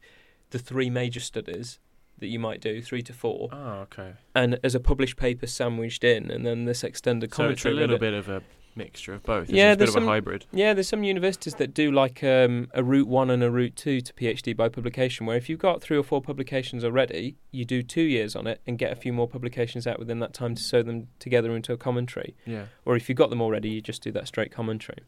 the 0.50 0.58
three 0.58 0.90
major 0.90 1.20
studies 1.20 1.78
that 2.18 2.26
you 2.26 2.38
might 2.38 2.60
do, 2.60 2.82
three 2.82 3.02
to 3.02 3.12
four, 3.12 3.48
oh, 3.50 3.70
okay. 3.82 4.12
and 4.34 4.58
as 4.62 4.74
a 4.74 4.80
published 4.80 5.16
paper 5.16 5.46
sandwiched 5.46 6.04
in, 6.04 6.30
and 6.30 6.44
then 6.44 6.64
this 6.66 6.84
extended 6.84 7.30
commentary. 7.30 7.56
So 7.56 7.68
it's 7.70 7.78
a 7.78 7.80
little 7.80 7.98
bit 7.98 8.12
of 8.12 8.28
a 8.28 8.42
mixture 8.76 9.14
of 9.14 9.22
both. 9.22 9.50
Yeah, 9.50 9.70
it? 9.70 9.72
it's 9.72 9.74
a 9.74 9.76
bit 9.76 9.78
there's 9.78 9.88
of 9.90 9.94
some- 9.94 10.02
a 10.04 10.06
hybrid. 10.06 10.46
Yeah, 10.52 10.74
there's 10.74 10.88
some 10.88 11.02
universities 11.04 11.54
that 11.56 11.74
do 11.74 11.90
like 11.92 12.22
um, 12.24 12.68
a 12.74 12.82
route 12.82 13.08
one 13.08 13.30
and 13.30 13.42
a 13.42 13.50
route 13.50 13.76
two 13.76 14.00
to 14.00 14.12
PhD 14.12 14.56
by 14.56 14.68
publication, 14.68 15.26
where 15.26 15.36
if 15.36 15.48
you've 15.48 15.58
got 15.58 15.80
three 15.82 15.96
or 15.96 16.02
four 16.02 16.20
publications 16.22 16.84
already, 16.84 17.36
you 17.50 17.64
do 17.64 17.82
two 17.82 18.02
years 18.02 18.34
on 18.36 18.46
it 18.46 18.60
and 18.66 18.78
get 18.78 18.92
a 18.92 18.96
few 18.96 19.12
more 19.12 19.28
publications 19.28 19.86
out 19.86 19.98
within 19.98 20.18
that 20.20 20.32
time 20.32 20.54
to 20.54 20.62
sew 20.62 20.82
them 20.82 21.08
together 21.18 21.54
into 21.54 21.72
a 21.72 21.76
commentary. 21.76 22.34
Yeah. 22.46 22.66
Or 22.84 22.96
if 22.96 23.08
you've 23.08 23.18
got 23.18 23.30
them 23.30 23.42
already, 23.42 23.68
you 23.70 23.80
just 23.80 24.02
do 24.02 24.12
that 24.12 24.26
straight 24.28 24.52
commentary. 24.52 25.00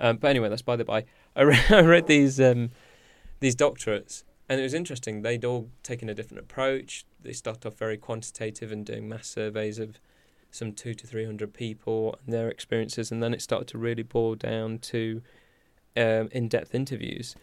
Um, 0.00 0.16
but 0.16 0.28
anyway, 0.28 0.48
that's 0.48 0.62
by 0.62 0.76
the 0.76 0.84
by. 0.84 1.04
I 1.36 1.42
read, 1.42 1.64
I 1.70 1.80
read 1.80 2.06
these 2.06 2.40
um, 2.40 2.70
these 3.40 3.54
doctorates, 3.54 4.24
and 4.48 4.58
it 4.60 4.62
was 4.62 4.74
interesting. 4.74 5.22
They'd 5.22 5.44
all 5.44 5.68
taken 5.82 6.08
a 6.08 6.14
different 6.14 6.40
approach. 6.42 7.04
They 7.20 7.32
started 7.32 7.66
off 7.66 7.74
very 7.78 7.96
quantitative 7.96 8.72
and 8.72 8.86
doing 8.86 9.08
mass 9.08 9.26
surveys 9.28 9.78
of 9.78 10.00
some 10.50 10.72
two 10.72 10.94
to 10.94 11.06
three 11.06 11.24
hundred 11.24 11.52
people 11.52 12.18
and 12.24 12.32
their 12.32 12.48
experiences, 12.48 13.10
and 13.10 13.22
then 13.22 13.34
it 13.34 13.42
started 13.42 13.68
to 13.68 13.78
really 13.78 14.02
boil 14.02 14.34
down 14.34 14.78
to 14.78 15.22
um, 15.96 16.28
in-depth 16.32 16.74
interviews. 16.74 17.36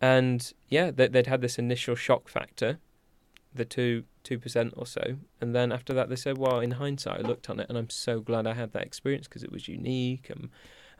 And 0.00 0.52
yeah, 0.68 0.90
they, 0.90 1.08
they'd 1.08 1.26
had 1.26 1.40
this 1.40 1.58
initial 1.58 1.94
shock 1.94 2.28
factor, 2.28 2.78
the 3.54 3.64
two 3.64 4.04
two 4.22 4.38
percent 4.38 4.74
or 4.76 4.86
so, 4.86 5.16
and 5.40 5.54
then 5.54 5.72
after 5.72 5.94
that 5.94 6.08
they 6.08 6.16
said, 6.16 6.38
"Well, 6.38 6.60
in 6.60 6.72
hindsight, 6.72 7.20
I 7.20 7.22
looked 7.22 7.48
on 7.48 7.60
it, 7.60 7.66
and 7.68 7.78
I'm 7.78 7.90
so 7.90 8.20
glad 8.20 8.46
I 8.46 8.54
had 8.54 8.72
that 8.72 8.82
experience 8.82 9.28
because 9.28 9.44
it 9.44 9.52
was 9.52 9.68
unique 9.68 10.28
and 10.28 10.50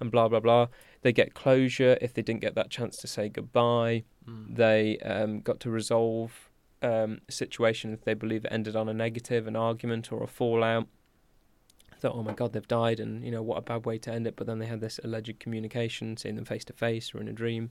and 0.00 0.10
blah 0.10 0.28
blah 0.28 0.40
blah." 0.40 0.68
They 1.02 1.12
get 1.12 1.34
closure 1.34 1.98
if 2.00 2.14
they 2.14 2.22
didn't 2.22 2.40
get 2.40 2.54
that 2.54 2.70
chance 2.70 2.96
to 2.98 3.06
say 3.06 3.28
goodbye. 3.28 4.04
Mm. 4.28 4.56
They 4.56 4.98
um, 4.98 5.40
got 5.40 5.58
to 5.60 5.70
resolve 5.70 6.48
um, 6.80 7.20
a 7.28 7.32
situation 7.32 7.92
if 7.92 8.04
they 8.04 8.14
believe 8.14 8.44
it 8.44 8.52
ended 8.52 8.76
on 8.76 8.88
a 8.88 8.94
negative, 8.94 9.46
an 9.46 9.56
argument 9.56 10.12
or 10.12 10.22
a 10.22 10.28
fallout. 10.28 10.86
Thought, 12.02 12.16
oh 12.16 12.24
my 12.24 12.34
god, 12.34 12.52
they've 12.52 12.66
died, 12.66 12.98
and 12.98 13.24
you 13.24 13.30
know 13.30 13.42
what 13.42 13.58
a 13.58 13.60
bad 13.60 13.86
way 13.86 13.96
to 13.98 14.12
end 14.12 14.26
it. 14.26 14.34
But 14.34 14.48
then 14.48 14.58
they 14.58 14.66
had 14.66 14.80
this 14.80 14.98
alleged 15.04 15.38
communication, 15.38 16.16
seeing 16.16 16.34
them 16.34 16.44
face 16.44 16.64
to 16.64 16.72
face 16.72 17.14
or 17.14 17.20
in 17.20 17.28
a 17.28 17.32
dream. 17.32 17.70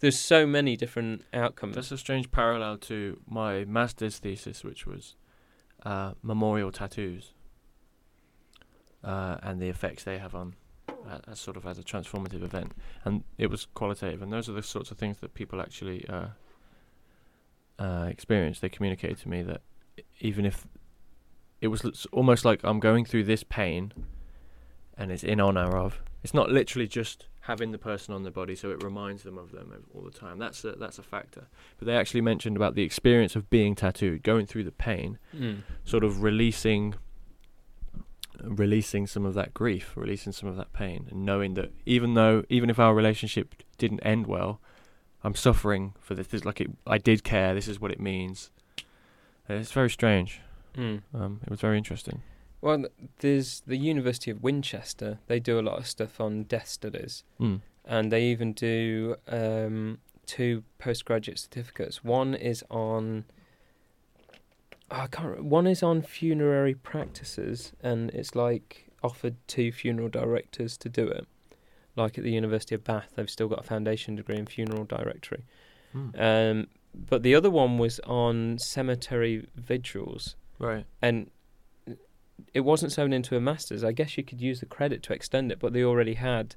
There's 0.00 0.18
so 0.18 0.46
many 0.46 0.76
different 0.76 1.24
outcomes. 1.32 1.74
That's 1.74 1.90
a 1.90 1.96
strange 1.96 2.30
parallel 2.30 2.76
to 2.76 3.20
my 3.26 3.64
master's 3.64 4.18
thesis, 4.18 4.64
which 4.64 4.86
was 4.86 5.16
uh, 5.82 6.12
memorial 6.22 6.72
tattoos 6.72 7.32
uh, 9.02 9.38
and 9.42 9.62
the 9.62 9.70
effects 9.70 10.04
they 10.04 10.18
have 10.18 10.34
on, 10.34 10.56
uh, 10.90 11.20
as 11.26 11.40
sort 11.40 11.56
of 11.56 11.64
as 11.64 11.78
a 11.78 11.82
transformative 11.82 12.42
event. 12.42 12.72
And 13.06 13.24
it 13.38 13.48
was 13.48 13.66
qualitative, 13.72 14.20
and 14.20 14.30
those 14.30 14.46
are 14.46 14.52
the 14.52 14.62
sorts 14.62 14.90
of 14.90 14.98
things 14.98 15.20
that 15.20 15.32
people 15.32 15.62
actually 15.62 16.06
uh, 16.06 16.26
uh, 17.78 18.08
experience. 18.10 18.60
They 18.60 18.68
communicated 18.68 19.16
to 19.20 19.30
me 19.30 19.42
that 19.42 19.62
even 20.20 20.44
if 20.44 20.66
it 21.64 21.68
was 21.68 22.06
almost 22.12 22.44
like 22.44 22.60
I'm 22.62 22.78
going 22.78 23.04
through 23.06 23.24
this 23.24 23.42
pain, 23.42 23.92
and 24.98 25.10
it's 25.10 25.24
in 25.24 25.40
honor 25.40 25.76
of. 25.84 26.02
It's 26.22 26.34
not 26.34 26.50
literally 26.50 26.86
just 26.86 27.26
having 27.40 27.70
the 27.72 27.78
person 27.78 28.14
on 28.14 28.22
the 28.22 28.30
body, 28.30 28.54
so 28.54 28.70
it 28.70 28.82
reminds 28.82 29.22
them 29.22 29.36
of 29.38 29.50
them 29.50 29.72
all 29.94 30.02
the 30.02 30.10
time. 30.10 30.38
That's 30.38 30.64
a, 30.64 30.72
that's 30.72 30.98
a 30.98 31.02
factor. 31.02 31.44
But 31.78 31.86
they 31.86 31.96
actually 31.96 32.20
mentioned 32.22 32.56
about 32.56 32.74
the 32.74 32.82
experience 32.82 33.34
of 33.36 33.48
being 33.50 33.74
tattooed, 33.74 34.22
going 34.22 34.46
through 34.46 34.64
the 34.64 34.72
pain, 34.72 35.18
Mm. 35.34 35.62
sort 35.84 36.04
of 36.04 36.22
releasing 36.22 36.94
releasing 38.42 39.06
some 39.06 39.24
of 39.24 39.34
that 39.34 39.54
grief, 39.54 39.92
releasing 39.96 40.32
some 40.32 40.48
of 40.48 40.56
that 40.56 40.72
pain, 40.72 41.06
and 41.10 41.24
knowing 41.24 41.54
that 41.54 41.70
even 41.86 42.14
though 42.14 42.44
even 42.48 42.68
if 42.68 42.78
our 42.78 42.94
relationship 42.94 43.54
didn't 43.78 44.00
end 44.00 44.26
well, 44.26 44.60
I'm 45.22 45.34
suffering 45.34 45.94
for 46.00 46.14
this. 46.14 46.26
This 46.28 46.44
like 46.44 46.60
it, 46.60 46.70
I 46.86 46.98
did 46.98 47.24
care. 47.24 47.54
This 47.54 47.68
is 47.68 47.80
what 47.80 47.90
it 47.90 48.00
means. 48.00 48.50
It's 49.48 49.72
very 49.72 49.90
strange. 49.90 50.40
Mm. 50.76 51.02
Um, 51.12 51.40
it 51.42 51.50
was 51.50 51.60
very 51.60 51.78
interesting. 51.78 52.22
Well, 52.60 52.84
there's 53.20 53.60
the 53.66 53.76
University 53.76 54.30
of 54.30 54.42
Winchester. 54.42 55.18
They 55.26 55.38
do 55.38 55.58
a 55.58 55.62
lot 55.62 55.78
of 55.78 55.86
stuff 55.86 56.20
on 56.20 56.44
death 56.44 56.68
studies, 56.68 57.22
Mm. 57.40 57.60
and 57.84 58.10
they 58.10 58.24
even 58.24 58.52
do 58.54 59.16
um, 59.28 59.98
two 60.26 60.64
postgraduate 60.78 61.38
certificates. 61.38 62.02
One 62.02 62.34
is 62.34 62.64
on. 62.70 63.24
oh, 64.90 64.96
I 65.02 65.06
can't. 65.08 65.36
re- 65.36 65.42
One 65.42 65.66
is 65.66 65.82
on 65.82 66.02
funerary 66.02 66.74
practices, 66.74 67.72
and 67.82 68.10
it's 68.10 68.34
like 68.34 68.86
offered 69.02 69.36
to 69.48 69.70
funeral 69.72 70.08
directors 70.08 70.76
to 70.78 70.88
do 70.88 71.06
it. 71.06 71.26
Like 71.96 72.18
at 72.18 72.24
the 72.24 72.32
University 72.32 72.74
of 72.74 72.82
Bath, 72.82 73.12
they've 73.14 73.30
still 73.30 73.48
got 73.48 73.60
a 73.60 73.62
foundation 73.62 74.16
degree 74.16 74.36
in 74.38 74.46
funeral 74.46 74.84
directory. 74.84 75.44
Mm. 75.94 76.18
Um, 76.18 76.66
but 76.94 77.22
the 77.22 77.34
other 77.34 77.50
one 77.50 77.78
was 77.78 78.00
on 78.00 78.58
cemetery 78.58 79.46
vigils, 79.54 80.34
right. 80.64 80.84
and 81.02 81.30
it 82.52 82.60
wasn't 82.60 82.92
sewn 82.92 83.12
into 83.12 83.36
a 83.36 83.40
master's. 83.40 83.84
I 83.84 83.92
guess 83.92 84.16
you 84.16 84.24
could 84.24 84.40
use 84.40 84.60
the 84.60 84.66
credit 84.66 85.02
to 85.04 85.12
extend 85.12 85.52
it, 85.52 85.58
but 85.58 85.72
they 85.72 85.84
already 85.84 86.14
had, 86.14 86.56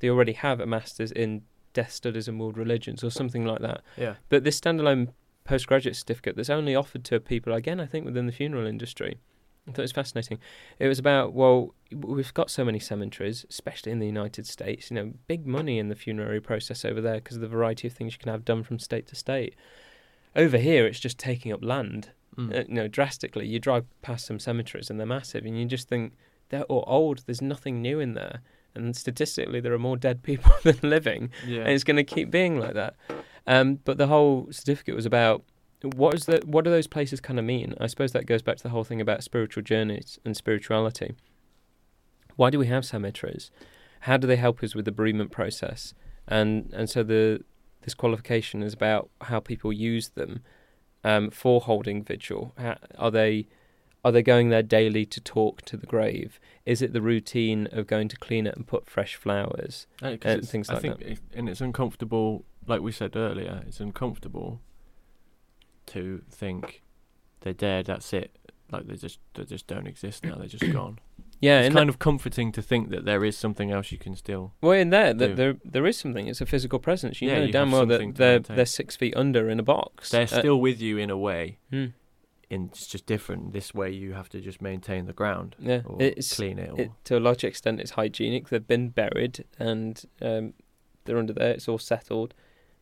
they 0.00 0.08
already 0.08 0.32
have 0.32 0.60
a 0.60 0.66
master's 0.66 1.12
in 1.12 1.42
death 1.72 1.92
studies 1.92 2.28
and 2.28 2.40
world 2.40 2.56
religions 2.56 3.04
or 3.04 3.10
something 3.10 3.44
like 3.44 3.60
that. 3.60 3.82
Yeah. 3.96 4.14
But 4.28 4.44
this 4.44 4.60
standalone 4.60 5.12
postgraduate 5.44 5.96
certificate 5.96 6.36
that's 6.36 6.50
only 6.50 6.74
offered 6.74 7.04
to 7.04 7.20
people 7.20 7.52
again, 7.52 7.80
I 7.80 7.86
think 7.86 8.04
within 8.04 8.26
the 8.26 8.32
funeral 8.32 8.66
industry. 8.66 9.18
I 9.68 9.72
thought 9.72 9.80
it 9.80 9.82
was 9.82 9.92
fascinating. 9.92 10.38
It 10.78 10.88
was 10.88 10.98
about 10.98 11.32
well, 11.32 11.74
we've 11.92 12.34
got 12.34 12.50
so 12.50 12.64
many 12.64 12.78
cemeteries, 12.78 13.44
especially 13.48 13.92
in 13.92 13.98
the 13.98 14.06
United 14.06 14.46
States. 14.46 14.90
You 14.90 14.94
know, 14.96 15.12
big 15.28 15.46
money 15.46 15.78
in 15.78 15.88
the 15.88 15.94
funerary 15.94 16.40
process 16.40 16.84
over 16.84 17.00
there 17.00 17.16
because 17.16 17.36
of 17.36 17.42
the 17.42 17.48
variety 17.48 17.86
of 17.86 17.92
things 17.92 18.14
you 18.14 18.18
can 18.18 18.32
have 18.32 18.44
done 18.44 18.62
from 18.62 18.78
state 18.78 19.06
to 19.08 19.16
state. 19.16 19.54
Over 20.34 20.58
here, 20.58 20.86
it's 20.86 20.98
just 20.98 21.18
taking 21.18 21.52
up 21.52 21.62
land 21.62 22.10
Mm. 22.40 22.58
uh, 22.58 22.64
you 22.68 22.74
know, 22.74 22.88
drastically. 22.88 23.46
You 23.46 23.58
drive 23.58 23.84
past 24.02 24.26
some 24.26 24.38
cemeteries 24.38 24.90
and 24.90 24.98
they're 24.98 25.06
massive, 25.06 25.44
and 25.44 25.58
you 25.58 25.66
just 25.66 25.88
think 25.88 26.14
they're 26.48 26.64
all 26.64 26.84
old. 26.86 27.22
There's 27.26 27.42
nothing 27.42 27.82
new 27.82 28.00
in 28.00 28.14
there, 28.14 28.40
and 28.74 28.96
statistically, 28.96 29.60
there 29.60 29.72
are 29.72 29.78
more 29.78 29.96
dead 29.96 30.22
people 30.30 30.52
than 30.62 30.78
living, 30.82 31.30
yeah. 31.46 31.60
and 31.60 31.70
it's 31.70 31.84
going 31.84 31.96
to 31.96 32.04
keep 32.04 32.30
being 32.30 32.58
like 32.58 32.74
that. 32.74 32.96
Um, 33.46 33.80
but 33.84 33.98
the 33.98 34.06
whole 34.06 34.48
certificate 34.50 34.94
was 34.94 35.06
about 35.06 35.44
what 35.82 36.14
is 36.14 36.26
the 36.26 36.42
what 36.44 36.64
do 36.64 36.70
those 36.70 36.86
places 36.86 37.20
kind 37.20 37.38
of 37.38 37.44
mean? 37.44 37.74
I 37.80 37.86
suppose 37.86 38.12
that 38.12 38.26
goes 38.26 38.42
back 38.42 38.56
to 38.58 38.62
the 38.62 38.68
whole 38.68 38.84
thing 38.84 39.00
about 39.00 39.24
spiritual 39.24 39.62
journeys 39.62 40.18
and 40.24 40.36
spirituality. 40.36 41.14
Why 42.36 42.50
do 42.50 42.58
we 42.58 42.66
have 42.66 42.84
cemeteries? 42.84 43.50
How 44.00 44.16
do 44.16 44.26
they 44.26 44.36
help 44.36 44.62
us 44.62 44.74
with 44.74 44.84
the 44.84 44.92
bereavement 44.92 45.30
process? 45.30 45.94
And 46.28 46.72
and 46.72 46.88
so 46.88 47.02
the 47.02 47.44
this 47.82 47.94
qualification 47.94 48.62
is 48.62 48.74
about 48.74 49.10
how 49.22 49.40
people 49.40 49.72
use 49.72 50.10
them 50.10 50.42
um, 51.04 51.30
for 51.30 51.60
holding 51.60 52.02
vigil. 52.02 52.52
How, 52.58 52.76
are 52.98 53.10
they 53.10 53.46
are 54.04 54.12
they 54.12 54.22
going 54.22 54.48
there 54.48 54.62
daily 54.62 55.04
to 55.04 55.20
talk 55.20 55.60
to 55.62 55.76
the 55.76 55.86
grave? 55.86 56.40
Is 56.64 56.80
it 56.80 56.92
the 56.94 57.02
routine 57.02 57.68
of 57.72 57.86
going 57.86 58.08
to 58.08 58.16
clean 58.16 58.46
it 58.46 58.56
and 58.56 58.66
put 58.66 58.88
fresh 58.88 59.14
flowers? 59.14 59.86
'cause 60.20 60.32
and 60.34 60.48
things 60.48 60.70
I 60.70 60.74
like 60.74 60.82
think 60.82 60.98
that. 61.00 61.08
It, 61.08 61.18
and 61.34 61.48
it's 61.48 61.60
uncomfortable, 61.60 62.44
like 62.66 62.80
we 62.80 62.92
said 62.92 63.14
earlier. 63.14 63.62
It's 63.66 63.78
uncomfortable 63.80 64.60
to 65.86 66.22
think 66.30 66.82
they're 67.40 67.52
dead. 67.52 67.86
That's 67.86 68.12
it. 68.12 68.36
Like 68.70 68.86
they 68.86 68.96
just 68.96 69.18
they 69.34 69.44
just 69.44 69.66
don't 69.66 69.86
exist 69.86 70.24
now. 70.24 70.36
They're 70.36 70.48
just 70.48 70.72
gone. 70.72 70.98
Yeah, 71.40 71.60
it's 71.62 71.74
kind 71.74 71.88
of 71.88 71.98
comforting 71.98 72.52
to 72.52 72.60
think 72.62 72.90
that 72.90 73.04
there 73.06 73.24
is 73.24 73.36
something 73.36 73.70
else 73.70 73.90
you 73.90 73.98
can 73.98 74.14
still. 74.14 74.52
Well, 74.60 74.72
in 74.72 74.90
there, 74.90 75.14
do. 75.14 75.26
th- 75.26 75.36
there 75.36 75.56
there 75.64 75.86
is 75.86 75.96
something. 75.98 76.26
It's 76.28 76.40
a 76.42 76.46
physical 76.46 76.78
presence. 76.78 77.20
You 77.22 77.28
Yeah, 77.30 77.38
know 77.38 77.44
you 77.46 77.52
damn 77.52 77.70
well 77.72 77.86
that 77.86 78.14
they're 78.14 78.34
maintain. 78.38 78.56
they're 78.56 78.66
six 78.66 78.96
feet 78.96 79.16
under 79.16 79.48
in 79.48 79.58
a 79.58 79.62
box. 79.62 80.10
They're 80.10 80.22
Uh, 80.22 80.26
still 80.26 80.60
with 80.60 80.80
you 80.82 80.98
in 80.98 81.08
a 81.10 81.16
way. 81.18 81.58
hmm. 81.70 81.86
In 82.50 82.64
it's 82.72 82.86
just 82.88 83.06
different. 83.06 83.52
This 83.52 83.72
way, 83.72 83.90
you 83.92 84.12
have 84.14 84.28
to 84.30 84.40
just 84.40 84.60
maintain 84.60 85.06
the 85.06 85.12
ground 85.12 85.54
Yeah, 85.58 85.82
or 85.86 86.02
it's 86.02 86.34
clean 86.34 86.58
it. 86.58 86.70
Or, 86.70 86.80
it, 86.80 86.90
to 87.04 87.16
a 87.16 87.20
large 87.20 87.44
extent 87.44 87.80
it's 87.80 87.92
hygienic. 87.92 88.48
They've 88.48 88.66
been 88.66 88.88
buried 88.88 89.44
and 89.58 90.02
um, 90.20 90.54
they're 91.04 91.16
under 91.18 91.32
there. 91.32 91.52
It's 91.52 91.68
all 91.68 91.78
settled. 91.78 92.34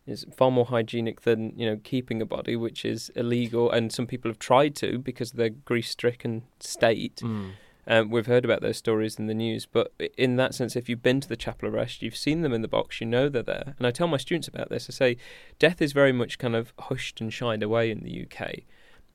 It's 0.06 0.24
far 0.34 0.50
more 0.50 0.64
hygienic 0.64 1.20
than 1.20 1.52
you 1.54 1.66
know 1.66 1.76
keeping 1.84 2.22
a 2.22 2.26
body, 2.26 2.56
which 2.56 2.84
is 2.86 3.10
illegal. 3.14 3.70
And 3.70 3.92
some 3.92 4.06
people 4.06 4.30
have 4.30 4.38
tried 4.38 4.74
to 4.76 4.98
because 4.98 5.32
of 5.32 5.36
their 5.36 5.50
grief-stricken 5.50 6.44
state. 6.60 7.16
Mm. 7.16 7.50
Um, 7.90 8.10
we've 8.10 8.26
heard 8.26 8.44
about 8.44 8.60
those 8.60 8.76
stories 8.76 9.18
in 9.18 9.28
the 9.28 9.34
news, 9.34 9.64
but 9.64 9.92
in 10.18 10.36
that 10.36 10.54
sense, 10.54 10.76
if 10.76 10.88
you've 10.90 11.02
been 11.02 11.20
to 11.22 11.28
the 11.28 11.36
chapel 11.38 11.66
of 11.68 11.74
rest, 11.74 12.02
you've 12.02 12.16
seen 12.16 12.42
them 12.42 12.52
in 12.52 12.60
the 12.60 12.68
box, 12.68 13.00
you 13.00 13.06
know 13.06 13.30
they're 13.30 13.42
there. 13.42 13.74
And 13.78 13.86
I 13.86 13.90
tell 13.90 14.06
my 14.06 14.18
students 14.18 14.46
about 14.46 14.68
this. 14.68 14.88
I 14.90 14.92
say, 14.92 15.16
death 15.58 15.80
is 15.80 15.92
very 15.92 16.12
much 16.12 16.38
kind 16.38 16.54
of 16.54 16.74
hushed 16.78 17.20
and 17.22 17.32
shied 17.32 17.62
away 17.62 17.90
in 17.90 18.00
the 18.00 18.26
UK, 18.30 18.56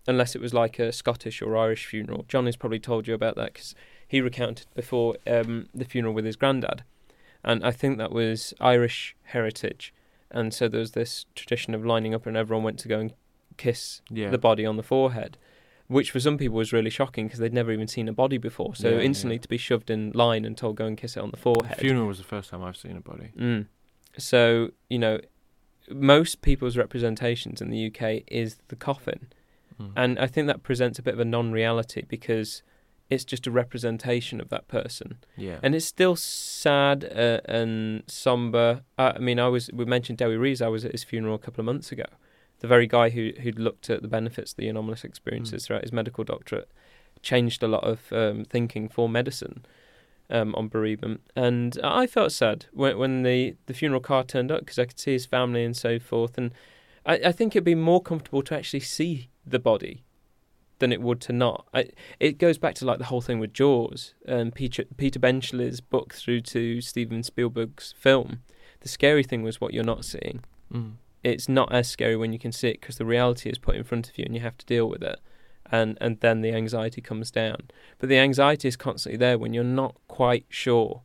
unless 0.08 0.34
it 0.34 0.42
was 0.42 0.56
like 0.56 0.80
a 0.80 0.92
Scottish 0.92 1.40
or 1.40 1.56
Irish 1.56 1.86
funeral. 1.86 2.26
John 2.28 2.48
has 2.48 2.56
probably 2.58 2.80
told 2.80 3.08
you 3.08 3.14
about 3.14 3.36
that 3.36 3.54
because 3.54 3.76
he 4.08 4.22
recounted 4.22 4.66
before 4.74 5.18
um, 5.28 5.68
the 5.76 5.86
funeral 5.86 6.16
with 6.16 6.26
his 6.26 6.36
granddad, 6.36 6.84
and 7.44 7.64
I 7.64 7.70
think 7.72 8.00
that 8.00 8.12
was 8.12 8.56
Irish 8.60 9.16
heritage. 9.26 9.94
And 10.32 10.52
so 10.52 10.68
there 10.68 10.80
was 10.80 10.94
this 10.94 11.28
tradition 11.36 11.76
of 11.76 11.86
lining 11.86 12.16
up, 12.16 12.26
and 12.26 12.36
everyone 12.36 12.64
went 12.64 12.80
to 12.80 12.88
go 12.88 13.00
and 13.00 13.14
kiss 13.56 14.02
Yeah. 14.10 14.32
the 14.32 14.40
body 14.40 14.66
on 14.66 14.78
the 14.78 14.84
forehead, 14.84 15.38
which 15.94 16.12
for 16.12 16.20
some 16.20 16.38
people 16.38 16.58
was 16.58 16.74
really 16.74 16.90
shocking 16.90 17.28
because 17.28 17.40
they'd 17.40 17.54
never 17.54 17.72
even 17.72 17.88
seen 17.88 18.08
a 18.08 18.14
body 18.14 18.38
before. 18.38 18.76
So 18.76 18.90
Yeah, 18.90 19.00
instantly 19.10 19.36
yeah. 19.38 19.42
to 19.42 19.48
be 19.48 19.58
shoved 19.58 19.90
in 19.90 20.12
line 20.14 20.44
and 20.46 20.58
told 20.58 20.76
go 20.76 20.86
and 20.86 20.98
kiss 20.98 21.16
it 21.18 21.22
on 21.24 21.32
the 21.32 21.38
The 21.38 21.42
forehead. 21.44 21.78
funeral 21.80 22.08
was 22.08 22.18
the 22.18 22.24
first 22.36 22.50
time 22.50 22.62
I've 22.64 22.78
seen 22.78 22.98
a 22.98 23.02
body. 23.02 23.30
Mm. 23.38 23.68
So 24.18 24.72
you 24.90 25.00
know, 25.00 25.20
most 25.90 26.42
people's 26.42 26.78
representations 26.78 27.62
in 27.62 27.70
the 27.70 27.88
UK 27.88 28.24
is 28.28 28.58
the 28.70 28.76
coffin, 28.76 29.28
Mm. 29.80 29.92
and 29.96 30.20
I 30.20 30.28
think 30.28 30.46
that 30.48 30.62
presents 30.64 31.00
a 31.00 31.02
bit 31.02 31.16
of 31.16 31.20
a 31.20 31.26
non-reality 31.26 32.04
because 32.08 32.62
it's 33.10 33.26
just 33.26 33.48
a 33.48 33.52
representation 33.52 34.40
of 34.40 34.50
that 34.50 34.68
person, 34.68 35.18
yeah. 35.36 35.58
and 35.64 35.74
it's 35.76 35.86
still 35.86 36.16
sad 36.16 37.04
uh, 37.06 37.40
and 37.46 38.04
somber. 38.08 38.82
Uh, 38.98 39.14
I 39.16 39.20
mean, 39.20 39.40
I 39.40 39.48
was 39.50 39.70
we 39.74 39.86
mentioned 39.86 40.18
Dewi 40.20 40.38
Rees. 40.38 40.62
I 40.62 40.68
was 40.68 40.86
at 40.86 40.92
his 40.92 41.04
funeral 41.04 41.36
a 41.36 41.40
couple 41.40 41.62
of 41.62 41.66
months 41.66 41.92
ago. 41.92 42.06
The 42.64 42.68
very 42.70 42.88
guy 42.88 43.10
who 43.10 43.32
who'd 43.42 43.60
looked 43.60 43.90
at 43.90 44.02
the 44.02 44.08
benefits 44.08 44.52
of 44.54 44.58
the 44.58 44.70
anomalous 44.70 45.04
experiences 45.04 45.64
Mm. 45.64 45.66
throughout 45.66 45.82
his 45.84 45.92
medical 45.92 46.24
doctorate 46.24 46.70
changed 47.22 47.62
a 47.62 47.68
lot 47.68 47.84
of 47.84 48.12
um, 48.14 48.46
thinking 48.46 48.88
for 48.88 49.08
medicine 49.10 49.66
um, 50.30 50.56
on 50.56 50.70
bereavement, 50.70 51.20
and 51.36 51.78
I 51.84 52.08
felt 52.08 52.32
sad 52.32 52.66
when 52.72 52.98
when 52.98 53.24
the 53.24 53.56
the 53.66 53.74
funeral 53.74 54.00
car 54.02 54.24
turned 54.24 54.50
up 54.52 54.62
because 54.62 54.80
I 54.80 54.86
could 54.86 54.98
see 55.00 55.12
his 55.12 55.26
family 55.26 55.66
and 55.66 55.76
so 55.76 56.00
forth, 56.00 56.38
and 56.38 56.52
I, 57.06 57.16
I 57.26 57.32
think 57.34 57.54
it'd 57.54 57.66
be 57.66 57.76
more 57.76 58.02
comfortable 58.02 58.44
to 58.44 58.56
actually 58.56 58.80
see 58.80 59.30
the 59.46 59.60
body 59.60 60.06
than 60.80 60.94
it 60.94 61.02
would 61.02 61.20
to 61.22 61.34
not. 61.34 61.66
I, 61.74 61.90
it 62.20 62.38
goes 62.38 62.58
back 62.58 62.76
to 62.76 62.86
like 62.86 62.98
the 62.98 63.06
whole 63.12 63.22
thing 63.22 63.40
with 63.40 63.54
Jaws 63.54 64.14
and 64.26 64.56
Peter 64.56 64.86
Peter 64.96 65.20
Benchley's 65.20 65.82
book 65.82 66.14
through 66.14 66.42
to 66.56 66.80
Steven 66.80 67.24
Spielberg's 67.24 67.94
film. 67.98 68.40
The 68.80 68.90
scary 68.90 69.24
thing 69.24 69.44
was 69.44 69.60
what 69.60 69.74
you're 69.74 69.84
not 69.84 70.06
seeing. 70.06 70.44
Mm. 70.74 70.94
It's 71.24 71.48
not 71.48 71.72
as 71.72 71.90
scary 71.90 72.18
when 72.18 72.34
you 72.34 72.40
can 72.40 72.52
see 72.52 72.70
it 72.70 72.82
because 72.82 72.98
the 72.98 73.06
reality 73.06 73.50
is 73.50 73.58
put 73.58 73.76
in 73.76 73.84
front 73.84 74.10
of 74.10 74.18
you 74.18 74.26
and 74.26 74.36
you 74.36 74.42
have 74.42 74.58
to 74.58 74.66
deal 74.66 74.90
with 74.90 75.04
it. 75.04 75.20
And 75.72 75.98
and 76.02 76.20
then 76.20 76.42
the 76.42 76.54
anxiety 76.54 77.02
comes 77.02 77.32
down. 77.32 77.70
But 77.98 78.10
the 78.10 78.18
anxiety 78.18 78.68
is 78.68 78.76
constantly 78.76 79.18
there 79.18 79.38
when 79.38 79.54
you're 79.54 79.64
not 79.64 79.96
quite 80.08 80.46
sure 80.50 81.02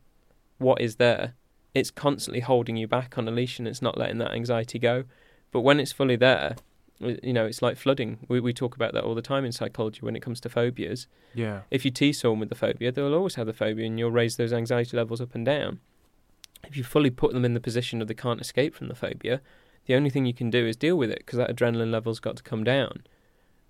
what 0.57 0.81
is 0.81 0.97
there. 0.97 1.35
It's 1.73 1.91
constantly 1.91 2.41
holding 2.41 2.75
you 2.75 2.87
back 2.87 3.17
on 3.17 3.27
a 3.27 3.31
leash 3.31 3.59
and 3.59 3.67
it's 3.67 3.81
not 3.81 3.97
letting 3.97 4.17
that 4.17 4.33
anxiety 4.33 4.79
go. 4.79 5.05
But 5.51 5.61
when 5.61 5.79
it's 5.79 5.91
fully 5.91 6.17
there, 6.17 6.55
you 6.99 7.31
know, 7.31 7.45
it's 7.45 7.61
like 7.61 7.77
flooding. 7.77 8.19
We 8.27 8.39
we 8.39 8.53
talk 8.53 8.75
about 8.75 8.93
that 8.93 9.03
all 9.03 9.15
the 9.15 9.21
time 9.21 9.45
in 9.45 9.51
psychology 9.51 10.01
when 10.01 10.15
it 10.15 10.21
comes 10.21 10.41
to 10.41 10.49
phobias. 10.49 11.07
Yeah. 11.33 11.61
If 11.71 11.85
you 11.85 11.91
tease 11.91 12.19
someone 12.19 12.39
with 12.39 12.49
the 12.49 12.55
phobia, 12.55 12.91
they'll 12.91 13.13
always 13.13 13.35
have 13.35 13.47
the 13.47 13.53
phobia 13.53 13.85
and 13.85 13.97
you'll 13.97 14.11
raise 14.11 14.35
those 14.35 14.51
anxiety 14.51 14.97
levels 14.97 15.21
up 15.21 15.33
and 15.33 15.45
down. 15.45 15.79
If 16.67 16.75
you 16.75 16.83
fully 16.83 17.09
put 17.09 17.33
them 17.33 17.45
in 17.45 17.53
the 17.53 17.61
position 17.61 18.01
of 18.01 18.09
they 18.09 18.13
can't 18.13 18.41
escape 18.41 18.75
from 18.75 18.89
the 18.89 18.95
phobia, 18.95 19.41
the 19.85 19.95
only 19.95 20.09
thing 20.09 20.25
you 20.25 20.33
can 20.33 20.49
do 20.49 20.65
is 20.65 20.75
deal 20.75 20.97
with 20.97 21.09
it 21.11 21.19
because 21.19 21.37
that 21.37 21.49
adrenaline 21.55 21.91
level's 21.91 22.19
got 22.19 22.35
to 22.37 22.43
come 22.43 22.63
down. 22.63 23.03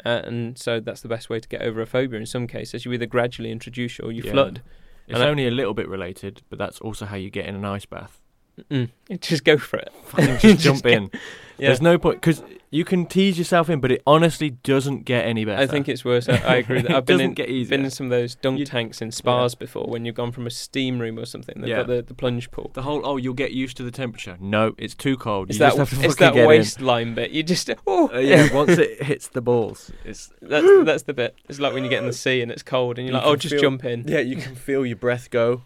Uh, 0.06 0.22
and 0.24 0.58
so 0.58 0.80
that's 0.80 1.02
the 1.02 1.08
best 1.10 1.30
way 1.30 1.40
to 1.40 1.48
get 1.50 1.62
over 1.62 1.82
a 1.82 1.86
phobia 1.86 2.20
in 2.20 2.26
some 2.26 2.48
cases. 2.48 2.86
You 2.86 2.94
either 2.94 3.06
gradually 3.06 3.52
introduce 3.52 4.00
or 4.00 4.12
you 4.12 4.24
Yeah. 4.24 4.32
flood. 4.32 4.62
It's 5.08 5.20
And 5.20 5.28
only 5.28 5.48
a 5.48 5.52
little 5.52 5.74
bit 5.74 5.88
related, 5.90 6.42
but 6.50 6.60
that's 6.60 6.80
also 6.80 7.06
how 7.06 7.16
you 7.16 7.30
get 7.30 7.46
in 7.48 7.56
an 7.56 7.66
ice 7.66 7.86
bath. 7.86 8.22
Mm. 8.70 8.90
Just 9.22 9.44
go 9.44 9.58
for 9.58 9.78
it. 9.80 9.92
Fucking 10.06 10.38
just 10.40 10.60
jump 10.64 10.86
in. 10.86 11.10
Yeah. 11.58 11.70
There's 11.70 11.82
no 11.82 11.98
point 11.98 12.22
because 12.22 12.42
you 12.72 12.86
can 12.86 13.06
tease 13.06 13.38
yourself 13.38 13.70
in, 13.70 13.80
but 13.82 13.92
it 13.92 14.02
honestly 14.08 14.52
doesn't 14.52 15.04
get 15.04 15.26
any 15.26 15.44
better. 15.44 15.62
I 15.62 15.68
think 15.68 15.90
it's 15.90 16.06
worse. 16.06 16.30
I, 16.30 16.38
I 16.38 16.56
agree. 16.58 16.82
That 16.82 16.92
it 16.92 16.96
I've 16.96 17.06
been 17.06 17.18
doesn't 17.36 17.40
in, 17.40 17.68
been 17.68 17.84
in 17.86 17.92
some 17.92 18.06
of 18.06 18.12
those 18.12 18.36
dunk 18.36 18.60
You- 18.60 18.66
tanks 18.66 19.02
in 19.02 19.12
spas 19.12 19.56
before 19.56 19.88
when 19.88 20.06
you've 20.06 20.16
gone 20.16 20.32
from 20.32 20.48
a 20.48 20.52
steam 20.52 21.00
room 21.00 21.18
or 21.20 21.26
something. 21.26 21.60
They've 21.60 21.70
Yeah. 21.72 21.78
got 21.78 21.88
the, 21.88 22.02
the 22.04 22.14
plunge 22.14 22.50
pool. 22.52 22.72
the 22.76 22.84
whole 22.84 23.02
oh, 23.04 23.18
you'll 23.18 23.34
get 23.34 23.52
used 23.52 23.76
to 23.78 23.84
the 23.84 23.92
temperature. 23.92 24.38
No, 24.40 24.74
it's 24.78 24.94
too 24.96 25.18
cold. 25.18 25.50
It's 25.50 25.58
you 25.58 25.66
that, 25.66 25.76
just 25.76 25.78
have 25.92 26.00
to 26.00 26.06
it's 26.06 26.16
that 26.18 26.34
get 26.34 26.44
in. 26.44 26.48
waistline 26.48 27.14
bit. 27.16 27.32
You 27.32 27.44
just, 27.44 27.70
oh, 27.88 28.10
Uh, 28.14 28.20
yeah, 28.20 28.54
once 28.54 28.78
it 28.78 29.04
hits 29.04 29.28
the 29.28 29.42
balls, 29.42 29.92
it's 30.06 30.32
That's 30.42 30.66
that's 30.86 31.04
the 31.04 31.14
bit. 31.14 31.36
It's 31.50 31.60
like 31.60 31.74
when 31.74 31.84
you 31.84 31.90
get 31.90 32.00
in 32.04 32.08
the 32.08 32.14
sea 32.14 32.42
and 32.42 32.52
it's 32.52 32.64
cold 32.64 33.00
and 33.00 33.08
you're 33.08 33.16
You 33.18 33.22
like, 33.22 33.28
oh, 33.28 33.36
just 33.36 33.54
feel- 33.56 33.62
jump 33.62 33.84
in. 33.84 34.08
yeah, 34.08 34.20
you 34.20 34.38
can 34.38 34.56
feel 34.56 34.86
your 34.86 34.96
breath 34.98 35.30
go. 35.30 35.64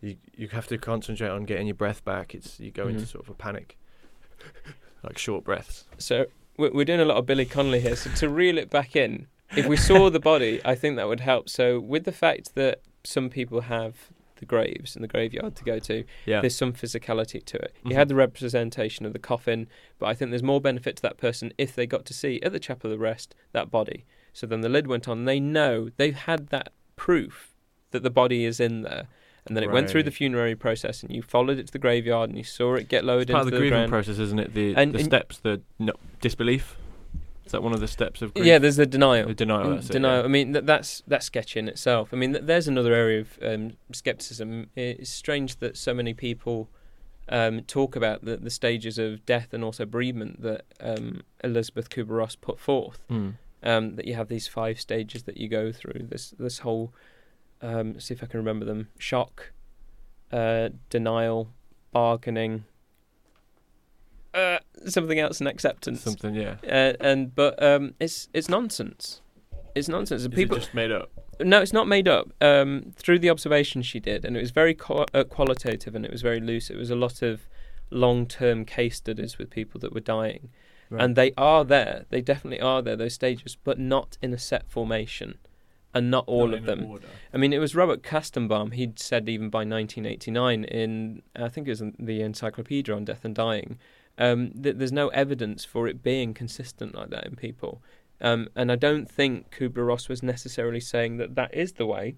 You 0.00 0.16
you 0.36 0.48
have 0.48 0.66
to 0.68 0.78
concentrate 0.78 1.28
on 1.28 1.44
getting 1.44 1.66
your 1.66 1.74
breath 1.74 2.04
back. 2.04 2.34
It's 2.34 2.60
you 2.60 2.70
go 2.70 2.86
into 2.88 3.04
Mhm. 3.04 3.08
sort 3.08 3.24
of 3.24 3.30
a 3.30 3.34
panic, 3.34 3.76
like 5.02 5.18
short 5.18 5.44
breaths. 5.44 5.84
So 5.98 6.26
we're, 6.56 6.72
we're 6.72 6.84
doing 6.84 7.00
a 7.00 7.04
lot 7.04 7.16
of 7.16 7.26
Billy 7.26 7.44
Connolly 7.44 7.80
here. 7.80 7.96
So 7.96 8.10
to 8.10 8.28
reel 8.28 8.58
it 8.58 8.70
back 8.70 8.96
in, 8.96 9.26
if 9.56 9.66
we 9.66 9.76
saw 9.76 10.10
the 10.10 10.20
body, 10.20 10.60
I 10.64 10.74
think 10.74 10.96
that 10.96 11.08
would 11.08 11.20
help. 11.20 11.48
So 11.48 11.80
with 11.80 12.04
the 12.04 12.12
fact 12.12 12.54
that 12.54 12.80
some 13.04 13.30
people 13.30 13.62
have 13.62 14.10
the 14.36 14.46
graves 14.46 14.94
and 14.94 15.02
the 15.02 15.08
graveyard 15.08 15.56
to 15.56 15.64
go 15.64 15.80
to, 15.80 16.04
Yeah, 16.26 16.40
there's 16.42 16.54
some 16.54 16.72
physicality 16.72 17.44
to 17.44 17.56
it. 17.58 17.74
You 17.84 17.90
Mhm. 17.92 17.94
had 17.96 18.08
the 18.08 18.14
representation 18.14 19.04
of 19.04 19.12
the 19.12 19.18
coffin, 19.18 19.66
but 19.98 20.06
I 20.06 20.14
think 20.14 20.30
there's 20.30 20.44
more 20.44 20.60
benefit 20.60 20.94
to 20.96 21.02
that 21.02 21.16
person 21.16 21.52
if 21.58 21.74
they 21.74 21.86
got 21.88 22.04
to 22.06 22.14
see 22.14 22.40
at 22.42 22.52
the 22.52 22.60
chapel 22.60 22.92
of 22.92 23.00
rest 23.00 23.34
that 23.52 23.68
body. 23.70 24.04
So 24.32 24.46
then 24.46 24.60
the 24.60 24.68
lid 24.68 24.86
went 24.86 25.08
on. 25.08 25.24
They 25.24 25.40
know 25.40 25.88
they've 25.96 26.14
had 26.14 26.48
that 26.50 26.72
proof 26.94 27.52
that 27.90 28.04
the 28.04 28.10
body 28.10 28.44
is 28.44 28.60
in 28.60 28.82
there. 28.82 29.08
And 29.48 29.56
then 29.56 29.64
it 29.64 29.70
went 29.70 29.88
through 29.90 30.02
the 30.04 30.10
funerary 30.10 30.54
process, 30.54 31.02
and 31.02 31.10
you 31.14 31.22
followed 31.22 31.58
it 31.58 31.66
to 31.66 31.72
the 31.72 31.78
graveyard, 31.78 32.28
and 32.30 32.38
you 32.38 32.44
saw 32.44 32.74
it 32.74 32.88
get 32.88 33.04
lowered 33.04 33.22
it's 33.22 33.32
part 33.32 33.46
into 33.46 33.48
of 33.48 33.50
the, 33.52 33.56
the 33.56 33.60
grieving 33.60 33.78
ground. 33.78 33.90
process, 33.90 34.18
isn't 34.18 34.38
it? 34.38 34.54
The 34.54 34.74
And- 34.76 34.92
the 34.94 34.98
and- 34.98 35.04
steps, 35.06 35.38
the 35.38 35.62
no, 35.78 35.94
disbelief. 36.20 36.76
Is 37.46 37.52
that 37.52 37.62
one 37.62 37.72
of 37.72 37.80
the 37.80 37.88
steps 37.88 38.20
of 38.20 38.34
grief? 38.34 38.44
Yeah, 38.46 38.58
there's 38.58 38.76
the 38.76 38.84
denial. 38.84 39.26
the 39.28 39.34
denial. 39.34 39.68
Mm, 39.68 39.74
That's 39.76 39.88
it, 39.88 39.92
denial. 39.94 40.18
yeah. 40.18 40.24
I 40.24 40.28
mean, 40.28 40.52
th- 40.52 40.66
that's 40.66 41.02
that's 41.06 41.24
sketchy 41.24 41.58
in 41.58 41.66
itself. 41.66 42.10
I 42.12 42.16
mean, 42.16 42.32
th- 42.34 42.44
there's 42.44 42.68
another 42.68 42.92
area 42.92 43.20
of 43.22 43.38
um, 43.42 43.72
skepticism. 43.90 44.66
It's 44.76 45.08
strange 45.08 45.56
that 45.60 45.78
so 45.78 45.94
many 45.94 46.12
people 46.12 46.68
um, 47.30 47.62
talk 47.62 47.96
about 47.96 48.22
the, 48.22 48.36
the 48.36 48.50
stages 48.50 48.98
of 48.98 49.24
death 49.24 49.54
and 49.54 49.64
also 49.64 49.86
bereavement 49.86 50.42
that 50.42 50.66
um, 50.80 51.22
Elisabeth 51.42 51.88
Kubler 51.88 52.18
Ross 52.18 52.36
put 52.36 52.58
forth. 52.60 53.00
Mm. 53.10 53.34
Um, 53.62 53.96
that 53.96 54.06
you 54.06 54.14
have 54.14 54.28
these 54.28 54.46
five 54.46 54.78
stages 54.78 55.22
that 55.22 55.38
you 55.38 55.48
go 55.48 55.72
through. 55.72 56.06
This 56.10 56.34
this 56.38 56.58
whole 56.58 56.92
um, 57.62 57.98
see 58.00 58.14
if 58.14 58.22
I 58.22 58.26
can 58.26 58.38
remember 58.38 58.64
them: 58.64 58.88
shock, 58.98 59.52
uh, 60.32 60.70
denial, 60.90 61.50
bargaining. 61.92 62.64
Uh, 64.34 64.58
something 64.86 65.18
else 65.18 65.40
and 65.40 65.48
acceptance. 65.48 66.02
Something, 66.02 66.34
yeah. 66.34 66.56
Uh, 66.62 66.92
and 67.00 67.34
but 67.34 67.60
um, 67.62 67.94
it's 67.98 68.28
it's 68.34 68.48
nonsense. 68.48 69.20
It's 69.74 69.88
nonsense. 69.88 70.22
Is 70.22 70.28
people 70.28 70.56
it 70.56 70.60
just 70.60 70.74
made 70.74 70.92
up? 70.92 71.10
no, 71.40 71.60
it's 71.62 71.72
not 71.72 71.86
made 71.88 72.08
up. 72.08 72.32
Um, 72.40 72.92
through 72.96 73.20
the 73.20 73.30
observations 73.30 73.86
she 73.86 74.00
did, 74.00 74.24
and 74.24 74.36
it 74.36 74.40
was 74.40 74.50
very 74.50 74.74
co- 74.74 75.06
uh, 75.14 75.24
qualitative 75.24 75.94
and 75.94 76.04
it 76.04 76.10
was 76.10 76.20
very 76.22 76.40
loose. 76.40 76.68
It 76.68 76.76
was 76.76 76.90
a 76.90 76.96
lot 76.96 77.22
of 77.22 77.48
long-term 77.90 78.64
case 78.66 78.96
studies 78.96 79.38
with 79.38 79.48
people 79.50 79.80
that 79.80 79.94
were 79.94 80.00
dying, 80.00 80.50
Right. 80.90 81.02
and 81.02 81.16
they 81.16 81.32
are 81.38 81.64
there. 81.64 82.04
They 82.10 82.20
definitely 82.20 82.60
are 82.60 82.82
there. 82.82 82.96
Those 82.96 83.14
stages, 83.14 83.56
but 83.62 83.78
not 83.78 84.18
in 84.20 84.32
a 84.34 84.38
set 84.38 84.68
formation, 84.70 85.38
and 85.98 86.10
not 86.10 86.24
all 86.26 86.48
Not 86.48 86.58
of 86.58 86.64
them. 86.64 86.86
order. 86.86 87.08
I 87.34 87.36
mean, 87.36 87.52
it 87.52 87.58
was 87.58 87.74
Robert 87.74 88.02
Kastenbaum. 88.02 88.72
He'd 88.72 88.98
said 88.98 89.28
even 89.28 89.50
by 89.50 89.58
1989 89.58 90.64
in 90.64 91.22
I 91.36 91.48
think 91.48 91.66
it 91.66 91.70
was 91.70 91.80
in 91.80 91.94
the 91.98 92.22
Encyclopedia 92.22 92.94
on 92.94 93.04
Death 93.04 93.24
and 93.24 93.34
Dying 93.34 93.78
um, 94.16 94.50
that 94.54 94.78
there's 94.78 94.92
no 94.92 95.08
evidence 95.08 95.64
for 95.64 95.86
it 95.88 96.02
being 96.02 96.34
consistent 96.34 96.94
like 96.94 97.10
that 97.10 97.26
in 97.26 97.36
people. 97.36 97.82
Um, 98.20 98.48
and 98.56 98.72
I 98.72 98.76
don't 98.76 99.10
think 99.10 99.50
Kubler 99.56 99.86
Ross 99.86 100.08
was 100.08 100.22
necessarily 100.22 100.80
saying 100.80 101.18
that 101.18 101.36
that 101.36 101.54
is 101.54 101.74
the 101.74 101.86
way, 101.86 102.16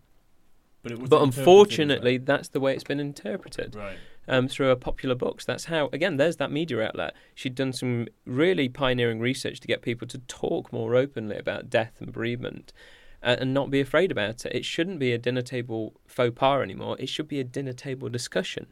But, 0.82 0.92
it 0.92 0.98
was 0.98 1.10
but 1.10 1.22
unfortunately, 1.22 2.16
that's 2.16 2.48
the 2.48 2.60
way 2.60 2.72
it's 2.74 2.84
been 2.84 3.00
interpreted 3.00 3.74
right. 3.74 3.98
um, 4.26 4.48
through 4.48 4.68
her 4.68 4.76
popular 4.76 5.14
books. 5.14 5.44
That's 5.44 5.66
how, 5.66 5.90
again, 5.92 6.16
there's 6.16 6.36
that 6.36 6.50
media 6.50 6.80
outlet. 6.82 7.14
She'd 7.34 7.54
done 7.54 7.74
some 7.74 8.08
really 8.24 8.70
pioneering 8.70 9.20
research 9.20 9.60
to 9.60 9.68
get 9.68 9.82
people 9.82 10.08
to 10.08 10.18
talk 10.20 10.72
more 10.72 10.94
openly 10.94 11.36
about 11.36 11.68
death 11.68 11.92
and 12.00 12.10
bereavement 12.10 12.72
Uh, 13.22 13.36
and 13.38 13.52
not 13.52 13.70
be 13.70 13.80
afraid 13.80 14.10
about 14.10 14.46
it. 14.46 14.54
It 14.54 14.64
shouldn't 14.64 14.98
be 14.98 15.12
a 15.12 15.18
dinner 15.18 15.42
table 15.42 15.92
faux 16.06 16.32
pas 16.34 16.62
anymore. 16.62 16.96
It 16.98 17.10
should 17.10 17.28
be 17.28 17.38
a 17.38 17.44
dinner 17.44 17.74
table 17.74 18.08
discussion. 18.08 18.66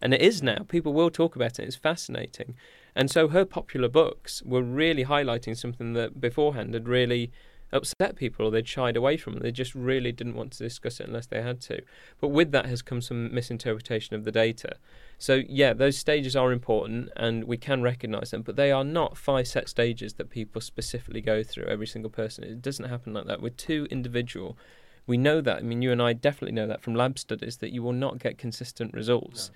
And 0.00 0.12
it 0.12 0.20
is 0.20 0.42
now. 0.42 0.66
People 0.68 0.92
will 0.92 1.10
talk 1.10 1.36
about 1.36 1.60
it. 1.60 1.66
It's 1.66 1.76
fascinating. 1.76 2.56
And 2.96 3.10
so 3.10 3.28
her 3.28 3.44
popular 3.44 3.88
books 3.88 4.42
were 4.42 4.62
really 4.62 5.04
highlighting 5.04 5.56
something 5.56 5.92
that 5.92 6.20
beforehand 6.20 6.74
had 6.74 6.88
really 6.88 7.30
upset 7.72 8.16
people 8.16 8.46
or 8.46 8.50
they'd 8.50 8.68
shied 8.68 8.96
away 8.96 9.16
from 9.16 9.36
it. 9.36 9.42
They 9.42 9.52
just 9.52 9.74
really 9.74 10.12
didn't 10.12 10.34
want 10.34 10.52
to 10.52 10.64
discuss 10.64 11.00
it 11.00 11.06
unless 11.06 11.26
they 11.26 11.42
had 11.42 11.60
to. 11.62 11.82
But 12.20 12.28
with 12.28 12.52
that 12.52 12.66
has 12.66 12.82
come 12.82 13.00
some 13.00 13.32
misinterpretation 13.32 14.14
of 14.14 14.24
the 14.24 14.32
data. 14.32 14.76
So 15.18 15.42
yeah, 15.48 15.72
those 15.72 15.96
stages 15.96 16.36
are 16.36 16.52
important 16.52 17.10
and 17.16 17.44
we 17.44 17.56
can 17.56 17.82
recognise 17.82 18.30
them, 18.30 18.42
but 18.42 18.56
they 18.56 18.70
are 18.70 18.84
not 18.84 19.16
five 19.16 19.48
set 19.48 19.68
stages 19.68 20.14
that 20.14 20.30
people 20.30 20.60
specifically 20.60 21.20
go 21.20 21.42
through 21.42 21.64
every 21.64 21.86
single 21.86 22.10
person. 22.10 22.44
It 22.44 22.62
doesn't 22.62 22.88
happen 22.88 23.14
like 23.14 23.26
that. 23.26 23.40
We're 23.40 23.50
too 23.50 23.86
individual. 23.90 24.58
We 25.06 25.16
know 25.16 25.40
that. 25.40 25.58
I 25.58 25.62
mean, 25.62 25.82
you 25.82 25.92
and 25.92 26.02
I 26.02 26.12
definitely 26.12 26.54
know 26.54 26.66
that 26.66 26.82
from 26.82 26.94
lab 26.94 27.18
studies 27.18 27.56
that 27.58 27.72
you 27.72 27.82
will 27.82 27.92
not 27.92 28.18
get 28.18 28.38
consistent 28.38 28.94
results 28.94 29.50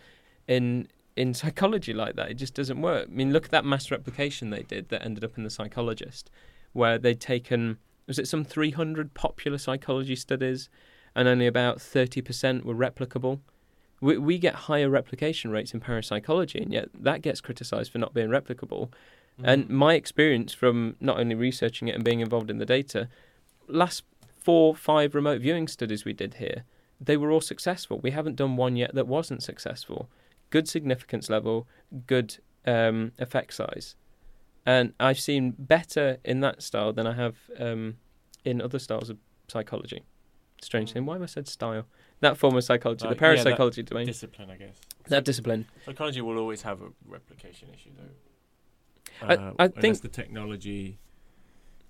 in 0.49 0.89
in 1.17 1.33
psychology 1.33 1.95
like 1.95 2.15
that. 2.17 2.31
It 2.31 2.35
just 2.35 2.55
doesn't 2.55 2.81
work. 2.81 3.09
I 3.11 3.13
mean, 3.13 3.33
look 3.33 3.47
at 3.47 3.51
that 3.51 3.65
mass 3.65 3.91
replication 3.91 4.51
they 4.51 4.63
did 4.63 4.91
that 4.91 5.05
ended 5.05 5.25
up 5.25 5.39
in 5.39 5.45
the 5.45 5.51
Psychologist, 5.51 6.31
where 6.75 6.99
they'd 6.99 7.21
taken 7.21 7.79
was 8.07 8.19
it 8.19 8.29
some 8.29 8.45
300 8.45 9.15
popular 9.15 9.59
psychology 9.59 10.17
studies, 10.17 10.69
and 11.15 11.27
only 11.27 11.47
about 11.47 11.79
30% 11.79 12.65
were 12.65 12.75
replicable. 12.75 13.41
We 14.01 14.19
we 14.19 14.39
get 14.39 14.55
higher 14.55 14.91
replication 14.91 15.51
rates 15.51 15.73
in 15.73 15.81
parapsychology, 15.81 16.61
and 16.61 16.73
yet 16.73 16.91
that 16.95 17.23
gets 17.23 17.41
criticised 17.41 17.91
for 17.91 17.99
not 17.99 18.15
being 18.15 18.29
replicable. 18.29 18.91
And 19.43 19.69
my 19.69 19.95
experience 19.95 20.55
from 20.55 20.97
not 21.01 21.19
only 21.19 21.35
researching 21.35 21.89
it 21.89 21.95
and 21.95 22.05
being 22.05 22.21
involved 22.21 22.51
in 22.51 22.59
the 22.59 22.65
data, 22.65 23.09
last 23.69 24.03
four, 24.39 24.75
five 24.75 25.15
remote 25.15 25.41
viewing 25.41 25.69
studies 25.69 26.05
we 26.05 26.13
did 26.13 26.35
here, 26.35 26.65
they 27.01 27.17
were 27.17 27.31
all 27.31 27.41
successful. 27.41 28.01
We 28.03 28.13
haven't 28.13 28.37
done 28.37 28.57
one 28.57 28.77
yet 28.77 28.95
that 28.95 29.07
wasn't 29.07 29.43
successful. 29.43 30.09
Good 30.51 30.69
significance 30.69 31.29
level, 31.29 31.67
good 32.07 32.39
um, 32.67 33.13
effect 33.19 33.53
size. 33.55 33.95
And 34.67 34.93
I've 34.99 35.21
seen 35.21 35.55
better 35.59 36.19
in 36.25 36.41
that 36.41 36.61
style 36.63 36.93
than 36.93 37.07
I 37.07 37.15
have 37.15 37.37
um, 37.59 37.97
in 38.45 38.61
other 38.61 38.79
styles 38.81 39.09
of 39.11 39.19
psychology. 39.49 40.03
Strange 40.61 40.93
thing. 40.93 41.07
Why 41.07 41.15
have 41.15 41.23
I 41.23 41.27
said 41.27 41.47
style? 41.47 41.87
That 42.21 42.37
form 42.37 42.57
of 42.57 42.65
psychology, 42.65 43.05
Uh, 43.07 43.11
the 43.11 43.15
yeah, 43.15 43.21
parapsychology 43.21 43.83
domain, 43.85 44.07
discipline, 44.07 44.51
I 44.51 44.57
guess. 44.57 44.81
that 45.09 45.25
discipline. 45.25 45.67
Psychology 45.85 46.21
will 46.23 46.39
always 46.39 46.63
have 46.63 46.81
a 46.83 46.89
replication 47.07 47.69
issue, 47.73 47.91
though. 47.97 49.27
I- 49.27 49.35
Uh, 49.37 49.55
I 49.59 49.65
unless 49.67 49.81
think- 49.81 50.01
the 50.03 50.09
technology 50.09 50.99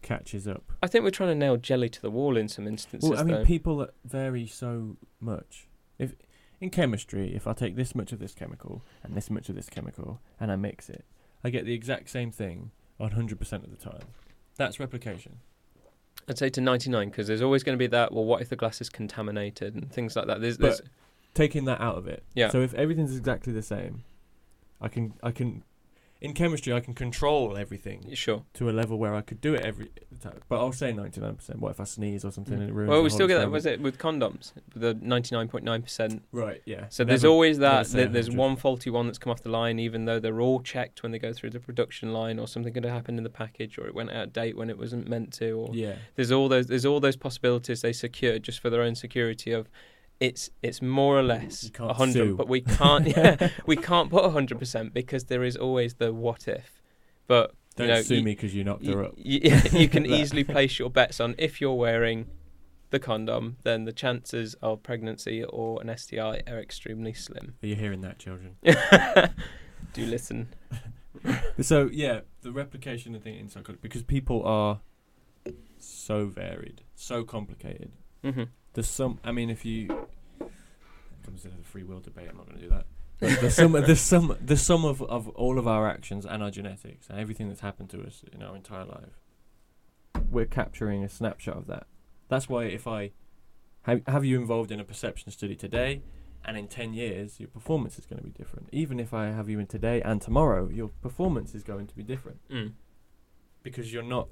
catches 0.02 0.46
up. 0.46 0.72
I 0.82 0.86
think 0.88 1.04
we're 1.04 1.10
trying 1.10 1.30
to 1.30 1.34
nail 1.34 1.56
jelly 1.56 1.88
to 1.88 2.02
the 2.02 2.10
wall 2.10 2.36
in 2.36 2.48
some 2.48 2.66
instances. 2.66 3.08
Well, 3.08 3.18
I 3.18 3.22
mean, 3.24 3.36
though. 3.36 3.44
people 3.44 3.88
vary 4.04 4.46
so 4.46 4.96
much. 5.20 5.68
If 5.98 6.14
in 6.60 6.70
chemistry, 6.70 7.34
if 7.34 7.46
I 7.46 7.52
take 7.52 7.76
this 7.76 7.94
much 7.94 8.12
of 8.12 8.18
this 8.18 8.34
chemical 8.34 8.82
and 9.02 9.14
this 9.16 9.30
much 9.30 9.48
of 9.48 9.54
this 9.54 9.68
chemical 9.68 10.20
and 10.40 10.50
I 10.52 10.56
mix 10.56 10.88
it, 10.90 11.04
I 11.44 11.50
get 11.50 11.64
the 11.64 11.74
exact 11.74 12.10
same 12.10 12.30
thing 12.30 12.70
100% 13.00 13.52
of 13.52 13.70
the 13.70 13.76
time. 13.76 14.06
That's 14.56 14.80
replication. 14.80 15.38
I'd 16.28 16.38
say 16.38 16.48
to 16.50 16.60
99 16.60 17.10
because 17.10 17.26
there's 17.26 17.42
always 17.42 17.62
going 17.62 17.76
to 17.76 17.82
be 17.82 17.86
that. 17.88 18.12
Well, 18.12 18.24
what 18.24 18.42
if 18.42 18.48
the 18.48 18.56
glass 18.56 18.80
is 18.80 18.88
contaminated 18.88 19.74
and 19.74 19.92
things 19.92 20.16
like 20.16 20.26
that? 20.26 20.40
There's, 20.40 20.58
there's 20.58 20.80
But 20.80 20.88
taking 21.34 21.66
that 21.66 21.80
out 21.80 21.96
of 21.96 22.08
it. 22.08 22.24
Yeah. 22.34 22.50
So 22.50 22.62
if 22.62 22.74
everything's 22.74 23.16
exactly 23.16 23.52
the 23.52 23.62
same, 23.62 24.02
I 24.80 24.88
can 24.88 25.14
I 25.22 25.30
can 25.30 25.62
in 26.20 26.32
chemistry 26.32 26.72
I 26.72 26.80
can 26.80 26.94
control 26.94 27.56
everything 27.56 28.10
sure. 28.14 28.44
to 28.54 28.70
a 28.70 28.72
level 28.72 28.98
where 28.98 29.14
I 29.14 29.20
could 29.20 29.40
do 29.40 29.54
it 29.54 29.60
every 29.62 29.90
time. 30.20 30.40
But 30.48 30.58
I'll 30.60 30.72
say 30.72 30.92
99%. 30.92 31.56
What 31.56 31.72
if 31.72 31.80
I 31.80 31.84
sneeze 31.84 32.24
or 32.24 32.30
something 32.32 32.54
and 32.54 32.62
it 32.70 32.72
ruins 32.72 32.88
Mm. 32.88 32.92
Well, 32.92 33.02
we 33.02 33.10
still 33.10 33.26
get 33.28 33.38
that. 33.38 33.50
Was 33.50 33.66
it 33.66 33.80
with 33.80 33.98
condoms? 33.98 34.52
The 34.74 34.94
99.9%. 34.94 36.20
Right, 36.32 36.62
yeah. 36.64 36.86
So 36.88 37.04
there's 37.04 37.22
Never- 37.22 37.32
always 37.32 37.58
never 37.58 37.84
that. 37.84 38.12
There's 38.12 38.28
100. 38.30 38.36
one 38.38 38.56
faulty 38.56 38.90
one 38.90 39.06
that's 39.06 39.18
come 39.18 39.30
off 39.30 39.42
the 39.42 39.50
line, 39.50 39.78
even 39.78 40.04
though 40.06 40.18
they're 40.18 40.40
all 40.40 40.60
checked 40.60 41.02
when 41.02 41.12
they 41.12 41.18
go 41.18 41.32
through 41.32 41.50
the 41.50 41.60
production 41.60 42.12
line, 42.12 42.38
or 42.38 42.48
something 42.48 42.72
could 42.72 42.84
have 42.84 42.94
happened 42.94 43.18
in 43.18 43.24
the 43.24 43.30
package, 43.30 43.78
or 43.78 43.86
it 43.86 43.94
went 43.94 44.10
out 44.10 44.24
of 44.28 44.32
date 44.32 44.56
when 44.56 44.70
it 44.70 44.78
wasn't 44.78 45.08
meant 45.08 45.32
to, 45.34 45.50
or 45.52 45.70
Yeah. 45.74 45.96
there's 46.14 46.32
all 46.32 46.48
those 46.48 46.66
there's 46.66 46.86
all 46.86 47.00
those 47.00 47.16
possibilities 47.16 47.82
they 47.82 47.92
secure 47.92 48.38
just 48.38 48.60
for 48.60 48.70
their 48.70 48.82
own 48.82 48.94
security 48.94 49.52
of 49.52 49.68
it's 50.20 50.50
it's 50.62 50.80
more 50.80 51.18
or 51.18 51.22
less 51.22 51.70
a 51.78 51.92
hundred 51.94 52.36
but 52.36 52.48
we 52.48 52.60
can't 52.62 53.06
yeah 53.16 53.50
we 53.66 53.76
can't 53.76 54.08
put 54.10 54.24
a 54.24 54.30
hundred 54.30 54.58
percent 54.58 54.94
because 54.94 55.24
there 55.24 55.44
is 55.44 55.56
always 55.56 55.94
the 55.94 56.12
what 56.12 56.48
if 56.48 56.80
but 57.26 57.54
Don't 57.76 57.88
you 57.88 57.92
know, 57.94 58.00
sue 58.02 58.14
you- 58.16 58.22
me 58.22 58.32
because 58.32 58.54
you 58.54 58.64
knocked 58.64 58.86
her 58.86 58.92
you, 58.92 59.00
up. 59.04 59.14
you, 59.16 59.78
you 59.80 59.88
can 59.88 60.06
easily 60.18 60.42
place 60.44 60.78
your 60.78 60.88
bets 60.90 61.20
on 61.20 61.34
if 61.38 61.60
you're 61.60 61.74
wearing 61.74 62.28
the 62.90 62.98
condom 62.98 63.56
then 63.62 63.84
the 63.84 63.92
chances 63.92 64.54
of 64.62 64.82
pregnancy 64.82 65.44
or 65.44 65.82
an 65.82 65.94
STI 65.96 66.40
are 66.46 66.58
extremely 66.60 67.12
slim 67.12 67.54
Are 67.62 67.66
you 67.66 67.74
hearing 67.74 68.00
that, 68.00 68.18
children? 68.18 68.56
do 69.92 70.06
listen 70.06 70.48
so 71.60 71.88
yeah, 71.92 72.20
the 72.42 72.52
replication 72.52 73.18
thing 73.20 73.36
in 73.38 73.48
psychology 73.48 73.80
because 73.82 74.02
people 74.02 74.42
are 74.44 74.80
so 75.78 76.26
varied, 76.26 76.82
so 76.94 77.24
complicated. 77.24 77.90
hmm 78.22 78.44
There's 78.76 78.90
some. 78.90 79.18
I 79.24 79.32
mean, 79.32 79.48
if 79.48 79.64
you 79.64 80.06
it 80.38 80.50
comes 81.24 81.46
into 81.46 81.56
the 81.56 81.64
free 81.64 81.82
will 81.82 82.00
debate, 82.00 82.28
I'm 82.30 82.36
not 82.36 82.44
going 82.44 82.58
to 82.58 82.64
do 82.64 82.68
that. 82.68 82.84
But 83.18 83.40
the 83.40 83.50
sum, 83.50 83.72
the 83.86 83.96
sum, 83.96 84.36
the 84.38 84.56
sum 84.58 84.84
of, 84.84 85.00
of 85.00 85.30
all 85.30 85.58
of 85.58 85.66
our 85.66 85.88
actions 85.88 86.26
and 86.26 86.42
our 86.42 86.50
genetics 86.50 87.08
and 87.08 87.18
everything 87.18 87.48
that's 87.48 87.62
happened 87.62 87.88
to 87.90 88.02
us 88.02 88.22
in 88.30 88.42
our 88.42 88.54
entire 88.54 88.84
life, 88.84 89.22
we're 90.30 90.44
capturing 90.44 91.02
a 91.02 91.08
snapshot 91.08 91.56
of 91.56 91.66
that. 91.68 91.86
That's 92.28 92.50
why 92.50 92.64
if 92.64 92.86
I 92.86 93.12
have, 93.84 94.02
have 94.06 94.26
you 94.26 94.38
involved 94.38 94.70
in 94.70 94.78
a 94.78 94.84
perception 94.84 95.32
study 95.32 95.56
today, 95.56 96.02
and 96.44 96.58
in 96.58 96.68
ten 96.68 96.92
years 96.92 97.40
your 97.40 97.48
performance 97.48 97.98
is 97.98 98.04
going 98.04 98.18
to 98.18 98.24
be 98.24 98.30
different. 98.30 98.68
Even 98.72 99.00
if 99.00 99.14
I 99.14 99.28
have 99.28 99.48
you 99.48 99.58
in 99.58 99.68
today 99.68 100.02
and 100.02 100.20
tomorrow, 100.20 100.68
your 100.68 100.88
performance 101.00 101.54
is 101.54 101.62
going 101.62 101.86
to 101.86 101.96
be 101.96 102.02
different 102.02 102.40
mm. 102.50 102.72
because 103.62 103.90
you're 103.90 104.02
not 104.02 104.28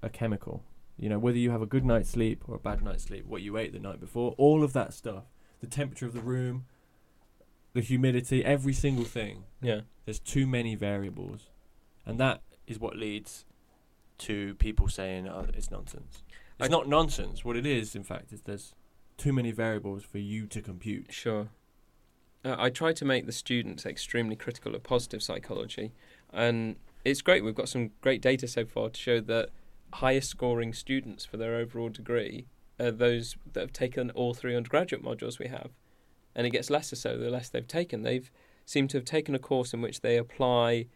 a 0.00 0.08
chemical. 0.08 0.62
You 1.00 1.08
know, 1.08 1.18
whether 1.18 1.38
you 1.38 1.50
have 1.50 1.62
a 1.62 1.66
good 1.66 1.84
night's 1.84 2.10
sleep 2.10 2.44
or 2.46 2.54
a 2.54 2.58
bad 2.58 2.82
night's 2.82 3.04
sleep, 3.04 3.24
what 3.26 3.40
you 3.40 3.56
ate 3.56 3.72
the 3.72 3.78
night 3.78 4.00
before, 4.00 4.34
all 4.36 4.62
of 4.62 4.74
that 4.74 4.92
stuff, 4.92 5.24
the 5.60 5.66
temperature 5.66 6.04
of 6.04 6.12
the 6.12 6.20
room, 6.20 6.66
the 7.72 7.80
humidity, 7.80 8.44
every 8.44 8.74
single 8.74 9.06
thing. 9.06 9.44
yeah 9.62 9.80
There's 10.04 10.18
too 10.18 10.46
many 10.46 10.74
variables. 10.74 11.48
And 12.04 12.20
that 12.20 12.42
is 12.66 12.78
what 12.78 12.96
leads 12.96 13.46
to 14.18 14.54
people 14.56 14.88
saying 14.88 15.26
oh, 15.26 15.46
it's 15.54 15.70
nonsense. 15.70 16.22
It's 16.58 16.68
I- 16.68 16.70
not 16.70 16.86
nonsense. 16.86 17.46
What 17.46 17.56
it 17.56 17.64
is, 17.64 17.96
in 17.96 18.04
fact, 18.04 18.30
is 18.30 18.42
there's 18.42 18.74
too 19.16 19.32
many 19.32 19.52
variables 19.52 20.04
for 20.04 20.18
you 20.18 20.46
to 20.48 20.60
compute. 20.60 21.06
Sure. 21.14 21.48
Uh, 22.44 22.56
I 22.58 22.68
try 22.68 22.92
to 22.92 23.04
make 23.06 23.24
the 23.24 23.32
students 23.32 23.86
extremely 23.86 24.36
critical 24.36 24.74
of 24.74 24.82
positive 24.82 25.22
psychology, 25.22 25.92
and 26.30 26.76
it's 27.06 27.22
great. 27.22 27.42
We've 27.42 27.54
got 27.54 27.70
some 27.70 27.90
great 28.02 28.20
data 28.20 28.46
so 28.46 28.66
far 28.66 28.90
to 28.90 29.00
show 29.00 29.20
that 29.20 29.50
highest 29.94 30.30
scoring 30.30 30.72
students 30.72 31.24
for 31.24 31.36
their 31.36 31.54
overall 31.56 31.88
degree 31.88 32.46
are 32.78 32.90
those 32.90 33.36
that 33.52 33.60
have 33.60 33.72
taken 33.72 34.10
all 34.10 34.34
three 34.34 34.56
undergraduate 34.56 35.04
modules 35.04 35.38
we 35.38 35.48
have. 35.48 35.70
And 36.34 36.46
it 36.46 36.50
gets 36.50 36.70
lesser 36.70 36.96
so 36.96 37.18
the 37.18 37.30
less 37.30 37.48
they've 37.48 37.66
taken. 37.66 38.02
They've 38.02 38.30
seemed 38.64 38.90
to 38.90 38.96
have 38.96 39.04
taken 39.04 39.34
a 39.34 39.38
course 39.38 39.74
in 39.74 39.82
which 39.82 40.00
they 40.00 40.16
apply 40.16 40.86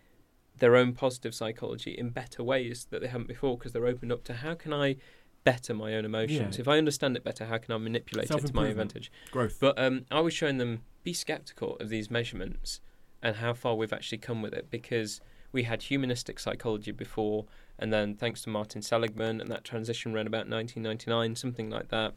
their 0.58 0.76
own 0.76 0.92
positive 0.92 1.34
psychology 1.34 1.90
in 1.92 2.10
better 2.10 2.42
ways 2.42 2.86
that 2.90 3.00
they 3.00 3.08
haven't 3.08 3.26
before 3.26 3.58
because 3.58 3.72
they're 3.72 3.86
opened 3.86 4.12
up 4.12 4.22
to 4.24 4.34
how 4.34 4.54
can 4.54 4.72
I 4.72 4.96
better 5.42 5.74
my 5.74 5.94
own 5.94 6.04
emotions? 6.04 6.56
Yeah. 6.56 6.60
If 6.60 6.68
I 6.68 6.78
understand 6.78 7.16
it 7.16 7.24
better, 7.24 7.46
how 7.46 7.58
can 7.58 7.74
I 7.74 7.78
manipulate 7.78 8.30
it 8.30 8.46
to 8.46 8.54
my 8.54 8.68
advantage? 8.68 9.10
Growth. 9.30 9.58
But 9.60 9.78
um, 9.78 10.06
I 10.10 10.20
was 10.20 10.32
showing 10.32 10.58
them 10.58 10.82
be 11.02 11.12
skeptical 11.12 11.76
of 11.76 11.88
these 11.88 12.10
measurements 12.10 12.80
and 13.22 13.36
how 13.36 13.54
far 13.54 13.74
we've 13.74 13.92
actually 13.92 14.18
come 14.18 14.40
with 14.40 14.54
it 14.54 14.70
because 14.70 15.20
we 15.54 15.62
had 15.62 15.82
humanistic 15.82 16.38
psychology 16.38 16.90
before, 16.90 17.46
and 17.78 17.92
then 17.92 18.14
thanks 18.14 18.42
to 18.42 18.50
Martin 18.50 18.82
Seligman 18.82 19.40
and 19.40 19.50
that 19.50 19.64
transition 19.64 20.14
around 20.14 20.26
about 20.26 20.48
1999, 20.48 21.36
something 21.36 21.70
like 21.70 21.88
that, 21.88 22.12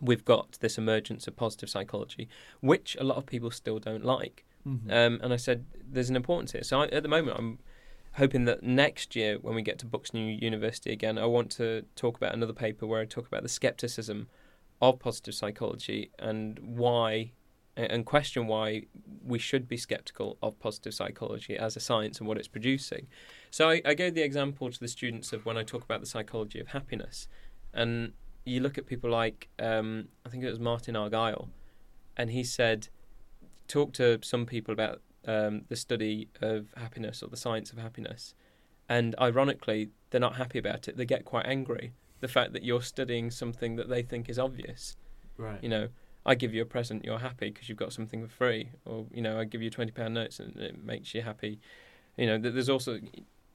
we've 0.00 0.24
got 0.24 0.52
this 0.60 0.78
emergence 0.78 1.28
of 1.28 1.36
positive 1.36 1.68
psychology, 1.68 2.28
which 2.60 2.96
a 2.98 3.04
lot 3.04 3.18
of 3.18 3.26
people 3.26 3.50
still 3.50 3.78
don't 3.78 4.04
like. 4.04 4.44
Mhm. 4.66 4.90
Um, 4.90 5.20
and 5.22 5.32
I 5.32 5.36
said, 5.36 5.66
there's 5.86 6.10
an 6.10 6.16
importance 6.16 6.52
here. 6.52 6.62
So 6.62 6.80
I, 6.80 6.86
at 6.88 7.02
the 7.02 7.08
moment, 7.08 7.38
I'm 7.38 7.58
hoping 8.14 8.46
that 8.46 8.62
next 8.62 9.14
year, 9.14 9.38
when 9.38 9.54
we 9.54 9.62
get 9.62 9.78
to 9.80 9.86
Bucks 9.86 10.12
New 10.12 10.26
University 10.26 10.90
again, 10.92 11.18
I 11.18 11.26
want 11.26 11.50
to 11.52 11.84
talk 11.94 12.16
about 12.16 12.34
another 12.34 12.52
paper 12.52 12.86
where 12.86 13.00
I 13.00 13.04
talk 13.04 13.26
about 13.26 13.42
the 13.42 13.48
skepticism 13.48 14.28
of 14.80 14.98
positive 14.98 15.34
psychology 15.34 16.10
and 16.18 16.58
why, 16.58 17.32
and 17.76 18.04
question 18.04 18.46
why 18.46 18.82
we 19.24 19.38
should 19.38 19.68
be 19.68 19.76
skeptical 19.76 20.36
of 20.42 20.58
positive 20.58 20.92
psychology 20.92 21.56
as 21.56 21.76
a 21.76 21.80
science 21.80 22.18
and 22.18 22.28
what 22.28 22.36
it's 22.36 22.48
producing. 22.48 23.06
So 23.50 23.70
I, 23.70 23.80
I 23.84 23.94
gave 23.94 24.14
the 24.14 24.22
example 24.22 24.70
to 24.70 24.80
the 24.80 24.88
students 24.88 25.32
of 25.32 25.46
when 25.46 25.56
I 25.56 25.62
talk 25.62 25.84
about 25.84 26.00
the 26.00 26.06
psychology 26.06 26.60
of 26.60 26.68
happiness, 26.68 27.28
and 27.72 28.12
you 28.44 28.60
look 28.60 28.78
at 28.78 28.86
people 28.86 29.10
like 29.10 29.48
um, 29.58 30.08
I 30.26 30.28
think 30.28 30.42
it 30.44 30.50
was 30.50 30.60
Martin 30.60 30.96
Argyle, 30.96 31.48
and 32.16 32.30
he 32.30 32.44
said, 32.44 32.88
talk 33.68 33.92
to 33.94 34.18
some 34.22 34.46
people 34.46 34.72
about 34.72 35.00
um, 35.26 35.62
the 35.68 35.76
study 35.76 36.28
of 36.40 36.74
happiness 36.76 37.22
or 37.22 37.28
the 37.28 37.36
science 37.36 37.72
of 37.72 37.78
happiness, 37.78 38.34
and 38.88 39.14
ironically, 39.20 39.90
they're 40.10 40.20
not 40.20 40.36
happy 40.36 40.58
about 40.58 40.88
it. 40.88 40.96
They 40.96 41.04
get 41.04 41.24
quite 41.24 41.46
angry. 41.46 41.92
The 42.20 42.28
fact 42.28 42.52
that 42.52 42.64
you're 42.64 42.82
studying 42.82 43.30
something 43.30 43.76
that 43.76 43.88
they 43.88 44.02
think 44.02 44.28
is 44.28 44.38
obvious. 44.38 44.96
right. 45.38 45.62
You 45.62 45.68
know, 45.70 45.88
I 46.30 46.36
give 46.36 46.54
you 46.54 46.62
a 46.62 46.66
present, 46.76 47.04
you're 47.04 47.18
happy 47.18 47.50
because 47.50 47.68
you've 47.68 47.78
got 47.84 47.92
something 47.92 48.22
for 48.24 48.32
free, 48.32 48.70
or 48.84 49.06
you 49.12 49.20
know, 49.20 49.40
I 49.40 49.44
give 49.44 49.62
you 49.62 49.70
twenty 49.70 49.90
pound 49.90 50.14
notes 50.14 50.38
and 50.38 50.56
it 50.56 50.82
makes 50.82 51.12
you 51.12 51.22
happy. 51.22 51.58
You 52.16 52.26
know, 52.26 52.38
there's 52.38 52.68
also 52.68 53.00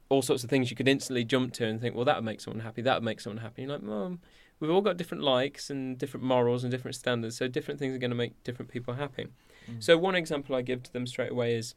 all 0.09 0.21
sorts 0.21 0.43
of 0.43 0.49
things 0.49 0.69
you 0.69 0.75
could 0.75 0.87
instantly 0.87 1.23
jump 1.23 1.53
to 1.53 1.65
and 1.65 1.79
think, 1.79 1.95
well, 1.95 2.05
that 2.05 2.17
would 2.17 2.25
make 2.25 2.41
someone 2.41 2.59
happy. 2.59 2.81
That 2.81 2.95
would 2.95 3.03
make 3.03 3.21
someone 3.21 3.41
happy. 3.41 3.61
You're 3.61 3.71
like, 3.71 3.81
mom, 3.81 4.19
we've 4.59 4.69
all 4.69 4.81
got 4.81 4.97
different 4.97 5.23
likes 5.23 5.69
and 5.69 5.97
different 5.97 6.25
morals 6.25 6.63
and 6.63 6.71
different 6.71 6.95
standards, 6.95 7.37
so 7.37 7.47
different 7.47 7.79
things 7.79 7.95
are 7.95 7.99
going 7.99 8.11
to 8.11 8.15
make 8.15 8.43
different 8.43 8.69
people 8.69 8.95
happy. 8.95 9.27
Mm. 9.71 9.81
So 9.81 9.97
one 9.97 10.15
example 10.15 10.53
I 10.55 10.61
give 10.61 10.83
to 10.83 10.93
them 10.93 11.07
straight 11.07 11.31
away 11.31 11.55
is 11.55 11.75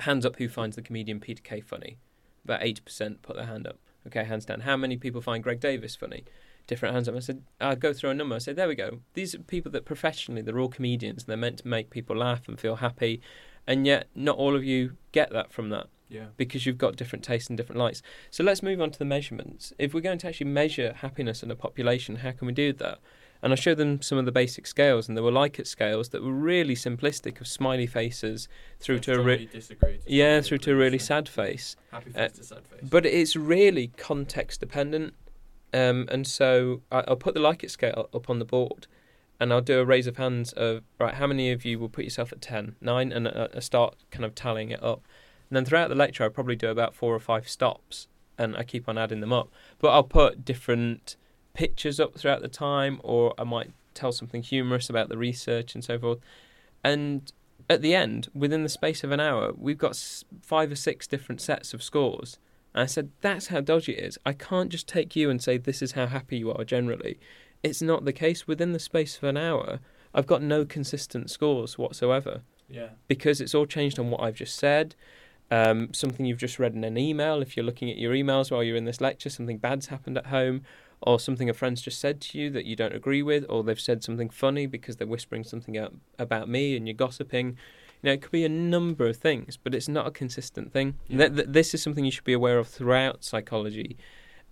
hands 0.00 0.26
up 0.26 0.36
who 0.36 0.48
finds 0.48 0.74
the 0.76 0.82
comedian 0.82 1.20
Peter 1.20 1.42
Kay 1.42 1.60
funny. 1.60 1.98
About 2.44 2.64
eighty 2.64 2.80
percent 2.80 3.22
put 3.22 3.36
their 3.36 3.46
hand 3.46 3.66
up. 3.68 3.78
Okay, 4.08 4.24
hands 4.24 4.44
down. 4.44 4.60
How 4.60 4.76
many 4.76 4.96
people 4.96 5.20
find 5.20 5.42
Greg 5.42 5.60
Davies 5.60 5.94
funny? 5.94 6.24
Different 6.68 6.94
hands 6.94 7.08
up. 7.08 7.16
I 7.16 7.18
said, 7.18 7.42
I 7.60 7.74
go 7.74 7.92
through 7.92 8.10
a 8.10 8.14
number. 8.14 8.36
I 8.36 8.38
said, 8.38 8.54
there 8.54 8.68
we 8.68 8.76
go. 8.76 9.00
These 9.14 9.34
are 9.34 9.38
people 9.38 9.72
that 9.72 9.84
professionally 9.84 10.42
they're 10.42 10.60
all 10.60 10.68
comedians. 10.68 11.22
and 11.22 11.28
They're 11.28 11.36
meant 11.36 11.58
to 11.58 11.68
make 11.68 11.90
people 11.90 12.16
laugh 12.16 12.46
and 12.46 12.60
feel 12.60 12.76
happy, 12.76 13.20
and 13.66 13.86
yet 13.86 14.08
not 14.14 14.36
all 14.36 14.54
of 14.54 14.62
you 14.62 14.96
get 15.10 15.32
that 15.32 15.52
from 15.52 15.70
that 15.70 15.88
yeah. 16.08 16.26
because 16.36 16.66
you've 16.66 16.78
got 16.78 16.96
different 16.96 17.24
tastes 17.24 17.48
and 17.48 17.56
different 17.56 17.78
likes. 17.78 18.02
So 18.30 18.44
let's 18.44 18.62
move 18.62 18.80
on 18.80 18.90
to 18.90 18.98
the 18.98 19.04
measurements. 19.04 19.72
If 19.78 19.94
we're 19.94 20.00
going 20.00 20.18
to 20.18 20.28
actually 20.28 20.50
measure 20.50 20.92
happiness 20.94 21.42
in 21.42 21.50
a 21.50 21.56
population, 21.56 22.16
how 22.16 22.32
can 22.32 22.46
we 22.46 22.52
do 22.52 22.72
that? 22.74 22.98
And 23.40 23.52
I 23.52 23.56
showed 23.56 23.76
them 23.76 24.02
some 24.02 24.18
of 24.18 24.24
the 24.24 24.32
basic 24.32 24.66
scales, 24.66 25.06
and 25.06 25.16
there 25.16 25.22
were 25.22 25.30
Likert 25.30 25.68
scales 25.68 26.08
that 26.08 26.24
were 26.24 26.32
really 26.32 26.74
simplistic 26.74 27.40
of 27.40 27.46
smiley 27.46 27.86
faces 27.86 28.48
through 28.80 28.98
to 29.00 29.14
a 29.14 29.22
re- 29.22 29.48
disagree. 29.52 30.00
yeah 30.06 30.40
through 30.40 30.58
to 30.58 30.72
a 30.72 30.74
really 30.74 30.98
sad 30.98 31.28
face. 31.28 31.76
Happy 31.92 32.10
uh, 32.16 32.18
face 32.18 32.32
to 32.32 32.42
sad 32.44 32.66
face. 32.66 32.80
But 32.82 33.06
it's 33.06 33.36
really 33.36 33.88
context 33.96 34.58
dependent. 34.60 35.14
Um, 35.72 36.08
and 36.10 36.26
so 36.26 36.82
I, 36.90 37.04
I'll 37.08 37.16
put 37.16 37.34
the 37.34 37.40
Likert 37.40 37.70
scale 37.70 38.08
up 38.14 38.30
on 38.30 38.38
the 38.38 38.44
board, 38.44 38.86
and 39.40 39.52
I'll 39.52 39.60
do 39.60 39.80
a 39.80 39.84
raise 39.84 40.06
of 40.06 40.16
hands 40.16 40.52
of 40.52 40.82
right. 40.98 41.14
How 41.14 41.26
many 41.26 41.50
of 41.50 41.64
you 41.64 41.78
will 41.78 41.88
put 41.88 42.04
yourself 42.04 42.32
at 42.32 42.40
10, 42.40 42.76
9, 42.80 43.12
and 43.12 43.28
uh, 43.28 43.48
uh, 43.54 43.60
start 43.60 43.96
kind 44.10 44.24
of 44.24 44.34
tallying 44.34 44.70
it 44.70 44.82
up. 44.82 45.02
And 45.50 45.56
then 45.56 45.64
throughout 45.64 45.88
the 45.88 45.94
lecture, 45.94 46.24
I'll 46.24 46.30
probably 46.30 46.56
do 46.56 46.68
about 46.68 46.94
four 46.94 47.14
or 47.14 47.20
five 47.20 47.48
stops, 47.48 48.08
and 48.36 48.56
I 48.56 48.62
keep 48.64 48.88
on 48.88 48.98
adding 48.98 49.20
them 49.20 49.32
up. 49.32 49.50
But 49.78 49.88
I'll 49.88 50.02
put 50.02 50.44
different 50.44 51.16
pictures 51.54 51.98
up 52.00 52.16
throughout 52.16 52.42
the 52.42 52.48
time, 52.48 53.00
or 53.02 53.34
I 53.38 53.44
might 53.44 53.72
tell 53.94 54.12
something 54.12 54.42
humorous 54.42 54.88
about 54.88 55.08
the 55.08 55.18
research 55.18 55.74
and 55.74 55.84
so 55.84 55.98
forth. 55.98 56.18
And 56.84 57.32
at 57.68 57.82
the 57.82 57.94
end, 57.94 58.28
within 58.34 58.62
the 58.62 58.68
space 58.68 59.04
of 59.04 59.10
an 59.10 59.20
hour, 59.20 59.52
we've 59.56 59.78
got 59.78 60.00
five 60.42 60.70
or 60.72 60.76
six 60.76 61.06
different 61.06 61.40
sets 61.40 61.74
of 61.74 61.82
scores. 61.82 62.38
And 62.78 62.84
I 62.84 62.86
said, 62.86 63.10
that's 63.22 63.48
how 63.48 63.60
dodgy 63.60 63.94
it 63.94 64.04
is. 64.04 64.18
I 64.24 64.32
can't 64.32 64.70
just 64.70 64.86
take 64.86 65.16
you 65.16 65.30
and 65.30 65.42
say, 65.42 65.58
this 65.58 65.82
is 65.82 65.92
how 65.92 66.06
happy 66.06 66.36
you 66.36 66.52
are 66.52 66.62
generally. 66.62 67.18
It's 67.64 67.82
not 67.82 68.04
the 68.04 68.12
case. 68.12 68.46
Within 68.46 68.72
the 68.72 68.78
space 68.78 69.16
of 69.16 69.24
an 69.24 69.36
hour, 69.36 69.80
I've 70.14 70.28
got 70.28 70.42
no 70.42 70.64
consistent 70.64 71.28
scores 71.28 71.76
whatsoever 71.76 72.42
yeah. 72.68 72.90
because 73.08 73.40
it's 73.40 73.52
all 73.52 73.66
changed 73.66 73.98
on 73.98 74.12
what 74.12 74.22
I've 74.22 74.36
just 74.36 74.54
said. 74.54 74.94
Um, 75.50 75.92
something 75.92 76.24
you've 76.24 76.38
just 76.38 76.60
read 76.60 76.74
in 76.74 76.84
an 76.84 76.96
email. 76.96 77.42
If 77.42 77.56
you're 77.56 77.66
looking 77.66 77.90
at 77.90 77.98
your 77.98 78.12
emails 78.12 78.52
while 78.52 78.62
you're 78.62 78.76
in 78.76 78.84
this 78.84 79.00
lecture, 79.00 79.28
something 79.28 79.58
bad's 79.58 79.88
happened 79.88 80.16
at 80.16 80.26
home, 80.26 80.62
or 81.00 81.18
something 81.18 81.50
a 81.50 81.54
friend's 81.54 81.82
just 81.82 81.98
said 81.98 82.20
to 82.20 82.38
you 82.38 82.48
that 82.50 82.64
you 82.64 82.76
don't 82.76 82.94
agree 82.94 83.24
with, 83.24 83.44
or 83.48 83.64
they've 83.64 83.80
said 83.80 84.04
something 84.04 84.30
funny 84.30 84.66
because 84.66 84.98
they're 84.98 85.08
whispering 85.08 85.42
something 85.42 85.76
out 85.76 85.96
about 86.16 86.48
me 86.48 86.76
and 86.76 86.86
you're 86.86 86.94
gossiping. 86.94 87.56
You 88.02 88.08
know, 88.08 88.12
it 88.12 88.22
could 88.22 88.30
be 88.30 88.44
a 88.44 88.48
number 88.48 89.06
of 89.06 89.16
things, 89.16 89.56
but 89.56 89.74
it's 89.74 89.88
not 89.88 90.06
a 90.06 90.10
consistent 90.10 90.72
thing. 90.72 90.94
Yeah. 91.08 91.18
Th- 91.18 91.34
th- 91.34 91.48
this 91.50 91.74
is 91.74 91.82
something 91.82 92.04
you 92.04 92.10
should 92.10 92.24
be 92.24 92.32
aware 92.32 92.58
of 92.58 92.68
throughout 92.68 93.24
psychology 93.24 93.96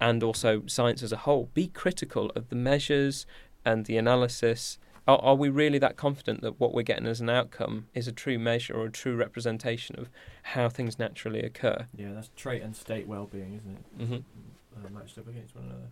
and 0.01 0.23
also 0.23 0.63
science 0.67 1.03
as 1.03 1.13
a 1.13 1.19
whole. 1.19 1.49
Be 1.55 1.69
critical 1.69 2.31
of 2.35 2.49
the 2.49 2.57
measures 2.57 3.27
and 3.65 3.87
the 3.87 3.97
analysis. 3.97 4.79
Are, 5.07 5.19
are 5.19 5.37
we 5.37 5.49
really 5.49 5.79
that 5.79 5.97
confident 5.97 6.41
that 6.43 6.59
what 6.59 6.75
we're 6.75 6.83
getting 6.83 7.07
as 7.07 7.21
an 7.21 7.31
outcome 7.31 7.87
is 7.95 8.09
a 8.09 8.13
true 8.13 8.39
measure 8.39 8.75
or 8.75 8.87
a 8.87 8.91
true 8.91 9.15
representation 9.15 9.97
of 9.99 10.11
how 10.43 10.69
things 10.69 10.99
naturally 10.99 11.41
occur? 11.41 11.87
Yeah, 11.97 12.13
that's 12.13 12.31
trait 12.35 12.63
and 12.63 12.75
state 12.75 13.07
well-being, 13.07 13.55
isn't 13.55 13.77
it? 13.77 13.99
Mm-hmm. 14.03 14.85
Uh, 14.85 14.91
matched 14.91 15.19
up 15.19 15.29
against 15.29 15.55
one 15.55 15.67
another. 15.67 15.91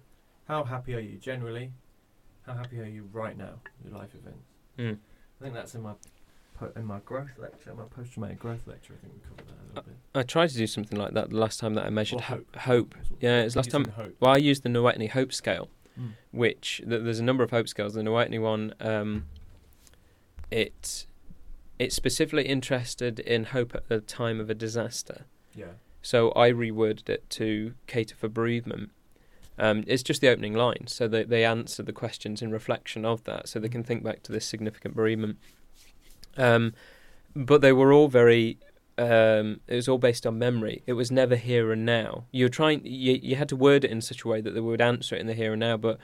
How 0.49 0.65
happy 0.65 0.95
are 0.95 1.01
you 1.01 1.17
generally? 1.19 1.71
How 2.47 2.55
happy 2.55 2.81
are 2.81 2.85
you 2.87 3.09
right 3.13 3.39
now? 3.39 3.61
Your 3.85 3.97
life 3.97 4.11
events. 4.15 4.49
Mm. 4.79 4.99
I 5.41 5.43
think 5.43 5.55
that's 5.55 5.75
in 5.75 5.83
my 5.83 5.93
po- 6.55 6.73
in 6.77 6.85
my 6.85 6.99
growth 7.01 7.31
lecture, 7.39 7.75
my 7.75 7.85
post-traumatic 7.85 8.39
growth 8.39 8.67
lecture. 8.67 8.95
I 8.97 9.01
think 9.03 9.15
we 9.15 9.21
covered 9.29 9.47
that 9.49 9.53
a 9.53 9.69
little 9.69 9.83
bit. 9.85 9.95
I 10.15 10.23
tried 10.23 10.49
to 10.51 10.57
do 10.57 10.67
something 10.67 10.99
like 10.99 11.13
that 11.15 11.31
the 11.31 11.37
last 11.37 11.61
time 11.61 11.75
that 11.75 11.85
I 11.87 11.91
measured 11.91 12.21
ho- 12.23 12.37
hope. 12.37 12.57
hope. 12.57 12.95
Yeah, 13.21 13.43
it's 13.43 13.57
last 13.57 13.71
time- 13.71 13.85
Hope. 13.87 14.17
Well, 14.21 14.33
I 14.33 14.37
used 14.39 14.63
the 14.63 14.69
Nowotny 14.69 15.11
Hope 15.11 15.33
Scale, 15.33 15.69
Mm. 15.99 16.13
which 16.33 16.79
th- 16.79 17.03
there's 17.05 17.19
a 17.21 17.25
number 17.25 17.43
of 17.45 17.51
hope 17.51 17.69
scales. 17.69 17.95
The 17.95 18.03
Nowotny 18.03 18.41
one, 18.41 18.75
um, 18.81 19.27
it 20.51 21.07
it's 21.79 21.95
specifically 21.97 22.45
interested 22.47 23.19
in 23.19 23.45
hope 23.45 23.75
at 23.75 23.89
the 23.89 24.01
time 24.01 24.39
of 24.39 24.49
a 24.49 24.55
disaster. 24.55 25.25
Yeah. 25.55 25.73
So 26.03 26.33
I 26.37 26.51
reworded 26.53 27.09
it 27.09 27.29
to 27.31 27.75
cater 27.89 28.15
for 28.15 28.29
bereavement. 28.29 28.91
Um, 29.59 29.83
it's 29.89 30.03
just 30.05 30.21
the 30.21 30.29
opening 30.29 30.55
line, 30.55 30.87
so 30.87 31.09
they 31.09 31.25
they 31.25 31.45
answer 31.45 31.83
the 31.83 31.93
questions 31.93 32.43
in 32.43 32.51
reflection 32.51 33.05
of 33.05 33.25
that, 33.25 33.49
so 33.49 33.59
they 33.59 33.69
can 33.69 33.83
think 33.83 34.03
back 34.05 34.23
to 34.25 34.33
this 34.33 34.45
significant 34.47 34.95
bereavement. 34.95 35.39
Um, 36.37 36.75
but 37.35 37.61
they 37.61 37.73
were 37.73 37.93
all 37.93 38.09
very. 38.09 38.59
Um, 38.97 39.59
it 39.67 39.75
was 39.75 39.89
all 39.89 39.99
based 39.99 40.25
on 40.25 40.39
memory. 40.39 40.85
It 40.87 40.93
was 40.93 41.11
never 41.11 41.35
here 41.35 41.73
and 41.73 41.85
now. 41.85 42.25
You're 42.31 42.49
trying. 42.49 42.83
You 42.85 43.19
you 43.21 43.37
had 43.37 43.49
to 43.49 43.57
word 43.57 43.85
it 43.85 43.91
in 43.91 44.01
such 44.01 44.23
a 44.23 44.29
way 44.29 44.41
that 44.41 44.53
they 44.55 44.61
would 44.61 44.81
answer 44.81 45.17
it 45.17 45.21
in 45.21 45.27
the 45.27 45.35
here 45.35 45.53
and 45.53 45.61
now. 45.61 45.77
But 45.77 45.99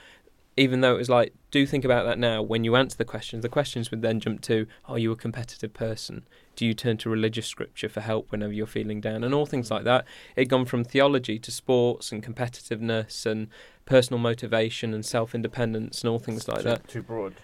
even 0.56 0.80
though 0.80 0.94
it 0.94 0.98
was 0.98 1.08
like, 1.08 1.32
do 1.50 1.64
think 1.64 1.84
about 1.84 2.04
that 2.04 2.18
now. 2.18 2.42
When 2.42 2.64
you 2.64 2.76
answer 2.76 2.96
the 2.96 3.04
questions, 3.04 3.42
the 3.42 3.48
questions 3.48 3.90
would 3.90 4.02
then 4.02 4.20
jump 4.20 4.40
to, 4.42 4.66
are 4.84 4.98
you 4.98 5.12
a 5.12 5.16
competitive 5.16 5.72
person? 5.72 6.26
Do 6.56 6.66
you 6.66 6.74
turn 6.74 6.98
to 6.98 7.08
religious 7.08 7.46
scripture 7.46 7.88
for 7.88 8.00
help 8.00 8.30
whenever 8.30 8.52
you're 8.52 8.66
feeling 8.66 9.00
down? 9.00 9.24
And 9.24 9.32
all 9.32 9.46
things 9.46 9.70
like 9.70 9.84
that. 9.84 10.04
It'd 10.36 10.50
gone 10.50 10.66
from 10.66 10.84
theology 10.84 11.38
to 11.38 11.50
sports 11.50 12.12
and 12.12 12.22
competitiveness 12.22 13.24
and 13.24 13.48
personal 13.86 14.20
motivation 14.20 14.92
and 14.92 15.04
self 15.04 15.34
independence 15.34 16.02
and 16.02 16.10
all 16.10 16.18
things 16.18 16.46
like 16.46 16.62
that. 16.64 16.86
Too 16.88 17.02
broad. 17.02 17.34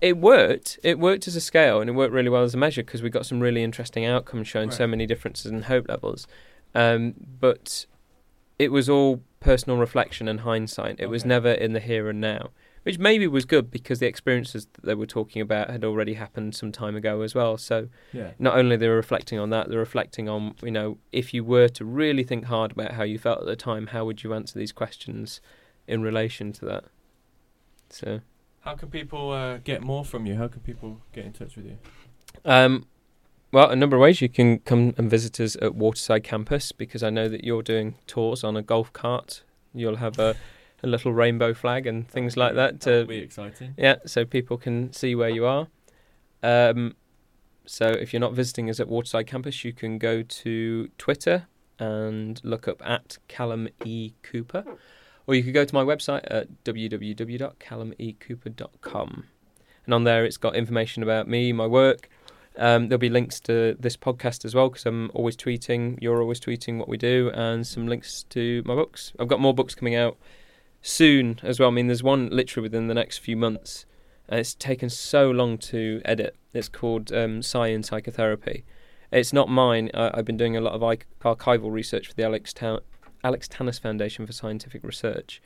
It 0.00 0.16
worked. 0.16 0.78
It 0.82 0.98
worked 0.98 1.28
as 1.28 1.36
a 1.36 1.40
scale 1.40 1.80
and 1.80 1.90
it 1.90 1.92
worked 1.92 2.12
really 2.12 2.30
well 2.30 2.42
as 2.42 2.54
a 2.54 2.56
measure 2.56 2.82
because 2.82 3.02
we 3.02 3.10
got 3.10 3.26
some 3.26 3.40
really 3.40 3.62
interesting 3.62 4.04
outcomes 4.06 4.48
showing 4.48 4.70
so 4.70 4.86
many 4.86 5.06
differences 5.06 5.50
in 5.50 5.62
hope 5.62 5.88
levels. 5.88 6.26
Um, 6.74 7.14
but 7.40 7.86
it 8.58 8.72
was 8.72 8.88
all 8.88 9.22
personal 9.40 9.78
reflection 9.78 10.26
and 10.26 10.40
hindsight. 10.40 10.96
It 10.98 11.06
was 11.06 11.24
never 11.24 11.52
in 11.52 11.72
the 11.74 11.80
here 11.80 12.08
and 12.08 12.20
now. 12.20 12.50
which 12.84 12.98
maybe 12.98 13.26
was 13.26 13.46
good 13.46 13.70
because 13.70 13.98
the 13.98 14.06
experiences 14.06 14.66
that 14.74 14.84
they 14.84 14.94
were 14.94 15.06
talking 15.06 15.40
about 15.40 15.70
had 15.70 15.84
already 15.84 16.14
happened 16.14 16.54
some 16.54 16.70
time 16.70 16.94
ago 16.94 17.22
as 17.22 17.34
well. 17.34 17.56
So 17.56 17.88
Yeah. 18.12 18.32
not 18.38 18.58
only 18.58 18.76
they're 18.76 18.94
reflecting 18.94 19.38
on 19.38 19.48
that, 19.50 19.70
they're 19.70 19.78
reflecting 19.78 20.28
on 20.28 20.54
you 20.62 20.70
know 20.70 20.98
if 21.10 21.32
you 21.32 21.44
were 21.44 21.68
to 21.68 21.84
really 21.84 22.24
think 22.24 22.44
hard 22.44 22.72
about 22.72 22.92
how 22.92 23.02
you 23.02 23.18
felt 23.18 23.40
at 23.40 23.46
the 23.46 23.56
time, 23.56 23.86
how 23.88 24.04
would 24.04 24.22
you 24.22 24.34
answer 24.34 24.58
these 24.58 24.72
questions 24.72 25.40
in 25.86 26.02
relation 26.02 26.52
to 26.52 26.64
that? 26.66 26.84
So. 27.88 28.20
How 28.64 28.74
can 28.74 28.88
people 28.88 29.30
uh, 29.30 29.58
get 29.58 29.82
more 29.82 30.06
from 30.06 30.24
you? 30.24 30.36
How 30.36 30.48
can 30.48 30.60
people 30.60 31.02
get 31.12 31.26
in 31.26 31.34
touch 31.34 31.54
with 31.54 31.66
you? 31.66 31.78
Um, 32.46 32.86
well, 33.52 33.68
a 33.68 33.76
number 33.76 33.96
of 33.96 34.00
ways 34.00 34.22
you 34.22 34.30
can 34.30 34.60
come 34.60 34.94
and 34.96 35.10
visit 35.10 35.38
us 35.38 35.54
at 35.60 35.74
Waterside 35.74 36.24
Campus 36.24 36.72
because 36.72 37.02
I 37.02 37.10
know 37.10 37.28
that 37.28 37.44
you're 37.44 37.62
doing 37.62 37.96
tours 38.06 38.42
on 38.42 38.56
a 38.56 38.62
golf 38.62 38.90
cart. 38.94 39.42
You'll 39.74 39.96
have 39.96 40.18
a, 40.18 40.34
a 40.82 40.86
little 40.86 41.12
rainbow 41.12 41.52
flag 41.52 41.86
and 41.86 42.08
things 42.08 42.38
like 42.38 42.54
that. 42.54 42.80
To, 42.82 43.04
be 43.04 43.18
exciting. 43.18 43.74
yeah, 43.76 43.96
so 44.06 44.24
people 44.24 44.56
can 44.56 44.94
see 44.94 45.14
where 45.14 45.28
you 45.28 45.44
are. 45.44 45.68
Um, 46.42 46.96
so 47.66 47.88
if 47.88 48.14
you're 48.14 48.20
not 48.20 48.32
visiting 48.32 48.70
us 48.70 48.80
at 48.80 48.88
Waterside 48.88 49.26
Campus, 49.26 49.62
you 49.62 49.74
can 49.74 49.98
go 49.98 50.22
to 50.22 50.88
Twitter 50.96 51.48
and 51.78 52.40
look 52.42 52.66
up 52.66 52.80
at 52.82 53.18
Callum 53.28 53.68
E. 53.84 54.12
Cooper, 54.22 54.64
or 55.26 55.34
you 55.34 55.42
could 55.42 55.54
go 55.54 55.64
to 55.64 55.74
my 55.74 55.82
website 55.82 56.22
at 56.24 56.62
www.callumeCooper.com. 56.64 59.24
And 59.84 59.94
on 59.94 60.04
there, 60.04 60.24
it's 60.24 60.36
got 60.36 60.56
information 60.56 61.02
about 61.02 61.28
me, 61.28 61.52
my 61.52 61.66
work. 61.66 62.08
Um, 62.56 62.88
there'll 62.88 63.00
be 63.00 63.10
links 63.10 63.40
to 63.40 63.76
this 63.78 63.96
podcast 63.96 64.44
as 64.44 64.54
well 64.54 64.68
because 64.68 64.86
I'm 64.86 65.10
always 65.12 65.36
tweeting. 65.36 65.98
You're 66.00 66.20
always 66.20 66.40
tweeting 66.40 66.78
what 66.78 66.88
we 66.88 66.96
do, 66.96 67.30
and 67.34 67.66
some 67.66 67.88
links 67.88 68.24
to 68.30 68.62
my 68.64 68.74
books. 68.74 69.12
I've 69.18 69.28
got 69.28 69.40
more 69.40 69.54
books 69.54 69.74
coming 69.74 69.96
out 69.96 70.16
soon 70.80 71.40
as 71.42 71.58
well. 71.58 71.70
I 71.70 71.72
mean, 71.72 71.88
there's 71.88 72.02
one 72.02 72.28
literally 72.30 72.62
within 72.62 72.86
the 72.86 72.94
next 72.94 73.18
few 73.18 73.36
months, 73.36 73.86
and 74.28 74.38
it's 74.38 74.54
taken 74.54 74.88
so 74.88 75.30
long 75.30 75.58
to 75.58 76.00
edit. 76.04 76.36
It's 76.52 76.68
called 76.68 77.12
um, 77.12 77.42
Science 77.42 77.88
Psychotherapy. 77.88 78.64
It's 79.10 79.32
not 79.32 79.48
mine. 79.48 79.90
I, 79.92 80.12
I've 80.14 80.24
been 80.24 80.36
doing 80.36 80.56
a 80.56 80.60
lot 80.60 80.74
of 80.74 80.98
archival 81.22 81.72
research 81.72 82.08
for 82.08 82.14
the 82.14 82.24
Alex, 82.24 82.52
Ta- 82.52 82.80
Alex 83.24 83.48
Tanous 83.48 83.80
Foundation 83.80 84.26
for 84.26 84.32
Scientific 84.32 84.84
Research. 84.84 85.42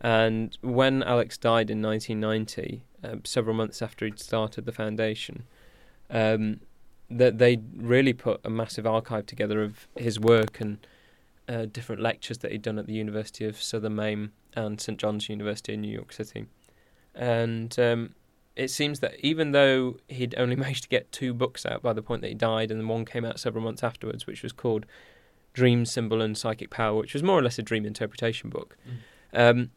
And 0.00 0.56
when 0.62 1.02
Alex 1.02 1.36
died 1.36 1.68
in 1.68 1.82
1990, 1.82 2.82
uh, 3.02 3.16
several 3.24 3.56
months 3.56 3.82
after 3.82 4.04
he'd 4.04 4.20
started 4.20 4.64
the 4.64 4.72
foundation, 4.72 5.42
um, 6.08 6.60
that 7.10 7.38
they 7.38 7.60
really 7.76 8.12
put 8.12 8.40
a 8.44 8.50
massive 8.50 8.86
archive 8.86 9.26
together 9.26 9.62
of 9.62 9.88
his 9.96 10.20
work 10.20 10.60
and 10.60 10.86
uh, 11.48 11.64
different 11.64 12.00
lectures 12.00 12.38
that 12.38 12.52
he'd 12.52 12.62
done 12.62 12.78
at 12.78 12.86
the 12.86 12.92
University 12.92 13.44
of 13.44 13.60
Southern 13.60 13.96
Maine 13.96 14.30
and 14.54 14.80
St 14.80 14.98
John's 14.98 15.28
University 15.28 15.74
in 15.74 15.80
New 15.80 15.92
York 15.92 16.12
City. 16.12 16.46
And 17.14 17.76
um, 17.80 18.14
it 18.54 18.68
seems 18.68 19.00
that 19.00 19.14
even 19.20 19.50
though 19.52 19.96
he'd 20.06 20.34
only 20.36 20.54
managed 20.64 20.84
to 20.84 20.88
get 20.88 21.10
two 21.10 21.34
books 21.34 21.66
out 21.66 21.82
by 21.82 21.92
the 21.92 22.02
point 22.02 22.22
that 22.22 22.28
he 22.28 22.34
died, 22.34 22.70
and 22.70 22.88
one 22.88 23.04
came 23.04 23.24
out 23.24 23.40
several 23.40 23.64
months 23.64 23.82
afterwards, 23.82 24.26
which 24.26 24.42
was 24.42 24.52
called 24.52 24.86
Dream, 25.58 25.84
Symbol, 25.84 26.22
and 26.22 26.38
Psychic 26.38 26.70
Power, 26.70 26.94
which 26.94 27.14
was 27.14 27.22
more 27.22 27.38
or 27.38 27.42
less 27.42 27.58
a 27.58 27.62
dream 27.62 27.84
interpretation 27.84 28.48
book. 28.48 28.76
Um, 29.32 29.70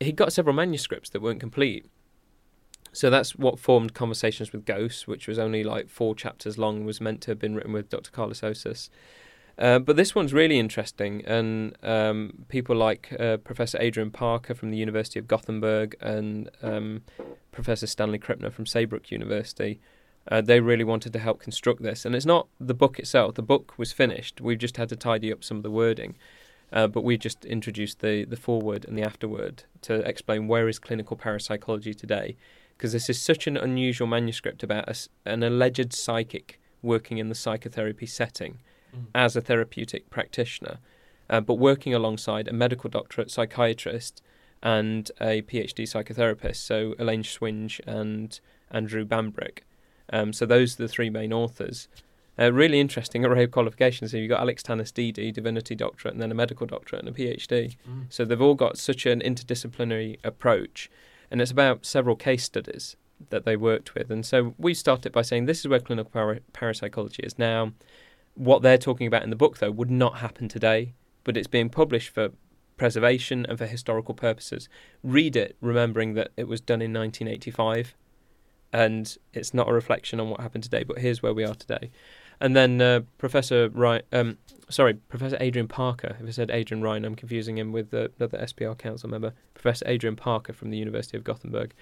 he 0.00 0.12
got 0.12 0.32
several 0.32 0.56
manuscripts 0.56 1.10
that 1.10 1.20
weren't 1.20 1.40
complete. 1.40 1.86
So 2.92 3.10
that's 3.10 3.36
what 3.36 3.58
formed 3.58 3.92
Conversations 3.92 4.52
with 4.52 4.64
Ghosts, 4.64 5.06
which 5.06 5.28
was 5.28 5.38
only 5.38 5.62
like 5.62 5.90
four 5.90 6.14
chapters 6.14 6.56
long, 6.56 6.86
was 6.86 6.98
meant 7.00 7.20
to 7.22 7.30
have 7.30 7.38
been 7.38 7.54
written 7.54 7.74
with 7.74 7.90
Dr. 7.90 8.10
Karlis 8.10 8.42
Osis. 8.42 8.88
Uh, 9.58 9.78
but 9.78 9.96
this 9.96 10.14
one's 10.14 10.32
really 10.32 10.58
interesting, 10.58 11.22
and 11.26 11.76
um, 11.82 12.44
people 12.48 12.76
like 12.76 13.14
uh, 13.18 13.36
Professor 13.38 13.78
Adrian 13.80 14.10
Parker 14.10 14.54
from 14.54 14.70
the 14.70 14.78
University 14.78 15.18
of 15.18 15.26
Gothenburg 15.26 15.96
and 16.00 16.50
um, 16.62 17.02
Professor 17.52 17.86
Stanley 17.86 18.18
Krippner 18.18 18.52
from 18.52 18.66
Saybrook 18.66 19.10
University, 19.10 19.80
uh, 20.28 20.40
they 20.40 20.60
really 20.60 20.84
wanted 20.84 21.12
to 21.12 21.18
help 21.18 21.40
construct 21.40 21.82
this. 21.82 22.04
And 22.04 22.14
it's 22.14 22.26
not 22.26 22.48
the 22.60 22.74
book 22.74 22.98
itself; 22.98 23.34
the 23.34 23.42
book 23.42 23.74
was 23.78 23.92
finished. 23.92 24.40
We've 24.40 24.58
just 24.58 24.76
had 24.76 24.88
to 24.90 24.96
tidy 24.96 25.32
up 25.32 25.44
some 25.44 25.56
of 25.56 25.62
the 25.62 25.70
wording, 25.70 26.16
uh, 26.72 26.86
but 26.88 27.04
we 27.04 27.16
just 27.16 27.44
introduced 27.44 28.00
the 28.00 28.24
the 28.24 28.36
foreword 28.36 28.84
and 28.84 28.96
the 28.96 29.02
afterword 29.02 29.64
to 29.82 29.94
explain 30.08 30.48
where 30.48 30.68
is 30.68 30.78
clinical 30.78 31.16
parapsychology 31.16 31.94
today, 31.94 32.36
because 32.76 32.92
this 32.92 33.08
is 33.08 33.20
such 33.20 33.46
an 33.46 33.56
unusual 33.56 34.06
manuscript 34.06 34.62
about 34.62 34.88
a 34.88 34.96
an 35.24 35.42
alleged 35.42 35.92
psychic 35.92 36.60
working 36.82 37.18
in 37.18 37.28
the 37.28 37.34
psychotherapy 37.34 38.06
setting 38.06 38.58
Mm. 38.94 39.06
as 39.14 39.36
a 39.36 39.40
therapeutic 39.40 40.08
practitioner, 40.10 40.78
uh, 41.28 41.40
but 41.40 41.54
working 41.54 41.92
alongside 41.92 42.48
a 42.48 42.52
medical 42.52 42.88
doctorate 42.88 43.30
psychiatrist 43.30 44.22
and 44.62 45.10
a 45.20 45.42
PhD 45.42 45.84
psychotherapist, 45.84 46.56
so 46.56 46.94
Elaine 46.98 47.24
Swinge 47.24 47.80
and 47.86 48.40
Andrew 48.70 49.04
Bambrick. 49.04 49.60
Um, 50.12 50.32
so 50.32 50.46
those 50.46 50.78
are 50.78 50.84
the 50.84 50.88
three 50.88 51.10
main 51.10 51.32
authors. 51.32 51.88
A 52.38 52.52
really 52.52 52.80
interesting 52.80 53.24
array 53.24 53.44
of 53.44 53.50
qualifications. 53.50 54.10
So 54.10 54.18
you've 54.18 54.28
got 54.28 54.40
Alex 54.40 54.62
Tanous, 54.62 54.92
DD, 54.92 55.32
Divinity 55.32 55.74
Doctorate, 55.74 56.14
and 56.14 56.22
then 56.22 56.30
a 56.30 56.34
medical 56.34 56.66
doctorate 56.66 57.04
and 57.04 57.08
a 57.08 57.12
PhD. 57.18 57.76
Mm. 57.88 58.04
So 58.10 58.24
they've 58.24 58.40
all 58.40 58.54
got 58.54 58.76
such 58.76 59.06
an 59.06 59.20
interdisciplinary 59.20 60.18
approach, 60.22 60.90
and 61.30 61.40
it's 61.40 61.50
about 61.50 61.86
several 61.86 62.14
case 62.14 62.44
studies 62.44 62.96
that 63.30 63.44
they 63.44 63.56
worked 63.56 63.94
with. 63.94 64.10
And 64.10 64.24
so 64.24 64.54
we 64.58 64.74
started 64.74 65.12
by 65.12 65.22
saying 65.22 65.46
this 65.46 65.60
is 65.60 65.68
where 65.68 65.80
clinical 65.80 66.10
para- 66.10 66.40
parapsychology 66.52 67.22
is 67.22 67.38
now. 67.38 67.72
What 68.34 68.60
they're 68.60 68.76
talking 68.76 69.06
about 69.06 69.22
in 69.22 69.30
the 69.30 69.36
book, 69.36 69.58
though, 69.58 69.70
would 69.70 69.90
not 69.90 70.18
happen 70.18 70.48
today, 70.48 70.92
but 71.24 71.38
it's 71.38 71.46
being 71.46 71.70
published 71.70 72.10
for 72.10 72.30
preservation 72.76 73.46
and 73.48 73.56
for 73.56 73.66
historical 73.66 74.14
purposes. 74.14 74.68
Read 75.02 75.36
it, 75.36 75.56
remembering 75.62 76.14
that 76.14 76.32
it 76.36 76.46
was 76.46 76.60
done 76.60 76.82
in 76.82 76.92
1985, 76.92 77.94
and 78.76 79.16
it's 79.32 79.54
not 79.54 79.70
a 79.70 79.72
reflection 79.72 80.20
on 80.20 80.28
what 80.28 80.40
happened 80.40 80.62
today. 80.62 80.84
But 80.84 80.98
here's 80.98 81.22
where 81.22 81.32
we 81.32 81.44
are 81.44 81.54
today. 81.54 81.90
And 82.40 82.54
then 82.54 82.82
uh, 82.82 83.00
Professor 83.16 83.70
Ryan, 83.70 84.02
um, 84.12 84.38
sorry, 84.68 84.94
Professor 85.08 85.38
Adrian 85.40 85.66
Parker. 85.66 86.18
If 86.20 86.28
I 86.28 86.30
said 86.30 86.50
Adrian 86.50 86.82
Ryan, 86.82 87.06
I'm 87.06 87.14
confusing 87.14 87.56
him 87.56 87.72
with 87.72 87.94
uh, 87.94 88.08
another 88.18 88.36
SPR 88.36 88.76
council 88.76 89.08
member, 89.08 89.32
Professor 89.54 89.86
Adrian 89.88 90.14
Parker 90.14 90.52
from 90.52 90.68
the 90.68 90.76
University 90.76 91.16
of 91.16 91.24
Gothenburg. 91.24 91.72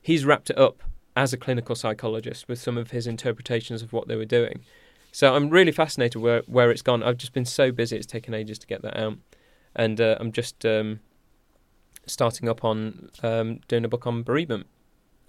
He's 0.00 0.24
wrapped 0.24 0.50
it 0.50 0.56
up 0.56 0.84
as 1.16 1.32
a 1.32 1.36
clinical 1.36 1.74
psychologist 1.74 2.46
with 2.46 2.60
some 2.60 2.78
of 2.78 2.92
his 2.92 3.08
interpretations 3.08 3.82
of 3.82 3.92
what 3.92 4.06
they 4.06 4.14
were 4.14 4.24
doing. 4.24 4.60
So 5.10 5.34
I'm 5.34 5.50
really 5.50 5.72
fascinated 5.72 6.22
where 6.22 6.42
where 6.46 6.70
it's 6.70 6.82
gone. 6.82 7.02
I've 7.02 7.16
just 7.16 7.32
been 7.32 7.44
so 7.44 7.72
busy; 7.72 7.96
it's 7.96 8.06
taken 8.06 8.34
ages 8.34 8.60
to 8.60 8.68
get 8.68 8.82
that 8.82 8.96
out, 8.96 9.18
and 9.74 10.00
uh, 10.00 10.16
I'm 10.20 10.30
just 10.30 10.64
um, 10.64 11.00
starting 12.06 12.48
up 12.48 12.64
on 12.64 13.10
um, 13.24 13.58
doing 13.66 13.84
a 13.84 13.88
book 13.88 14.06
on 14.06 14.22
bereavement, 14.22 14.66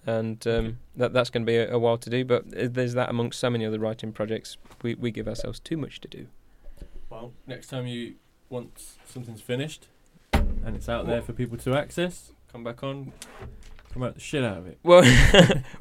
and 0.08 0.46
um, 0.46 0.78
that 0.96 1.12
that's 1.12 1.30
going 1.30 1.44
to 1.44 1.46
be 1.46 1.56
a, 1.56 1.72
a 1.74 1.78
while 1.78 1.98
to 1.98 2.10
do. 2.10 2.24
But 2.24 2.44
there's 2.74 2.94
that 2.94 3.10
amongst 3.10 3.38
so 3.38 3.50
many 3.50 3.64
other 3.66 3.78
writing 3.78 4.12
projects. 4.12 4.56
We 4.82 4.94
we 4.94 5.10
give 5.10 5.28
ourselves 5.28 5.60
too 5.60 5.76
much 5.76 6.00
to 6.00 6.08
do. 6.08 6.26
Well, 7.10 7.32
next 7.46 7.68
time 7.68 7.86
you 7.86 8.14
want 8.50 8.82
something's 9.06 9.40
finished 9.42 9.86
and 10.32 10.74
it's 10.76 10.88
out 10.88 11.06
there 11.06 11.22
for 11.22 11.32
people 11.32 11.56
to 11.58 11.74
access, 11.74 12.32
come 12.52 12.64
back 12.64 12.82
on, 12.82 13.12
promote 13.90 14.14
the 14.14 14.20
shit 14.20 14.44
out 14.44 14.58
of 14.58 14.66
it. 14.66 14.78
Well, 14.82 15.02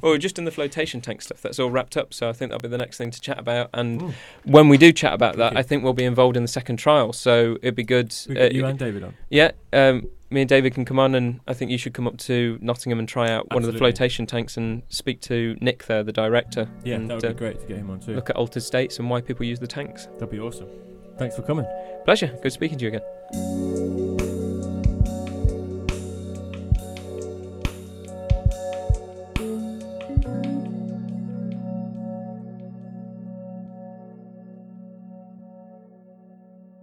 well, 0.01 0.11
we're 0.13 0.17
just 0.17 0.37
in 0.39 0.45
the 0.45 0.51
flotation 0.51 1.01
tank 1.01 1.21
stuff. 1.21 1.41
That's 1.41 1.59
all 1.59 1.69
wrapped 1.69 1.97
up. 1.97 2.13
So 2.13 2.29
I 2.29 2.33
think 2.33 2.51
that'll 2.51 2.67
be 2.67 2.71
the 2.71 2.77
next 2.77 2.97
thing 2.97 3.11
to 3.11 3.19
chat 3.21 3.39
about. 3.39 3.69
And 3.73 4.01
Mm. 4.01 4.13
when 4.45 4.69
we 4.69 4.77
do 4.77 4.91
chat 4.93 5.13
about 5.13 5.35
that. 5.37 5.57
I 5.57 5.63
think 5.63 5.83
we'll 5.83 5.93
be 5.93 6.05
involved 6.05 6.37
in 6.37 6.43
the 6.43 6.47
second 6.47 6.77
trial. 6.77 7.11
So 7.13 7.57
it'd 7.61 7.75
be 7.75 7.83
good. 7.83 8.13
We 8.29 8.39
uh, 8.39 8.49
you 8.51 8.65
and 8.65 8.79
David 8.79 9.03
on. 9.03 9.13
yeah, 9.29 9.51
um, 9.73 10.07
me 10.29 10.41
and 10.41 10.49
David 10.49 10.73
can 10.73 10.85
come 10.85 10.99
on, 10.99 11.15
and 11.15 11.39
I 11.47 11.53
think 11.53 11.71
you 11.71 11.77
should 11.77 11.93
come 11.93 12.07
up 12.07 12.17
to 12.19 12.57
Nottingham 12.61 12.99
and 12.99 13.07
try 13.07 13.31
out 13.31 13.53
one 13.53 13.63
of 13.63 13.71
the 13.71 13.77
flotation 13.77 14.25
tanks 14.25 14.57
and 14.57 14.83
speak 14.89 15.21
to 15.21 15.57
Nick 15.61 15.85
there, 15.85 16.03
the 16.03 16.11
director. 16.11 16.67
Yeah, 16.83 16.95
and, 16.95 17.09
that 17.09 17.15
would 17.15 17.25
uh, 17.25 17.29
be 17.29 17.33
great 17.35 17.59
to 17.61 17.67
get 17.67 17.77
him 17.77 17.89
on 17.89 17.99
too. 17.99 18.15
Look 18.15 18.29
at 18.29 18.35
altered 18.35 18.63
states 18.63 18.99
and 18.99 19.09
why 19.09 19.21
people 19.21 19.45
use 19.45 19.59
the 19.59 19.67
tanks. 19.67 20.07
That'd 20.13 20.31
be 20.31 20.39
awesome. 20.39 20.69
Thanks 21.17 21.35
for 21.35 21.41
coming. 21.41 21.65
Pleasure. 22.05 22.37
Good 22.43 22.51
speaking 22.51 22.77
to 22.77 22.85
you 22.85 22.97
again. 22.97 24.06